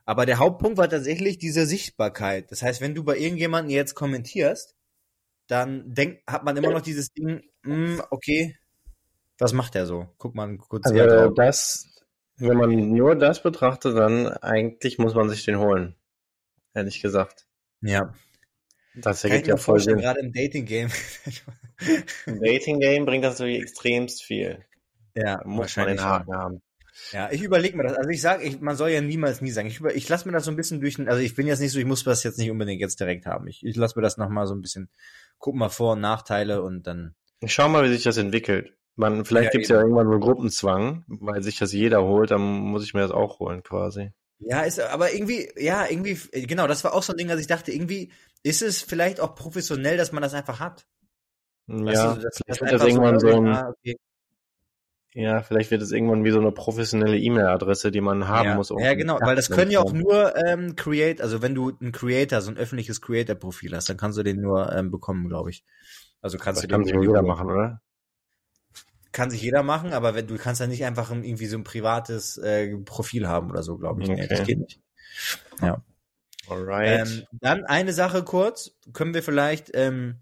aber 0.05 0.26
der 0.26 0.39
Hauptpunkt 0.39 0.78
war 0.78 0.89
tatsächlich 0.89 1.38
diese 1.39 1.65
Sichtbarkeit. 1.65 2.51
Das 2.51 2.61
heißt, 2.63 2.82
wenn 2.82 2.95
du 2.95 3.03
bei 3.03 3.18
irgendjemanden 3.18 3.72
jetzt 3.72 3.95
kommentierst, 3.95 4.76
dann 5.47 5.93
denk, 5.93 6.22
hat 6.28 6.43
man 6.45 6.57
immer 6.57 6.72
noch 6.72 6.82
dieses 6.82 7.11
Ding, 7.11 7.41
hm, 7.63 8.01
okay, 8.11 8.57
was 9.40 9.54
macht 9.54 9.76
der 9.76 9.86
so? 9.86 10.08
Guck 10.18 10.36
mal 10.36 10.58
kurz 10.58 10.86
Also 10.86 10.98
drauf. 11.06 11.34
das, 11.36 11.88
wenn 12.38 12.58
man 12.58 12.90
nur 12.94 13.16
das 13.16 13.42
betrachtet, 13.44 13.96
dann 13.98 14.28
eigentlich 14.28 14.98
muss 14.98 15.14
man 15.16 15.30
sich 15.30 15.44
den 15.46 15.58
holen. 15.60 15.96
Ehrlich 16.74 17.02
gesagt. 17.02 17.46
Ja. 17.82 18.14
Das 18.96 19.24
ergibt 19.24 19.48
ja 19.48 19.58
voll 19.58 19.80
Sinn. 19.80 19.98
gerade 20.00 20.20
im 20.22 20.34
Dating-Game. 20.34 20.90
Im 22.26 22.40
Dating 22.42 22.80
Game 22.80 23.06
bringt 23.06 23.24
das 23.24 23.38
natürlich 23.38 23.62
extremst 23.62 24.24
viel. 24.24 24.66
ja, 25.16 25.38
Da 25.38 25.48
muss 25.48 25.76
man 25.78 25.88
den 25.88 26.02
Haken 26.04 26.34
haben. 26.34 26.62
Ja, 27.12 27.30
ich 27.32 27.44
überlege 27.44 27.78
mir 27.78 27.84
das. 27.84 27.94
Also 27.94 28.10
ich 28.10 28.20
sage, 28.22 28.44
ich, 28.44 28.60
man 28.60 28.76
soll 28.76 28.90
ja 28.90 29.02
niemals 29.02 29.40
nie 29.42 29.52
sagen. 29.52 29.68
Ich, 29.68 29.80
über, 29.80 29.94
ich 29.96 30.10
lasse 30.10 30.28
mir 30.28 30.32
das 30.34 30.46
so 30.46 30.50
ein 30.52 30.56
bisschen 30.58 30.82
durch. 30.82 30.98
Also 31.00 31.22
ich 31.22 31.36
bin 31.36 31.46
jetzt 31.46 31.60
nicht 31.60 31.72
so, 31.72 31.78
ich 31.78 31.86
muss 31.86 32.04
das 32.04 32.24
jetzt 32.24 32.40
nicht 32.40 32.50
unbedingt 32.50 32.82
jetzt 32.82 33.00
direkt 33.00 33.28
haben. 33.28 33.46
Ich, 33.48 33.64
ich 33.64 33.76
lasse 33.76 34.00
mir 34.00 34.02
das 34.02 34.18
nochmal 34.18 34.48
so 34.48 34.56
ein 34.56 34.62
bisschen, 34.64 34.90
guck 35.38 35.54
mal 35.54 35.70
Vor- 35.70 35.94
und 35.94 36.02
Nachteile 36.02 36.64
und 36.64 36.88
dann. 36.88 37.14
Ich 37.42 37.54
schau 37.54 37.70
mal, 37.70 37.84
wie 37.84 37.94
sich 37.94 38.02
das 38.04 38.18
entwickelt. 38.18 38.74
Man, 38.98 39.26
vielleicht 39.26 39.54
Ja, 39.54 39.54
gibt's 39.54 39.70
eben. 39.70 39.78
ja 39.80 39.84
irgendwann 39.84 40.12
so 40.12 40.20
Gruppenzwang, 40.20 41.06
weil 41.08 41.43
sich 41.43 41.58
das 41.60 41.72
jeder 41.72 42.04
holt, 42.04 42.32
dann 42.32 42.41
muss 42.41 42.84
ich 42.84 42.93
mir 42.93 43.02
das 43.02 43.12
auch 43.12 43.39
holen 43.39 43.64
quasi. 43.64 44.12
Ja, 44.39 44.64
ist 44.64 44.80
aber 44.80 45.14
irgendwie, 45.14 45.50
ja, 45.58 45.86
irgendwie, 45.88 46.16
genau, 46.45 46.68
das 46.68 46.84
war 46.84 46.93
auch 46.93 47.04
so 47.04 47.14
ein 47.14 47.18
Ding, 47.18 47.28
dass 47.28 47.39
ich 47.39 47.48
dachte, 47.48 47.72
irgendwie 47.72 48.12
ist 48.43 48.62
es 48.62 48.82
vielleicht 48.82 49.20
auch 49.20 49.36
professionell, 49.36 49.98
dass 49.98 50.12
man 50.12 50.22
das 50.24 50.34
einfach 50.34 50.60
hat. 50.60 50.88
Ja, 51.68 52.16
du, 52.16 52.22
vielleicht 52.32 52.62
wird 52.62 52.72
das 52.72 52.84
irgendwann 52.84 53.20
so 53.20 53.28
ein, 53.30 53.48
ah, 53.48 53.70
okay. 53.70 53.98
ja, 55.14 55.41
vielleicht 55.41 55.72
wird 55.72 55.82
es 55.82 55.91
irgendwann 55.91 56.24
wie 56.24 56.32
so 56.32 56.39
eine 56.39 56.52
professionelle 56.52 57.18
E-Mail-Adresse, 57.18 57.91
die 57.91 58.02
man 58.02 58.28
haben 58.28 58.50
ja. 58.50 58.56
muss. 58.56 58.72
um 58.72 58.80
ja, 58.80 58.93
genau, 58.93 59.20
weil 59.22 59.36
das 59.36 59.50
können 59.50 59.72
ja 59.72 59.80
auch 59.82 59.93
nur 59.93 60.36
ähm, 60.38 60.76
Create, 60.76 61.22
also 61.22 61.41
wenn 61.41 61.56
du 61.56 61.72
ein 61.82 61.91
Creator, 61.91 62.41
so 62.41 62.52
ein 62.52 62.58
öffentliches 62.58 63.02
Creator-Profil 63.02 63.76
hast, 63.76 63.89
dann 63.89 63.98
kannst 63.98 64.18
du 64.18 64.24
den 64.24 64.41
nur 64.41 64.72
ähm, 64.72 64.91
bekommen, 64.91 65.28
glaube 65.30 65.50
ich. 65.50 65.64
Also 66.22 66.38
kannst 66.38 66.64
Das 66.64 66.68
du 66.68 66.74
kann 66.74 66.82
den 66.82 66.88
sich 66.88 66.95
wohl 66.95 67.06
jeder 67.08 67.24
machen, 67.24 67.50
oder? 67.50 67.82
Kann 69.12 69.30
sich 69.30 69.41
jeder 69.41 69.64
machen, 69.64 69.93
aber 69.93 70.16
wenn 70.16 70.28
du 70.28 70.38
kannst 70.38 70.62
ja 70.62 70.68
nicht 70.68 70.86
einfach 70.86 71.12
ein- 71.12 71.24
irgendwie 71.24 71.47
so 71.47 71.58
ein 71.58 71.64
privates 71.64 72.38
äh, 72.38 72.76
Profil 72.78 73.28
haben 73.28 73.49
oder 73.49 73.64
so, 73.64 73.78
glaube 73.78 74.01
ich. 74.03 74.10
Nee, 74.10 74.28
das 74.28 74.41
Okay. 74.41 74.45
geht 74.55 74.60
nicht. 74.60 74.82
Ja. 75.62 75.84
Alright. 76.49 77.08
Ähm, 77.08 77.24
dann 77.32 77.66
eine 77.66 77.93
Sache 77.93 78.24
kurz, 78.24 78.72
können 78.93 79.14
wir 79.14 79.24
vielleicht, 79.24 79.72
ähm, 79.74 80.18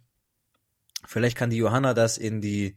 vielleicht 1.05 1.37
kann 1.37 1.49
die 1.49 1.57
Johanna 1.57 1.93
das 1.93 2.17
in 2.17 2.41
die 2.41 2.75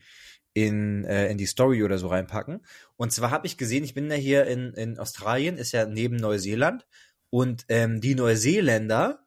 in, 0.55 1.05
äh, 1.05 1.29
in 1.31 1.39
die 1.39 1.47
Story 1.47 1.85
oder 1.85 1.99
so 1.99 2.09
reinpacken. 2.09 2.67
Und 2.97 3.13
zwar 3.13 3.31
habe 3.31 3.47
ich 3.47 3.59
gesehen, 3.59 3.85
ich 3.85 3.95
bin 3.95 4.11
ja 4.11 4.17
hier 4.17 4.47
in, 4.47 4.73
in 4.75 4.99
Australien, 4.99 5.57
ist 5.57 5.71
ja 5.73 5.87
neben 5.87 6.17
Neuseeland. 6.17 6.85
Und 7.31 7.65
ähm, 7.69 8.01
die 8.01 8.17
Neuseeländer, 8.17 9.25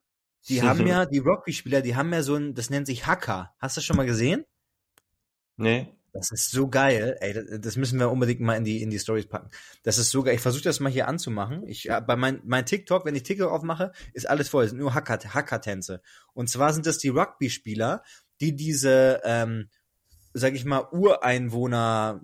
die 0.48 0.62
haben 0.62 0.86
ja, 0.86 1.06
die 1.06 1.20
Rugby-Spieler, 1.20 1.80
die 1.80 1.96
haben 1.96 2.12
ja 2.12 2.22
so 2.22 2.34
ein, 2.34 2.54
das 2.54 2.68
nennt 2.68 2.86
sich 2.86 3.06
Hacker. 3.06 3.54
Hast 3.58 3.76
du 3.76 3.78
das 3.78 3.84
schon 3.86 3.96
mal 3.96 4.04
gesehen? 4.06 4.44
nee. 5.56 5.88
Das 6.12 6.30
ist 6.30 6.50
so 6.50 6.68
geil, 6.68 7.16
ey, 7.20 7.32
das, 7.32 7.60
das 7.60 7.76
müssen 7.76 7.98
wir 7.98 8.10
unbedingt 8.10 8.40
mal 8.40 8.56
in 8.56 8.64
die 8.64 8.82
in 8.82 8.90
die 8.90 8.98
Stories 8.98 9.26
packen. 9.26 9.50
Das 9.82 9.98
ist 9.98 10.10
so 10.10 10.22
geil. 10.22 10.34
Ich 10.34 10.40
versuche 10.40 10.64
das 10.64 10.80
mal 10.80 10.92
hier 10.92 11.08
anzumachen. 11.08 11.66
Ich 11.66 11.84
ja, 11.84 12.00
bei 12.00 12.16
mein 12.16 12.40
mein 12.44 12.66
TikTok, 12.66 13.04
wenn 13.04 13.14
ich 13.14 13.22
TikTok 13.22 13.50
aufmache, 13.50 13.92
ist 14.12 14.28
alles 14.28 14.48
voll, 14.48 14.64
es 14.64 14.70
sind 14.70 14.78
nur 14.80 14.94
Hacker 14.94 15.18
Hackertänze. 15.34 16.02
Und 16.34 16.50
zwar 16.50 16.72
sind 16.72 16.86
das 16.86 16.98
die 16.98 17.08
Rugby 17.08 17.48
Spieler, 17.50 18.02
die 18.40 18.54
diese 18.54 19.20
ähm, 19.24 19.68
sag 20.34 20.54
ich 20.54 20.64
mal 20.64 20.86
Ureinwohner 20.90 22.22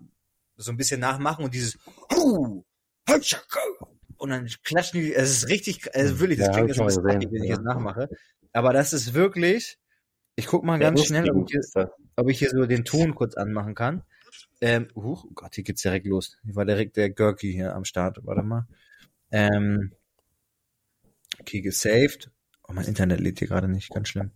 so 0.57 0.71
ein 0.71 0.77
bisschen 0.77 1.01
nachmachen 1.01 1.45
und 1.45 1.55
dieses 1.55 1.79
und 4.19 4.31
dann 4.31 4.47
klatschen 4.65 5.01
die, 5.01 5.15
es 5.15 5.31
ist 5.31 5.49
richtig, 5.49 5.95
also 5.95 6.21
wirklich, 6.21 6.39
das 6.39 6.49
Ja, 6.49 6.53
klingt 6.53 6.69
jetzt 6.69 7.05
wenn 7.05 7.21
ich 7.21 7.49
jetzt 7.49 7.63
nachmache. 7.63 8.09
Aber 8.53 8.73
das 8.73 8.93
ist 8.93 9.15
wirklich, 9.15 9.79
ich 10.39 10.47
guck 10.47 10.63
mal 10.63 10.79
ganz 10.79 11.05
schnell, 11.05 11.29
ob 11.33 11.51
ich 11.51 11.51
hier, 11.51 11.93
ob 12.15 12.31
ich 12.31 12.39
hier 12.39 12.51
so 12.51 12.65
den 12.65 12.85
Ton 12.85 13.17
kurz 13.17 13.35
anmachen 13.35 13.75
kann. 13.75 14.05
Ähm, 14.61 14.87
huch, 14.95 15.25
oh 15.29 15.33
Gott, 15.35 15.57
hier 15.57 15.65
geht's 15.65 15.83
direkt 15.83 16.07
los. 16.07 16.37
Hier 16.45 16.55
war 16.55 16.65
direkt 16.65 16.97
der 16.97 17.11
Gurky 17.11 17.53
hier 17.53 17.75
am 17.75 17.85
Start. 17.85 18.21
Warte 18.23 18.45
mal. 18.45 18.69
Ähm, 19.33 19.93
okay, 21.41 21.61
gesaved. 21.61 22.31
Oh, 22.69 22.73
mein 22.73 22.87
Internet 22.87 23.19
lädt 23.19 23.41
hier 23.41 23.49
gerade 23.49 23.67
nicht, 23.67 23.91
ganz 23.91 24.11
schlimm. 24.11 24.31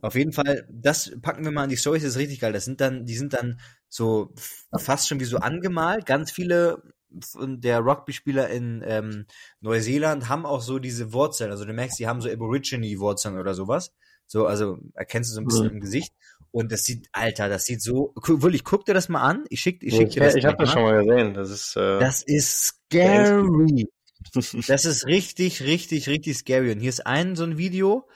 Auf 0.00 0.14
jeden 0.14 0.32
Fall, 0.32 0.66
das 0.70 1.12
packen 1.20 1.44
wir 1.44 1.52
mal 1.52 1.64
an 1.64 1.68
die 1.68 1.76
Stories, 1.76 2.02
das 2.02 2.12
ist 2.12 2.18
richtig 2.18 2.40
geil. 2.40 2.54
Das 2.54 2.64
sind 2.64 2.80
dann, 2.80 3.04
die 3.04 3.16
sind 3.16 3.34
dann 3.34 3.60
so 3.90 4.32
fast 4.74 5.06
schon 5.06 5.20
wie 5.20 5.26
so 5.26 5.36
angemalt. 5.36 6.06
Ganz 6.06 6.30
viele 6.30 6.82
der 7.10 7.80
Rugby-Spieler 7.80 8.48
in 8.48 8.82
ähm, 8.86 9.26
Neuseeland 9.60 10.30
haben 10.30 10.46
auch 10.46 10.62
so 10.62 10.78
diese 10.78 11.12
Wurzeln. 11.12 11.50
Also 11.50 11.66
du 11.66 11.74
merkst, 11.74 11.98
die 11.98 12.06
haben 12.06 12.22
so 12.22 12.30
Aborigine-Wurzeln 12.30 13.36
oder 13.38 13.52
sowas. 13.52 13.92
So, 14.32 14.46
also 14.46 14.78
erkennst 14.94 15.30
du 15.30 15.34
so 15.34 15.40
ein 15.42 15.46
bisschen 15.46 15.66
Mhm. 15.66 15.74
im 15.74 15.80
Gesicht. 15.80 16.12
Und 16.52 16.72
das 16.72 16.84
sieht, 16.84 17.08
Alter, 17.12 17.50
das 17.50 17.64
sieht 17.66 17.82
so, 17.82 18.12
gu- 18.14 18.40
Willi, 18.42 18.60
guck 18.60 18.86
dir 18.86 18.94
das 18.94 19.10
mal 19.10 19.20
an. 19.20 19.44
Ich 19.50 19.60
schick, 19.60 19.82
ich 19.82 19.94
schick 19.94 20.08
Ich, 20.08 20.14
dir 20.14 20.20
das 20.22 20.34
ich 20.34 20.44
habe 20.46 20.56
gleich 20.56 20.66
das 20.68 20.72
schon 20.72 20.82
mal 20.84 21.04
gesehen. 21.04 21.34
Das 21.34 21.50
ist, 21.50 21.76
äh, 21.76 21.98
Das 21.98 22.22
ist 22.22 22.64
scary. 22.64 23.88
Das 24.68 24.84
ist 24.86 25.04
richtig, 25.06 25.62
richtig, 25.62 26.08
richtig 26.08 26.38
scary. 26.38 26.72
Und 26.72 26.80
hier 26.80 26.88
ist 26.88 27.06
ein 27.06 27.36
so 27.36 27.44
ein 27.44 27.58
Video, 27.58 28.08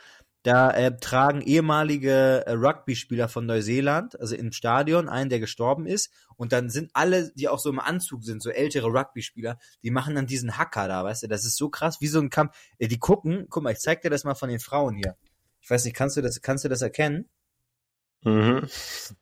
da 0.43 0.71
äh, 0.71 0.97
tragen 0.97 1.41
ehemalige 1.43 2.47
äh, 2.47 2.53
Rugby-Spieler 2.53 3.29
von 3.29 3.45
Neuseeland, 3.45 4.19
also 4.21 4.37
im 4.37 4.53
Stadion, 4.53 5.09
einen, 5.11 5.29
der 5.29 5.41
gestorben 5.41 5.87
ist. 5.87 6.11
Und 6.37 6.53
dann 6.53 6.71
sind 6.71 6.91
alle, 6.95 7.33
die 7.35 7.49
auch 7.49 7.59
so 7.59 7.69
im 7.69 7.81
Anzug 7.81 8.23
sind, 8.25 8.41
so 8.43 8.49
ältere 8.51 8.87
Rugby-Spieler, 8.87 9.59
die 9.83 9.91
machen 9.91 10.15
dann 10.15 10.27
diesen 10.27 10.57
Hacker 10.57 10.89
da, 10.89 11.05
weißt 11.05 11.25
du? 11.25 11.27
Das 11.27 11.45
ist 11.45 11.57
so 11.57 11.69
krass, 11.69 12.01
wie 12.01 12.07
so 12.09 12.21
ein 12.21 12.31
Kampf. 12.31 12.57
Äh, 12.79 12.89
die 12.89 12.99
gucken, 12.99 13.47
guck 13.51 13.65
mal, 13.65 13.73
ich 13.73 13.81
zeig 13.81 14.01
dir 14.03 14.11
das 14.11 14.25
mal 14.25 14.37
von 14.37 14.49
den 14.49 14.61
Frauen 14.61 14.95
hier. 14.95 15.17
Ich 15.67 15.71
weiß 15.71 15.85
nicht, 15.85 15.97
kannst 15.97 16.17
du 16.17 16.23
das, 16.23 16.41
kannst 16.43 16.65
du 16.65 16.69
das 16.69 16.81
erkennen? 16.81 17.29
mhm. 18.23 18.69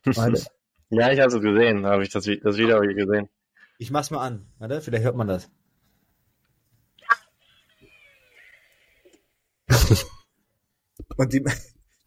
Warte, 0.05 0.45
ja, 0.91 1.11
ich 1.11 1.19
habe 1.19 1.35
es 1.35 1.41
gesehen. 1.41 1.87
Habe 1.87 2.03
ich 2.03 2.11
das, 2.11 2.25
das 2.25 2.59
Video 2.59 2.83
hier 2.83 2.93
gesehen. 2.93 3.31
ich 3.79 3.91
mach's 3.91 4.11
mal 4.11 4.21
an. 4.21 4.47
Warte, 4.59 4.83
vielleicht 4.83 5.05
hört 5.05 5.17
man 5.17 5.27
das. 5.27 5.51
Und 11.17 11.33
die, 11.33 11.43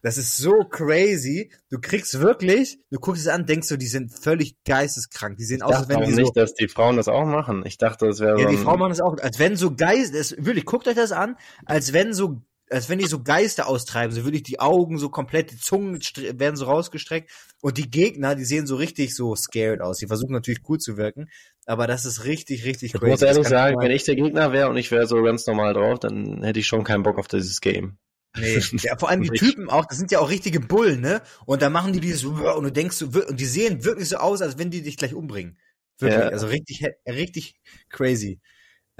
das 0.02 0.18
ist 0.18 0.36
so 0.36 0.60
crazy. 0.70 1.50
Du 1.70 1.80
kriegst 1.80 2.20
wirklich, 2.20 2.78
du 2.90 3.00
guckst 3.00 3.22
es 3.22 3.28
an, 3.28 3.44
denkst 3.44 3.68
du, 3.68 3.76
die 3.76 3.86
sind 3.88 4.12
völlig 4.12 4.62
geisteskrank. 4.64 5.36
Die 5.36 5.44
sehen 5.44 5.56
Ich 5.58 5.64
aus, 5.64 5.74
als 5.74 5.88
wenn 5.88 6.00
die 6.02 6.12
nicht, 6.14 6.26
so. 6.26 6.32
dass 6.40 6.54
die 6.54 6.68
Frauen 6.68 6.96
das 6.96 7.08
auch 7.08 7.24
machen. 7.26 7.64
Ich 7.66 7.78
dachte, 7.78 8.06
das 8.06 8.20
wäre 8.20 8.38
Ja, 8.38 8.44
so 8.44 8.50
die 8.50 8.56
ein, 8.56 8.62
Frauen 8.62 8.78
machen 8.78 8.90
das 8.90 9.00
auch, 9.00 9.18
als 9.18 9.38
wenn 9.40 9.56
so 9.56 9.74
Geist, 9.74 10.14
das, 10.14 10.36
wirklich, 10.38 10.64
guckt 10.64 10.86
euch 10.86 10.94
das 10.94 11.10
an, 11.10 11.36
als 11.66 11.92
wenn 11.92 12.12
so, 12.12 12.40
als 12.70 12.88
wenn 12.88 12.98
die 12.98 13.06
so 13.06 13.22
Geister 13.22 13.66
austreiben, 13.68 14.14
so 14.14 14.24
wirklich 14.24 14.42
die 14.42 14.60
Augen 14.60 14.98
so 14.98 15.08
komplett, 15.08 15.50
die 15.52 15.58
Zungen 15.58 15.98
werden 16.34 16.56
so 16.56 16.64
rausgestreckt 16.66 17.30
und 17.60 17.78
die 17.78 17.90
Gegner, 17.90 18.34
die 18.34 18.44
sehen 18.44 18.66
so 18.66 18.76
richtig 18.76 19.14
so 19.14 19.34
scared 19.36 19.80
aus. 19.80 19.98
Die 19.98 20.06
versuchen 20.06 20.32
natürlich 20.32 20.60
cool 20.68 20.78
zu 20.78 20.96
wirken, 20.96 21.28
aber 21.66 21.86
das 21.86 22.04
ist 22.04 22.24
richtig, 22.24 22.64
richtig 22.64 22.94
Ich 22.94 23.00
crazy. 23.00 23.10
muss 23.10 23.20
Das 23.20 23.30
ehrlich 23.36 23.48
sagen, 23.48 23.76
mal- 23.76 23.84
wenn 23.84 23.90
ich 23.92 24.04
der 24.04 24.16
Gegner 24.16 24.52
wäre 24.52 24.68
und 24.68 24.76
ich 24.76 24.90
wäre 24.90 25.06
so 25.06 25.22
ganz 25.22 25.46
normal 25.46 25.74
drauf, 25.74 25.98
dann 26.00 26.42
hätte 26.42 26.60
ich 26.60 26.66
schon 26.66 26.84
keinen 26.84 27.02
Bock 27.02 27.18
auf 27.18 27.28
dieses 27.28 27.60
Game. 27.60 27.98
Nee, 28.36 28.60
ja, 28.82 28.96
vor 28.98 29.08
allem 29.08 29.22
die 29.22 29.30
Ich- 29.32 29.40
Typen 29.40 29.70
auch, 29.70 29.86
das 29.86 29.98
sind 29.98 30.10
ja 30.10 30.18
auch 30.20 30.28
richtige 30.30 30.60
Bullen, 30.60 31.00
ne? 31.00 31.22
Und 31.46 31.62
da 31.62 31.70
machen 31.70 31.92
die 31.92 32.00
dieses 32.00 32.24
und 32.24 32.64
du 32.64 32.70
denkst 32.70 33.00
und 33.02 33.40
die 33.40 33.46
sehen 33.46 33.84
wirklich 33.84 34.08
so 34.10 34.16
aus, 34.18 34.42
als 34.42 34.58
wenn 34.58 34.70
die 34.70 34.82
dich 34.82 34.96
gleich 34.96 35.14
umbringen. 35.14 35.58
Wirklich, 35.98 36.20
Ja. 36.20 36.28
also 36.28 36.46
richtig 36.46 36.84
richtig 37.08 37.56
crazy. 37.88 38.40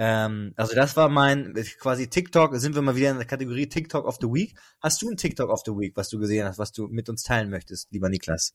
Ähm, 0.01 0.53
also 0.55 0.73
das 0.75 0.95
war 0.95 1.09
mein 1.09 1.53
quasi 1.79 2.09
TikTok, 2.09 2.55
sind 2.55 2.73
wir 2.73 2.81
mal 2.81 2.95
wieder 2.95 3.11
in 3.11 3.17
der 3.17 3.27
Kategorie 3.27 3.67
TikTok 3.67 4.05
of 4.05 4.17
the 4.21 4.27
Week. 4.27 4.57
Hast 4.81 5.01
du 5.01 5.09
ein 5.09 5.17
TikTok 5.17 5.49
of 5.49 5.61
the 5.65 5.71
Week, 5.71 5.95
was 5.95 6.07
du 6.07 6.17
gesehen 6.19 6.47
hast, 6.47 6.57
was 6.57 6.71
du 6.71 6.87
mit 6.87 7.09
uns 7.09 7.23
teilen 7.23 7.49
möchtest, 7.49 7.91
lieber 7.91 8.07
Niklas? 8.07 8.53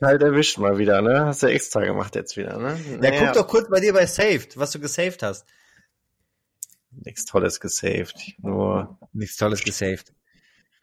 Kalt 0.00 0.22
erwischt 0.22 0.58
mal 0.58 0.78
wieder, 0.78 1.02
ne? 1.02 1.26
Hast 1.26 1.42
du 1.42 1.48
extra 1.48 1.84
gemacht 1.84 2.14
jetzt 2.14 2.36
wieder, 2.36 2.58
ne? 2.58 2.78
Ja, 3.02 3.10
guck 3.18 3.32
doch 3.32 3.48
kurz 3.48 3.68
bei 3.68 3.80
dir 3.80 3.92
bei 3.92 4.06
Saved, 4.06 4.56
was 4.56 4.70
du 4.70 4.78
gesaved 4.78 5.22
hast. 5.22 5.46
Nichts 6.90 7.24
Tolles 7.24 7.58
gesaved. 7.58 8.14
Nur, 8.38 8.98
Nichts 9.12 9.36
Tolles 9.36 9.64
gesaved. 9.64 10.12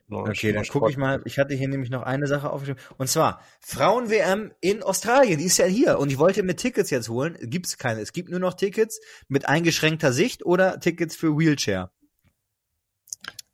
Okay, 0.10 0.54
dann 0.54 0.66
gucke 0.66 0.90
ich 0.90 0.98
mal. 0.98 1.22
Ich 1.26 1.40
hatte 1.40 1.56
hier 1.56 1.68
nämlich 1.68 1.90
noch 1.90 2.04
eine 2.04 2.28
Sache 2.28 2.52
aufgeschrieben. 2.52 2.82
Und 2.98 3.08
zwar 3.08 3.42
Frauen-WM 3.62 4.52
in 4.62 4.84
Australien. 4.84 5.40
Die 5.40 5.46
ist 5.46 5.58
ja 5.58 5.66
hier. 5.66 5.98
Und 5.98 6.12
ich 6.12 6.20
wollte 6.20 6.44
mir 6.44 6.56
Tickets 6.56 6.92
jetzt 6.92 7.10
holen. 7.10 7.38
Gibt's 7.42 7.78
keine. 7.78 8.02
Es 8.02 8.14
gibt 8.14 8.30
nur 8.30 8.40
noch 8.40 8.54
Tickets 8.54 9.00
mit 9.28 9.48
eingeschränkter 9.48 10.14
Sicht 10.14 10.46
oder 10.46 10.80
Tickets 10.80 11.16
für 11.16 11.38
Wheelchair. 11.38 11.92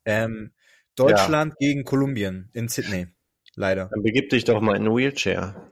Ähm, 0.04 0.52
Deutschland 0.94 1.54
ja. 1.58 1.68
gegen 1.68 1.84
Kolumbien 1.84 2.50
in 2.52 2.68
Sydney. 2.68 3.06
Leider. 3.54 3.88
Dann 3.92 4.02
begib 4.02 4.28
dich 4.30 4.44
doch 4.44 4.60
mal 4.60 4.76
in 4.76 4.86
Wheelchair. 4.86 5.70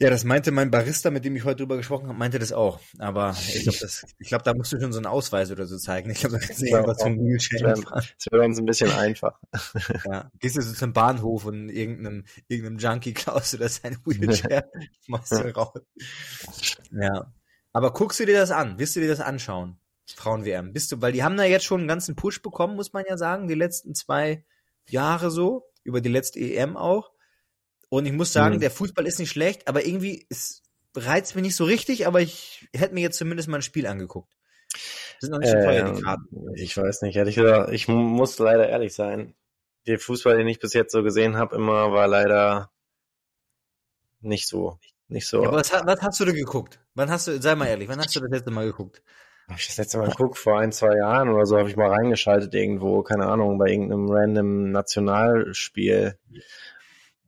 Ja, 0.00 0.10
das 0.10 0.22
meinte 0.22 0.52
mein 0.52 0.70
Barista, 0.70 1.10
mit 1.10 1.24
dem 1.24 1.34
ich 1.34 1.42
heute 1.42 1.56
drüber 1.56 1.76
gesprochen 1.76 2.06
habe, 2.06 2.16
meinte 2.16 2.38
das 2.38 2.52
auch. 2.52 2.78
Aber 2.98 3.36
ich 3.52 3.64
glaube, 3.64 3.88
glaube, 4.20 4.44
da 4.44 4.54
musst 4.54 4.72
du 4.72 4.80
schon 4.80 4.92
so 4.92 4.98
einen 5.00 5.06
Ausweis 5.06 5.50
oder 5.50 5.66
so 5.66 5.76
zeigen. 5.76 6.10
Ich 6.10 6.20
glaube, 6.20 6.38
da 6.38 6.46
kannst 6.46 6.60
du 6.60 6.64
nicht 6.66 6.74
einfach 6.74 6.96
zum 6.96 7.18
Wheelchair 7.18 7.76
fahren. 7.76 8.04
Das 8.16 8.26
wäre 8.30 8.44
uns 8.44 8.58
ein 8.60 8.66
bisschen 8.66 8.92
einfach. 8.92 9.40
Ja, 10.04 10.30
gehst 10.38 10.56
du 10.56 10.62
so 10.62 10.72
zum 10.72 10.92
Bahnhof 10.92 11.46
und 11.46 11.68
irgendeinem, 11.68 12.24
irgendeinem 12.46 12.78
Junkie 12.78 13.12
klaust 13.12 13.54
du 13.54 13.56
das 13.56 13.76
seine 13.82 13.96
Wheelchair, 14.04 14.70
machst 15.08 15.32
du 15.32 15.54
raus. 15.56 15.80
Ja. 16.92 17.32
Aber 17.72 17.92
guckst 17.92 18.20
du 18.20 18.26
dir 18.26 18.38
das 18.38 18.52
an? 18.52 18.78
Wirst 18.78 18.94
du 18.94 19.00
dir 19.00 19.08
das 19.08 19.20
anschauen? 19.20 19.80
Frauen-WM. 20.14 20.72
Bist 20.72 20.92
du, 20.92 21.02
weil 21.02 21.12
die 21.12 21.24
haben 21.24 21.36
da 21.36 21.44
jetzt 21.44 21.64
schon 21.64 21.80
einen 21.80 21.88
ganzen 21.88 22.14
Push 22.14 22.40
bekommen, 22.40 22.76
muss 22.76 22.92
man 22.92 23.04
ja 23.08 23.18
sagen, 23.18 23.48
die 23.48 23.54
letzten 23.54 23.94
zwei 23.96 24.44
Jahre 24.88 25.32
so, 25.32 25.66
über 25.82 26.00
die 26.00 26.08
letzte 26.08 26.38
EM 26.38 26.76
auch. 26.76 27.10
Und 27.88 28.06
ich 28.06 28.12
muss 28.12 28.32
sagen, 28.32 28.56
mhm. 28.56 28.60
der 28.60 28.70
Fußball 28.70 29.06
ist 29.06 29.18
nicht 29.18 29.30
schlecht, 29.30 29.66
aber 29.68 29.86
irgendwie 29.86 30.26
es 30.28 30.62
reizt 30.94 31.34
mich 31.34 31.42
nicht 31.42 31.56
so 31.56 31.64
richtig, 31.64 32.06
aber 32.06 32.20
ich 32.20 32.68
hätte 32.74 32.94
mir 32.94 33.00
jetzt 33.00 33.18
zumindest 33.18 33.48
mal 33.48 33.58
ein 33.58 33.62
Spiel 33.62 33.86
angeguckt. 33.86 34.32
sind 35.20 35.30
noch 35.30 35.38
nicht 35.38 35.50
so 35.50 35.56
teuer, 35.56 35.84
die 35.84 35.98
ähm, 35.98 36.02
Karten. 36.02 36.54
Ich 36.54 36.76
weiß 36.76 37.02
nicht, 37.02 37.16
ehrlich 37.16 37.36
gesagt, 37.36 37.72
ich 37.72 37.88
muss 37.88 38.38
leider 38.38 38.68
ehrlich 38.68 38.94
sein. 38.94 39.34
Der 39.86 39.98
Fußball, 39.98 40.36
den 40.36 40.48
ich 40.48 40.58
bis 40.58 40.74
jetzt 40.74 40.92
so 40.92 41.02
gesehen 41.02 41.36
habe, 41.36 41.56
immer 41.56 41.92
war 41.92 42.08
leider 42.08 42.70
nicht 44.20 44.46
so. 44.46 44.78
Nicht 45.08 45.26
so. 45.26 45.42
Ja, 45.42 45.52
was, 45.52 45.72
was, 45.72 46.02
hast 46.02 46.20
du 46.20 46.26
denn 46.26 46.34
geguckt? 46.34 46.80
Wann 46.94 47.10
hast 47.10 47.28
du, 47.28 47.40
sei 47.40 47.54
mal 47.54 47.66
ehrlich, 47.66 47.88
wann 47.88 47.98
hast 47.98 48.14
du 48.14 48.20
das 48.20 48.30
letzte 48.30 48.50
Mal 48.50 48.66
geguckt? 48.66 49.02
Habe 49.48 49.58
ich 49.58 49.66
das 49.66 49.78
letzte 49.78 49.96
Mal 49.96 50.10
geguckt, 50.10 50.36
vor 50.36 50.58
ein, 50.58 50.72
zwei 50.72 50.94
Jahren 50.94 51.30
oder 51.30 51.46
so, 51.46 51.56
habe 51.56 51.70
ich 51.70 51.76
mal 51.76 51.88
reingeschaltet 51.88 52.54
irgendwo, 52.54 53.02
keine 53.02 53.26
Ahnung, 53.26 53.56
bei 53.56 53.70
irgendeinem 53.70 54.10
random 54.10 54.70
Nationalspiel. 54.70 56.18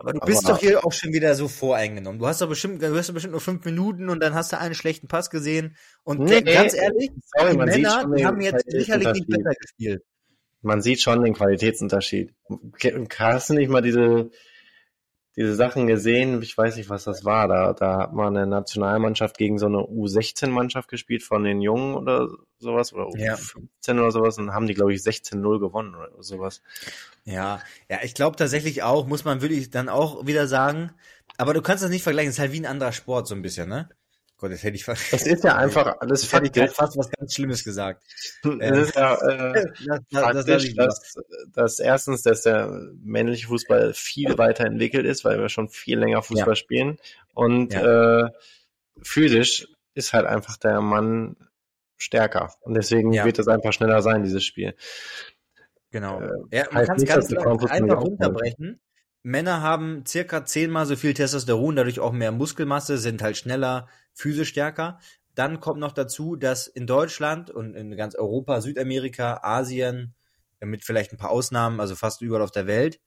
Aber 0.00 0.14
du 0.14 0.20
bist 0.20 0.46
aber, 0.46 0.54
doch 0.54 0.60
hier 0.60 0.82
auch 0.82 0.92
schon 0.92 1.12
wieder 1.12 1.34
so 1.34 1.46
voreingenommen. 1.46 2.18
Du 2.18 2.26
hast 2.26 2.40
doch 2.40 2.48
bestimmt, 2.48 2.82
du 2.82 2.96
hast 2.96 3.10
doch 3.10 3.14
bestimmt 3.14 3.32
nur 3.32 3.40
fünf 3.42 3.62
Minuten 3.66 4.08
und 4.08 4.20
dann 4.20 4.32
hast 4.32 4.50
du 4.50 4.58
einen 4.58 4.74
schlechten 4.74 5.08
Pass 5.08 5.28
gesehen. 5.28 5.76
Und 6.04 6.20
nee, 6.20 6.40
ganz 6.40 6.72
ehrlich, 6.72 7.10
sorry, 7.36 7.50
die 7.50 7.58
Männer, 7.58 8.10
die 8.16 8.24
haben 8.24 8.40
jetzt 8.40 8.64
sicherlich 8.66 9.12
nicht 9.12 9.28
besser 9.28 9.52
gespielt. 9.60 10.02
Man 10.62 10.80
sieht 10.80 11.02
schon 11.02 11.22
den 11.22 11.34
Qualitätsunterschied. 11.34 12.32
Hast 13.18 13.50
du 13.50 13.54
nicht 13.54 13.68
mal 13.68 13.82
diese, 13.82 14.30
diese 15.36 15.54
Sachen 15.54 15.86
gesehen, 15.86 16.42
ich 16.42 16.56
weiß 16.56 16.76
nicht, 16.76 16.90
was 16.90 17.04
das 17.04 17.24
war. 17.24 17.46
Da, 17.48 17.72
da 17.72 17.98
hat 17.98 18.12
man 18.12 18.36
eine 18.36 18.46
Nationalmannschaft 18.46 19.38
gegen 19.38 19.58
so 19.58 19.66
eine 19.66 19.78
U16-Mannschaft 19.78 20.88
gespielt 20.88 21.22
von 21.22 21.44
den 21.44 21.60
Jungen 21.60 21.94
oder 21.94 22.28
sowas 22.58 22.92
oder 22.92 23.04
U15 23.04 23.60
ja. 23.86 23.92
oder 23.94 24.10
sowas 24.10 24.38
und 24.38 24.52
haben 24.52 24.66
die, 24.66 24.74
glaube 24.74 24.92
ich, 24.92 25.00
16-0 25.00 25.60
gewonnen 25.60 25.94
oder 25.94 26.10
sowas. 26.22 26.62
Ja, 27.24 27.60
ja, 27.88 27.98
ich 28.02 28.14
glaube 28.14 28.36
tatsächlich 28.36 28.82
auch, 28.82 29.06
muss 29.06 29.24
man 29.24 29.40
wirklich 29.40 29.70
dann 29.70 29.88
auch 29.88 30.26
wieder 30.26 30.46
sagen, 30.46 30.92
aber 31.36 31.54
du 31.54 31.62
kannst 31.62 31.82
das 31.82 31.90
nicht 31.90 32.02
vergleichen, 32.02 32.30
es 32.30 32.36
ist 32.36 32.40
halt 32.40 32.52
wie 32.52 32.60
ein 32.60 32.66
anderer 32.66 32.92
Sport 32.92 33.26
so 33.28 33.34
ein 33.34 33.42
bisschen, 33.42 33.68
ne? 33.68 33.88
Gott, 34.40 34.52
das 34.52 34.62
hätte 34.62 34.76
ich 34.76 34.84
fast. 34.84 35.12
Es 35.12 35.26
ist 35.26 35.44
ja 35.44 35.56
einfach 35.56 35.98
alles 36.00 36.22
das 36.22 36.32
hätte 36.32 36.64
ich 36.64 36.70
fast 36.70 36.96
was 36.96 37.10
ganz 37.10 37.34
Schlimmes 37.34 37.62
gesagt. 37.62 38.02
Es 38.60 38.88
ist 38.88 38.96
ja 38.96 39.14
äh, 39.16 39.66
das, 40.10 40.46
das, 40.46 40.74
dass, 40.74 41.14
dass 41.52 41.78
erstens, 41.78 42.22
dass 42.22 42.42
der 42.42 42.68
männliche 43.02 43.48
Fußball 43.48 43.92
viel 43.92 44.38
weiterentwickelt 44.38 45.04
ist, 45.04 45.24
weil 45.24 45.38
wir 45.38 45.50
schon 45.50 45.68
viel 45.68 45.98
länger 45.98 46.22
Fußball 46.22 46.48
ja. 46.48 46.56
spielen 46.56 46.98
und 47.34 47.74
ja. 47.74 48.24
äh, 48.24 48.30
physisch 49.02 49.68
ist 49.94 50.14
halt 50.14 50.26
einfach 50.26 50.56
der 50.56 50.80
Mann 50.80 51.36
stärker 51.98 52.54
und 52.62 52.74
deswegen 52.74 53.12
ja. 53.12 53.26
wird 53.26 53.38
es 53.38 53.48
einfach 53.48 53.74
schneller 53.74 54.00
sein, 54.00 54.22
dieses 54.22 54.44
Spiel. 54.44 54.74
Genau. 55.90 56.20
Äh, 56.20 56.28
ja, 56.52 56.66
man 56.70 56.86
kann 56.86 56.96
es 56.96 57.04
ganz 57.04 57.32
einfach 57.34 58.00
runterbrechen. 58.00 58.80
Männer 59.22 59.60
haben 59.60 60.04
circa 60.06 60.44
zehnmal 60.44 60.86
so 60.86 60.96
viel 60.96 61.14
Testosteron, 61.14 61.76
dadurch 61.76 62.00
auch 62.00 62.12
mehr 62.12 62.32
Muskelmasse, 62.32 62.98
sind 62.98 63.22
halt 63.22 63.36
schneller, 63.36 63.88
physisch 64.14 64.48
stärker. 64.48 64.98
Dann 65.34 65.60
kommt 65.60 65.78
noch 65.80 65.92
dazu, 65.92 66.36
dass 66.36 66.66
in 66.66 66.86
Deutschland 66.86 67.50
und 67.50 67.74
in 67.74 67.96
ganz 67.96 68.14
Europa, 68.14 68.60
Südamerika, 68.60 69.40
Asien, 69.42 70.14
mit 70.60 70.84
vielleicht 70.84 71.12
ein 71.12 71.18
paar 71.18 71.30
Ausnahmen, 71.30 71.80
also 71.80 71.96
fast 71.96 72.22
überall 72.22 72.42
auf 72.42 72.50
der 72.50 72.66
Welt, 72.66 73.00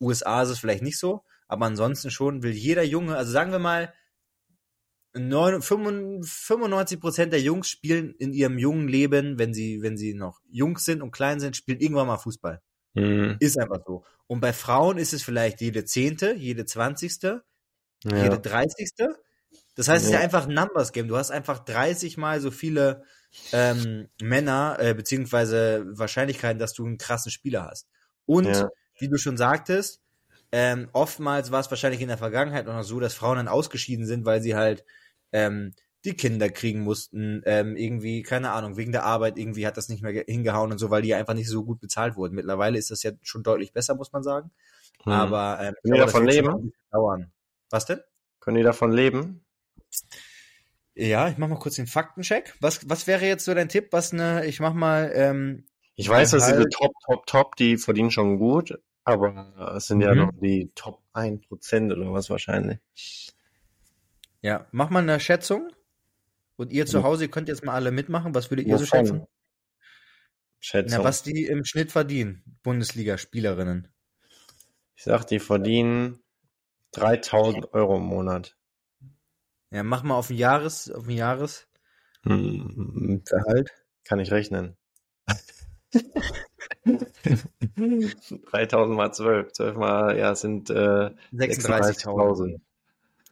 USA 0.00 0.42
ist 0.42 0.50
es 0.50 0.58
vielleicht 0.58 0.82
nicht 0.82 0.98
so, 0.98 1.24
aber 1.48 1.66
ansonsten 1.66 2.10
schon 2.10 2.42
will 2.42 2.52
jeder 2.52 2.84
Junge, 2.84 3.16
also 3.16 3.32
sagen 3.32 3.52
wir 3.52 3.58
mal, 3.58 3.92
95 5.14 7.00
Prozent 7.00 7.32
der 7.32 7.40
Jungs 7.40 7.68
spielen 7.68 8.14
in 8.18 8.32
ihrem 8.32 8.58
jungen 8.58 8.88
Leben, 8.88 9.38
wenn 9.38 9.54
sie, 9.54 9.80
wenn 9.80 9.96
sie 9.96 10.14
noch 10.14 10.40
jung 10.48 10.78
sind 10.78 11.02
und 11.02 11.12
klein 11.12 11.38
sind, 11.38 11.56
spielen 11.56 11.78
irgendwann 11.78 12.08
mal 12.08 12.18
Fußball. 12.18 12.60
Mhm. 12.94 13.36
Ist 13.38 13.58
einfach 13.58 13.78
so. 13.86 14.04
Und 14.26 14.40
bei 14.40 14.52
Frauen 14.52 14.98
ist 14.98 15.12
es 15.12 15.22
vielleicht 15.22 15.60
jede 15.60 15.84
zehnte, 15.84 16.34
jede 16.34 16.64
zwanzigste, 16.64 17.44
ja. 18.04 18.24
jede 18.24 18.40
dreißigste. 18.40 19.16
Das 19.74 19.88
heißt, 19.88 20.04
ja. 20.04 20.06
es 20.06 20.06
ist 20.06 20.12
ja 20.12 20.20
einfach 20.20 20.46
ein 20.46 20.54
Numbers 20.54 20.92
Game. 20.92 21.08
Du 21.08 21.16
hast 21.16 21.30
einfach 21.30 21.58
30 21.58 22.16
mal 22.16 22.40
so 22.40 22.50
viele 22.50 23.02
ähm, 23.52 24.08
Männer, 24.20 24.76
äh, 24.78 24.94
beziehungsweise 24.94 25.84
Wahrscheinlichkeiten, 25.88 26.58
dass 26.58 26.72
du 26.72 26.86
einen 26.86 26.98
krassen 26.98 27.32
Spieler 27.32 27.68
hast. 27.70 27.88
Und, 28.26 28.46
ja. 28.46 28.68
wie 28.98 29.08
du 29.08 29.18
schon 29.18 29.36
sagtest, 29.36 30.00
ähm, 30.52 30.88
oftmals 30.92 31.50
war 31.50 31.60
es 31.60 31.70
wahrscheinlich 31.70 32.00
in 32.00 32.08
der 32.08 32.18
Vergangenheit 32.18 32.66
noch 32.66 32.82
so, 32.84 33.00
dass 33.00 33.14
Frauen 33.14 33.36
dann 33.36 33.48
ausgeschieden 33.48 34.06
sind, 34.06 34.24
weil 34.24 34.40
sie 34.40 34.54
halt 34.54 34.84
ähm, 35.32 35.72
die 36.04 36.14
Kinder 36.14 36.50
kriegen 36.50 36.80
mussten, 36.80 37.42
ähm, 37.46 37.76
irgendwie, 37.76 38.22
keine 38.22 38.52
Ahnung, 38.52 38.76
wegen 38.76 38.92
der 38.92 39.04
Arbeit 39.04 39.38
irgendwie 39.38 39.66
hat 39.66 39.76
das 39.76 39.88
nicht 39.88 40.02
mehr 40.02 40.24
hingehauen 40.26 40.70
und 40.70 40.78
so, 40.78 40.90
weil 40.90 41.02
die 41.02 41.14
einfach 41.14 41.34
nicht 41.34 41.48
so 41.48 41.64
gut 41.64 41.80
bezahlt 41.80 42.16
wurden. 42.16 42.34
Mittlerweile 42.34 42.78
ist 42.78 42.90
das 42.90 43.02
ja 43.02 43.12
schon 43.22 43.42
deutlich 43.42 43.72
besser, 43.72 43.94
muss 43.94 44.12
man 44.12 44.22
sagen. 44.22 44.50
Hm. 45.04 45.12
Aber 45.12 45.58
ähm, 45.60 45.74
können 45.82 45.94
die 45.94 46.00
davon 46.00 46.26
leben? 46.26 46.72
Dauern. 46.90 47.32
Was 47.70 47.86
denn? 47.86 48.00
Können 48.40 48.58
die 48.58 48.62
davon 48.62 48.92
leben? 48.92 49.44
Ja, 50.94 51.28
ich 51.28 51.38
mach 51.38 51.48
mal 51.48 51.58
kurz 51.58 51.76
den 51.76 51.86
Faktencheck. 51.86 52.54
Was, 52.60 52.88
was 52.88 53.06
wäre 53.06 53.26
jetzt 53.26 53.44
so 53.44 53.54
dein 53.54 53.68
Tipp? 53.68 53.88
Was 53.90 54.12
ne, 54.12 54.46
ich 54.46 54.60
mach 54.60 54.74
mal. 54.74 55.10
Ähm, 55.14 55.66
ich 55.96 56.08
weiß, 56.08 56.32
dass 56.32 56.44
halt... 56.44 56.56
diese 56.56 56.68
Top, 56.68 56.92
Top, 57.06 57.26
Top, 57.26 57.56
die 57.56 57.78
verdienen 57.78 58.10
schon 58.10 58.38
gut, 58.38 58.78
aber 59.04 59.74
es 59.76 59.86
sind 59.86 59.98
mhm. 59.98 60.04
ja 60.04 60.14
noch 60.14 60.32
die 60.40 60.70
Top 60.74 61.02
1% 61.14 61.92
oder 61.92 62.12
was 62.12 62.30
wahrscheinlich. 62.30 62.78
Ja, 64.42 64.66
mach 64.72 64.90
mal 64.90 65.02
eine 65.02 65.18
Schätzung. 65.20 65.70
Und 66.56 66.72
ihr 66.72 66.86
zu 66.86 67.02
Hause 67.02 67.28
könnt 67.28 67.48
jetzt 67.48 67.64
mal 67.64 67.74
alle 67.74 67.90
mitmachen. 67.90 68.34
Was 68.34 68.50
würdet 68.50 68.66
ihr 68.66 68.78
so 68.78 68.86
schätzen? 68.86 69.26
Schätzung. 70.60 70.98
Na, 70.98 71.04
was 71.04 71.22
die 71.22 71.44
im 71.44 71.64
Schnitt 71.64 71.92
verdienen, 71.92 72.42
Bundesliga-Spielerinnen. 72.62 73.88
Ich 74.96 75.04
sag, 75.04 75.24
die 75.26 75.40
verdienen 75.40 76.20
3000 76.92 77.74
Euro 77.74 77.96
im 77.96 78.04
Monat. 78.04 78.56
Ja, 79.70 79.82
mach 79.82 80.02
mal 80.04 80.14
auf 80.14 80.30
ein 80.30 80.36
Jahres, 80.36 80.90
auf 80.90 81.06
ein 81.06 81.16
Jahres. 81.16 81.66
Hm, 82.22 83.22
Gehalt. 83.26 83.72
Kann 84.04 84.20
ich 84.20 84.30
rechnen. 84.30 84.76
3000 88.52 88.96
mal 88.96 89.12
12. 89.12 89.52
12 89.52 89.76
mal, 89.76 90.16
ja, 90.16 90.34
sind 90.34 90.70
äh, 90.70 91.10
36.000. 91.32 92.60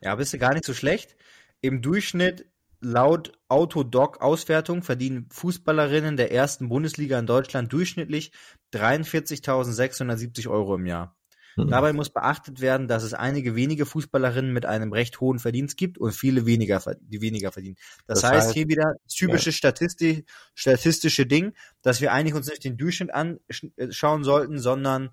Ja, 0.01 0.15
bist 0.17 0.33
du 0.35 0.39
gar 0.39 0.53
nicht 0.53 0.65
so 0.65 0.75
schlecht. 0.75 1.17
Im 1.61 1.81
Durchschnitt 1.81 2.52
laut 2.83 3.33
Autodoc-Auswertung 3.49 4.83
verdienen 4.83 5.27
Fußballerinnen 5.31 6.17
der 6.17 6.33
ersten 6.33 6.69
Bundesliga 6.69 7.19
in 7.19 7.27
Deutschland 7.27 7.73
durchschnittlich 7.73 8.33
43.670 8.75 10.49
Euro 10.49 10.75
im 10.75 10.87
Jahr. 10.87 11.17
Mhm. 11.57 11.69
Dabei 11.69 11.93
muss 11.93 12.11
beachtet 12.11 12.61
werden, 12.61 12.89
dass 12.89 13.03
es 13.03 13.15
einige 13.15 13.55
wenige 13.55 13.87
Fußballerinnen 13.87 14.53
mit 14.53 14.67
einem 14.67 14.93
recht 14.93 15.21
hohen 15.21 15.39
Verdienst 15.39 15.77
gibt 15.77 15.99
und 15.99 16.13
viele 16.13 16.47
weniger, 16.47 16.83
die 17.01 17.21
weniger 17.21 17.53
verdienen. 17.53 17.77
Das, 18.07 18.21
das 18.21 18.31
heißt, 18.31 18.47
heißt, 18.47 18.55
hier 18.55 18.69
wieder 18.69 18.95
typische 19.09 19.51
ja. 19.51 19.55
Statisti 19.55 20.25
statistische 20.55 21.27
Ding, 21.27 21.53
dass 21.83 22.01
wir 22.01 22.13
eigentlich 22.13 22.35
uns 22.35 22.49
nicht 22.49 22.65
den 22.65 22.77
Durchschnitt 22.77 23.11
anschauen 23.13 24.25
sollten, 24.25 24.59
sondern 24.59 25.11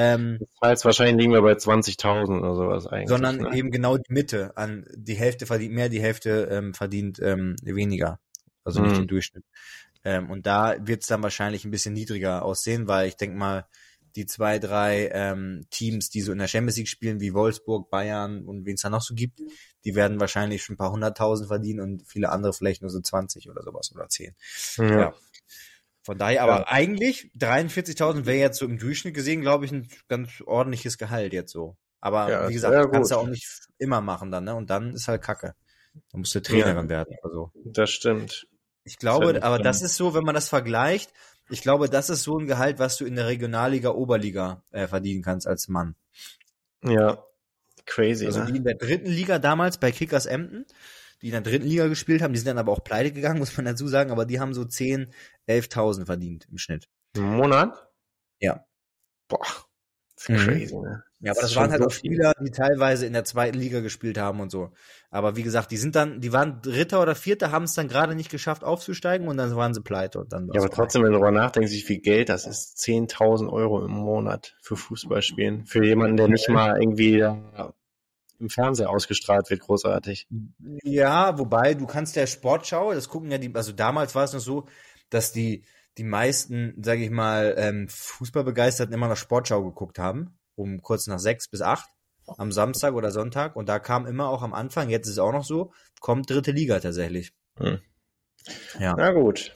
ähm, 0.00 0.38
das 0.60 0.70
heißt, 0.70 0.84
wahrscheinlich 0.84 1.16
liegen 1.16 1.32
wir 1.32 1.42
bei 1.42 1.54
20.000 1.54 2.38
oder 2.38 2.54
sowas 2.54 2.86
eigentlich. 2.86 3.08
Sondern 3.08 3.38
ne? 3.38 3.56
eben 3.56 3.72
genau 3.72 3.96
die 3.96 4.12
Mitte 4.12 4.56
an 4.56 4.86
die 4.94 5.16
Hälfte 5.16 5.44
verdient 5.44 5.74
mehr, 5.74 5.88
die 5.88 6.00
Hälfte 6.00 6.48
ähm, 6.52 6.72
verdient 6.72 7.18
ähm, 7.20 7.56
weniger. 7.64 8.20
Also 8.62 8.80
nicht 8.80 8.94
mhm. 8.94 9.00
im 9.00 9.06
Durchschnitt. 9.08 9.44
Ähm, 10.04 10.30
und 10.30 10.46
da 10.46 10.76
wird 10.78 11.02
es 11.02 11.08
dann 11.08 11.24
wahrscheinlich 11.24 11.64
ein 11.64 11.72
bisschen 11.72 11.94
niedriger 11.94 12.44
aussehen, 12.44 12.86
weil 12.86 13.08
ich 13.08 13.16
denke 13.16 13.36
mal, 13.36 13.66
die 14.14 14.26
zwei, 14.26 14.60
drei 14.60 15.10
ähm, 15.12 15.66
Teams, 15.70 16.10
die 16.10 16.20
so 16.20 16.30
in 16.30 16.38
der 16.38 16.46
Champions 16.46 16.76
League 16.76 16.88
spielen, 16.88 17.20
wie 17.20 17.34
Wolfsburg, 17.34 17.90
Bayern 17.90 18.44
und 18.44 18.66
wen 18.66 18.74
es 18.74 18.82
da 18.82 18.90
noch 18.90 19.02
so 19.02 19.14
gibt, 19.14 19.40
die 19.84 19.94
werden 19.96 20.20
wahrscheinlich 20.20 20.62
schon 20.62 20.74
ein 20.74 20.78
paar 20.78 20.92
hunderttausend 20.92 21.48
verdienen 21.48 21.80
und 21.80 22.06
viele 22.06 22.30
andere 22.30 22.52
vielleicht 22.52 22.82
nur 22.82 22.90
so 22.90 23.00
20 23.00 23.50
oder 23.50 23.62
sowas 23.62 23.90
oder 23.92 24.08
10. 24.08 24.34
Ja. 24.78 25.00
ja. 25.00 25.14
Von 26.08 26.16
daher, 26.16 26.42
aber 26.42 26.60
ja. 26.60 26.68
eigentlich 26.68 27.30
43.000 27.38 28.24
wäre 28.24 28.38
jetzt 28.38 28.58
so 28.58 28.64
im 28.64 28.78
Durchschnitt 28.78 29.12
gesehen, 29.12 29.42
glaube 29.42 29.66
ich, 29.66 29.72
ein 29.72 29.90
ganz 30.08 30.40
ordentliches 30.46 30.96
Gehalt 30.96 31.34
jetzt 31.34 31.52
so. 31.52 31.76
Aber 32.00 32.30
ja, 32.30 32.48
wie 32.48 32.54
gesagt, 32.54 32.90
kannst 32.90 33.10
du 33.10 33.16
auch 33.16 33.26
nicht 33.26 33.46
immer 33.76 34.00
machen 34.00 34.30
dann, 34.30 34.44
ne? 34.44 34.54
Und 34.54 34.70
dann 34.70 34.94
ist 34.94 35.06
halt 35.06 35.20
Kacke. 35.20 35.54
Da 36.10 36.16
musst 36.16 36.34
du 36.34 36.40
Trainerin 36.40 36.88
werden. 36.88 37.14
Also. 37.22 37.52
Das 37.62 37.90
stimmt. 37.90 38.46
Ich 38.84 38.96
glaube, 38.96 39.34
das 39.34 39.42
aber 39.42 39.56
stimmt. 39.56 39.66
das 39.66 39.82
ist 39.82 39.96
so, 39.96 40.14
wenn 40.14 40.24
man 40.24 40.34
das 40.34 40.48
vergleicht, 40.48 41.12
ich 41.50 41.60
glaube, 41.60 41.90
das 41.90 42.08
ist 42.08 42.22
so 42.22 42.38
ein 42.38 42.46
Gehalt, 42.46 42.78
was 42.78 42.96
du 42.96 43.04
in 43.04 43.14
der 43.14 43.26
Regionalliga, 43.26 43.90
Oberliga 43.90 44.62
äh, 44.70 44.86
verdienen 44.86 45.20
kannst 45.20 45.46
als 45.46 45.68
Mann. 45.68 45.94
Ja, 46.82 47.22
crazy. 47.84 48.24
Also 48.24 48.44
ne? 48.44 48.52
die 48.52 48.56
in 48.56 48.64
der 48.64 48.76
dritten 48.76 49.10
Liga 49.10 49.38
damals 49.38 49.76
bei 49.76 49.92
Kickers 49.92 50.24
Emden, 50.24 50.64
die 51.22 51.26
in 51.26 51.32
der 51.32 51.40
dritten 51.40 51.66
Liga 51.66 51.88
gespielt 51.88 52.22
haben, 52.22 52.32
die 52.32 52.38
sind 52.38 52.48
dann 52.48 52.58
aber 52.58 52.72
auch 52.72 52.84
pleite 52.84 53.12
gegangen, 53.12 53.38
muss 53.38 53.56
man 53.56 53.66
dazu 53.66 53.88
sagen, 53.88 54.10
aber 54.10 54.26
die 54.26 54.40
haben 54.40 54.54
so 54.54 54.64
10, 54.64 55.12
11.000 55.48 56.06
verdient 56.06 56.46
im 56.50 56.58
Schnitt. 56.58 56.88
Im 57.16 57.36
Monat? 57.36 57.88
Ja. 58.40 58.64
Boah, 59.28 59.44
das 60.14 60.28
ist 60.28 60.28
mhm. 60.28 60.36
crazy, 60.36 60.76
ne? 60.76 61.02
Ja, 61.20 61.32
aber 61.32 61.40
das, 61.40 61.50
das 61.50 61.56
waren 61.56 61.70
halt 61.72 61.80
so 61.82 61.88
auch 61.88 61.92
Spieler, 61.92 62.32
die 62.40 62.52
teilweise 62.52 63.04
in 63.04 63.12
der 63.12 63.24
zweiten 63.24 63.58
Liga 63.58 63.80
gespielt 63.80 64.18
haben 64.18 64.38
und 64.40 64.50
so. 64.50 64.70
Aber 65.10 65.34
wie 65.34 65.42
gesagt, 65.42 65.72
die 65.72 65.76
sind 65.76 65.96
dann, 65.96 66.20
die 66.20 66.32
waren 66.32 66.62
Dritter 66.62 67.02
oder 67.02 67.16
Vierter, 67.16 67.50
haben 67.50 67.64
es 67.64 67.74
dann 67.74 67.88
gerade 67.88 68.14
nicht 68.14 68.30
geschafft 68.30 68.62
aufzusteigen 68.62 69.26
und 69.26 69.36
dann 69.36 69.54
waren 69.56 69.74
sie 69.74 69.80
pleite 69.80 70.20
und 70.20 70.32
dann. 70.32 70.48
Ja, 70.54 70.60
aber 70.60 70.70
trotzdem, 70.70 71.02
wenn 71.02 71.10
du 71.10 71.18
darüber 71.18 71.32
nachdenkst, 71.32 71.72
wie 71.72 71.82
viel 71.82 71.98
Geld 71.98 72.28
das 72.28 72.46
ist, 72.46 72.78
10.000 72.78 73.52
Euro 73.52 73.84
im 73.84 73.90
Monat 73.90 74.56
für 74.62 74.76
Fußballspielen. 74.76 75.66
Für 75.66 75.84
jemanden, 75.84 76.16
der 76.16 76.28
nicht 76.28 76.48
mal 76.48 76.80
irgendwie 76.80 77.26
im 78.38 78.48
Fernseher 78.48 78.90
ausgestrahlt 78.90 79.50
wird, 79.50 79.60
großartig. 79.60 80.28
Ja, 80.82 81.38
wobei 81.38 81.74
du 81.74 81.86
kannst 81.86 82.16
der 82.16 82.26
Sportschau, 82.26 82.94
das 82.94 83.08
gucken 83.08 83.30
ja 83.30 83.38
die, 83.38 83.54
also 83.54 83.72
damals 83.72 84.14
war 84.14 84.24
es 84.24 84.32
noch 84.32 84.40
so, 84.40 84.66
dass 85.10 85.32
die, 85.32 85.64
die 85.96 86.04
meisten, 86.04 86.74
sage 86.82 87.04
ich 87.04 87.10
mal, 87.10 87.54
ähm, 87.58 87.88
Fußballbegeisterten 87.88 88.94
immer 88.94 89.08
noch 89.08 89.16
Sportschau 89.16 89.64
geguckt 89.64 89.98
haben 89.98 90.38
um 90.58 90.82
kurz 90.82 91.06
nach 91.06 91.18
sechs 91.18 91.48
bis 91.48 91.62
acht 91.62 91.88
am 92.36 92.52
Samstag 92.52 92.94
oder 92.94 93.10
Sonntag. 93.10 93.56
Und 93.56 93.68
da 93.68 93.78
kam 93.78 94.06
immer 94.06 94.28
auch 94.28 94.42
am 94.42 94.52
Anfang, 94.52 94.90
jetzt 94.90 95.06
ist 95.06 95.12
es 95.12 95.18
auch 95.18 95.32
noch 95.32 95.44
so, 95.44 95.72
kommt 96.00 96.28
dritte 96.28 96.50
Liga 96.50 96.78
tatsächlich. 96.80 97.32
Hm. 97.58 97.78
Ja. 98.78 98.94
Na 98.96 99.12
gut. 99.12 99.54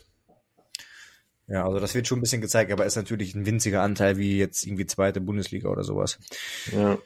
Ja, 1.48 1.66
also 1.66 1.80
das 1.80 1.94
wird 1.94 2.06
schon 2.06 2.18
ein 2.18 2.22
bisschen 2.22 2.40
gezeigt, 2.40 2.72
aber 2.72 2.86
ist 2.86 2.96
natürlich 2.96 3.34
ein 3.34 3.44
winziger 3.44 3.82
Anteil 3.82 4.16
wie 4.16 4.38
jetzt 4.38 4.64
irgendwie 4.64 4.86
zweite 4.86 5.20
Bundesliga 5.20 5.68
oder 5.68 5.82
sowas. 5.82 6.18
Ja. 6.72 6.96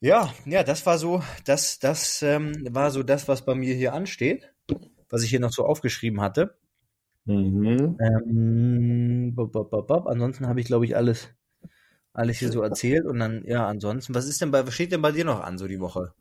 Ja, 0.00 0.32
ja, 0.44 0.62
das 0.62 0.86
war 0.86 0.98
so, 0.98 1.22
das, 1.44 1.78
das 1.78 2.22
ähm, 2.22 2.52
war 2.70 2.90
so 2.90 3.02
das, 3.02 3.26
was 3.26 3.44
bei 3.44 3.54
mir 3.54 3.74
hier 3.74 3.94
ansteht, 3.94 4.52
was 5.08 5.22
ich 5.22 5.30
hier 5.30 5.40
noch 5.40 5.52
so 5.52 5.64
aufgeschrieben 5.64 6.20
hatte. 6.20 6.56
Mhm. 7.24 7.98
Ähm, 8.00 9.34
bop, 9.34 9.52
bop, 9.52 9.70
bop, 9.70 10.06
Ansonsten 10.06 10.46
habe 10.46 10.60
ich, 10.60 10.66
glaube 10.66 10.84
ich, 10.84 10.96
alles 10.96 11.28
alles 12.18 12.38
hier 12.38 12.50
so 12.50 12.62
erzählt 12.62 13.06
und 13.06 13.20
dann, 13.20 13.44
ja, 13.44 13.68
ansonsten, 13.68 14.12
was 14.12 14.26
ist 14.26 14.40
denn 14.40 14.50
bei, 14.50 14.66
was 14.66 14.74
steht 14.74 14.90
denn 14.90 15.02
bei 15.02 15.12
dir 15.12 15.24
noch 15.24 15.40
an, 15.40 15.56
so 15.56 15.68
die 15.68 15.78
Woche? 15.78 16.14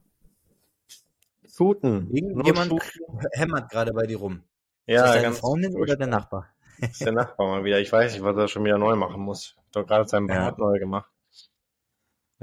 Shooten. 1.51 2.11
Irgendjemand 2.11 2.71
hämmert 3.31 3.69
gerade 3.71 3.93
bei 3.93 4.05
dir 4.05 4.17
rum. 4.17 4.43
Ja, 4.85 5.05
ist 5.05 5.15
das 5.15 5.21
deine 5.23 5.33
Freundin 5.33 5.75
oder 5.75 5.95
der 5.95 6.05
Nachbar? 6.05 6.53
Das 6.79 6.91
ist 6.91 7.01
der 7.01 7.13
Nachbar 7.13 7.47
mal 7.47 7.63
wieder. 7.63 7.79
Ich 7.79 7.91
weiß 7.91 8.13
nicht, 8.13 8.23
was 8.23 8.37
er 8.37 8.47
schon 8.47 8.63
wieder 8.63 8.77
neu 8.77 8.95
machen 8.95 9.21
muss. 9.21 9.55
Doch 9.71 9.87
gerade 9.87 10.07
seinen 10.07 10.27
Bad 10.27 10.55
ja. 10.59 10.63
neu 10.63 10.77
gemacht. 10.77 11.09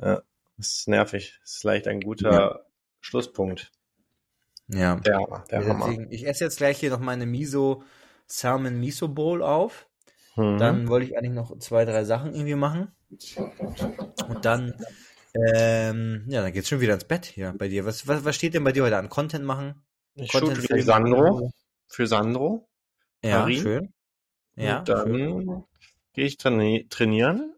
Ja, 0.03 0.21
das 0.57 0.69
ist 0.69 0.89
nervig. 0.89 1.39
Das 1.41 1.53
ist 1.53 1.61
vielleicht 1.61 1.89
ein 1.89 2.01
guter 2.01 2.33
ja. 2.33 2.61
Schlusspunkt. 3.01 3.73
Ja. 4.69 4.97
Der, 4.97 5.45
der 5.51 5.67
Hammer. 5.67 6.11
Ich 6.11 6.27
esse 6.27 6.45
jetzt 6.45 6.59
gleich 6.59 6.79
hier 6.79 6.91
noch 6.91 7.01
meine 7.01 7.27
Miso 7.27 7.83
Salmon 8.27 8.81
Miso 8.81 9.09
Bowl 9.09 9.43
auf. 9.43 9.89
Mhm. 10.37 10.59
Dann 10.59 10.89
wollte 10.89 11.07
ich 11.07 11.19
eigentlich 11.19 11.33
noch 11.33 11.59
zwei, 11.59 11.85
drei 11.85 12.05
Sachen 12.05 12.35
irgendwie 12.35 12.55
machen. 12.55 12.93
Und 14.29 14.45
dann, 14.45 14.75
ähm, 15.55 16.25
ja, 16.29 16.43
dann 16.43 16.53
geht's 16.53 16.69
schon 16.69 16.81
wieder 16.81 16.95
ins 16.95 17.05
Bett 17.05 17.27
hier 17.27 17.55
bei 17.57 17.69
dir. 17.69 17.85
Was, 17.85 18.09
was, 18.09 18.25
was 18.25 18.35
steht 18.35 18.55
denn 18.55 18.65
bei 18.65 18.73
dir 18.73 18.83
heute 18.85 18.97
an? 18.97 19.09
Content 19.09 19.45
machen? 19.45 19.85
Ich 20.15 20.33
Content 20.33 20.59
für 20.59 20.83
Sandro. 20.83 21.51
Für 21.87 22.07
Sandro. 22.07 22.69
Ja, 23.23 23.41
Marin. 23.41 23.61
schön. 23.61 23.95
Ja, 24.57 24.79
und 24.79 24.89
dann 24.89 25.65
gehe 26.13 26.27
ich 26.27 26.37
traini 26.37 26.87
trainieren. 26.89 27.55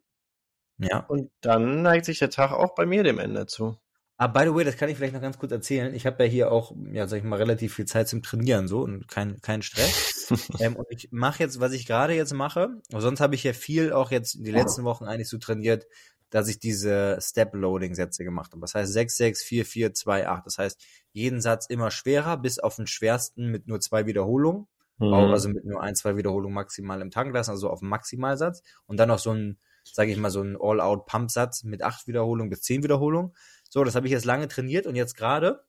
Ja. 0.79 1.01
Und 1.07 1.31
dann 1.41 1.83
neigt 1.83 2.05
sich 2.05 2.19
der 2.19 2.31
Tag 2.31 2.53
auch 2.53 2.75
bei 2.75 2.87
mir 2.87 3.03
dem 3.03 3.19
Ende 3.19 3.47
zu. 3.47 3.79
Ah, 4.19 4.29
by 4.29 4.45
the 4.45 4.55
way, 4.55 4.65
das 4.65 4.79
kann 4.79 4.89
ich 4.89 4.97
vielleicht 4.97 5.13
noch 5.13 5.21
ganz 5.21 5.39
kurz 5.39 5.53
erzählen. 5.53 5.95
Ich 5.95 6.07
habe 6.07 6.25
ja 6.25 6.31
hier 6.31 6.51
auch, 6.51 6.75
ja, 6.91 7.07
sag 7.07 7.19
ich 7.19 7.25
mal, 7.25 7.37
relativ 7.37 7.75
viel 7.75 7.85
Zeit 7.85 8.09
zum 8.09 8.23
Trainieren 8.23 8.67
so 8.67 8.81
und 8.81 9.09
kein, 9.09 9.43
kein 9.43 9.61
Stress. 9.61 10.31
ähm, 10.61 10.77
und 10.77 10.87
ich 10.89 11.09
mache 11.13 11.43
jetzt, 11.43 11.61
was 11.61 11.73
ich 11.73 11.87
gerade 11.87 12.15
jetzt 12.15 12.33
mache, 12.33 12.81
sonst 12.89 13.21
habe 13.21 13.35
ich 13.35 13.45
ja 13.45 13.53
viel 13.53 13.93
auch 13.93 14.11
jetzt 14.11 14.37
in 14.37 14.45
die 14.45 14.53
letzten 14.53 14.85
Wochen 14.85 15.05
eigentlich 15.05 15.29
so 15.29 15.37
trainiert, 15.37 15.87
dass 16.31 16.49
ich 16.49 16.59
diese 16.59 17.19
Step-Loading-Sätze 17.21 18.25
gemacht 18.25 18.53
habe. 18.53 18.63
Das 18.63 18.75
heißt 18.75 18.93
6, 18.93 19.17
6, 19.17 19.43
4, 19.43 19.67
4, 19.67 19.95
2, 19.95 20.29
8. 20.29 20.47
Das 20.47 20.59
heißt, 20.59 20.83
jeden 21.13 21.41
Satz 21.41 21.67
immer 21.67 21.91
schwerer, 21.91 22.39
bis 22.39 22.59
auf 22.59 22.77
den 22.77 22.87
schwersten 22.87 23.51
mit 23.51 23.69
nur 23.69 23.81
zwei 23.81 24.07
Wiederholungen. 24.07 24.67
Mhm. 24.99 25.13
Also 25.13 25.51
mit 25.51 25.65
nur 25.65 25.83
ein, 25.83 25.95
zwei 25.95 26.17
Wiederholungen 26.17 26.55
maximal 26.55 27.01
im 27.03 27.11
Tanklassen, 27.11 27.53
also 27.53 27.71
auf 27.71 27.81
dem 27.81 27.91
Maximalsatz. 27.91 28.63
Und 28.87 28.99
dann 28.99 29.09
noch 29.09 29.19
so 29.19 29.33
ein, 29.33 29.59
sage 29.95 30.13
ich 30.13 30.19
mal, 30.19 30.31
so 30.31 30.43
ein 30.43 30.57
All-Out-Pump-Satz 30.61 31.65
mit 31.65 31.83
acht 31.83 32.07
Wiederholungen 32.07 32.51
bis 32.51 32.63
zehn 32.63 32.83
Wiederholungen. 32.83 33.35
So, 33.69 33.85
das 33.85 33.95
habe 33.95 34.07
ich 34.07 34.13
jetzt 34.13 34.25
lange 34.25 34.49
trainiert 34.49 34.87
und 34.87 34.97
jetzt 34.97 35.17
gerade 35.17 35.65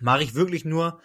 mache 0.00 0.22
ich 0.22 0.34
wirklich 0.34 0.64
nur 0.64 1.00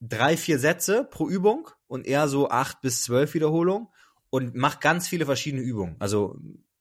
drei, 0.00 0.36
vier 0.36 0.58
Sätze 0.58 1.04
pro 1.04 1.28
Übung 1.28 1.68
und 1.86 2.06
eher 2.06 2.28
so 2.28 2.50
acht 2.50 2.80
bis 2.80 3.02
zwölf 3.02 3.34
Wiederholungen 3.34 3.88
und 4.30 4.54
mache 4.54 4.78
ganz 4.80 5.08
viele 5.08 5.26
verschiedene 5.26 5.62
Übungen. 5.62 5.96
Also 5.98 6.36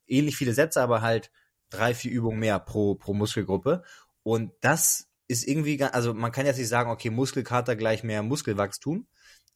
ähnlich 0.08 0.36
viele 0.36 0.54
Sätze, 0.54 0.82
aber 0.82 1.02
halt 1.02 1.32
drei, 1.70 1.94
vier 1.94 2.12
Übungen 2.12 2.40
mehr 2.40 2.60
pro, 2.60 2.96
pro 2.96 3.14
Muskelgruppe. 3.14 3.84
Und 4.24 4.52
das 4.62 5.10
ist 5.28 5.48
irgendwie, 5.48 5.82
also 5.84 6.14
man 6.14 6.32
kann 6.32 6.46
jetzt 6.46 6.58
nicht 6.58 6.68
sagen, 6.68 6.92
okay, 6.92 7.10
Muskelkater 7.10 7.76
gleich 7.76 8.04
mehr 8.04 8.24
Muskelwachstum, 8.24 9.08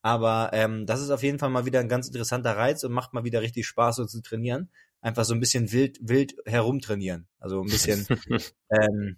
aber 0.01 0.51
ähm, 0.53 0.85
das 0.85 1.01
ist 1.01 1.09
auf 1.09 1.23
jeden 1.23 1.39
Fall 1.39 1.49
mal 1.49 1.65
wieder 1.65 1.79
ein 1.79 1.89
ganz 1.89 2.07
interessanter 2.07 2.55
Reiz 2.55 2.83
und 2.83 2.93
macht 2.93 3.13
mal 3.13 3.23
wieder 3.23 3.41
richtig 3.41 3.67
Spaß, 3.67 3.97
so 3.97 4.05
zu 4.05 4.21
trainieren, 4.21 4.69
einfach 5.07 5.23
so 5.23 5.33
ein 5.33 5.39
bisschen 5.39 5.71
wild, 5.71 5.97
wild 6.01 6.35
herumtrainieren. 6.45 7.27
Also 7.39 7.61
ein 7.61 7.69
bisschen, 7.69 8.05
ähm, 8.69 9.17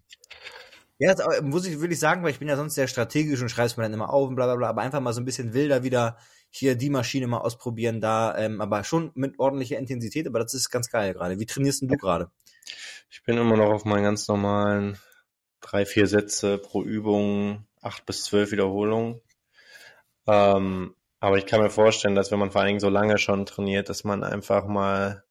ja, 0.99 1.15
das 1.15 1.41
muss 1.41 1.65
ich 1.65 1.79
wirklich 1.81 1.99
sagen, 1.99 2.23
weil 2.23 2.31
ich 2.31 2.39
bin 2.39 2.47
ja 2.47 2.55
sonst 2.55 2.75
sehr 2.75 2.87
strategisch 2.87 3.41
und 3.41 3.49
schreib's 3.49 3.75
mir 3.75 3.83
dann 3.83 3.93
immer 3.93 4.13
auf 4.13 4.29
und 4.29 4.35
bla 4.35 4.45
bla 4.45 4.55
bla, 4.55 4.69
aber 4.69 4.81
einfach 4.81 5.01
mal 5.01 5.13
so 5.13 5.21
ein 5.21 5.25
bisschen 5.25 5.53
wilder 5.53 5.83
wieder 5.83 6.17
hier 6.51 6.75
die 6.75 6.89
Maschine 6.89 7.27
mal 7.27 7.39
ausprobieren, 7.39 8.01
da, 8.01 8.37
ähm, 8.37 8.61
aber 8.61 8.83
schon 8.83 9.11
mit 9.15 9.39
ordentlicher 9.39 9.77
Intensität, 9.77 10.27
aber 10.27 10.39
das 10.39 10.53
ist 10.53 10.69
ganz 10.69 10.89
geil 10.89 11.13
gerade. 11.13 11.39
Wie 11.39 11.45
trainierst 11.45 11.81
denn 11.81 11.89
du 11.89 11.97
gerade? 11.97 12.29
Ich 13.09 13.23
bin 13.23 13.37
immer 13.37 13.57
noch 13.57 13.71
auf 13.71 13.85
meinen 13.85 14.03
ganz 14.03 14.27
normalen 14.27 14.97
drei, 15.61 15.85
vier 15.85 16.07
Sätze 16.07 16.57
pro 16.57 16.83
Übung, 16.83 17.65
acht 17.81 18.05
bis 18.05 18.23
zwölf 18.23 18.51
Wiederholungen. 18.51 19.21
Ähm, 20.27 20.95
aber 21.19 21.37
ich 21.37 21.47
kann 21.47 21.61
mir 21.61 21.69
vorstellen, 21.69 22.15
dass 22.15 22.31
wenn 22.31 22.39
man 22.39 22.51
vor 22.51 22.61
allen 22.61 22.69
Dingen 22.69 22.79
so 22.79 22.89
lange 22.89 23.17
schon 23.17 23.45
trainiert, 23.45 23.89
dass 23.89 24.03
man 24.03 24.23
einfach 24.23 24.67
mal 24.67 25.23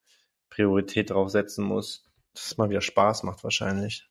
Priorität 0.49 1.09
drauf 1.09 1.29
setzen 1.29 1.63
muss, 1.63 2.03
dass 2.33 2.47
es 2.47 2.57
mal 2.57 2.69
wieder 2.69 2.81
Spaß 2.81 3.23
macht 3.23 3.43
wahrscheinlich. 3.43 4.09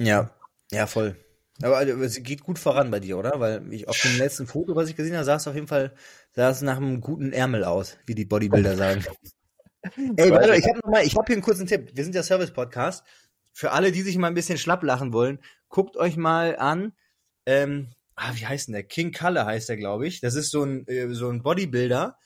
Ja, 0.00 0.30
ja, 0.70 0.86
voll. 0.86 1.16
Aber 1.62 1.76
also, 1.76 1.92
es 2.02 2.22
geht 2.22 2.42
gut 2.42 2.58
voran 2.58 2.90
bei 2.90 3.00
dir, 3.00 3.18
oder? 3.18 3.40
Weil 3.40 3.72
ich 3.72 3.88
auf 3.88 4.00
dem 4.00 4.16
letzten 4.16 4.46
Foto, 4.46 4.76
was 4.76 4.88
ich 4.88 4.96
gesehen 4.96 5.14
habe, 5.14 5.24
sah 5.24 5.36
es 5.36 5.48
auf 5.48 5.54
jeden 5.54 5.66
Fall, 5.66 5.92
sah 6.32 6.50
es 6.50 6.62
nach 6.62 6.76
einem 6.76 7.00
guten 7.00 7.32
Ärmel 7.32 7.64
aus, 7.64 7.98
wie 8.06 8.14
die 8.14 8.24
Bodybuilder 8.24 8.76
sagen. 8.76 9.04
Ey, 10.16 10.30
warte, 10.30 10.56
ich 10.56 10.66
habe 10.66 10.78
noch 10.78 10.90
mal, 10.90 11.04
ich 11.04 11.16
habe 11.16 11.26
hier 11.26 11.36
einen 11.36 11.42
kurzen 11.42 11.66
Tipp. 11.66 11.90
Wir 11.94 12.04
sind 12.04 12.14
ja 12.14 12.22
Service 12.22 12.52
Podcast. 12.52 13.04
Für 13.52 13.72
alle, 13.72 13.90
die 13.90 14.02
sich 14.02 14.16
mal 14.18 14.28
ein 14.28 14.34
bisschen 14.34 14.58
schlapp 14.58 14.82
lachen 14.82 15.12
wollen, 15.12 15.40
guckt 15.68 15.96
euch 15.96 16.16
mal 16.16 16.56
an. 16.56 16.92
Ähm, 17.46 17.88
ah, 18.14 18.32
wie 18.34 18.46
heißt 18.46 18.68
denn 18.68 18.74
der? 18.74 18.84
King 18.84 19.10
Kalle 19.10 19.44
heißt 19.44 19.68
der, 19.68 19.76
glaube 19.76 20.06
ich. 20.06 20.20
Das 20.20 20.34
ist 20.34 20.50
so 20.50 20.62
ein 20.62 20.86
äh, 20.86 21.12
so 21.12 21.28
ein 21.28 21.42
Bodybuilder, 21.42 22.18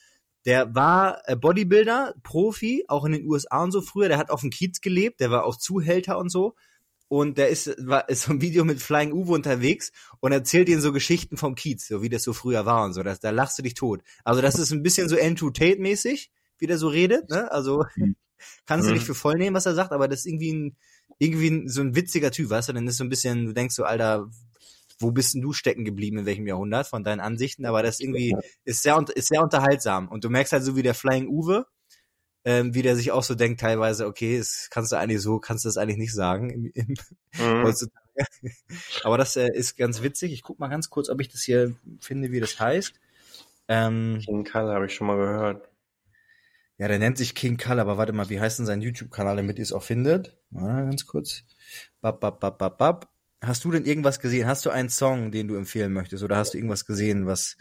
der 0.44 0.74
war 0.74 1.22
äh, 1.26 1.36
Bodybuilder, 1.36 2.14
Profi, 2.22 2.84
auch 2.88 3.04
in 3.04 3.12
den 3.12 3.26
USA 3.26 3.62
und 3.62 3.72
so 3.72 3.80
früher. 3.80 4.08
Der 4.08 4.18
hat 4.18 4.30
auf 4.30 4.40
dem 4.40 4.50
Kiez 4.50 4.80
gelebt, 4.80 5.20
der 5.20 5.30
war 5.30 5.44
auch 5.44 5.56
Zuhälter 5.56 6.18
und 6.18 6.30
so. 6.30 6.54
Und 7.08 7.36
der 7.36 7.50
ist, 7.50 7.74
war, 7.78 8.08
ist 8.08 8.22
so 8.22 8.32
ein 8.32 8.40
Video 8.40 8.64
mit 8.64 8.80
Flying 8.80 9.12
Uwe 9.12 9.32
unterwegs 9.32 9.92
und 10.20 10.32
erzählt 10.32 10.70
ihnen 10.70 10.80
so 10.80 10.92
Geschichten 10.92 11.36
vom 11.36 11.54
Kiez, 11.54 11.86
so 11.86 12.00
wie 12.02 12.08
das 12.08 12.22
so 12.22 12.32
früher 12.32 12.64
war 12.64 12.84
und 12.84 12.94
so. 12.94 13.02
Das, 13.02 13.20
da 13.20 13.30
lachst 13.30 13.58
du 13.58 13.62
dich 13.62 13.74
tot. 13.74 14.02
Also 14.24 14.40
das 14.40 14.58
ist 14.58 14.72
ein 14.72 14.82
bisschen 14.82 15.10
so 15.10 15.18
Andrew 15.20 15.50
Tate-mäßig, 15.50 16.32
wie 16.58 16.66
der 16.66 16.78
so 16.78 16.88
redet. 16.88 17.28
Ne? 17.28 17.52
Also 17.52 17.84
mhm. 17.96 18.16
kannst 18.66 18.88
du 18.88 18.94
nicht 18.94 19.04
für 19.04 19.14
voll 19.14 19.34
nehmen, 19.34 19.54
was 19.54 19.66
er 19.66 19.74
sagt, 19.74 19.92
aber 19.92 20.08
das 20.08 20.20
ist 20.20 20.26
irgendwie 20.26 20.52
ein, 20.54 20.76
irgendwie 21.18 21.68
so 21.68 21.82
ein 21.82 21.94
witziger 21.94 22.30
Typ, 22.30 22.48
weißt 22.48 22.70
du? 22.70 22.72
Dann 22.72 22.88
ist 22.88 22.96
so 22.96 23.04
ein 23.04 23.10
bisschen, 23.10 23.44
du 23.44 23.52
denkst 23.52 23.74
so, 23.74 23.84
Alter, 23.84 24.30
wo 24.98 25.10
bist 25.10 25.34
denn 25.34 25.42
du 25.42 25.52
stecken 25.52 25.84
geblieben, 25.84 26.18
in 26.18 26.26
welchem 26.26 26.46
Jahrhundert 26.46 26.86
von 26.86 27.04
deinen 27.04 27.20
Ansichten, 27.20 27.66
aber 27.66 27.82
das 27.82 28.00
irgendwie 28.00 28.36
ist 28.64 28.82
sehr, 28.82 29.02
ist 29.14 29.28
sehr 29.28 29.42
unterhaltsam. 29.42 30.08
Und 30.08 30.24
du 30.24 30.30
merkst 30.30 30.52
halt 30.52 30.64
so 30.64 30.76
wie 30.76 30.82
der 30.82 30.94
Flying 30.94 31.28
Uwe, 31.28 31.66
ähm, 32.44 32.74
wie 32.74 32.82
der 32.82 32.96
sich 32.96 33.12
auch 33.12 33.22
so 33.22 33.34
denkt 33.34 33.60
teilweise, 33.60 34.06
okay, 34.06 34.38
das 34.38 34.68
kannst 34.70 34.92
du 34.92 34.96
eigentlich 34.96 35.20
so, 35.20 35.38
kannst 35.38 35.64
du 35.64 35.68
das 35.68 35.76
eigentlich 35.76 35.98
nicht 35.98 36.14
sagen 36.14 36.50
im, 36.50 36.70
im 36.74 36.94
mhm. 37.38 37.72
Aber 39.04 39.16
das 39.16 39.36
äh, 39.36 39.48
ist 39.54 39.76
ganz 39.76 40.02
witzig. 40.02 40.32
Ich 40.32 40.42
guck 40.42 40.58
mal 40.58 40.68
ganz 40.68 40.90
kurz, 40.90 41.08
ob 41.08 41.20
ich 41.20 41.28
das 41.28 41.42
hier 41.42 41.74
finde, 42.00 42.30
wie 42.30 42.40
das 42.40 42.58
heißt. 42.58 42.94
Ähm, 43.68 44.20
King 44.24 44.44
Kalle 44.44 44.72
habe 44.72 44.86
ich 44.86 44.94
schon 44.94 45.06
mal 45.06 45.16
gehört. 45.16 45.68
Ja, 46.78 46.88
der 46.88 46.98
nennt 46.98 47.16
sich 47.16 47.34
King 47.34 47.58
Kal, 47.58 47.78
aber 47.78 47.96
warte 47.96 48.12
mal, 48.12 48.28
wie 48.28 48.40
heißt 48.40 48.58
denn 48.58 48.66
sein 48.66 48.82
YouTube-Kanal, 48.82 49.36
damit 49.36 49.58
ihr 49.58 49.62
es 49.62 49.72
auch 49.72 49.82
findet? 49.82 50.36
Warte, 50.50 50.86
ganz 50.86 51.06
kurz. 51.06 51.44
Bap, 52.00 52.20
bap, 52.20 52.40
bap, 52.40 52.58
bap, 52.58 52.78
bap. 52.78 53.11
Hast 53.42 53.64
du 53.64 53.72
denn 53.72 53.84
irgendwas 53.84 54.20
gesehen? 54.20 54.46
Hast 54.46 54.64
du 54.66 54.70
einen 54.70 54.88
Song, 54.88 55.32
den 55.32 55.48
du 55.48 55.56
empfehlen 55.56 55.92
möchtest? 55.92 56.22
Oder 56.22 56.36
hast 56.36 56.54
du 56.54 56.58
irgendwas 56.58 56.86
gesehen, 56.86 57.26
was 57.26 57.56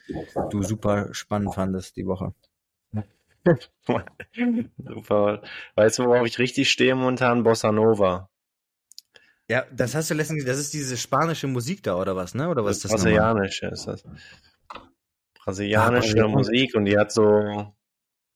du 0.52 0.62
super 0.62 1.12
spannend 1.12 1.56
fandest 1.56 1.98
die 1.98 2.06
Woche? 2.06 2.34
Super. 4.78 5.42
Weißt 5.76 5.98
du, 5.98 6.06
worauf 6.06 6.28
ich 6.28 6.38
richtig 6.38 6.70
stehe 6.70 6.94
momentan? 6.94 7.42
Bossa 7.42 7.72
Nova. 7.72 8.30
Ja, 9.50 9.66
das 9.72 9.96
hast 9.96 10.12
du 10.12 10.14
letztens. 10.14 10.46
Das 10.46 10.60
ist 10.60 10.74
diese 10.74 10.96
spanische 10.96 11.48
Musik 11.48 11.82
da, 11.82 11.96
oder 11.96 12.16
was, 12.16 12.36
ne? 12.36 12.48
Oder 12.50 12.64
was 12.64 12.78
ist 12.78 12.86
das? 12.86 12.92
Brasilianische 12.92 13.66
ist 13.68 13.88
das. 13.88 14.04
Brasilianische 15.44 16.24
ah, 16.24 16.28
Musik 16.28 16.76
und 16.76 16.86
die 16.86 16.98
hat 16.98 17.12
so, 17.12 17.74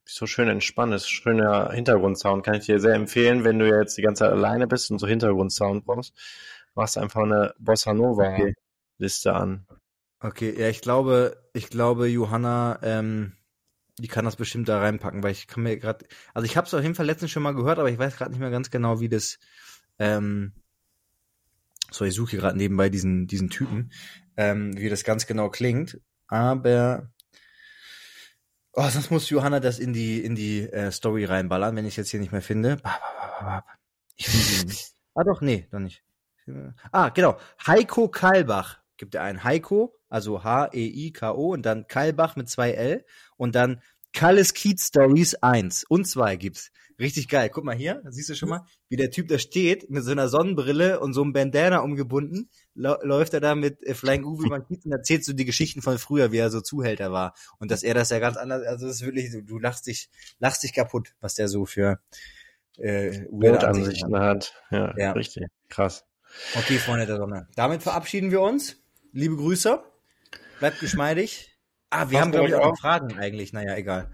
so 0.04 0.26
schön 0.26 0.50
entspannt, 0.50 0.94
ist 0.96 1.08
schöner 1.08 1.72
Hintergrundsound. 1.72 2.44
Kann 2.44 2.56
ich 2.56 2.66
dir 2.66 2.80
sehr 2.80 2.96
empfehlen, 2.96 3.44
wenn 3.44 3.60
du 3.60 3.68
jetzt 3.68 3.98
die 3.98 4.02
ganze 4.02 4.24
Zeit 4.24 4.32
alleine 4.32 4.68
bist 4.68 4.90
und 4.90 4.98
so 4.98 5.08
Hintergrundsound 5.08 5.86
brauchst. 5.86 6.14
Machst 6.76 6.98
einfach 6.98 7.24
eine 7.24 7.54
Bossa 7.58 7.94
Nova 7.94 8.34
okay. 8.34 8.54
Liste 8.98 9.34
an. 9.34 9.66
Okay, 10.20 10.54
ja, 10.60 10.70
ich 10.70 10.82
glaube, 10.82 11.38
ich 11.54 11.70
glaube, 11.70 12.08
Johanna, 12.08 12.80
ähm, 12.82 13.34
die 13.98 14.08
kann 14.08 14.26
das 14.26 14.36
bestimmt 14.36 14.68
da 14.68 14.80
reinpacken, 14.80 15.24
weil 15.24 15.32
ich 15.32 15.48
kann 15.48 15.64
mir 15.64 15.78
gerade, 15.78 16.06
also 16.34 16.46
ich 16.46 16.58
habe 16.58 16.68
es 16.68 16.74
auf 16.74 16.82
jeden 16.82 16.96
Fall 16.96 17.06
letztens 17.06 17.32
schon 17.32 17.44
mal 17.44 17.54
gehört, 17.54 17.80
aber 17.80 17.90
ich 17.90 17.98
weiß 17.98 18.18
gerade 18.18 18.32
nicht 18.32 18.40
mehr 18.40 18.50
ganz 18.50 18.72
genau, 18.72 19.00
wie 19.00 19.10
das, 19.10 19.40
ähm, 20.00 20.54
so 21.92 22.04
ich 22.04 22.14
suche 22.14 22.32
hier 22.32 22.40
gerade 22.40 22.58
nebenbei 22.58 22.90
diesen 22.90 23.28
diesen 23.28 23.50
Typen, 23.50 23.92
ähm, 24.36 24.76
wie 24.78 24.90
das 24.90 25.04
ganz 25.04 25.28
genau 25.28 25.50
klingt, 25.50 26.02
aber 26.28 27.12
oh, 28.74 28.90
sonst 28.90 29.12
muss 29.12 29.30
Johanna 29.30 29.60
das 29.60 29.80
in 29.80 29.94
die 29.94 30.24
in 30.24 30.36
die 30.36 30.62
äh, 30.62 30.92
Story 30.92 31.26
reinballern, 31.26 31.76
wenn 31.76 31.86
ich 31.86 31.96
jetzt 31.96 32.10
hier 32.10 32.20
nicht 32.20 32.32
mehr 32.32 32.42
finde. 32.42 32.82
Ich 34.18 34.28
finde 34.28 34.62
ihn 34.62 34.68
nicht. 34.68 34.92
Ah 35.18 35.24
doch, 35.24 35.40
nee, 35.40 35.66
doch 35.72 35.80
nicht. 35.80 36.04
Ah, 36.92 37.10
genau. 37.10 37.38
Heiko 37.66 38.08
Kalbach 38.08 38.80
gibt 38.98 39.16
er 39.16 39.24
einen. 39.24 39.44
Heiko, 39.44 39.96
also 40.10 40.44
H-E-I-K-O 40.44 41.54
und 41.54 41.66
dann 41.66 41.88
Kalbach 41.88 42.36
mit 42.36 42.50
zwei 42.50 42.72
L 42.72 43.06
und 43.38 43.56
dann 43.56 43.82
Kalles 44.14 44.54
Keat 44.54 44.80
Stories 44.80 45.36
1 45.36 45.84
und 45.90 46.08
2 46.08 46.38
gibt's. 46.38 46.72
Richtig 46.98 47.28
geil. 47.28 47.50
Guck 47.50 47.66
mal 47.66 47.76
hier, 47.76 48.02
siehst 48.08 48.30
du 48.30 48.36
schon 48.36 48.48
mal, 48.48 48.66
wie 48.88 48.96
der 48.96 49.12
Typ 49.12 49.28
da 49.28 49.38
steht, 49.38 49.90
mit 49.90 50.06
so 50.06 50.12
einer 50.12 50.30
Sonnenbrille 50.30 51.02
und 51.02 51.14
so 51.14 51.22
einem 51.22 51.34
Bandana 51.34 51.80
umgebunden, 51.80 52.50
läuft 52.74 53.34
er 53.34 53.42
da 53.42 53.54
mit 53.54 53.84
äh, 53.84 53.94
Flying 53.94 54.24
Uwe 54.24 54.48
man 54.48 54.62
und 54.62 54.92
erzählt 54.92 55.26
so 55.26 55.34
die 55.34 55.44
Geschichten 55.44 55.82
von 55.82 55.98
früher, 55.98 56.32
wie 56.32 56.38
er 56.38 56.50
so 56.50 56.62
Zuhälter 56.62 57.12
war. 57.12 57.34
Und 57.60 57.70
dass 57.72 57.84
er 57.84 57.94
das 57.94 58.12
ja 58.12 58.20
ganz 58.20 58.38
anders, 58.38 58.66
also 58.66 58.88
das 58.88 58.98
ist 58.98 59.06
wirklich, 59.06 59.30
du, 59.32 59.42
du 59.42 59.60
lachst 59.60 59.88
dich, 59.88 60.10
lachst 60.40 60.64
dich 60.64 60.74
kaputt, 60.74 61.14
was 61.20 61.34
der 61.34 61.50
so 61.50 61.66
für 61.66 62.00
äh, 62.78 63.26
Weltansichten 63.30 64.18
hat. 64.18 64.54
Ja, 64.72 64.94
ja, 64.98 65.12
richtig. 65.12 65.48
Krass. 65.68 66.06
Okay, 66.56 66.78
Freunde 66.78 67.06
der 67.06 67.18
Sonne. 67.18 67.48
Damit 67.56 67.84
verabschieden 67.84 68.32
wir 68.32 68.42
uns. 68.42 68.78
Liebe 69.12 69.36
Grüße. 69.36 69.84
Bleibt 70.60 70.80
geschmeidig. 70.80 71.58
Ah, 71.90 72.10
wir 72.10 72.16
Was 72.16 72.22
haben, 72.22 72.32
glaube 72.32 72.48
ich, 72.48 72.56
auch 72.56 72.72
noch 72.72 72.78
Fragen 72.78 73.18
eigentlich. 73.18 73.54
Naja, 73.54 73.76
egal. 73.76 74.12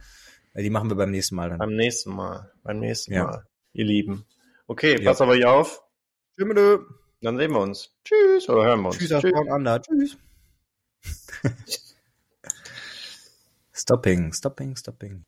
Die 0.56 0.70
machen 0.70 0.90
wir 0.90 0.96
beim 0.96 1.12
nächsten 1.12 1.36
Mal 1.36 1.50
dann. 1.50 1.60
Beim 1.60 1.76
nächsten 1.76 2.12
Mal. 2.12 2.52
Beim 2.64 2.80
nächsten 2.80 3.14
ja. 3.14 3.24
Mal. 3.24 3.48
Ihr 3.74 3.86
Lieben. 3.86 4.26
Okay, 4.68 5.02
ja. 5.02 5.10
pass 5.10 5.22
aber 5.22 5.36
hier 5.36 5.52
auf. 5.52 5.82
Tschüss. 6.38 6.80
Dann 7.22 7.38
sehen 7.38 7.52
wir 7.52 7.60
uns. 7.60 7.94
Tschüss. 8.04 8.50
Oder 8.50 8.66
hören 8.66 8.82
wir 8.82 8.90
uns. 8.90 8.98
Tschüss, 8.98 9.22
Tschüss. 9.22 9.34
Ander. 9.50 9.82
Tschüss. 9.82 10.18
stopping, 13.74 14.34
stopping, 14.34 14.76
stopping. 14.76 15.26